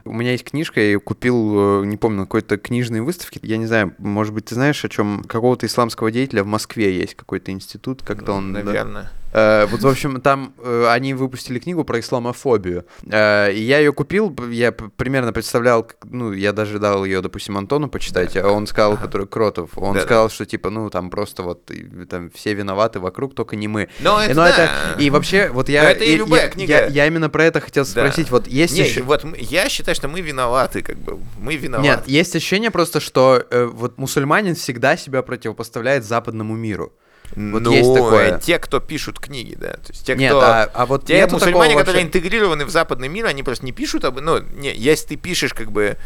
У 0.04 0.12
меня 0.12 0.32
есть 0.32 0.44
книжка, 0.44 0.80
я 0.80 0.86
ее 0.86 1.00
купил, 1.00 1.82
э, 1.82 1.86
не 1.86 1.96
помню, 1.96 2.20
на 2.20 2.24
какой-то 2.24 2.58
книжной 2.58 3.02
выставке. 3.02 3.38
Я 3.42 3.56
не 3.56 3.66
знаю, 3.66 3.94
может 3.98 4.34
быть, 4.34 4.46
ты 4.46 4.54
знаешь, 4.54 4.84
о 4.84 4.88
чем 4.88 5.22
какого-то 5.22 5.66
исламского 5.66 6.10
деятеля 6.10 6.42
в 6.42 6.46
Москве 6.46 6.96
есть 6.96 7.14
какой-то 7.14 7.52
институт, 7.52 8.02
как-то 8.02 8.32
он... 8.32 8.52
Наверное. 8.52 9.02
Да, 9.04 9.10
вот, 9.32 9.82
в 9.82 9.86
общем, 9.86 10.20
там 10.20 10.54
э, 10.62 10.86
они 10.88 11.14
выпустили 11.14 11.58
книгу 11.58 11.84
про 11.84 12.00
исламофобию. 12.00 12.84
Э, 13.10 13.52
и 13.52 13.60
я 13.60 13.78
ее 13.78 13.92
купил, 13.92 14.34
я 14.50 14.72
примерно 14.72 15.32
представлял, 15.32 15.88
ну, 16.04 16.32
я 16.32 16.52
даже 16.52 16.78
дал 16.78 17.04
ее, 17.04 17.20
допустим, 17.20 17.58
Антону 17.58 17.88
почитать, 17.88 18.36
а 18.36 18.48
он 18.50 18.66
сказал, 18.66 18.96
который 18.96 19.26
Кротов, 19.26 19.76
он 19.76 19.98
сказал, 20.00 20.30
что 20.30 20.46
типа, 20.46 20.70
ну, 20.70 20.90
там 20.90 21.10
просто 21.10 21.42
вот 21.42 21.70
там 22.08 22.30
все 22.30 22.54
виноваты 22.54 23.00
вокруг, 23.00 23.34
только 23.34 23.56
не 23.56 23.68
мы. 23.68 23.88
Но 24.00 24.20
это, 24.20 24.34
Но 24.34 24.42
да. 24.44 24.50
это 24.50 25.00
и 25.00 25.10
вообще, 25.10 25.48
вот 25.48 25.68
я, 25.68 25.90
это 25.90 26.04
и 26.04 26.16
любая 26.16 26.44
я, 26.44 26.48
книга. 26.48 26.72
Я, 26.72 26.86
я 26.86 27.06
именно 27.06 27.28
про 27.28 27.44
это 27.44 27.60
хотел 27.60 27.84
спросить. 27.84 28.30
Вот 28.30 28.46
есть 28.46 28.74
Не, 28.74 28.80
еще... 28.80 29.02
вот 29.02 29.24
я 29.38 29.68
считаю, 29.68 29.94
что 29.94 30.08
мы 30.08 30.20
виноваты, 30.20 30.82
как 30.82 30.98
бы. 30.98 31.18
Мы 31.38 31.56
виноваты. 31.56 31.88
Нет, 31.88 32.02
есть 32.06 32.34
ощущение 32.34 32.70
просто, 32.70 33.00
что 33.00 33.44
э, 33.50 33.64
вот 33.64 33.98
мусульманин 33.98 34.54
всегда 34.54 34.96
себя 34.96 35.22
противопоставляет 35.22 36.04
западному 36.04 36.54
миру. 36.56 36.92
Вот 37.36 37.62
ну, 37.62 37.72
есть 37.72 37.94
такое. 37.94 38.36
э, 38.36 38.40
те, 38.40 38.58
кто 38.58 38.80
пишут 38.80 39.20
книги, 39.20 39.54
да. 39.54 39.72
То 39.74 39.92
есть 39.92 40.06
те, 40.06 40.14
Нет, 40.14 40.30
кто... 40.30 40.40
а, 40.40 40.70
а 40.72 40.86
вот 40.86 41.04
Те 41.06 41.26
мусульмане, 41.26 41.76
которые 41.76 42.04
вообще- 42.04 42.18
интегрированы 42.18 42.64
в 42.64 42.70
западный 42.70 43.08
мир, 43.08 43.26
они 43.26 43.42
просто 43.42 43.64
не 43.64 43.72
пишут 43.72 44.04
об... 44.04 44.20
Ну, 44.20 44.40
не, 44.40 44.74
если 44.74 45.08
ты 45.08 45.16
пишешь, 45.16 45.54
как 45.54 45.70
бы, 45.70 45.96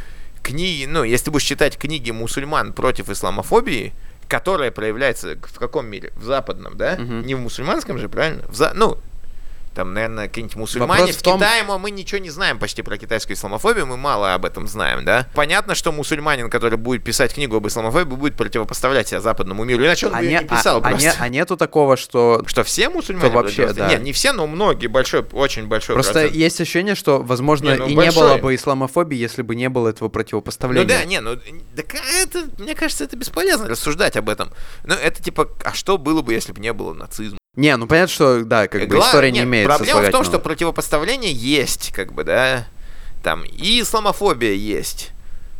книги... 0.43 0.87
Ну, 0.87 1.05
если 1.05 1.27
ты 1.27 1.31
будешь 1.31 1.45
читать 1.45 1.79
книги 1.79 2.11
мусульман 2.11 2.73
против 2.73 3.09
исламофобии, 3.09 3.93
которая 4.29 4.71
проявляется 4.71 5.37
в 5.43 5.59
каком 5.59 5.87
мире? 5.87 6.13
В 6.17 6.25
западном, 6.25 6.77
да? 6.77 6.97
Мгм. 6.99 7.27
Не 7.27 7.35
в 7.35 7.41
мусульманском 7.41 7.99
же, 7.99 8.09
правильно? 8.09 8.43
В 8.49 8.55
за... 8.55 8.73
Ну, 8.75 8.99
там, 9.75 9.95
наверное, 9.95 10.29
какие-нибудь 10.29 10.57
мусульмане 10.57 10.93
Вопрос 11.01 11.17
в, 11.17 11.19
в 11.19 11.23
том- 11.23 11.39
Китае, 11.39 11.63
мы, 11.65 11.91
ничего 11.91 12.19
не 12.21 12.31
знаем 12.31 12.59
почти 12.59 12.83
про 12.83 12.97
китайскую 12.99 13.37
исламофобию, 13.37 13.87
мы 13.87 13.97
мало 13.97 14.35
об 14.35 14.45
этом 14.45 14.67
знаем, 14.67 15.05
да? 15.05 15.29
Понятно, 15.35 15.75
что 15.75 15.93
мусульманин, 15.93 16.51
который 16.51 16.79
будет 16.79 17.05
писать 17.05 17.35
книгу 17.35 17.57
об 17.57 17.67
исламофобии, 17.67 18.15
будет 18.15 18.37
противопоставлять 18.37 19.09
себя 19.09 19.21
западному 19.21 19.65
миру, 19.65 19.85
иначе 19.85 20.07
он 20.09 20.15
А, 20.15 20.19
бы 20.19 20.27
не- 20.27 20.35
не 20.39 20.45
писал 20.45 20.77
а- 20.77 20.79
а 20.87 20.91
просто. 20.91 21.09
не- 21.09 21.15
а 21.19 21.29
нету 21.29 21.57
такого, 21.57 21.97
что 21.97 22.43
Что 22.47 22.65
все 22.65 22.89
мусульмане? 22.89 23.31
То 23.31 23.35
вообще, 23.37 23.73
да. 23.73 23.89
Нет, 23.89 24.03
не 24.03 24.13
все, 24.13 24.33
но 24.33 24.47
многие, 24.47 24.87
большой, 24.89 25.25
очень 25.33 25.67
большой 25.67 25.95
Просто 25.97 26.13
процент. 26.13 26.35
есть 26.35 26.61
ощущение, 26.61 26.95
что, 26.95 27.23
возможно, 27.23 27.71
Не, 27.71 27.77
ну, 27.77 27.87
и 27.87 27.91
не 27.91 27.97
большой. 27.97 28.23
было 28.29 28.37
бы 28.39 28.55
исламофобии, 28.55 29.17
если 29.17 29.43
бы 29.43 29.55
не 29.55 29.69
было 29.69 29.89
этого 29.89 30.09
Ну 30.09 30.11
противопоставления. 30.11 30.87
да, 30.87 31.05
не, 31.05 31.21
ну 31.21 31.37
так 31.77 31.87
это, 32.23 32.45
мне 32.59 32.75
кажется, 32.75 33.05
это 33.05 33.17
бесполезно 33.17 33.69
рассуждать 33.69 34.17
об 34.17 34.29
этом. 34.29 34.51
Ну 34.85 34.95
это 34.95 35.23
типа, 35.23 35.49
а 35.65 35.73
что 35.73 35.99
было 35.99 36.23
бы, 36.23 36.33
если 36.35 36.53
бы 36.53 36.61
не 36.61 36.73
было 36.73 36.93
нацизма? 36.95 37.39
Не, 37.55 37.77
ну 37.77 37.87
понятно, 37.87 38.15
что, 38.15 38.45
да, 38.45 38.67
как 38.67 38.89
бы 38.89 38.97
Гла- 38.97 39.07
история 39.07 39.31
не 39.31 39.41
нет, 39.41 39.47
имеет 39.47 39.67
Проблема 39.67 40.01
в 40.01 40.11
том, 40.11 40.25
что 40.25 40.39
противопоставление 40.39 41.33
есть, 41.33 41.93
как 41.93 42.15
бы, 42.15 42.25
да, 42.25 42.67
там 43.23 43.45
и 43.45 43.83
исламофобия 43.83 44.55
есть. 44.55 45.11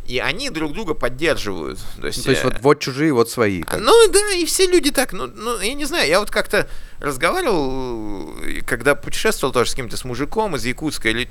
И 0.07 0.19
они 0.19 0.49
друг 0.49 0.73
друга 0.73 0.95
поддерживают. 0.95 1.79
То 2.01 2.07
есть, 2.07 2.21
Ну, 2.21 2.25
то 2.25 2.31
есть 2.31 2.43
э, 2.45 2.49
вот, 2.49 2.61
вот 2.63 2.81
чужие, 2.81 3.13
вот 3.13 3.29
свои. 3.29 3.63
Как. 3.63 3.79
Ну 3.79 3.93
да, 4.11 4.33
и 4.33 4.47
все 4.47 4.67
люди 4.67 4.91
так, 4.91 5.13
ну, 5.13 5.27
ну 5.27 5.61
я 5.61 5.75
не 5.75 5.85
знаю, 5.85 6.09
я 6.09 6.19
вот 6.19 6.31
как-то 6.31 6.67
разговаривал, 6.99 8.37
когда 8.67 8.95
путешествовал 8.95 9.53
тоже 9.53 9.71
с 9.71 9.75
кем-то 9.75 9.99
с 9.99 10.05
мужиком 10.07 10.57
из 10.57 10.65
Якутска, 10.65 11.11
или, 11.11 11.29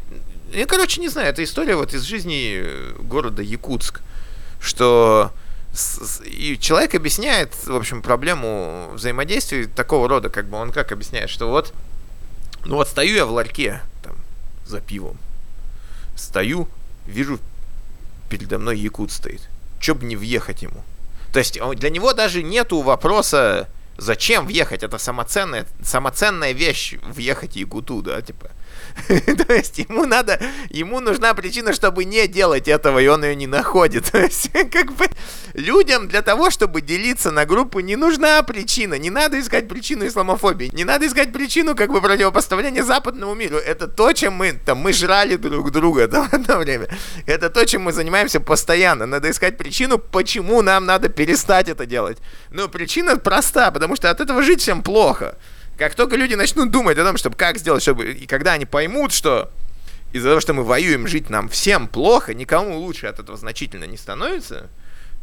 я, 0.53 0.67
короче, 0.67 1.01
не 1.01 1.09
знаю, 1.09 1.29
это 1.29 1.43
история 1.43 1.75
вот 1.75 1.95
из 1.95 2.03
жизни 2.03 2.61
э, 2.63 2.93
города 2.99 3.41
Якутск, 3.41 4.01
что 4.59 5.31
и 6.25 6.57
человек 6.59 6.95
объясняет, 6.95 7.53
в 7.65 7.75
общем, 7.75 8.01
проблему 8.01 8.89
взаимодействия 8.93 9.67
такого 9.67 10.09
рода, 10.09 10.29
как 10.29 10.47
бы 10.49 10.57
он 10.57 10.71
как 10.71 10.91
объясняет, 10.91 11.29
что 11.29 11.47
вот, 11.49 11.73
ну 12.65 12.75
вот 12.75 12.89
стою 12.89 13.15
я 13.15 13.25
в 13.25 13.31
ларьке, 13.31 13.81
там, 14.03 14.15
за 14.65 14.81
пивом, 14.81 15.17
стою, 16.15 16.67
вижу, 17.07 17.39
передо 18.29 18.59
мной 18.59 18.77
якут 18.79 19.11
стоит, 19.11 19.41
чё 19.79 19.95
бы 19.95 20.05
не 20.05 20.15
въехать 20.17 20.61
ему. 20.61 20.83
То 21.31 21.39
есть 21.39 21.59
он- 21.61 21.75
для 21.77 21.89
него 21.89 22.13
даже 22.13 22.43
нету 22.43 22.81
вопроса, 22.81 23.69
зачем 23.97 24.45
въехать, 24.47 24.83
это 24.83 24.97
самоценная, 24.97 25.65
самоценная 25.83 26.51
вещь, 26.51 26.95
въехать 27.01 27.55
якуту, 27.55 28.01
да, 28.01 28.21
типа. 28.21 28.51
То 29.47 29.53
есть 29.53 29.77
ему 29.79 30.05
надо, 30.05 30.39
ему 30.69 30.99
нужна 30.99 31.33
причина, 31.33 31.73
чтобы 31.73 32.05
не 32.05 32.27
делать 32.27 32.67
этого, 32.67 32.99
и 32.99 33.07
он 33.07 33.23
ее 33.23 33.35
не 33.35 33.47
находит. 33.47 34.05
То 34.11 34.19
есть 34.19 34.51
как 34.51 34.93
бы 34.93 35.07
людям 35.53 36.07
для 36.07 36.21
того, 36.21 36.49
чтобы 36.49 36.81
делиться 36.81 37.31
на 37.31 37.45
группы, 37.45 37.81
не 37.81 37.95
нужна 37.95 38.41
причина. 38.43 38.95
Не 38.95 39.09
надо 39.09 39.39
искать 39.39 39.67
причину 39.67 40.05
исламофобии. 40.05 40.69
Не 40.73 40.83
надо 40.83 41.07
искать 41.07 41.31
причину 41.31 41.75
как 41.75 41.91
бы 41.91 42.01
противопоставления 42.01 42.83
западному 42.83 43.35
миру. 43.35 43.57
Это 43.57 43.87
то, 43.87 44.13
чем 44.13 44.33
мы, 44.33 44.53
там, 44.53 44.77
мы 44.79 44.93
жрали 44.93 45.35
друг 45.35 45.71
друга 45.71 46.07
там, 46.07 46.27
одно 46.31 46.57
время. 46.57 46.87
Это 47.25 47.49
то, 47.49 47.65
чем 47.65 47.83
мы 47.83 47.93
занимаемся 47.93 48.39
постоянно. 48.39 49.05
Надо 49.05 49.29
искать 49.29 49.57
причину, 49.57 49.97
почему 49.97 50.61
нам 50.61 50.85
надо 50.85 51.09
перестать 51.09 51.69
это 51.69 51.85
делать. 51.85 52.17
Но 52.49 52.67
причина 52.67 53.17
проста, 53.17 53.71
потому 53.71 53.95
что 53.95 54.09
от 54.09 54.21
этого 54.21 54.41
жить 54.41 54.61
всем 54.61 54.83
плохо. 54.83 55.37
Как 55.77 55.95
только 55.95 56.15
люди 56.15 56.35
начнут 56.35 56.71
думать 56.71 56.97
о 56.97 57.03
том, 57.03 57.17
чтобы 57.17 57.35
как 57.35 57.57
сделать, 57.57 57.81
чтобы... 57.81 58.11
И 58.11 58.27
когда 58.27 58.53
они 58.53 58.65
поймут, 58.65 59.11
что 59.11 59.51
из-за 60.13 60.29
того, 60.29 60.41
что 60.41 60.53
мы 60.53 60.63
воюем, 60.63 61.07
жить 61.07 61.29
нам 61.29 61.49
всем 61.49 61.87
плохо, 61.87 62.33
никому 62.33 62.77
лучше 62.77 63.07
от 63.07 63.19
этого 63.19 63.37
значительно 63.37 63.85
не 63.85 63.97
становится, 63.97 64.69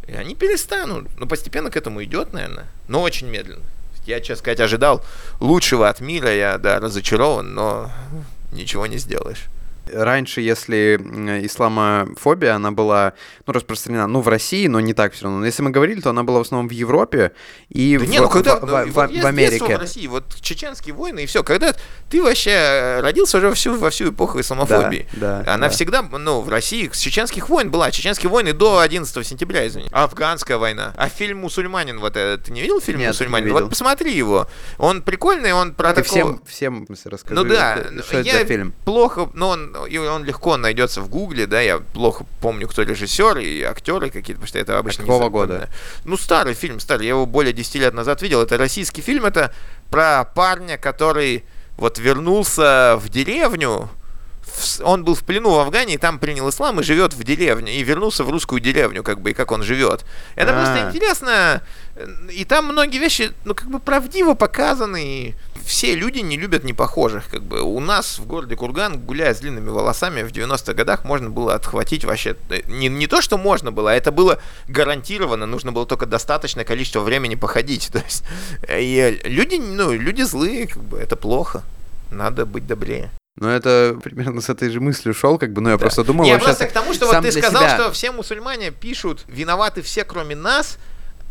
и 0.06 0.12
они 0.12 0.34
перестанут. 0.34 1.08
Ну, 1.18 1.26
постепенно 1.26 1.70
к 1.70 1.76
этому 1.76 2.02
идет, 2.02 2.32
наверное, 2.32 2.66
но 2.88 3.02
очень 3.02 3.28
медленно. 3.28 3.64
Я, 4.06 4.20
честно 4.20 4.36
сказать, 4.36 4.60
ожидал 4.60 5.04
лучшего 5.38 5.88
от 5.88 6.00
мира, 6.00 6.34
я, 6.34 6.56
да, 6.56 6.80
разочарован, 6.80 7.54
но 7.54 7.92
ничего 8.52 8.86
не 8.86 8.96
сделаешь. 8.96 9.46
Раньше, 9.92 10.40
если 10.40 10.96
исламофобия, 11.44 12.54
она 12.54 12.70
была 12.72 13.14
ну, 13.46 13.52
распространена, 13.52 14.06
ну, 14.06 14.20
в 14.20 14.28
России, 14.28 14.66
но 14.66 14.80
не 14.80 14.94
так 14.94 15.12
все 15.12 15.24
равно. 15.24 15.40
Но 15.40 15.46
если 15.46 15.62
мы 15.62 15.70
говорили, 15.70 16.00
то 16.00 16.10
она 16.10 16.22
была 16.24 16.38
в 16.38 16.42
основном 16.42 16.68
в 16.68 16.72
Европе 16.72 17.32
и 17.68 17.96
Да 17.98 18.04
в, 18.04 18.08
не, 18.08 18.20
ну 18.20 18.28
когда 18.28 18.56
в- 18.56 18.60
ну, 18.66 18.66
в- 18.86 18.92
вот 18.92 19.10
в 19.10 19.26
Америке. 19.26 19.76
в 19.76 19.80
России, 19.80 20.06
вот 20.06 20.36
чеченские 20.40 20.94
войны 20.94 21.24
и 21.24 21.26
все, 21.26 21.42
когда 21.42 21.74
ты 22.10 22.22
вообще 22.22 22.50
э, 22.50 23.00
родился 23.00 23.38
уже 23.38 23.48
во 23.48 23.54
всю, 23.54 23.76
во 23.76 23.90
всю 23.90 24.10
эпоху 24.10 24.40
исламофобии. 24.40 25.06
Да, 25.14 25.42
да, 25.44 25.54
Она 25.54 25.66
да. 25.68 25.70
всегда, 25.70 26.02
ну, 26.02 26.40
в 26.40 26.48
России 26.48 26.88
с 26.92 26.98
чеченских 26.98 27.48
войн 27.48 27.70
была. 27.70 27.90
Чеченские 27.90 28.30
войны 28.30 28.52
до 28.52 28.78
11 28.80 29.26
сентября, 29.26 29.66
извини. 29.66 29.88
Афганская 29.92 30.58
война. 30.58 30.92
А 30.96 31.08
фильм 31.08 31.38
«Мусульманин», 31.38 31.98
вот 32.00 32.16
это, 32.16 32.42
ты 32.44 32.52
не 32.52 32.60
видел 32.60 32.80
фильм 32.80 32.98
Нет, 33.00 33.08
«Мусульманин»? 33.08 33.46
не 33.46 33.50
видел. 33.52 33.62
Вот 33.64 33.70
посмотри 33.70 34.12
его. 34.14 34.46
Он 34.78 35.02
прикольный, 35.02 35.52
он 35.52 35.74
про 35.74 35.92
Ты 35.92 36.02
такого... 36.02 36.08
всем, 36.20 36.42
всем 36.46 36.82
в 36.84 36.86
смысле, 36.86 37.10
расскажи, 37.12 37.34
Ну 37.34 37.44
да, 37.48 37.76
что, 37.78 38.02
что 38.02 38.18
это 38.18 38.28
я 38.28 38.38
за 38.40 38.44
фильм. 38.44 38.74
плохо, 38.84 39.28
но 39.34 39.50
он, 39.50 39.76
и 39.86 39.96
он 39.98 40.24
легко 40.24 40.56
найдется 40.56 41.00
в 41.00 41.08
Гугле, 41.08 41.46
да, 41.46 41.60
я 41.60 41.78
плохо 41.78 42.24
помню, 42.40 42.68
кто 42.68 42.82
режиссер 42.82 43.38
и 43.38 43.62
актеры 43.62 44.10
какие-то, 44.10 44.40
потому 44.40 44.46
что 44.46 44.58
это 44.58 44.78
обычно 44.78 45.02
не 45.02 45.08
какого 45.08 45.28
года? 45.28 45.68
Ну, 46.04 46.16
старый 46.16 46.54
фильм, 46.54 46.80
старый, 46.80 47.06
я 47.06 47.10
его 47.10 47.26
более 47.26 47.52
10 47.52 47.74
лет 47.76 47.94
назад 47.94 48.22
видел, 48.22 48.42
это 48.42 48.56
российский 48.56 49.02
фильм, 49.02 49.24
это 49.24 49.52
про 49.90 50.24
парня, 50.24 50.78
который 50.78 51.44
вот 51.76 51.98
вернулся 51.98 52.98
в 53.00 53.08
деревню, 53.08 53.88
он 54.82 55.04
был 55.04 55.14
в 55.14 55.24
плену 55.24 55.50
в 55.50 55.58
Афгане, 55.58 55.94
и 55.94 55.98
там 55.98 56.18
принял 56.18 56.48
ислам 56.48 56.80
и 56.80 56.82
живет 56.82 57.14
в 57.14 57.24
деревне, 57.24 57.76
и 57.76 57.82
вернулся 57.82 58.24
в 58.24 58.30
русскую 58.30 58.60
деревню, 58.60 59.02
как 59.02 59.20
бы, 59.20 59.30
и 59.30 59.34
как 59.34 59.52
он 59.52 59.62
живет. 59.62 60.04
Это 60.34 60.52
А. 60.52 60.54
просто 60.54 60.88
интересно, 60.88 61.62
э, 61.96 62.06
и 62.32 62.44
там 62.44 62.66
многие 62.66 62.98
вещи, 62.98 63.32
ну, 63.44 63.54
как 63.54 63.68
бы 63.68 63.78
правдиво 63.80 64.34
показаны, 64.34 65.34
все 65.64 65.94
люди 65.94 66.20
не 66.20 66.36
любят 66.36 66.64
непохожих, 66.64 67.28
как 67.28 67.42
бы. 67.42 67.60
У 67.60 67.80
нас 67.80 68.18
в 68.18 68.26
городе 68.26 68.56
Курган, 68.56 68.98
гуляя 68.98 69.34
с 69.34 69.40
длинными 69.40 69.68
волосами, 69.68 70.22
в 70.22 70.32
90-х 70.32 70.74
годах 70.74 71.04
можно 71.04 71.30
было 71.30 71.54
отхватить 71.54 72.04
вообще, 72.04 72.36
э, 72.50 72.60
не, 72.68 72.88
не 72.88 73.06
то, 73.06 73.20
что 73.20 73.38
можно 73.38 73.72
было, 73.72 73.92
а 73.92 73.94
это 73.94 74.12
было 74.12 74.38
гарантированно, 74.68 75.46
нужно 75.46 75.72
было 75.72 75.86
только 75.86 76.06
достаточное 76.06 76.64
количество 76.64 77.00
времени 77.00 77.34
походить, 77.34 77.88
то 77.92 77.98
есть, 77.98 78.24
э, 78.66 78.80
и 78.80 79.20
люди, 79.24 79.56
ну, 79.56 79.92
люди 79.92 80.22
злые, 80.22 80.66
как 80.66 80.82
бы, 80.82 80.98
это 80.98 81.16
плохо, 81.16 81.62
надо 82.10 82.46
быть 82.46 82.66
добрее. 82.66 83.10
Ну, 83.40 83.48
это 83.48 83.96
примерно 84.02 84.40
с 84.40 84.48
этой 84.48 84.68
же 84.68 84.80
мыслью 84.80 85.14
шел, 85.14 85.38
как 85.38 85.52
бы, 85.52 85.60
ну, 85.60 85.70
я 85.70 85.78
просто 85.78 86.02
думал... 86.02 86.28
Вообще 86.28 86.44
просто 86.44 86.66
к 86.66 86.72
тому, 86.72 86.92
что 86.92 87.06
вот 87.06 87.22
ты 87.22 87.30
сказал, 87.30 87.62
себя. 87.62 87.74
что 87.74 87.92
все 87.92 88.10
мусульмане 88.10 88.72
пишут, 88.72 89.24
виноваты 89.28 89.80
все, 89.82 90.04
кроме 90.04 90.34
нас. 90.34 90.78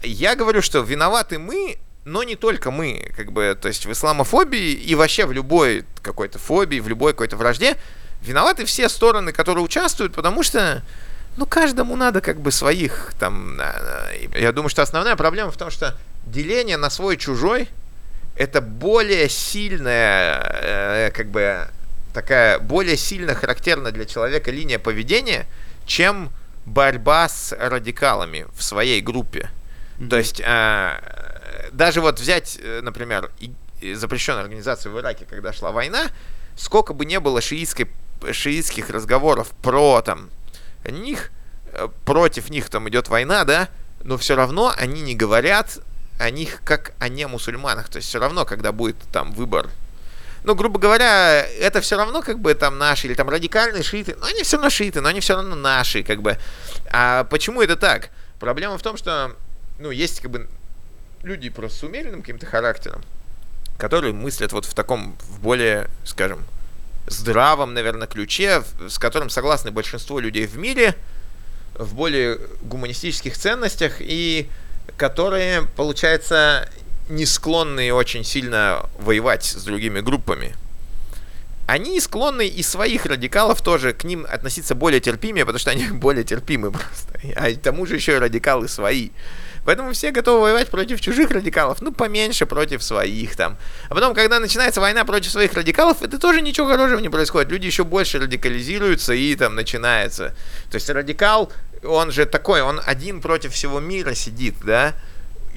Я 0.04 0.36
говорю, 0.36 0.62
что 0.62 0.80
виноваты 0.80 1.38
мы, 1.38 1.78
но 2.06 2.24
не 2.24 2.36
только 2.36 2.72
мы, 2.72 3.12
как 3.18 3.34
бы, 3.34 3.58
то 3.62 3.68
есть 3.68 3.86
в 3.86 3.92
исламофобии 3.92 4.72
и 4.72 4.96
вообще 4.96 5.26
в 5.26 5.34
любой 5.34 5.84
какой-то 6.02 6.40
фобии, 6.40 6.80
в 6.80 6.88
любой 6.88 7.12
какой-то 7.12 7.36
вражде 7.36 7.76
виноваты 8.22 8.64
все 8.64 8.88
стороны, 8.88 9.34
которые 9.34 9.66
участвуют, 9.66 10.14
потому 10.14 10.44
что, 10.44 10.84
ну, 11.36 11.46
каждому 11.46 11.98
надо 11.98 12.22
как 12.22 12.40
бы 12.40 12.52
своих 12.52 13.12
там... 13.20 13.60
Я 14.34 14.54
думаю, 14.54 14.70
что 14.70 14.82
основная 14.82 15.18
проблема 15.18 15.52
в 15.52 15.58
том, 15.58 15.70
что 15.70 15.98
деление 16.26 16.78
на 16.78 16.90
свой-чужой 16.90 17.68
это 18.38 18.62
более 18.62 19.28
сильная, 19.30 20.40
э, 20.62 21.12
как 21.12 21.32
бы, 21.32 21.68
такая 22.14 22.60
более 22.60 22.98
сильно 22.98 23.36
характерна 23.36 23.92
для 23.92 24.06
человека 24.06 24.52
линия 24.52 24.80
поведения, 24.80 25.48
чем 25.86 26.30
борьба 26.66 27.30
с 27.30 27.56
радикалами 27.58 28.46
в 28.56 28.64
своей 28.64 29.02
группе. 29.02 29.50
Mm-hmm. 30.00 30.10
То 30.10 30.18
есть 30.18 30.42
э, 30.44 31.70
даже 31.72 32.02
вот 32.02 32.20
взять, 32.20 32.60
э, 32.62 32.82
например, 32.82 33.32
запрещенную 33.94 34.44
организацию 34.44 34.94
в 34.94 35.00
Ираке, 35.00 35.26
когда 35.30 35.54
шла 35.54 35.72
война, 35.72 36.10
сколько 36.56 36.94
бы 36.94 37.06
не 37.06 37.20
было 37.20 37.42
шиитской, 37.42 37.90
шиитских 38.32 38.90
разговоров 38.90 39.50
про 39.62 40.02
там 40.02 40.30
них, 40.84 41.32
э, 41.74 41.88
против 42.06 42.50
них 42.50 42.70
там 42.70 42.90
идет 42.90 43.08
война, 43.08 43.44
да, 43.44 43.70
но 44.04 44.18
все 44.18 44.36
равно 44.36 44.74
они 44.76 45.02
не 45.02 45.16
говорят 45.16 45.80
о 46.20 46.30
них 46.30 46.62
как 46.64 46.94
о 47.00 47.10
не 47.10 47.28
мусульманах. 47.28 47.90
То 47.90 47.98
есть 47.98 48.10
все 48.10 48.20
равно, 48.20 48.46
когда 48.46 48.72
будет 48.72 48.98
там 49.12 49.32
выбор 49.32 49.70
ну, 50.48 50.56
грубо 50.56 50.80
говоря, 50.80 51.46
это 51.60 51.82
все 51.82 51.98
равно 51.98 52.22
как 52.22 52.40
бы 52.40 52.54
там 52.54 52.78
наши 52.78 53.08
или 53.08 53.16
там 53.16 53.28
радикальные 53.28 53.84
шииты, 53.84 54.16
но 54.18 54.28
они 54.28 54.44
все 54.44 54.56
равно 54.56 54.70
шииты, 54.70 55.02
но 55.02 55.10
они 55.10 55.20
все 55.20 55.36
равно 55.36 55.56
наши, 55.56 56.04
как 56.04 56.22
бы. 56.22 56.38
А 56.90 57.26
почему 57.26 57.62
это 57.62 57.76
так? 57.76 58.12
Проблема 58.40 58.78
в 58.78 58.82
том, 58.82 58.96
что, 58.96 59.36
ну, 59.78 59.92
есть 59.92 60.22
как 60.22 60.32
бы 60.32 60.48
люди 61.22 61.50
просто 61.50 61.80
с 61.80 61.84
умеренным 61.84 62.22
каким-то 62.22 62.46
характером, 62.46 63.02
которые 63.78 64.14
мыслят 64.14 64.54
вот 64.54 64.64
в 64.64 64.74
таком, 64.74 65.18
в 65.20 65.42
более, 65.42 65.90
скажем, 66.06 66.46
здравом, 67.08 67.74
наверное, 67.74 68.08
ключе, 68.08 68.64
с 68.88 68.98
которым 68.98 69.30
согласны 69.30 69.72
большинство 69.72 70.18
людей 70.18 70.48
в 70.48 70.58
мире, 70.58 70.96
в 71.74 71.94
более 71.94 72.40
гуманистических 72.62 73.38
ценностях, 73.38 73.96
и 74.00 74.50
которые, 74.96 75.64
получается, 75.76 76.70
не 77.10 77.26
склонны 77.26 77.94
очень 77.94 78.24
сильно 78.24 78.90
воевать 79.00 79.46
с 79.46 79.64
другими 79.64 80.02
группами. 80.02 80.56
Они 81.68 82.00
склонны 82.00 82.48
и 82.48 82.64
своих 82.64 83.06
радикалов 83.06 83.62
тоже 83.62 83.92
к 83.92 84.06
ним 84.06 84.26
относиться 84.30 84.74
более 84.74 85.02
терпимее, 85.02 85.46
потому 85.46 85.60
что 85.60 85.72
они 85.72 85.88
более 85.92 86.24
терпимы 86.24 86.72
просто. 86.72 87.20
А 87.36 87.52
к 87.52 87.62
тому 87.62 87.86
же 87.86 87.96
еще 87.96 88.16
и 88.16 88.20
радикалы 88.20 88.68
свои. 88.70 89.10
Поэтому 89.66 89.92
все 89.92 90.12
готовы 90.12 90.44
воевать 90.44 90.70
против 90.70 91.02
чужих 91.02 91.30
радикалов, 91.30 91.82
ну, 91.82 91.92
поменьше 91.92 92.46
против 92.46 92.82
своих 92.82 93.36
там. 93.36 93.58
А 93.90 93.96
потом, 93.96 94.16
когда 94.16 94.40
начинается 94.40 94.80
война 94.80 95.04
против 95.04 95.30
своих 95.30 95.54
радикалов, 95.54 96.02
это 96.02 96.18
тоже 96.18 96.42
ничего 96.42 96.68
хорошего 96.68 97.00
не 97.00 97.10
происходит. 97.10 97.52
Люди 97.52 97.66
еще 97.66 97.84
больше 97.84 98.18
радикализируются 98.18 99.14
и 99.14 99.36
там 99.36 99.56
начинается. 99.56 100.34
То 100.72 100.76
есть 100.76 100.90
радикал, 100.90 101.52
он 101.84 102.14
же 102.14 102.26
такой, 102.26 102.62
он 102.62 102.80
один 102.86 103.20
против 103.20 103.52
всего 103.52 103.82
мира 103.82 104.14
сидит, 104.14 104.56
да? 104.64 104.94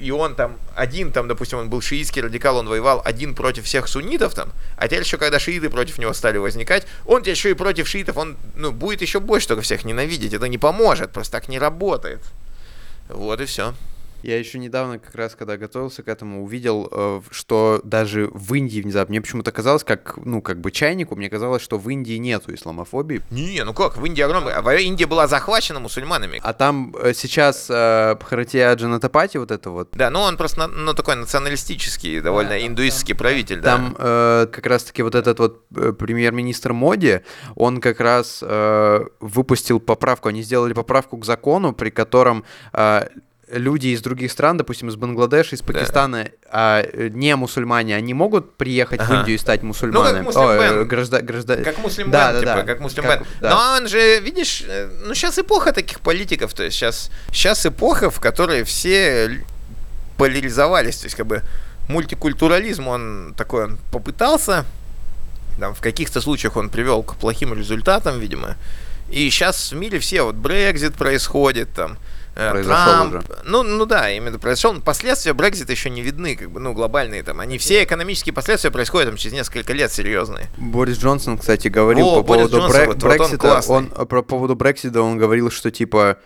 И 0.01 0.09
он 0.09 0.33
там 0.33 0.57
один, 0.75 1.11
там, 1.11 1.27
допустим, 1.27 1.59
он 1.59 1.69
был 1.69 1.79
шиитский 1.79 2.23
радикал, 2.23 2.57
он 2.57 2.67
воевал 2.67 3.03
один 3.05 3.35
против 3.35 3.65
всех 3.65 3.87
суннитов 3.87 4.33
там, 4.33 4.51
а 4.75 4.87
теперь 4.87 5.03
еще, 5.03 5.17
когда 5.17 5.37
шииты 5.37 5.69
против 5.69 5.99
него 5.99 6.11
стали 6.13 6.39
возникать, 6.39 6.87
он 7.05 7.21
теперь 7.21 7.35
еще 7.35 7.51
и 7.51 7.53
против 7.53 7.87
шиитов, 7.87 8.17
он, 8.17 8.35
ну, 8.55 8.71
будет 8.71 9.03
еще 9.03 9.19
больше 9.19 9.47
только 9.47 9.61
всех 9.61 9.85
ненавидеть, 9.85 10.33
это 10.33 10.47
не 10.47 10.57
поможет, 10.57 11.11
просто 11.11 11.33
так 11.33 11.49
не 11.49 11.59
работает. 11.59 12.19
Вот 13.09 13.41
и 13.41 13.45
все. 13.45 13.75
Я 14.23 14.37
еще 14.37 14.59
недавно, 14.59 14.99
как 14.99 15.15
раз, 15.15 15.35
когда 15.35 15.57
готовился 15.57 16.03
к 16.03 16.07
этому, 16.07 16.43
увидел, 16.43 16.87
э, 16.91 17.21
что 17.31 17.81
даже 17.83 18.29
в 18.33 18.53
Индии 18.53 18.81
внезапно, 18.81 19.11
мне 19.11 19.21
почему-то 19.21 19.51
казалось, 19.51 19.83
как, 19.83 20.17
ну, 20.23 20.41
как 20.41 20.59
бы 20.59 20.71
чайнику, 20.71 21.15
мне 21.15 21.29
казалось, 21.29 21.61
что 21.61 21.77
в 21.77 21.89
Индии 21.89 22.17
нету 22.17 22.53
исламофобии. 22.53 23.21
Не, 23.31 23.63
ну 23.63 23.73
как, 23.73 23.97
в 23.97 24.05
Индии 24.05 24.21
огромная, 24.21 24.61
Индия 24.77 25.05
была 25.05 25.27
захвачена 25.27 25.79
мусульманами. 25.79 26.39
А 26.43 26.53
там 26.53 26.95
э, 26.99 27.13
сейчас 27.13 27.67
э, 27.69 28.15
Бхаратия 28.15 28.73
Джанатапати 28.75 29.37
вот 29.37 29.51
это 29.51 29.69
вот. 29.69 29.89
Да, 29.93 30.09
ну 30.09 30.21
он 30.21 30.37
просто, 30.37 30.67
ну, 30.67 30.93
такой 30.93 31.15
националистический, 31.15 32.21
довольно 32.21 32.51
да, 32.51 32.65
индуистский 32.65 33.13
там, 33.13 33.19
правитель, 33.19 33.61
там, 33.61 33.63
да. 33.63 33.71
Там 33.71 33.95
э, 33.97 34.47
как 34.51 34.65
раз-таки 34.65 35.03
вот 35.03 35.15
этот 35.15 35.39
вот 35.39 35.67
премьер-министр 35.97 36.73
Моди, 36.73 37.21
он 37.55 37.81
как 37.81 37.99
раз 37.99 38.39
э, 38.41 39.05
выпустил 39.19 39.79
поправку, 39.79 40.29
они 40.29 40.41
сделали 40.43 40.73
поправку 40.73 41.17
к 41.17 41.25
закону, 41.25 41.73
при 41.73 41.89
котором 41.89 42.43
э, 42.73 43.07
люди 43.51 43.87
из 43.87 44.01
других 44.01 44.31
стран, 44.31 44.57
допустим, 44.57 44.89
из 44.89 44.95
Бангладеша, 44.95 45.55
из 45.55 45.61
Пакистана, 45.61 46.23
да. 46.23 46.29
а 46.51 46.81
э, 46.81 47.09
не 47.09 47.35
мусульмане, 47.35 47.95
они 47.95 48.13
могут 48.13 48.55
приехать 48.55 48.99
ага. 49.01 49.13
в 49.13 49.19
Индию 49.19 49.35
и 49.35 49.37
стать 49.37 49.61
мусульманами? 49.63 50.23
Ну, 50.23 50.31
как 50.31 50.35
муслимбен. 50.35 50.79
О, 50.79 50.85
гражда, 50.85 51.21
гражда... 51.21 51.57
Как 51.57 51.77
муслимбен, 51.79 52.11
да, 52.11 52.33
типа, 52.33 52.45
да, 52.45 52.55
да. 52.55 52.63
как 52.63 52.79
муслимбен. 52.79 53.19
Как, 53.19 53.27
да. 53.41 53.49
Но 53.49 53.77
он 53.77 53.87
же, 53.87 54.19
видишь, 54.19 54.63
э, 54.67 54.89
ну 55.05 55.13
сейчас 55.13 55.37
эпоха 55.37 55.73
таких 55.73 55.99
политиков, 55.99 56.53
то 56.53 56.63
есть 56.63 56.75
сейчас, 56.75 57.11
сейчас 57.31 57.65
эпоха, 57.65 58.09
в 58.09 58.19
которой 58.19 58.63
все 58.63 59.43
поляризовались, 60.17 60.97
то 60.97 61.05
есть 61.05 61.15
как 61.15 61.27
бы 61.27 61.41
мультикультурализм, 61.87 62.87
он 62.87 63.33
такой, 63.35 63.65
он 63.65 63.79
попытался, 63.91 64.65
там, 65.59 65.75
в 65.75 65.81
каких-то 65.81 66.21
случаях 66.21 66.55
он 66.55 66.69
привел 66.69 67.03
к 67.03 67.15
плохим 67.15 67.53
результатам, 67.53 68.19
видимо, 68.19 68.55
и 69.09 69.29
сейчас 69.29 69.71
в 69.71 69.75
мире 69.75 69.99
все, 69.99 70.21
вот 70.23 70.35
Брекзит 70.35 70.93
происходит, 70.93 71.73
там, 71.73 71.93
Э, 71.93 72.10
произошел 72.33 72.75
Трамп, 72.75 73.15
уже. 73.15 73.23
Ну, 73.45 73.63
ну 73.63 73.85
да, 73.85 74.09
именно 74.11 74.39
произошел. 74.39 74.79
Последствия 74.81 75.33
Брекзита 75.33 75.71
еще 75.71 75.89
не 75.89 76.01
видны, 76.01 76.35
как 76.35 76.51
бы, 76.51 76.59
ну, 76.59 76.73
глобальные 76.73 77.23
там. 77.23 77.39
Они 77.39 77.57
все 77.57 77.83
экономические 77.83 78.33
последствия 78.33 78.71
происходят 78.71 79.09
там 79.09 79.17
через 79.17 79.33
несколько 79.33 79.73
лет 79.73 79.91
серьезные. 79.91 80.47
Борис 80.57 80.97
Джонсон, 80.97 81.37
кстати, 81.37 81.67
говорил 81.67 82.07
О, 82.07 82.15
по 82.21 82.23
поводу 82.23 82.57
Джонсон, 82.57 82.81
Брек- 82.81 82.87
вот, 82.87 82.97
Брексита. 82.97 83.61
Он, 83.67 83.91
он 83.95 84.07
по 84.07 84.21
поводу 84.21 84.55
Брексита 84.55 85.01
он 85.01 85.17
говорил, 85.17 85.51
что 85.51 85.71
типа 85.71 86.17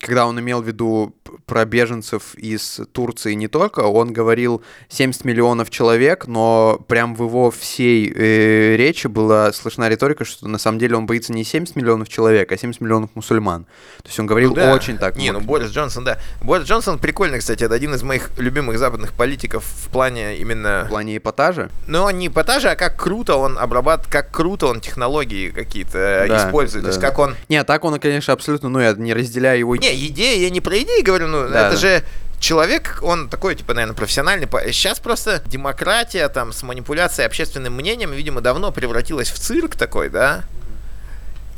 когда 0.00 0.26
он 0.26 0.38
имел 0.40 0.62
в 0.62 0.66
виду 0.66 1.14
про 1.46 1.64
беженцев 1.64 2.34
из 2.34 2.80
Турции 2.92 3.34
не 3.34 3.48
только, 3.48 3.80
он 3.80 4.12
говорил 4.12 4.62
70 4.88 5.24
миллионов 5.24 5.70
человек, 5.70 6.26
но 6.26 6.82
прям 6.88 7.14
в 7.14 7.22
его 7.24 7.50
всей 7.50 8.12
э, 8.14 8.76
речи 8.76 9.06
была 9.06 9.52
слышна 9.52 9.88
риторика, 9.88 10.24
что 10.24 10.48
на 10.48 10.58
самом 10.58 10.78
деле 10.78 10.96
он 10.96 11.06
боится 11.06 11.32
не 11.32 11.44
70 11.44 11.76
миллионов 11.76 12.08
человек, 12.08 12.50
а 12.52 12.56
70 12.56 12.80
миллионов 12.80 13.10
мусульман. 13.14 13.64
То 14.02 14.08
есть 14.08 14.18
он 14.18 14.26
говорил 14.26 14.50
ну, 14.50 14.56
да. 14.56 14.74
очень 14.74 14.98
так. 14.98 15.16
Не, 15.16 15.32
ну 15.32 15.40
Борис 15.40 15.70
Джонсон, 15.70 16.04
да. 16.04 16.18
Борис 16.40 16.66
Джонсон 16.66 16.98
прикольный, 16.98 17.38
кстати, 17.38 17.64
это 17.64 17.74
один 17.74 17.94
из 17.94 18.02
моих 18.02 18.30
любимых 18.38 18.78
западных 18.78 19.12
политиков 19.12 19.64
в 19.64 19.90
плане 19.90 20.36
именно... 20.36 20.84
В 20.86 20.88
плане 20.88 21.16
эпатажа? 21.16 21.70
Ну, 21.86 22.08
не 22.10 22.28
эпатажа, 22.28 22.72
а 22.72 22.76
как 22.76 22.96
круто 22.96 23.36
он 23.36 23.58
обрабатывает, 23.58 24.10
как 24.10 24.30
круто 24.30 24.66
он 24.66 24.80
технологии 24.80 25.50
какие-то 25.50 26.26
да, 26.28 26.48
использует. 26.48 26.84
Да. 26.84 26.90
То 26.90 26.96
есть 26.96 27.00
как 27.00 27.18
он... 27.18 27.34
Не, 27.48 27.62
так 27.64 27.84
он, 27.84 27.98
конечно, 28.00 28.32
абсолютно, 28.32 28.68
ну, 28.68 28.80
я 28.80 28.92
не 28.92 29.12
разделяю 29.12 29.58
его 29.58 29.76
не, 29.76 30.06
идея, 30.06 30.38
я 30.38 30.50
не 30.50 30.60
про 30.60 30.78
идеи 30.78 31.02
говорю, 31.02 31.21
ну, 31.26 31.48
да, 31.48 31.68
это 31.68 31.70
да. 31.72 31.76
же 31.76 32.04
человек, 32.40 32.98
он 33.02 33.28
такой, 33.28 33.54
типа, 33.54 33.74
наверное, 33.74 33.94
профессиональный. 33.94 34.48
Сейчас 34.72 34.98
просто 35.00 35.42
демократия 35.46 36.28
там 36.28 36.52
с 36.52 36.62
манипуляцией 36.62 37.26
общественным 37.26 37.74
мнением, 37.74 38.12
видимо, 38.12 38.40
давно 38.40 38.72
превратилась 38.72 39.30
в 39.30 39.38
цирк 39.38 39.76
такой, 39.76 40.08
да? 40.08 40.44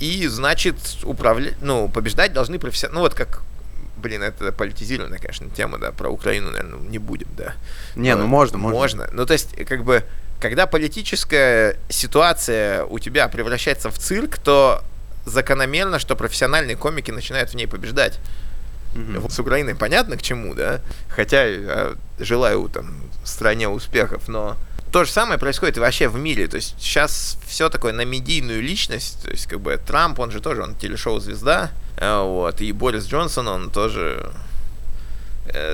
И, 0.00 0.26
значит, 0.26 0.76
управлять, 1.04 1.54
ну, 1.62 1.88
побеждать 1.88 2.32
должны 2.32 2.58
профессионалы. 2.58 2.96
Ну, 2.96 3.00
вот 3.00 3.14
как 3.14 3.42
блин, 4.04 4.22
это 4.22 4.52
политизированная, 4.52 5.18
конечно, 5.18 5.48
тема, 5.48 5.78
да, 5.78 5.90
про 5.90 6.10
Украину, 6.10 6.50
наверное, 6.50 6.78
не 6.78 6.98
будем, 6.98 7.26
да. 7.38 7.54
Не, 7.96 8.14
Но, 8.14 8.22
ну 8.22 8.28
можно, 8.28 8.58
можно. 8.58 8.78
Можно. 8.78 9.08
Ну, 9.12 9.24
то 9.24 9.32
есть, 9.32 9.56
как 9.64 9.82
бы, 9.82 10.04
когда 10.40 10.66
политическая 10.66 11.78
ситуация 11.88 12.84
у 12.84 12.98
тебя 12.98 13.28
превращается 13.28 13.90
в 13.90 13.98
цирк, 13.98 14.36
то 14.36 14.82
закономерно, 15.24 15.98
что 15.98 16.16
профессиональные 16.16 16.76
комики 16.76 17.10
начинают 17.10 17.50
в 17.50 17.54
ней 17.54 17.66
побеждать. 17.66 18.20
Mm-hmm. 18.94 19.18
Вот 19.18 19.32
с 19.32 19.38
Украиной 19.38 19.74
понятно 19.74 20.16
к 20.16 20.22
чему, 20.22 20.54
да? 20.54 20.80
Хотя 21.08 21.44
я 21.44 21.92
желаю 22.18 22.68
там 22.68 23.02
стране 23.24 23.68
успехов, 23.68 24.28
но 24.28 24.56
то 24.92 25.04
же 25.04 25.10
самое 25.10 25.40
происходит 25.40 25.76
вообще 25.78 26.08
в 26.08 26.16
мире. 26.16 26.46
То 26.46 26.56
есть 26.56 26.76
сейчас 26.78 27.36
все 27.46 27.68
такое 27.68 27.92
на 27.92 28.04
медийную 28.04 28.62
личность. 28.62 29.22
То 29.24 29.30
есть 29.30 29.46
как 29.46 29.60
бы 29.60 29.76
Трамп, 29.84 30.20
он 30.20 30.30
же 30.30 30.40
тоже, 30.40 30.62
он 30.62 30.76
телешоу-звезда. 30.76 31.72
Э, 31.96 32.22
вот. 32.22 32.60
И 32.60 32.70
Борис 32.70 33.06
Джонсон, 33.06 33.48
он 33.48 33.70
тоже 33.70 34.30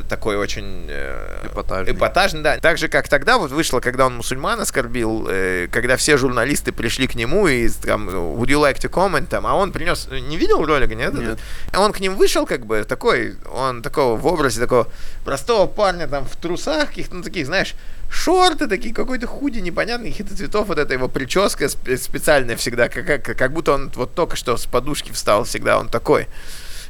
такой 0.09 0.37
очень 0.37 0.87
э, 0.89 1.47
эпатажный. 1.47 1.95
эпатажный, 1.95 2.43
да. 2.43 2.59
Так 2.59 2.77
же, 2.77 2.89
как 2.89 3.09
тогда 3.09 3.39
вот 3.39 3.53
вышло, 3.53 3.81
когда 3.81 4.07
он 4.07 4.17
мусульман 4.17 4.61
оскорбил, 4.61 5.27
э, 5.29 5.69
когда 5.71 5.97
все 5.97 6.17
журналисты 6.17 6.73
пришли 6.73 7.07
к 7.07 7.15
нему 7.15 7.47
и 7.47 7.69
там, 7.69 8.09
would 8.09 8.49
you 8.49 8.61
like 8.61 8.79
to 8.79 8.91
comment, 8.91 9.27
там, 9.27 9.47
а 9.47 9.55
он 9.55 9.71
принес, 9.71 10.09
не 10.11 10.37
видел 10.37 10.65
ролика, 10.65 10.95
нет? 10.95 11.15
Нет. 11.15 11.39
А 11.73 11.81
он 11.81 11.93
к 11.93 12.01
ним 12.01 12.17
вышел, 12.17 12.47
как 12.47 12.67
бы, 12.67 12.85
такой, 12.85 13.37
он 13.55 13.83
такого 13.83 14.17
в 14.17 14.27
образе 14.27 14.61
такого 14.61 14.89
простого 15.25 15.67
парня 15.67 16.09
там 16.09 16.25
в 16.25 16.35
трусах, 16.37 16.89
каких-то, 16.89 17.15
ну, 17.15 17.23
таких, 17.23 17.47
знаешь, 17.47 17.75
шорты 18.11 18.67
такие, 18.67 18.93
какой-то 18.93 19.29
худи 19.29 19.61
непонятный, 19.61 20.11
каких-то 20.11 20.37
цветов, 20.37 20.67
вот 20.67 20.79
эта 20.79 20.95
его 20.95 21.09
прическа 21.09 21.69
специальная 21.69 22.57
всегда, 22.57 22.89
как, 22.89 23.07
как, 23.07 23.23
как 23.23 23.53
будто 23.53 23.73
он 23.73 23.91
вот 23.95 24.15
только 24.15 24.35
что 24.35 24.57
с 24.57 24.67
подушки 24.67 25.13
встал 25.13 25.45
всегда, 25.45 25.79
он 25.79 25.89
такой. 25.89 26.27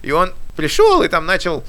И 0.03 0.13
он 0.13 0.33
пришел 0.57 1.03
и 1.03 1.09
там 1.09 1.27
начал 1.27 1.63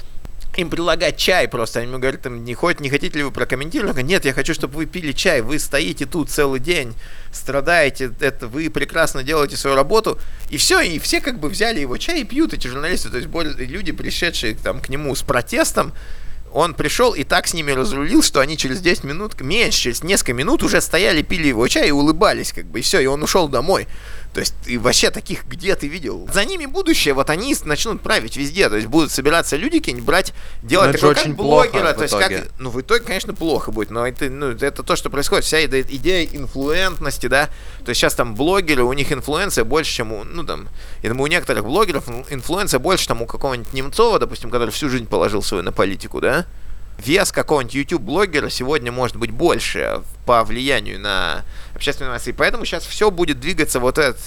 им 0.56 0.70
предлагать 0.70 1.16
чай 1.16 1.48
просто. 1.48 1.80
Они 1.80 1.88
мне 1.88 1.98
говорят, 1.98 2.22
там, 2.22 2.44
не, 2.44 2.54
хоть, 2.54 2.80
не 2.80 2.90
хотите 2.90 3.18
ли 3.18 3.24
вы 3.24 3.30
прокомментировать? 3.30 3.92
говорю, 3.92 4.08
Нет, 4.08 4.24
я 4.24 4.32
хочу, 4.32 4.54
чтобы 4.54 4.76
вы 4.76 4.86
пили 4.86 5.12
чай. 5.12 5.40
Вы 5.40 5.58
стоите 5.58 6.06
тут 6.06 6.30
целый 6.30 6.60
день, 6.60 6.94
страдаете, 7.32 8.12
это 8.20 8.46
вы 8.48 8.68
прекрасно 8.70 9.22
делаете 9.22 9.56
свою 9.56 9.76
работу. 9.76 10.18
И 10.50 10.56
все, 10.56 10.80
и 10.80 10.98
все 10.98 11.20
как 11.20 11.38
бы 11.38 11.48
взяли 11.48 11.80
его 11.80 11.96
чай 11.96 12.20
и 12.20 12.24
пьют, 12.24 12.52
эти 12.52 12.66
журналисты. 12.68 13.10
То 13.10 13.18
есть 13.18 13.28
люди, 13.58 13.92
пришедшие 13.92 14.54
там, 14.54 14.80
к 14.80 14.88
нему 14.88 15.14
с 15.14 15.22
протестом, 15.22 15.92
он 16.52 16.74
пришел 16.74 17.12
и 17.12 17.24
так 17.24 17.46
с 17.46 17.54
ними 17.54 17.72
разрулил, 17.72 18.22
что 18.22 18.40
они 18.40 18.56
через 18.56 18.80
10 18.80 19.04
минут, 19.04 19.40
меньше, 19.40 19.80
через 19.80 20.02
несколько 20.02 20.34
минут 20.34 20.62
уже 20.62 20.80
стояли, 20.80 21.22
пили 21.22 21.48
его 21.48 21.66
чай 21.66 21.88
и 21.88 21.92
улыбались, 21.92 22.52
как 22.52 22.66
бы, 22.66 22.80
и 22.80 22.82
все, 22.82 23.00
и 23.00 23.06
он 23.06 23.22
ушел 23.22 23.48
домой. 23.48 23.88
То 24.34 24.40
есть, 24.40 24.54
и 24.66 24.78
вообще 24.78 25.10
таких 25.10 25.44
где 25.46 25.76
ты 25.76 25.88
видел? 25.88 26.26
За 26.32 26.44
ними 26.44 26.64
будущее, 26.64 27.12
вот 27.12 27.28
они 27.28 27.54
начнут 27.64 28.00
править 28.00 28.36
везде, 28.36 28.70
то 28.70 28.76
есть 28.76 28.88
будут 28.88 29.10
собираться 29.10 29.56
люди 29.56 29.78
какие-нибудь 29.78 30.06
брать, 30.06 30.32
делать 30.62 30.92
такой, 30.92 31.14
как 31.14 31.36
блогера, 31.36 31.92
то 31.92 32.02
есть 32.02 32.16
как, 32.16 32.32
ну 32.58 32.70
в 32.70 32.80
итоге, 32.80 33.04
конечно, 33.04 33.34
плохо 33.34 33.72
будет, 33.72 33.90
но 33.90 34.06
это, 34.06 34.30
ну, 34.30 34.50
это 34.50 34.82
то, 34.82 34.96
что 34.96 35.10
происходит, 35.10 35.44
вся 35.44 35.64
идея 35.64 36.24
инфлуентности, 36.24 37.26
да, 37.26 37.50
то 37.84 37.90
есть 37.90 38.00
сейчас 38.00 38.14
там 38.14 38.34
блогеры, 38.34 38.84
у 38.84 38.92
них 38.94 39.12
инфлюенция 39.12 39.64
больше, 39.64 39.92
чем 39.92 40.12
у, 40.12 40.24
ну 40.24 40.44
там, 40.44 40.68
я 41.02 41.10
думаю, 41.10 41.24
у 41.24 41.26
некоторых 41.26 41.64
блогеров 41.64 42.08
инфлюенция 42.30 42.80
больше, 42.80 43.06
там, 43.08 43.20
у 43.20 43.26
какого-нибудь 43.26 43.72
Немцова, 43.74 44.18
допустим, 44.18 44.50
который 44.50 44.70
всю 44.70 44.88
жизнь 44.88 45.06
положил 45.06 45.42
свою 45.42 45.62
на 45.62 45.72
политику, 45.72 46.20
да, 46.22 46.46
вес 47.06 47.32
какого-нибудь 47.32 47.74
YouTube-блогера 47.74 48.48
сегодня 48.48 48.92
может 48.92 49.16
быть 49.16 49.30
больше 49.30 50.02
по 50.26 50.44
влиянию 50.44 51.00
на 51.00 51.44
общественную 51.74 52.12
массу. 52.12 52.30
И 52.30 52.32
поэтому 52.32 52.64
сейчас 52.64 52.84
все 52.84 53.10
будет 53.10 53.40
двигаться 53.40 53.80
вот 53.80 53.98
этот 53.98 54.20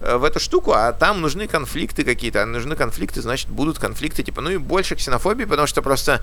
э, 0.00 0.16
в 0.16 0.24
эту 0.24 0.40
штуку, 0.40 0.72
а 0.72 0.92
там 0.92 1.20
нужны 1.20 1.46
конфликты 1.46 2.04
какие-то, 2.04 2.42
а 2.42 2.46
нужны 2.46 2.76
конфликты, 2.76 3.22
значит, 3.22 3.48
будут 3.48 3.78
конфликты, 3.78 4.22
типа, 4.22 4.40
ну 4.40 4.50
и 4.50 4.56
больше 4.56 4.96
ксенофобии, 4.96 5.44
потому 5.44 5.66
что 5.66 5.82
просто, 5.82 6.22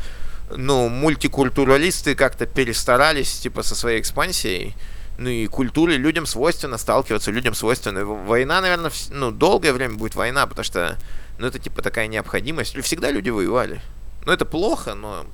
ну, 0.55 0.89
мультикультуралисты 0.89 2.15
как-то 2.15 2.45
перестарались, 2.45 3.39
типа, 3.39 3.63
со 3.63 3.75
своей 3.75 3.99
экспансией, 3.99 4.75
ну 5.17 5.29
и 5.29 5.47
культуре 5.47 5.97
людям 5.97 6.25
свойственно 6.25 6.77
сталкиваться, 6.77 7.29
людям 7.31 7.53
свойственно. 7.53 8.05
Война, 8.05 8.61
наверное, 8.61 8.91
ну, 9.11 9.31
долгое 9.31 9.73
время 9.73 9.95
будет 9.95 10.15
война, 10.15 10.47
потому 10.47 10.63
что, 10.63 10.97
ну, 11.37 11.47
это, 11.47 11.59
типа, 11.59 11.81
такая 11.81 12.07
необходимость. 12.07 12.81
Всегда 12.83 13.11
люди 13.11 13.29
воевали. 13.29 13.81
Ну, 14.25 14.31
это 14.31 14.45
плохо, 14.45 14.93
но 14.95 15.25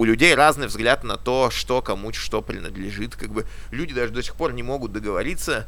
у 0.00 0.04
людей 0.04 0.34
разный 0.34 0.66
взгляд 0.66 1.04
на 1.04 1.18
то, 1.18 1.50
что 1.50 1.82
кому 1.82 2.10
что 2.14 2.40
принадлежит. 2.40 3.16
Как 3.16 3.28
бы 3.28 3.44
люди 3.70 3.92
даже 3.92 4.14
до 4.14 4.22
сих 4.22 4.34
пор 4.34 4.54
не 4.54 4.62
могут 4.62 4.92
договориться 4.92 5.66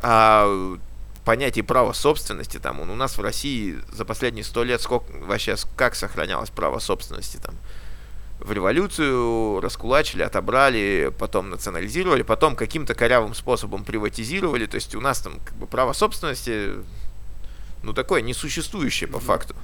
о 0.00 0.78
понятии 1.26 1.60
права 1.60 1.92
собственности. 1.92 2.56
Там, 2.56 2.80
у 2.80 2.86
нас 2.86 3.18
в 3.18 3.20
России 3.20 3.76
за 3.92 4.06
последние 4.06 4.42
сто 4.42 4.64
лет 4.64 4.80
сколько 4.80 5.12
вообще 5.18 5.54
как 5.76 5.96
сохранялось 5.96 6.48
право 6.48 6.78
собственности 6.78 7.36
там 7.36 7.56
в 8.40 8.50
революцию 8.52 9.60
раскулачили, 9.60 10.22
отобрали, 10.22 11.12
потом 11.18 11.50
национализировали, 11.50 12.22
потом 12.22 12.56
каким-то 12.56 12.94
корявым 12.94 13.34
способом 13.34 13.84
приватизировали. 13.84 14.64
То 14.64 14.76
есть 14.76 14.94
у 14.94 15.02
нас 15.02 15.20
там 15.20 15.40
как 15.44 15.54
бы 15.56 15.66
право 15.66 15.92
собственности, 15.92 16.70
ну 17.82 17.92
такое 17.92 18.22
несуществующее 18.22 19.10
по 19.10 19.20
факту. 19.20 19.54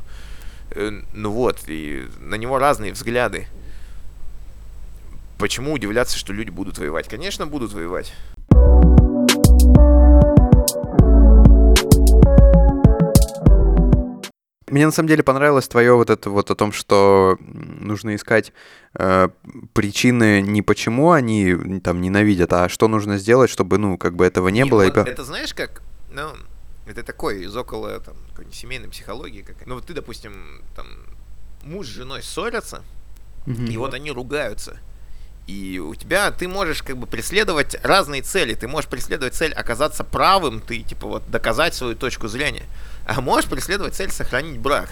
Э, 0.73 0.91
ну 1.15 1.31
вот, 1.31 1.61
и 1.69 2.07
на 2.21 2.35
него 2.35 2.59
разные 2.59 2.93
взгляды 2.93 3.49
почему 5.39 5.73
удивляться, 5.73 6.19
что 6.19 6.33
люди 6.33 6.51
будут 6.51 6.79
воевать? 6.79 7.09
Конечно, 7.09 7.47
будут 7.47 7.73
воевать. 7.73 8.13
Мне 14.75 14.87
на 14.87 14.93
самом 14.93 15.09
деле 15.09 15.23
понравилось 15.23 15.69
твое 15.69 15.95
вот 15.95 16.11
это 16.11 16.31
вот 16.31 16.51
о 16.51 16.57
том, 16.57 16.73
что 16.73 17.39
нужно 17.41 18.17
искать 18.17 18.53
э, 18.95 19.29
причины 19.73 20.43
не 20.43 20.63
почему 20.63 21.13
они 21.13 21.79
там 21.81 22.01
ненавидят, 22.01 22.53
а 22.53 22.69
что 22.69 22.89
нужно 22.89 23.19
сделать, 23.19 23.51
чтобы 23.51 23.79
ну 23.79 23.99
как 23.99 24.17
бы 24.17 24.25
этого 24.25 24.49
не, 24.49 24.63
не 24.63 24.65
было. 24.65 24.85
Вот, 24.85 24.97
и... 24.97 25.11
Это 25.11 25.23
знаешь 25.23 25.55
как, 25.55 25.83
ну 26.11 26.31
это 26.87 27.05
такой 27.05 27.45
из 27.45 27.57
около 27.57 28.01
там 28.01 28.17
семейной 28.53 28.89
психологии 28.89 29.43
какая. 29.43 29.69
Ну 29.69 29.77
вот 29.77 29.87
ты 29.87 29.93
допустим 29.93 30.63
там 30.75 30.87
муж 31.63 31.87
с 31.87 31.91
женой 31.91 32.25
ссорятся, 32.25 32.83
mm-hmm. 33.47 33.69
и 33.69 33.77
вот 33.77 33.95
они 33.95 34.11
ругаются. 34.11 34.81
И 35.47 35.79
у 35.79 35.95
тебя, 35.95 36.31
ты 36.31 36.49
можешь 36.49 36.83
как 36.83 36.97
бы 36.97 37.07
преследовать 37.07 37.77
разные 37.83 38.23
цели. 38.23 38.55
Ты 38.55 38.67
можешь 38.67 38.89
преследовать 38.89 39.35
цель 39.35 39.53
оказаться 39.53 40.03
правым, 40.03 40.61
ты 40.61 40.81
типа 40.81 41.07
вот 41.07 41.31
доказать 41.31 41.75
свою 41.75 41.95
точку 41.95 42.29
зрения. 42.29 42.65
А 43.07 43.21
можешь 43.21 43.49
преследовать 43.51 43.95
цель 43.95 44.11
сохранить 44.11 44.59
брак. 44.59 44.89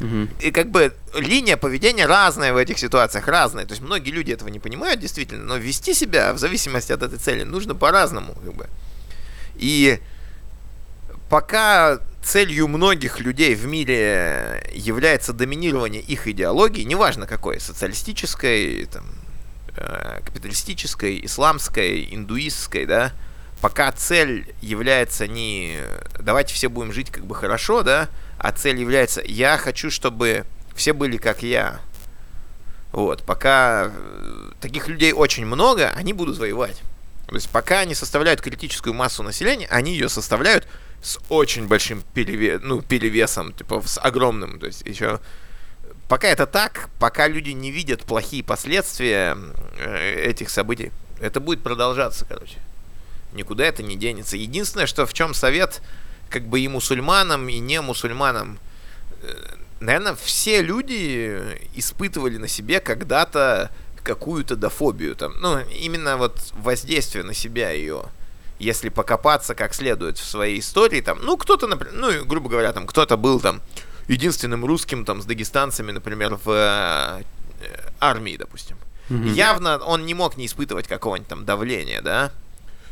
Угу. 0.00 0.28
И 0.40 0.50
как 0.52 0.70
бы 0.70 0.94
линия 1.14 1.56
поведения 1.56 2.06
разная 2.06 2.52
в 2.52 2.56
этих 2.56 2.78
ситуациях, 2.78 3.26
разная. 3.26 3.66
То 3.66 3.72
есть 3.72 3.82
многие 3.82 4.10
люди 4.10 4.30
этого 4.30 4.48
не 4.48 4.60
понимают 4.60 5.00
действительно, 5.00 5.44
но 5.44 5.56
вести 5.56 5.94
себя 5.94 6.32
в 6.32 6.38
зависимости 6.38 6.92
от 6.92 7.02
этой 7.02 7.18
цели 7.18 7.42
нужно 7.42 7.74
по-разному. 7.74 8.34
Как 8.34 8.54
бы. 8.54 8.68
И 9.56 9.98
пока 11.28 11.98
целью 12.22 12.68
многих 12.68 13.18
людей 13.20 13.56
в 13.56 13.66
мире 13.66 14.62
является 14.72 15.32
доминирование 15.32 16.02
их 16.02 16.28
идеологии, 16.28 16.82
неважно 16.82 17.26
какой, 17.26 17.58
социалистической, 17.58 18.84
там, 18.84 19.04
капиталистической, 20.24 21.24
исламской, 21.24 22.08
индуистской, 22.10 22.86
да, 22.86 23.12
пока 23.60 23.90
цель 23.92 24.54
является 24.60 25.26
не 25.26 25.78
давайте 26.18 26.54
все 26.54 26.68
будем 26.68 26.92
жить 26.92 27.10
как 27.10 27.24
бы 27.26 27.34
хорошо, 27.34 27.82
да, 27.82 28.08
а 28.38 28.52
цель 28.52 28.78
является 28.78 29.22
я 29.24 29.58
хочу, 29.58 29.90
чтобы 29.90 30.44
все 30.74 30.92
были 30.92 31.16
как 31.16 31.42
я. 31.42 31.80
Вот, 32.92 33.22
пока 33.22 33.90
э, 33.92 34.50
таких 34.60 34.88
людей 34.88 35.12
очень 35.12 35.44
много, 35.44 35.90
они 35.90 36.12
будут 36.12 36.38
воевать. 36.38 36.80
То 37.26 37.34
есть 37.34 37.50
пока 37.50 37.80
они 37.80 37.94
составляют 37.94 38.40
критическую 38.40 38.94
массу 38.94 39.22
населения, 39.22 39.66
они 39.68 39.92
ее 39.92 40.08
составляют 40.08 40.66
с 41.02 41.18
очень 41.28 41.68
большим 41.68 42.02
переве 42.14 42.58
ну, 42.62 42.80
перевесом, 42.80 43.52
типа 43.52 43.82
с 43.84 44.00
огромным. 44.00 44.58
То 44.58 44.66
есть 44.66 44.86
еще 44.86 45.20
Пока 46.08 46.28
это 46.28 46.46
так, 46.46 46.88
пока 46.98 47.28
люди 47.28 47.50
не 47.50 47.70
видят 47.70 48.02
плохие 48.04 48.42
последствия 48.42 49.36
э, 49.78 50.24
этих 50.24 50.48
событий, 50.48 50.90
это 51.20 51.38
будет 51.38 51.62
продолжаться, 51.62 52.24
короче. 52.26 52.56
Никуда 53.34 53.66
это 53.66 53.82
не 53.82 53.94
денется. 53.94 54.38
Единственное, 54.38 54.86
что 54.86 55.04
в 55.04 55.12
чем 55.12 55.34
совет 55.34 55.82
как 56.30 56.44
бы 56.44 56.60
и 56.60 56.68
мусульманам, 56.68 57.48
и 57.48 57.58
не 57.58 57.82
мусульманам, 57.82 58.58
э, 59.22 59.34
наверное, 59.80 60.14
все 60.14 60.62
люди 60.62 61.38
испытывали 61.74 62.38
на 62.38 62.48
себе 62.48 62.80
когда-то 62.80 63.70
какую-то 64.02 64.56
дофобию, 64.56 65.14
там, 65.14 65.34
ну, 65.40 65.58
именно 65.58 66.16
вот 66.16 66.40
воздействие 66.54 67.24
на 67.24 67.34
себя 67.34 67.70
ее, 67.70 68.04
если 68.58 68.88
покопаться 68.88 69.54
как 69.54 69.74
следует 69.74 70.16
в 70.16 70.24
своей 70.24 70.60
истории, 70.60 71.02
там, 71.02 71.18
ну, 71.22 71.36
кто-то, 71.36 71.66
например, 71.66 71.94
ну, 71.94 72.24
грубо 72.24 72.48
говоря, 72.48 72.72
там, 72.72 72.86
кто-то 72.86 73.18
был 73.18 73.40
там 73.40 73.60
единственным 74.08 74.64
русским 74.64 75.04
там 75.04 75.22
с 75.22 75.24
дагестанцами, 75.24 75.92
например, 75.92 76.38
в 76.42 76.50
э, 76.50 77.22
армии, 78.00 78.36
допустим. 78.36 78.76
Mm-hmm. 79.10 79.28
Явно 79.30 79.78
он 79.78 80.06
не 80.06 80.14
мог 80.14 80.36
не 80.36 80.46
испытывать 80.46 80.86
какого-нибудь 80.86 81.28
там 81.28 81.44
давления, 81.44 82.02
да? 82.02 82.32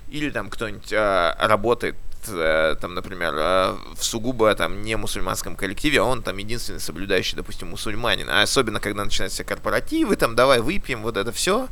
Или 0.08 0.30
там 0.30 0.50
кто-нибудь 0.50 0.92
э, 0.92 1.34
работает 1.38 1.96
э, 2.28 2.76
там, 2.80 2.94
например, 2.94 3.34
э, 3.36 3.76
в 3.96 4.02
сугубо 4.02 4.54
там 4.54 4.82
не 4.82 4.96
мусульманском 4.96 5.56
коллективе, 5.56 6.00
а 6.00 6.04
он 6.04 6.22
там 6.22 6.36
единственный 6.36 6.80
соблюдающий, 6.80 7.36
допустим, 7.36 7.68
мусульманин. 7.68 8.28
А 8.30 8.42
особенно, 8.42 8.80
когда 8.80 9.04
начинаются 9.04 9.44
корпоративы, 9.44 10.16
там, 10.16 10.36
давай 10.36 10.60
выпьем, 10.60 11.02
вот 11.02 11.16
это 11.16 11.32
все. 11.32 11.68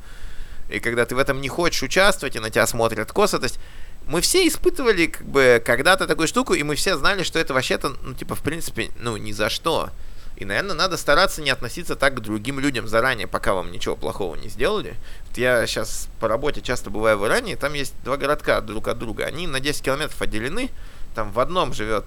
И 0.68 0.80
когда 0.80 1.04
ты 1.04 1.14
в 1.14 1.18
этом 1.18 1.40
не 1.40 1.48
хочешь 1.48 1.82
участвовать, 1.82 2.36
и 2.36 2.40
на 2.40 2.50
тебя 2.50 2.66
смотрят 2.66 3.12
косо, 3.12 3.38
то 3.38 3.44
есть 3.44 3.58
мы 4.06 4.20
все 4.20 4.46
испытывали 4.46 5.06
как 5.06 5.26
бы 5.26 5.62
когда-то 5.64 6.06
такую 6.06 6.28
штуку, 6.28 6.54
и 6.54 6.62
мы 6.62 6.74
все 6.74 6.96
знали, 6.96 7.22
что 7.22 7.38
это 7.38 7.54
вообще-то, 7.54 7.94
ну, 8.02 8.14
типа, 8.14 8.34
в 8.34 8.42
принципе, 8.42 8.90
ну, 8.98 9.16
ни 9.16 9.32
за 9.32 9.48
что. 9.48 9.90
И, 10.36 10.44
наверное, 10.44 10.74
надо 10.74 10.96
стараться 10.96 11.42
не 11.42 11.50
относиться 11.50 11.94
так 11.94 12.14
к 12.14 12.20
другим 12.20 12.58
людям 12.58 12.88
заранее, 12.88 13.28
пока 13.28 13.54
вам 13.54 13.70
ничего 13.70 13.94
плохого 13.94 14.34
не 14.34 14.48
сделали. 14.48 14.96
Вот 15.28 15.38
я 15.38 15.66
сейчас 15.66 16.08
по 16.18 16.26
работе 16.26 16.60
часто 16.60 16.90
бываю 16.90 17.18
в 17.18 17.26
Иране, 17.26 17.56
там 17.56 17.72
есть 17.74 17.94
два 18.04 18.16
городка 18.16 18.60
друг 18.60 18.88
от 18.88 18.98
друга. 18.98 19.26
Они 19.26 19.46
на 19.46 19.60
10 19.60 19.84
километров 19.84 20.20
отделены. 20.20 20.70
Там 21.14 21.30
в 21.30 21.38
одном 21.38 21.72
живет 21.72 22.04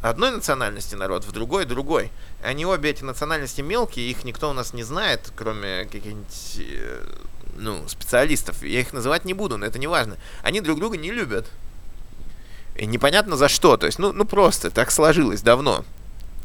одной 0.00 0.30
национальности 0.30 0.94
народ, 0.94 1.24
в 1.24 1.32
другой 1.32 1.66
другой. 1.66 2.10
Они 2.42 2.64
обе 2.64 2.90
эти 2.90 3.04
национальности 3.04 3.60
мелкие, 3.60 4.10
их 4.10 4.24
никто 4.24 4.48
у 4.48 4.52
нас 4.52 4.72
не 4.72 4.82
знает, 4.82 5.30
кроме 5.36 5.84
каких-нибудь 5.84 6.58
э, 6.58 7.04
ну, 7.58 7.88
специалистов. 7.88 8.62
Я 8.62 8.80
их 8.80 8.92
называть 8.92 9.24
не 9.24 9.34
буду, 9.34 9.56
но 9.56 9.66
это 9.66 9.78
не 9.78 9.86
важно. 9.86 10.16
Они 10.42 10.60
друг 10.60 10.78
друга 10.78 10.96
не 10.96 11.10
любят. 11.10 11.46
И 12.76 12.86
непонятно 12.86 13.36
за 13.36 13.48
что. 13.48 13.76
То 13.76 13.86
есть, 13.86 13.98
ну, 13.98 14.12
ну 14.12 14.24
просто, 14.24 14.70
так 14.70 14.90
сложилось 14.90 15.42
давно. 15.42 15.84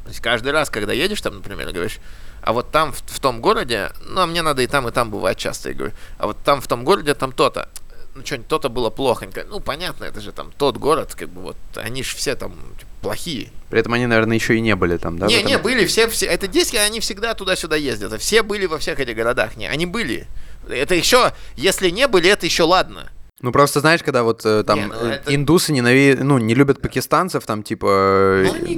То 0.03 0.09
есть 0.09 0.19
каждый 0.19 0.51
раз, 0.51 0.69
когда 0.69 0.93
едешь 0.93 1.21
там, 1.21 1.35
например, 1.35 1.71
говоришь, 1.71 1.99
а 2.41 2.53
вот 2.53 2.71
там, 2.71 2.91
в, 2.91 3.01
в 3.05 3.19
том 3.19 3.39
городе, 3.41 3.91
ну, 4.07 4.21
а 4.21 4.25
мне 4.25 4.41
надо 4.41 4.61
и 4.61 4.67
там, 4.67 4.88
и 4.88 4.91
там 4.91 5.11
бывать 5.11 5.38
часто, 5.38 5.69
я 5.69 5.75
говорю, 5.75 5.93
а 6.17 6.27
вот 6.27 6.38
там, 6.43 6.59
в 6.59 6.67
том 6.67 6.83
городе, 6.83 7.13
там 7.13 7.31
то-то. 7.31 7.69
ну, 8.15 8.25
что-нибудь 8.25 8.47
то-то 8.47 8.69
было 8.69 8.89
плохонько. 8.89 9.45
Ну, 9.47 9.59
понятно, 9.59 10.05
это 10.05 10.19
же 10.21 10.31
там 10.31 10.51
тот 10.57 10.77
город, 10.77 11.15
как 11.15 11.29
бы 11.29 11.41
вот, 11.41 11.57
они 11.75 12.03
же 12.03 12.15
все 12.15 12.35
там 12.35 12.53
типа, 12.79 12.91
плохие. 13.01 13.51
При 13.69 13.79
этом 13.79 13.93
они, 13.93 14.07
наверное, 14.07 14.35
еще 14.35 14.55
и 14.55 14.61
не 14.61 14.75
были 14.75 14.97
там, 14.97 15.19
да? 15.19 15.27
не, 15.27 15.35
этом- 15.35 15.47
не, 15.47 15.57
были 15.57 15.85
все, 15.85 16.07
все, 16.07 16.25
это 16.25 16.47
диски, 16.47 16.77
они 16.77 16.99
всегда 16.99 17.33
туда-сюда 17.33 17.75
ездят, 17.75 18.11
а 18.11 18.17
все 18.17 18.41
были 18.41 18.65
во 18.65 18.79
всех 18.79 18.99
этих 18.99 19.15
городах, 19.15 19.55
не, 19.55 19.67
они 19.67 19.85
были. 19.85 20.27
Это 20.76 20.95
еще, 20.95 21.34
если 21.56 21.89
не 21.89 22.07
были, 22.07 22.30
это 22.30 22.45
еще 22.45 22.64
ладно. 22.64 23.11
Ну 23.39 23.51
просто 23.51 23.79
знаешь, 23.79 24.03
когда 24.03 24.21
вот 24.21 24.45
э, 24.45 24.63
там 24.63 24.79
Не, 24.79 24.85
ну, 24.87 24.93
э, 24.93 25.11
это- 25.13 25.33
индусы 25.33 25.71
ненави... 25.71 26.15
ну, 26.21 26.37
не 26.37 26.53
любят 26.53 26.79
пакистанцев, 26.79 27.43
там 27.45 27.63
типа... 27.63 27.87
э, 27.87 28.43
Ну, 28.45 28.53
они- 28.53 28.73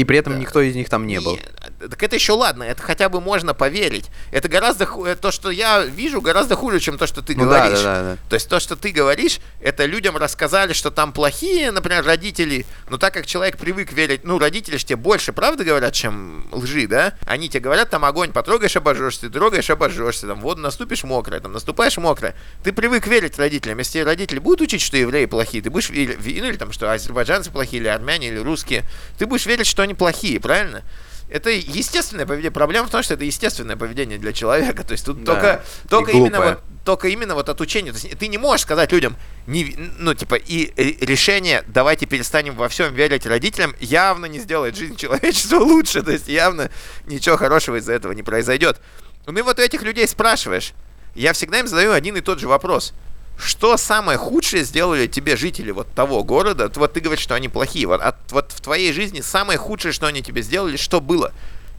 И 0.00 0.04
при 0.04 0.18
этом 0.18 0.34
да. 0.34 0.38
никто 0.40 0.60
из 0.60 0.74
них 0.74 0.90
там 0.90 1.06
не 1.06 1.20
был. 1.20 1.38
Так 1.80 2.02
это 2.02 2.14
еще 2.14 2.32
ладно, 2.32 2.64
это 2.64 2.82
хотя 2.82 3.08
бы 3.08 3.22
можно 3.22 3.54
поверить. 3.54 4.10
Это 4.30 4.48
гораздо 4.48 4.84
ху- 4.84 5.06
э, 5.06 5.14
то, 5.16 5.30
что 5.30 5.50
я 5.50 5.82
вижу, 5.84 6.20
гораздо 6.20 6.54
хуже, 6.54 6.80
чем 6.80 6.98
то, 6.98 7.06
что 7.06 7.22
ты 7.22 7.34
Ну 7.34 7.48
да, 7.48 7.60
говоришь. 7.60 7.82
да, 7.82 7.94
да, 7.94 8.02
да. 8.14 8.18
То 8.28 8.34
есть 8.34 8.46
то, 8.48 8.60
что 8.60 8.76
ты 8.76 8.90
говоришь, 8.90 9.38
это 9.62 9.86
людям 9.86 10.18
рассказали, 10.18 10.74
что 10.74 10.90
там 10.90 11.14
плохие, 11.14 11.70
например, 11.70 12.04
родители. 12.04 12.66
Но 12.90 12.98
так 12.98 13.14
как 13.14 13.24
человек 13.24 13.56
привык 13.56 13.90
верить, 13.92 14.22
ну, 14.24 14.38
родители 14.38 14.76
же 14.76 14.84
тебе 14.84 14.96
больше 14.96 15.32
правды 15.32 15.64
говорят, 15.64 15.94
чем 15.94 16.46
лжи, 16.52 16.86
да? 16.86 17.14
Они 17.26 17.48
тебе 17.48 17.60
говорят, 17.60 17.88
там 17.88 18.04
огонь 18.04 18.32
потрогаешь, 18.32 18.76
обожжешься, 18.76 19.22
ты 19.22 19.30
трогаешь, 19.30 19.70
обожжешься, 19.70 20.26
там 20.26 20.40
воду 20.42 20.60
наступишь 20.60 21.04
мокрое, 21.04 21.40
там 21.40 21.52
наступаешь 21.52 21.96
мокрое. 21.96 22.34
Ты 22.62 22.74
привык 22.74 23.06
верить 23.06 23.38
родителям. 23.38 23.80
Если 23.84 24.00
родители 24.00 24.38
будут 24.38 24.62
учить, 24.62 24.80
что 24.80 24.96
евреи 24.96 25.26
плохие, 25.26 25.62
ты 25.62 25.68
будешь 25.68 25.90
верить, 25.90 26.18
ну, 26.18 26.48
или 26.48 26.56
там, 26.56 26.72
что 26.72 26.90
азербайджанцы 26.90 27.50
плохие, 27.50 27.82
или 27.82 27.88
армяне, 27.88 28.28
или 28.28 28.38
русские, 28.38 28.84
ты 29.18 29.26
будешь 29.26 29.44
верить, 29.44 29.66
что 29.66 29.82
они 29.82 29.92
плохие, 29.92 30.40
правильно? 30.40 30.82
Это 31.28 31.50
естественное 31.50 32.24
поведение. 32.24 32.50
Проблема 32.50 32.86
в 32.86 32.90
том, 32.90 33.02
что 33.02 33.14
это 33.14 33.24
естественное 33.24 33.76
поведение 33.76 34.18
для 34.18 34.32
человека. 34.32 34.84
То 34.84 34.92
есть 34.92 35.04
тут 35.04 35.22
Да. 35.22 35.34
только, 35.34 35.64
И 35.84 35.88
только 35.88 36.12
именно 36.12 36.40
вот 36.40 36.60
только 36.84 37.08
именно 37.08 37.34
вот 37.34 37.48
от 37.48 37.60
учения. 37.60 37.92
То 37.92 37.98
есть 37.98 38.18
ты 38.18 38.28
не 38.28 38.36
можешь 38.36 38.62
сказать 38.62 38.92
людям, 38.92 39.16
не, 39.46 39.74
ну, 39.98 40.14
типа, 40.14 40.34
и 40.34 40.70
э, 40.76 41.04
решение, 41.04 41.64
давайте 41.66 42.04
перестанем 42.04 42.54
во 42.54 42.68
всем 42.68 42.94
верить 42.94 43.24
родителям, 43.24 43.74
явно 43.80 44.26
не 44.26 44.38
сделает 44.38 44.76
жизнь 44.76 44.96
человечества 44.98 45.56
лучше. 45.60 46.02
То 46.02 46.12
есть 46.12 46.28
явно 46.28 46.70
ничего 47.06 47.36
хорошего 47.38 47.76
из-за 47.76 47.94
этого 47.94 48.12
не 48.12 48.22
произойдет. 48.22 48.80
Ну 49.26 49.38
и 49.38 49.42
вот 49.42 49.58
у 49.58 49.62
этих 49.62 49.82
людей 49.82 50.06
спрашиваешь, 50.06 50.72
я 51.14 51.32
всегда 51.32 51.60
им 51.60 51.66
задаю 51.66 51.92
один 51.92 52.16
и 52.16 52.20
тот 52.20 52.38
же 52.38 52.48
вопрос. 52.48 52.92
Что 53.36 53.76
самое 53.76 54.16
худшее 54.16 54.64
сделали 54.64 55.06
тебе 55.06 55.36
жители 55.36 55.70
вот 55.70 55.92
того 55.92 56.22
города? 56.22 56.70
Вот 56.76 56.92
ты 56.92 57.00
говоришь, 57.00 57.22
что 57.22 57.34
они 57.34 57.48
плохие. 57.48 57.86
Вот, 57.86 58.00
от- 58.00 58.32
вот 58.32 58.52
в 58.52 58.60
твоей 58.60 58.92
жизни 58.92 59.20
самое 59.20 59.58
худшее, 59.58 59.92
что 59.92 60.06
они 60.06 60.22
тебе 60.22 60.42
сделали, 60.42 60.76
что 60.76 61.00
было? 61.00 61.32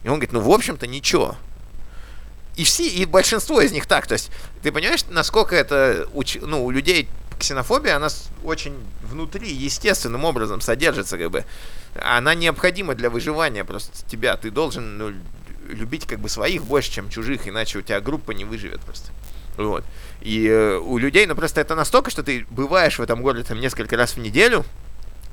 И 0.04 0.08
он 0.08 0.14
говорит, 0.14 0.32
ну, 0.32 0.40
в 0.40 0.50
общем-то, 0.50 0.86
ничего. 0.86 1.36
И 2.56 2.64
все, 2.64 2.86
и 2.86 3.04
большинство 3.04 3.60
из 3.60 3.72
них 3.72 3.86
так. 3.86 4.06
То 4.06 4.14
есть, 4.14 4.30
ты 4.62 4.70
понимаешь, 4.72 5.04
насколько 5.10 5.56
это 5.56 6.08
уч- 6.14 6.44
ну, 6.44 6.64
у 6.64 6.70
людей 6.70 7.08
ксенофобия, 7.38 7.96
она 7.96 8.08
очень 8.44 8.74
внутри 9.02 9.50
естественным 9.52 10.24
образом 10.24 10.60
содержится, 10.60 11.18
как 11.18 11.30
бы. 11.30 11.44
Она 12.00 12.34
необходима 12.34 12.94
для 12.94 13.10
выживания 13.10 13.64
просто 13.64 14.06
тебя. 14.06 14.36
Ты 14.36 14.50
должен 14.50 14.98
ну, 14.98 15.12
любить 15.68 16.06
как 16.06 16.20
бы 16.20 16.28
своих 16.28 16.64
больше, 16.64 16.90
чем 16.92 17.10
чужих, 17.10 17.46
иначе 17.48 17.78
у 17.78 17.82
тебя 17.82 18.00
группа 18.00 18.32
не 18.32 18.44
выживет 18.44 18.80
просто. 18.80 19.10
Вот. 19.56 19.84
И 20.20 20.46
э, 20.46 20.76
у 20.78 20.98
людей, 20.98 21.26
ну 21.26 21.34
просто 21.34 21.60
это 21.60 21.74
настолько, 21.74 22.10
что 22.10 22.22
ты 22.22 22.46
бываешь 22.50 22.98
в 22.98 23.02
этом 23.02 23.22
городе 23.22 23.44
там 23.44 23.60
несколько 23.60 23.96
раз 23.96 24.12
в 24.12 24.18
неделю, 24.18 24.64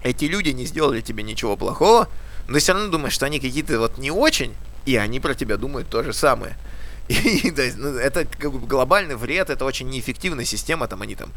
эти 0.04 0.26
люди 0.26 0.50
не 0.50 0.66
сделали 0.66 1.02
тебе 1.02 1.24
ничего 1.24 1.56
плохого, 1.56 2.10
но 2.48 2.60
все 2.60 2.74
равно 2.74 2.90
думаешь, 2.90 3.14
что 3.14 3.26
они 3.26 3.40
какие-то 3.40 3.80
вот 3.80 3.98
не 3.98 4.12
очень, 4.12 4.54
и 4.86 4.96
они 4.98 5.20
про 5.20 5.34
тебя 5.34 5.58
думают 5.58 5.90
то 5.90 6.04
же 6.04 6.14
самое. 6.14 6.58
И, 7.10 7.54
есть, 7.56 7.78
ну, 7.78 7.96
это 7.96 8.26
как 8.26 8.52
бы 8.52 8.66
глобальный 8.66 9.16
вред, 9.16 9.50
это 9.50 9.66
очень 9.66 9.90
неэффективная 9.90 10.46
система, 10.46 10.88
там 10.88 11.02
они 11.02 11.16
там 11.16 11.32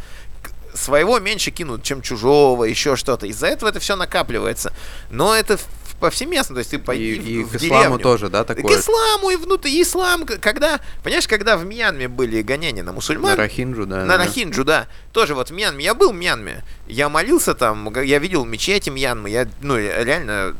своего 0.75 1.19
меньше 1.19 1.51
кинут, 1.51 1.83
чем 1.83 2.03
чужого, 2.03 2.65
еще 2.65 2.97
что-то. 2.97 3.27
Из-за 3.27 3.47
этого 3.47 3.71
это 3.71 3.81
все 3.81 3.97
накапливается. 3.97 4.73
Но 5.11 5.35
это 5.35 5.59
повсеместно, 6.01 6.55
то 6.55 6.59
есть 6.61 6.71
ты 6.71 6.77
И, 6.77 6.79
пойди 6.79 7.15
и 7.41 7.43
в, 7.45 7.49
к 7.49 7.53
в 7.53 7.57
исламу 7.57 7.83
деревню. 7.85 7.99
тоже, 8.03 8.29
да, 8.29 8.45
К 8.45 8.49
такое? 8.49 8.79
исламу 8.79 9.31
и 9.31 9.37
внутри 9.37 9.83
ислам, 9.83 10.25
к- 10.27 10.39
когда, 10.39 10.81
понимаешь, 11.03 11.27
когда 11.29 11.57
в 11.57 11.65
Мьянме 11.65 12.09
были 12.09 12.43
гонения 12.43 12.83
на 12.83 12.93
мусульман, 12.93 13.33
На 13.33 13.37
Рахинджу, 13.37 13.87
да. 13.87 14.05
на 14.05 14.17
да. 14.17 14.25
Рахинджу, 14.25 14.65
да. 14.65 14.87
Тоже 15.13 15.35
вот 15.35 15.51
в 15.51 15.53
Мьянме. 15.53 15.85
Я 15.85 15.95
был 15.95 16.13
в 16.13 16.15
Мьянме. 16.15 16.63
Я 16.87 17.09
молился 17.09 17.55
там, 17.55 17.93
я 18.03 18.19
видел 18.19 18.45
мечети 18.45 18.91
Мьянмы. 18.91 19.31
Я, 19.31 19.49
ну, 19.61 19.77
реально 19.79 20.55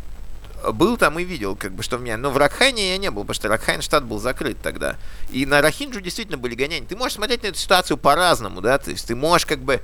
был 0.73 0.97
там 0.97 1.19
и 1.19 1.25
видел, 1.25 1.55
как 1.55 1.73
бы, 1.73 1.83
что 1.83 1.97
в 1.99 2.03
Мьянме. 2.03 2.23
Но 2.23 2.31
в 2.31 2.37
Ракхайне 2.39 2.91
я 2.93 2.99
не 2.99 3.11
был, 3.11 3.23
потому 3.23 3.35
что 3.35 3.49
Ракхайн 3.49 3.83
штат 3.83 4.05
был 4.05 4.19
закрыт 4.19 4.57
тогда. 4.63 4.97
И 5.31 5.47
на 5.47 5.61
Рахинджу 5.61 6.01
действительно 6.01 6.39
были 6.39 6.55
гонения. 6.55 6.87
Ты 6.89 6.97
можешь 6.97 7.17
смотреть 7.17 7.43
на 7.43 7.49
эту 7.49 7.59
ситуацию 7.59 7.97
по-разному, 7.99 8.61
да, 8.61 8.79
то 8.79 8.91
есть 8.91 9.07
ты 9.07 9.15
можешь 9.15 9.47
как 9.47 9.59
бы, 9.61 9.81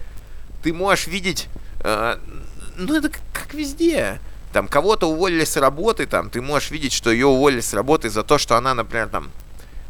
ты 0.62 0.72
можешь 0.72 1.06
видеть, 1.06 1.48
э, 1.84 2.16
ну, 2.76 2.94
это 2.96 3.10
к- 3.10 3.20
как 3.32 3.54
везде. 3.54 4.18
Там 4.52 4.68
кого-то 4.68 5.08
уволили 5.08 5.44
с 5.44 5.56
работы, 5.56 6.06
там, 6.06 6.30
ты 6.30 6.42
можешь 6.42 6.70
видеть, 6.70 6.92
что 6.92 7.10
ее 7.10 7.26
уволили 7.26 7.60
с 7.60 7.72
работы 7.72 8.10
за 8.10 8.22
то, 8.22 8.38
что 8.38 8.56
она, 8.56 8.74
например, 8.74 9.08
там, 9.08 9.30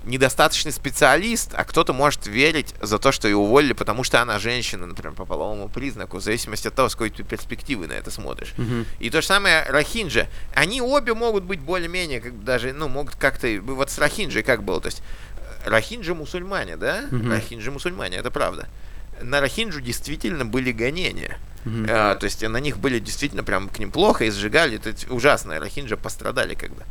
недостаточный 0.05 0.72
специалист, 0.72 1.51
а 1.55 1.64
кто-то 1.64 1.93
может 1.93 2.26
верить 2.26 2.74
за 2.80 2.98
то, 2.98 3.12
что 3.12 3.28
ее 3.28 3.36
уволили, 3.36 3.72
потому 3.72 4.05
что 4.05 4.20
она 4.20 4.39
женщина, 4.39 4.86
например, 4.86 5.14
по 5.14 5.24
половому 5.24 5.68
признаку, 5.68 6.18
в 6.18 6.22
зависимости 6.22 6.68
от 6.68 6.74
того, 6.74 6.89
с 6.89 6.94
какой 6.94 7.10
ты 7.10 7.22
перспективы 7.22 7.86
на 7.86 7.93
это 7.93 8.10
смотришь. 8.10 8.55
Мгм. 8.56 8.86
И 8.98 9.10
то 9.10 9.20
же 9.20 9.26
самое 9.26 9.64
Рахинджа. 9.68 10.28
Они 10.55 10.80
обе 10.80 11.14
могут 11.14 11.44
быть 11.44 11.60
более-менее, 11.60 12.20
как 12.20 12.34
бы 12.34 12.44
даже, 12.44 12.72
ну, 12.72 12.89
могут 12.89 13.16
как-то... 13.16 13.48
Вот 13.62 13.90
с 13.90 13.98
Рахинджей 13.98 14.43
как 14.43 14.62
было? 14.64 14.80
То 14.80 14.86
есть 14.86 15.02
Рахинджи 15.64 16.14
мусульмане, 16.14 16.76
да? 16.76 17.05
Мгм. 17.10 17.30
Рахинджи 17.30 17.70
мусульмане, 17.70 18.16
это 18.16 18.30
правда. 18.30 18.68
На 19.20 19.40
Рахинджу 19.40 19.80
действительно 19.80 20.44
были 20.44 20.72
гонения. 20.72 21.39
Мгм. 21.64 21.86
А, 21.89 22.14
то 22.16 22.24
есть 22.24 22.43
на 22.43 22.56
них 22.59 22.78
были 22.78 22.98
действительно 22.98 23.44
прям 23.44 23.68
к 23.68 23.78
ним 23.78 23.90
плохо 23.90 24.24
и 24.24 24.30
сжигали. 24.30 24.76
Это 24.76 24.94
ужасно. 25.12 25.59
Рахинджа 25.60 25.97
пострадали 25.97 26.55
как 26.55 26.70
бы. 26.70 26.82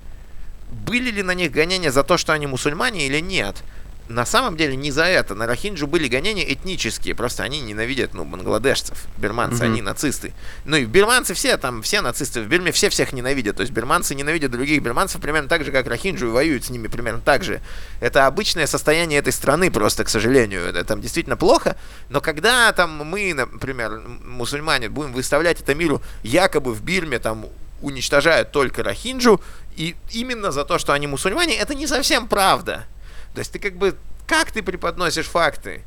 Были 0.71 1.11
ли 1.11 1.23
на 1.23 1.33
них 1.33 1.51
гонения 1.51 1.91
за 1.91 2.03
то, 2.03 2.17
что 2.17 2.31
они 2.33 2.47
мусульмане 2.47 3.05
или 3.05 3.19
нет? 3.19 3.63
На 4.11 4.25
самом 4.25 4.57
деле 4.57 4.75
не 4.75 4.91
за 4.91 5.05
это. 5.05 5.35
На 5.35 5.47
Рахинджу 5.47 5.87
были 5.87 6.07
гонения 6.07 6.43
этнические. 6.53 7.15
Просто 7.15 7.43
они 7.43 7.61
ненавидят, 7.61 8.13
ну, 8.13 8.25
бангладешцев. 8.25 9.05
Бирманцы, 9.17 9.63
Мгм. 9.63 9.71
они 9.73 9.81
нацисты. 9.81 10.33
Ну 10.65 10.77
и 10.77 10.85
бирманцы 10.85 11.33
все, 11.33 11.57
там, 11.57 11.81
все 11.81 12.01
нацисты. 12.01 12.41
В 12.41 12.47
Бирме 12.47 12.71
все 12.71 12.89
всех 12.89 13.13
ненавидят. 13.13 13.55
То 13.55 13.61
есть 13.61 13.71
бирманцы 13.73 14.13
ненавидят 14.15 14.51
других 14.51 14.81
бирманцев 14.81 15.21
примерно 15.21 15.47
так 15.47 15.63
же, 15.63 15.71
как 15.71 15.87
Рахинджу, 15.87 16.27
и 16.27 16.31
воюют 16.31 16.65
с 16.65 16.69
ними 16.69 16.87
примерно 16.87 17.21
так 17.21 17.43
же. 17.43 17.61
Это 17.99 18.27
обычное 18.27 18.67
состояние 18.67 19.19
этой 19.19 19.33
страны 19.33 19.71
просто, 19.71 20.03
к 20.03 20.09
сожалению. 20.09 20.63
Это 20.65 20.83
там 20.83 21.01
действительно 21.01 21.37
плохо. 21.37 21.77
Но 22.09 22.21
когда 22.21 22.71
там 22.73 22.91
мы, 23.05 23.33
например, 23.33 24.01
мусульмане, 24.25 24.89
будем 24.89 25.13
выставлять 25.13 25.61
это 25.61 25.73
миру, 25.73 26.01
якобы 26.23 26.73
в 26.73 26.81
Бирме 26.83 27.19
там 27.19 27.45
уничтожают 27.81 28.51
только 28.51 28.83
Рахинджу, 28.83 29.41
и 29.75 29.95
именно 30.11 30.51
за 30.51 30.65
то, 30.65 30.77
что 30.77 30.93
они 30.93 31.07
мусульмане, 31.07 31.55
это 31.55 31.73
не 31.73 31.87
совсем 31.87 32.27
правда. 32.27 32.85
То 33.33 33.39
есть 33.39 33.51
ты 33.51 33.59
как 33.59 33.75
бы, 33.75 33.95
как 34.27 34.51
ты 34.51 34.63
преподносишь 34.63 35.27
факты? 35.27 35.83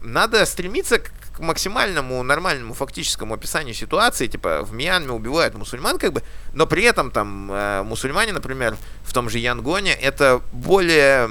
Надо 0.00 0.44
стремиться 0.46 0.98
к 0.98 1.10
к 1.36 1.40
максимальному 1.40 2.22
нормальному 2.22 2.72
фактическому 2.72 3.34
описанию 3.34 3.74
ситуации, 3.74 4.26
типа 4.26 4.62
в 4.62 4.72
Мьянме 4.72 5.12
убивают 5.12 5.54
мусульман, 5.54 5.98
как 5.98 6.14
бы, 6.14 6.22
но 6.54 6.66
при 6.66 6.82
этом 6.84 7.10
там 7.10 7.52
э, 7.52 7.82
мусульмане, 7.82 8.32
например, 8.32 8.76
в 9.04 9.12
том 9.12 9.28
же 9.28 9.38
Янгоне, 9.38 9.92
это 9.92 10.40
более 10.52 11.28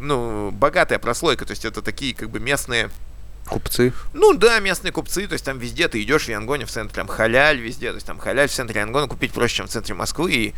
ну, 0.00 0.50
богатая 0.50 0.98
прослойка, 0.98 1.44
то 1.44 1.50
есть 1.50 1.64
это 1.66 1.82
такие 1.82 2.14
как 2.14 2.30
бы 2.30 2.40
местные 2.40 2.90
Купцы. 3.46 3.92
ну 4.14 4.32
да, 4.32 4.58
местные 4.60 4.90
купцы, 4.90 5.26
то 5.26 5.34
есть 5.34 5.44
там 5.44 5.58
везде 5.58 5.88
ты 5.88 6.02
идешь 6.02 6.24
в 6.24 6.28
Янгоне, 6.28 6.64
в 6.64 6.70
центре, 6.70 6.94
там 6.94 7.06
халяль 7.06 7.60
везде, 7.60 7.90
то 7.90 7.96
есть 7.96 8.06
там 8.06 8.18
халяль 8.18 8.48
в 8.48 8.52
центре 8.52 8.80
Янгона 8.80 9.06
купить 9.06 9.34
проще, 9.34 9.56
чем 9.56 9.66
в 9.66 9.70
центре 9.70 9.94
Москвы, 9.94 10.32
и 10.32 10.54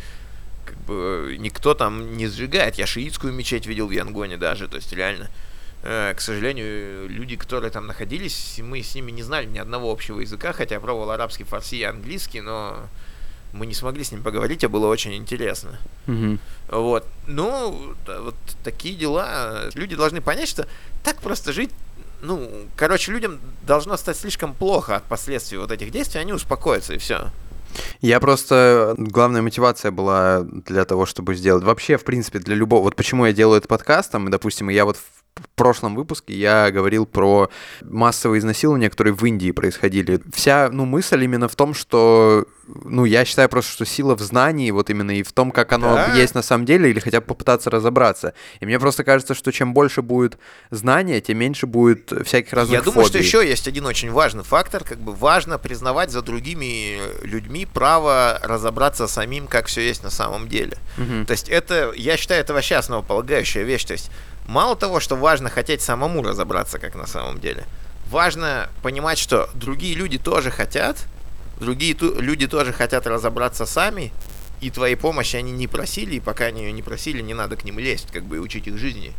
как 0.67 0.77
бы 0.81 1.35
никто 1.39 1.73
там 1.73 2.17
не 2.17 2.27
сжигает. 2.27 2.75
Я 2.75 2.85
шиитскую 2.85 3.33
мечеть 3.33 3.65
видел 3.65 3.87
в 3.87 3.91
Янгоне 3.91 4.37
даже, 4.37 4.67
то 4.67 4.75
есть 4.75 4.91
реально. 4.93 5.29
Э, 5.83 6.13
К 6.13 6.21
сожалению, 6.21 7.07
люди, 7.09 7.35
которые 7.35 7.71
там 7.71 7.87
находились, 7.87 8.59
мы 8.61 8.81
с 8.81 8.95
ними 8.95 9.11
не 9.11 9.23
знали 9.23 9.45
ни 9.45 9.57
одного 9.57 9.91
общего 9.91 10.19
языка, 10.19 10.53
хотя 10.53 10.75
я 10.75 10.81
пробовал 10.81 11.11
арабский, 11.11 11.43
фарси 11.45 11.75
и 11.75 11.83
английский, 11.83 12.41
но 12.41 12.87
мы 13.53 13.65
не 13.65 13.73
смогли 13.73 14.03
с 14.03 14.11
ним 14.11 14.23
поговорить, 14.23 14.63
а 14.63 14.69
было 14.69 14.87
очень 14.87 15.15
интересно. 15.15 15.79
Мгм. 16.05 16.39
Вот. 16.69 17.05
Ну, 17.27 17.95
вот 18.05 18.35
такие 18.63 18.95
дела. 18.95 19.69
Люди 19.73 19.95
должны 19.95 20.21
понять, 20.21 20.49
что 20.49 20.67
так 21.03 21.21
просто 21.21 21.53
жить, 21.53 21.71
ну, 22.21 22.67
короче, 22.75 23.11
людям 23.11 23.39
должно 23.65 23.95
стать 23.97 24.17
слишком 24.17 24.53
плохо 24.53 24.97
от 24.97 25.03
последствий 25.03 25.57
вот 25.57 25.71
этих 25.71 25.91
действий, 25.91 26.19
они 26.19 26.33
успокоятся 26.33 26.93
и 26.93 26.97
все. 26.97 27.29
Я 28.01 28.19
просто... 28.19 28.95
Главная 28.97 29.41
мотивация 29.41 29.91
была 29.91 30.41
для 30.43 30.85
того, 30.85 31.05
чтобы 31.05 31.35
сделать... 31.35 31.63
Вообще, 31.63 31.97
в 31.97 32.03
принципе, 32.03 32.39
для 32.39 32.55
любого... 32.55 32.83
Вот 32.83 32.95
почему 32.95 33.25
я 33.25 33.33
делаю 33.33 33.57
этот 33.57 33.69
подкаст, 33.69 34.11
там, 34.11 34.29
допустим, 34.29 34.69
я 34.69 34.85
вот 34.85 34.97
в 35.37 35.49
прошлом 35.55 35.95
выпуске 35.95 36.33
я 36.35 36.71
говорил 36.71 37.05
про 37.05 37.49
массовые 37.83 38.39
изнасилования, 38.39 38.89
которые 38.89 39.13
в 39.13 39.23
Индии 39.25 39.51
происходили. 39.51 40.21
Вся, 40.33 40.69
ну, 40.71 40.85
мысль 40.85 41.23
именно 41.23 41.47
в 41.47 41.55
том, 41.55 41.73
что, 41.73 42.45
ну, 42.67 43.05
я 43.05 43.25
считаю 43.25 43.49
просто, 43.49 43.71
что 43.71 43.85
сила 43.85 44.15
в 44.15 44.21
знании, 44.21 44.71
вот 44.71 44.89
именно 44.89 45.11
и 45.11 45.23
в 45.23 45.31
том, 45.31 45.51
как 45.51 45.71
оно 45.73 45.95
Да. 45.95 46.13
есть 46.15 46.35
на 46.35 46.41
самом 46.41 46.65
деле, 46.65 46.89
или 46.89 46.99
хотя 46.99 47.21
бы 47.21 47.27
попытаться 47.27 47.69
разобраться. 47.69 48.33
И 48.59 48.65
мне 48.65 48.79
просто 48.79 49.03
кажется, 49.03 49.33
что 49.35 49.51
чем 49.51 49.73
больше 49.73 50.01
будет 50.01 50.37
знания, 50.71 51.21
тем 51.21 51.37
меньше 51.37 51.65
будет 51.67 52.11
всяких 52.25 52.53
разных 52.53 52.73
Я 52.79 52.81
думаю, 52.83 53.05
что 53.05 53.13
фобий. 53.13 53.25
еще 53.25 53.47
есть 53.47 53.67
один 53.67 53.85
очень 53.85 54.11
важный 54.11 54.43
фактор, 54.43 54.83
как 54.83 54.99
бы 54.99 55.13
важно 55.13 55.57
признавать 55.57 56.11
за 56.11 56.21
другими 56.21 56.99
людьми 57.25 57.65
право 57.71 58.39
разобраться 58.43 59.07
самим, 59.07 59.47
как 59.47 59.67
все 59.67 59.81
есть 59.81 60.03
на 60.03 60.09
самом 60.09 60.47
деле. 60.47 60.77
Мгм. 60.97 61.25
То 61.25 61.31
есть 61.31 61.49
это, 61.49 61.91
я 61.95 62.17
считаю, 62.17 62.41
это 62.41 62.53
вообще 62.53 62.75
основополагающая 62.75 63.63
вещь. 63.63 63.85
То 63.85 63.93
есть 63.93 64.11
мало 64.47 64.75
того, 64.75 64.99
что 64.99 65.15
важно 65.15 65.49
хотеть 65.49 65.81
самому 65.81 66.23
разобраться, 66.23 66.79
как 66.79 66.95
на 66.95 67.05
самом 67.05 67.39
деле, 67.39 67.65
важно 68.09 68.69
понимать, 68.81 69.17
что 69.17 69.49
другие 69.53 69.95
люди 69.95 70.17
тоже 70.17 70.51
хотят, 70.51 70.97
другие 71.59 71.93
ту- 71.93 72.19
люди 72.19 72.47
тоже 72.47 72.73
хотят 72.73 73.05
разобраться 73.05 73.65
сами, 73.65 74.11
и 74.61 74.71
твоей 74.71 74.95
помощи 74.95 75.35
они 75.35 75.51
не 75.51 75.67
просили, 75.67 76.15
и 76.15 76.19
пока 76.19 76.45
они 76.45 76.63
ее 76.63 76.71
не 76.71 76.81
просили, 76.81 77.21
не 77.21 77.33
надо 77.33 77.55
к 77.55 77.63
ним 77.63 77.77
лезть, 77.77 78.11
как 78.11 78.23
бы 78.23 78.37
и 78.37 78.39
учить 78.39 78.67
их 78.67 78.77
жизни. 78.77 79.13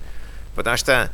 Потому 0.57 0.77
что, 0.77 1.13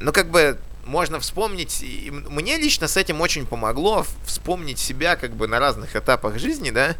ну 0.00 0.12
как 0.12 0.30
бы 0.30 0.58
можно 0.84 1.18
вспомнить, 1.18 1.82
и 1.82 2.12
мне 2.12 2.58
лично 2.58 2.86
с 2.86 2.96
этим 2.96 3.20
очень 3.20 3.44
помогло 3.44 4.06
вспомнить 4.24 4.78
себя 4.78 5.16
как 5.16 5.32
бы 5.34 5.48
на 5.48 5.58
разных 5.58 5.96
этапах 5.96 6.38
жизни, 6.38 6.70
да, 6.70 6.94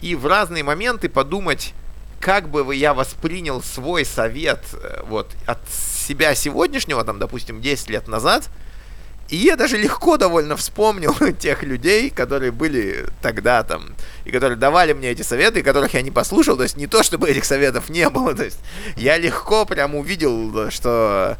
и 0.00 0.16
в 0.16 0.26
разные 0.26 0.64
моменты 0.64 1.08
подумать, 1.08 1.72
как 2.22 2.48
бы 2.48 2.74
я 2.74 2.94
воспринял 2.94 3.60
свой 3.60 4.04
совет 4.04 4.60
э, 4.74 5.02
вот 5.08 5.32
от 5.44 5.58
себя 5.68 6.36
сегодняшнего, 6.36 7.02
там, 7.02 7.18
допустим, 7.18 7.60
10 7.60 7.90
лет 7.90 8.06
назад, 8.06 8.48
и 9.28 9.36
я 9.36 9.56
даже 9.56 9.76
легко 9.76 10.16
довольно 10.16 10.56
вспомнил 10.56 11.14
тех 11.40 11.64
людей, 11.64 12.10
которые 12.10 12.52
были 12.52 13.06
тогда 13.22 13.64
там, 13.64 13.96
и 14.24 14.30
которые 14.30 14.56
давали 14.56 14.92
мне 14.92 15.08
эти 15.10 15.22
советы, 15.22 15.60
и 15.60 15.62
которых 15.64 15.94
я 15.94 16.02
не 16.02 16.12
послушал. 16.12 16.56
То 16.56 16.62
есть 16.62 16.76
не 16.76 16.86
то, 16.86 17.02
чтобы 17.02 17.28
этих 17.28 17.44
советов 17.44 17.88
не 17.88 18.08
было. 18.08 18.34
То 18.34 18.44
есть 18.44 18.60
я 18.96 19.18
легко 19.18 19.66
прям 19.66 19.96
увидел, 19.96 20.70
что 20.70 21.38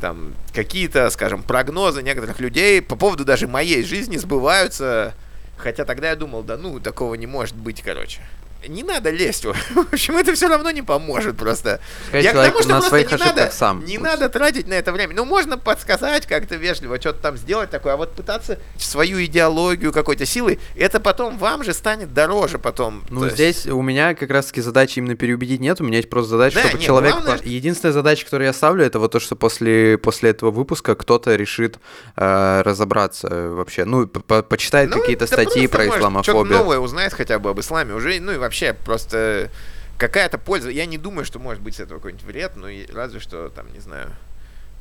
там 0.00 0.34
какие-то, 0.52 1.10
скажем, 1.10 1.44
прогнозы 1.44 2.02
некоторых 2.02 2.40
людей 2.40 2.82
по 2.82 2.96
поводу 2.96 3.24
даже 3.24 3.46
моей 3.46 3.84
жизни 3.84 4.16
сбываются. 4.16 5.14
Хотя 5.58 5.84
тогда 5.84 6.10
я 6.10 6.16
думал, 6.16 6.42
да 6.42 6.56
ну, 6.56 6.80
такого 6.80 7.14
не 7.14 7.28
может 7.28 7.54
быть, 7.54 7.82
короче. 7.82 8.20
Не 8.68 8.82
надо 8.82 9.10
лезть. 9.10 9.44
В 9.74 9.78
общем, 9.92 10.16
это 10.16 10.32
все 10.34 10.48
равно 10.48 10.70
не 10.70 10.82
поможет 10.82 11.36
просто. 11.36 11.80
Пускай 12.04 12.22
Я 12.22 12.30
к 12.30 12.32
человек 12.34 12.52
тому, 12.52 12.62
что 12.62 12.68
на 12.72 12.74
просто 12.80 12.88
своих 12.90 13.10
не 13.12 13.16
надо, 13.18 13.50
сам 13.52 13.84
не 13.84 13.98
надо 13.98 14.28
тратить 14.28 14.68
на 14.68 14.74
это 14.74 14.92
время. 14.92 15.14
Ну, 15.14 15.24
можно 15.24 15.58
подсказать 15.58 16.26
как-то 16.26 16.56
вежливо, 16.56 17.00
что-то 17.00 17.20
там 17.20 17.36
сделать 17.36 17.70
такое, 17.70 17.94
а 17.94 17.96
вот 17.96 18.14
пытаться 18.14 18.58
свою 18.78 19.24
идеологию 19.24 19.92
какой-то 19.92 20.26
силой, 20.26 20.58
это 20.76 21.00
потом 21.00 21.38
вам 21.38 21.64
же 21.64 21.72
станет 21.74 22.14
дороже 22.14 22.58
потом. 22.58 23.04
Ну, 23.10 23.24
есть- 23.24 23.34
здесь 23.34 23.66
у 23.66 23.82
меня 23.82 24.14
как 24.14 24.30
раз-таки 24.30 24.60
задачи 24.60 24.98
именно 24.98 25.16
переубедить 25.16 25.60
нет, 25.60 25.80
у 25.80 25.84
меня 25.84 25.98
есть 25.98 26.10
просто 26.10 26.30
задача, 26.30 26.56
Да, 26.56 26.60
чтобы 26.62 26.78
нет, 26.78 26.86
человек... 26.86 27.12
главное, 27.12 27.40
Единственная 27.44 27.92
задача, 27.92 28.24
которую 28.24 28.46
я 28.46 28.52
ставлю, 28.52 28.84
это 28.84 28.98
вот 28.98 29.12
то, 29.12 29.20
что 29.20 29.36
после, 29.36 29.98
после 29.98 30.30
этого 30.30 30.50
выпуска 30.50 30.94
кто-то 30.94 31.34
решит 31.36 31.78
э, 32.16 32.62
разобраться 32.64 33.28
вообще, 33.50 33.84
ну, 33.84 34.06
по- 34.06 34.20
по- 34.20 34.42
почитает 34.42 34.90
Ну, 34.90 35.00
какие-то 35.00 35.26
статьи 35.26 35.66
про 35.66 35.86
исламофобию. 35.88 36.44
Что-то 36.46 36.58
новое 36.62 36.78
узнает 36.78 37.12
хотя 37.14 37.38
бы 37.38 37.50
об 37.50 37.60
исламе 37.60 37.94
уже, 37.94 38.18
ну 38.20 38.32
и 38.32 38.36
вообще 38.36 38.53
просто 38.84 39.50
какая-то 39.98 40.38
польза. 40.38 40.70
Я 40.70 40.86
не 40.86 40.98
думаю, 40.98 41.24
что 41.24 41.38
может 41.38 41.62
быть 41.62 41.76
с 41.76 41.80
этого 41.80 41.98
какой-нибудь 41.98 42.24
вред, 42.24 42.52
ну 42.56 42.68
и 42.68 42.90
разве 42.92 43.20
что 43.20 43.48
там, 43.48 43.72
не 43.72 43.80
знаю, 43.80 44.10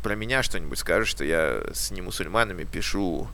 про 0.02 0.16
меня 0.16 0.44
что-нибудь 0.44 0.78
скажешь, 0.78 1.08
что 1.08 1.24
я 1.24 1.64
с 1.74 1.91
немусульманами 1.91 2.66
пишу 2.66 3.28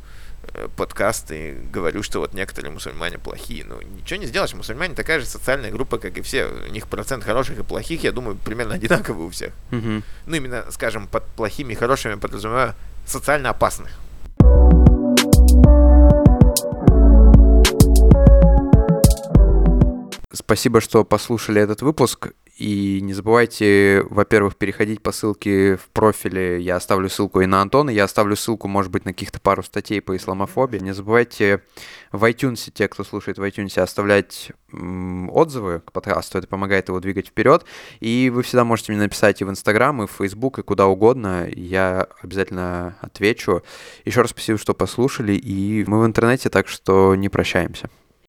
э, 0.53 0.68
подкасты 0.78 1.57
говорю, 1.72 2.03
что 2.03 2.20
вот 2.20 2.34
некоторые 2.34 2.72
мусульмане 2.72 3.18
плохие. 3.18 3.66
Ну, 3.66 3.82
ничего 3.82 4.20
не 4.20 4.28
сделаешь, 4.28 4.53
мусульмане 4.53 4.94
такая 4.94 5.20
же 5.20 5.26
социальная 5.26 5.72
группа, 5.72 5.98
как 5.98 6.18
и 6.18 6.22
все. 6.22 6.45
У 6.45 6.72
них 6.72 6.88
процент 6.88 7.24
хороших 7.24 7.60
и 7.60 7.64
плохих, 7.64 8.03
я 8.03 8.11
думаю, 8.11 8.38
примерно 8.38 8.76
одинаковый 8.76 9.26
у 9.26 9.30
всех. 9.30 9.52
Мгм. 9.72 10.03
Ну, 10.28 10.36
именно, 10.36 10.66
скажем, 10.72 11.07
под 11.07 11.26
плохими 11.26 11.74
и 11.74 11.76
хорошими 11.76 12.16
подразумеваю 12.16 12.76
социально 13.06 13.49
опасных. 13.49 13.91
Спасибо, 20.31 20.80
что 20.80 21.03
послушали 21.03 21.60
этот 21.60 21.81
выпуск. 21.81 22.34
И 22.56 22.99
не 23.01 23.14
забывайте, 23.14 24.06
во-первых, 24.10 24.57
переходить 24.57 25.01
по 25.01 25.11
ссылке 25.11 25.77
в 25.77 25.88
профиле. 25.89 26.61
Я 26.61 26.76
оставлю 26.76 27.10
ссылку 27.10 27.39
и 27.39 27.47
на 27.47 27.61
Антона. 27.61 27.89
Я 27.89 28.03
оставлю 28.03 28.35
ссылку, 28.35 28.68
может 28.68 28.91
быть, 28.91 29.06
на 29.06 29.14
каких-то 29.14 29.39
пару 29.39 29.64
статей 29.64 30.01
по 30.01 30.15
исламофобии. 30.15 30.77
Не 30.77 30.93
забывайте 30.93 31.64
в 32.11 32.23
iTunes, 32.26 32.69
те, 32.72 32.88
кто 32.89 33.03
слушает 33.03 33.39
в 33.39 33.43
iTunes, 33.43 33.80
оставлять 33.80 34.51
отзывы 34.72 35.80
к 35.80 35.91
подкасту. 35.93 36.38
Это 36.38 36.47
помогает 36.47 36.89
его 36.89 36.99
двигать 36.99 37.30
вперед. 37.30 37.65
И 38.01 38.30
вы 38.31 38.43
всегда 38.43 38.65
можете 38.65 38.91
мне 38.91 39.01
написать 39.01 39.41
и 39.41 39.45
в 39.45 39.49
Инстаграм, 39.49 40.03
и 40.03 40.07
в 40.07 40.11
Фейсбук, 40.11 40.60
и 40.60 40.64
куда 40.64 40.88
угодно. 40.88 41.47
Я 41.49 42.07
обязательно 42.22 42.97
отвечу. 43.01 43.64
Еще 44.06 44.22
раз 44.22 44.31
спасибо, 44.31 44.60
что 44.60 44.73
послушали. 44.76 45.34
И 45.34 45.85
мы 45.88 46.01
в 46.01 46.06
интернете, 46.06 46.49
так 46.49 46.68
что 46.68 47.15
не 47.15 47.30
прощаемся. 47.30 47.89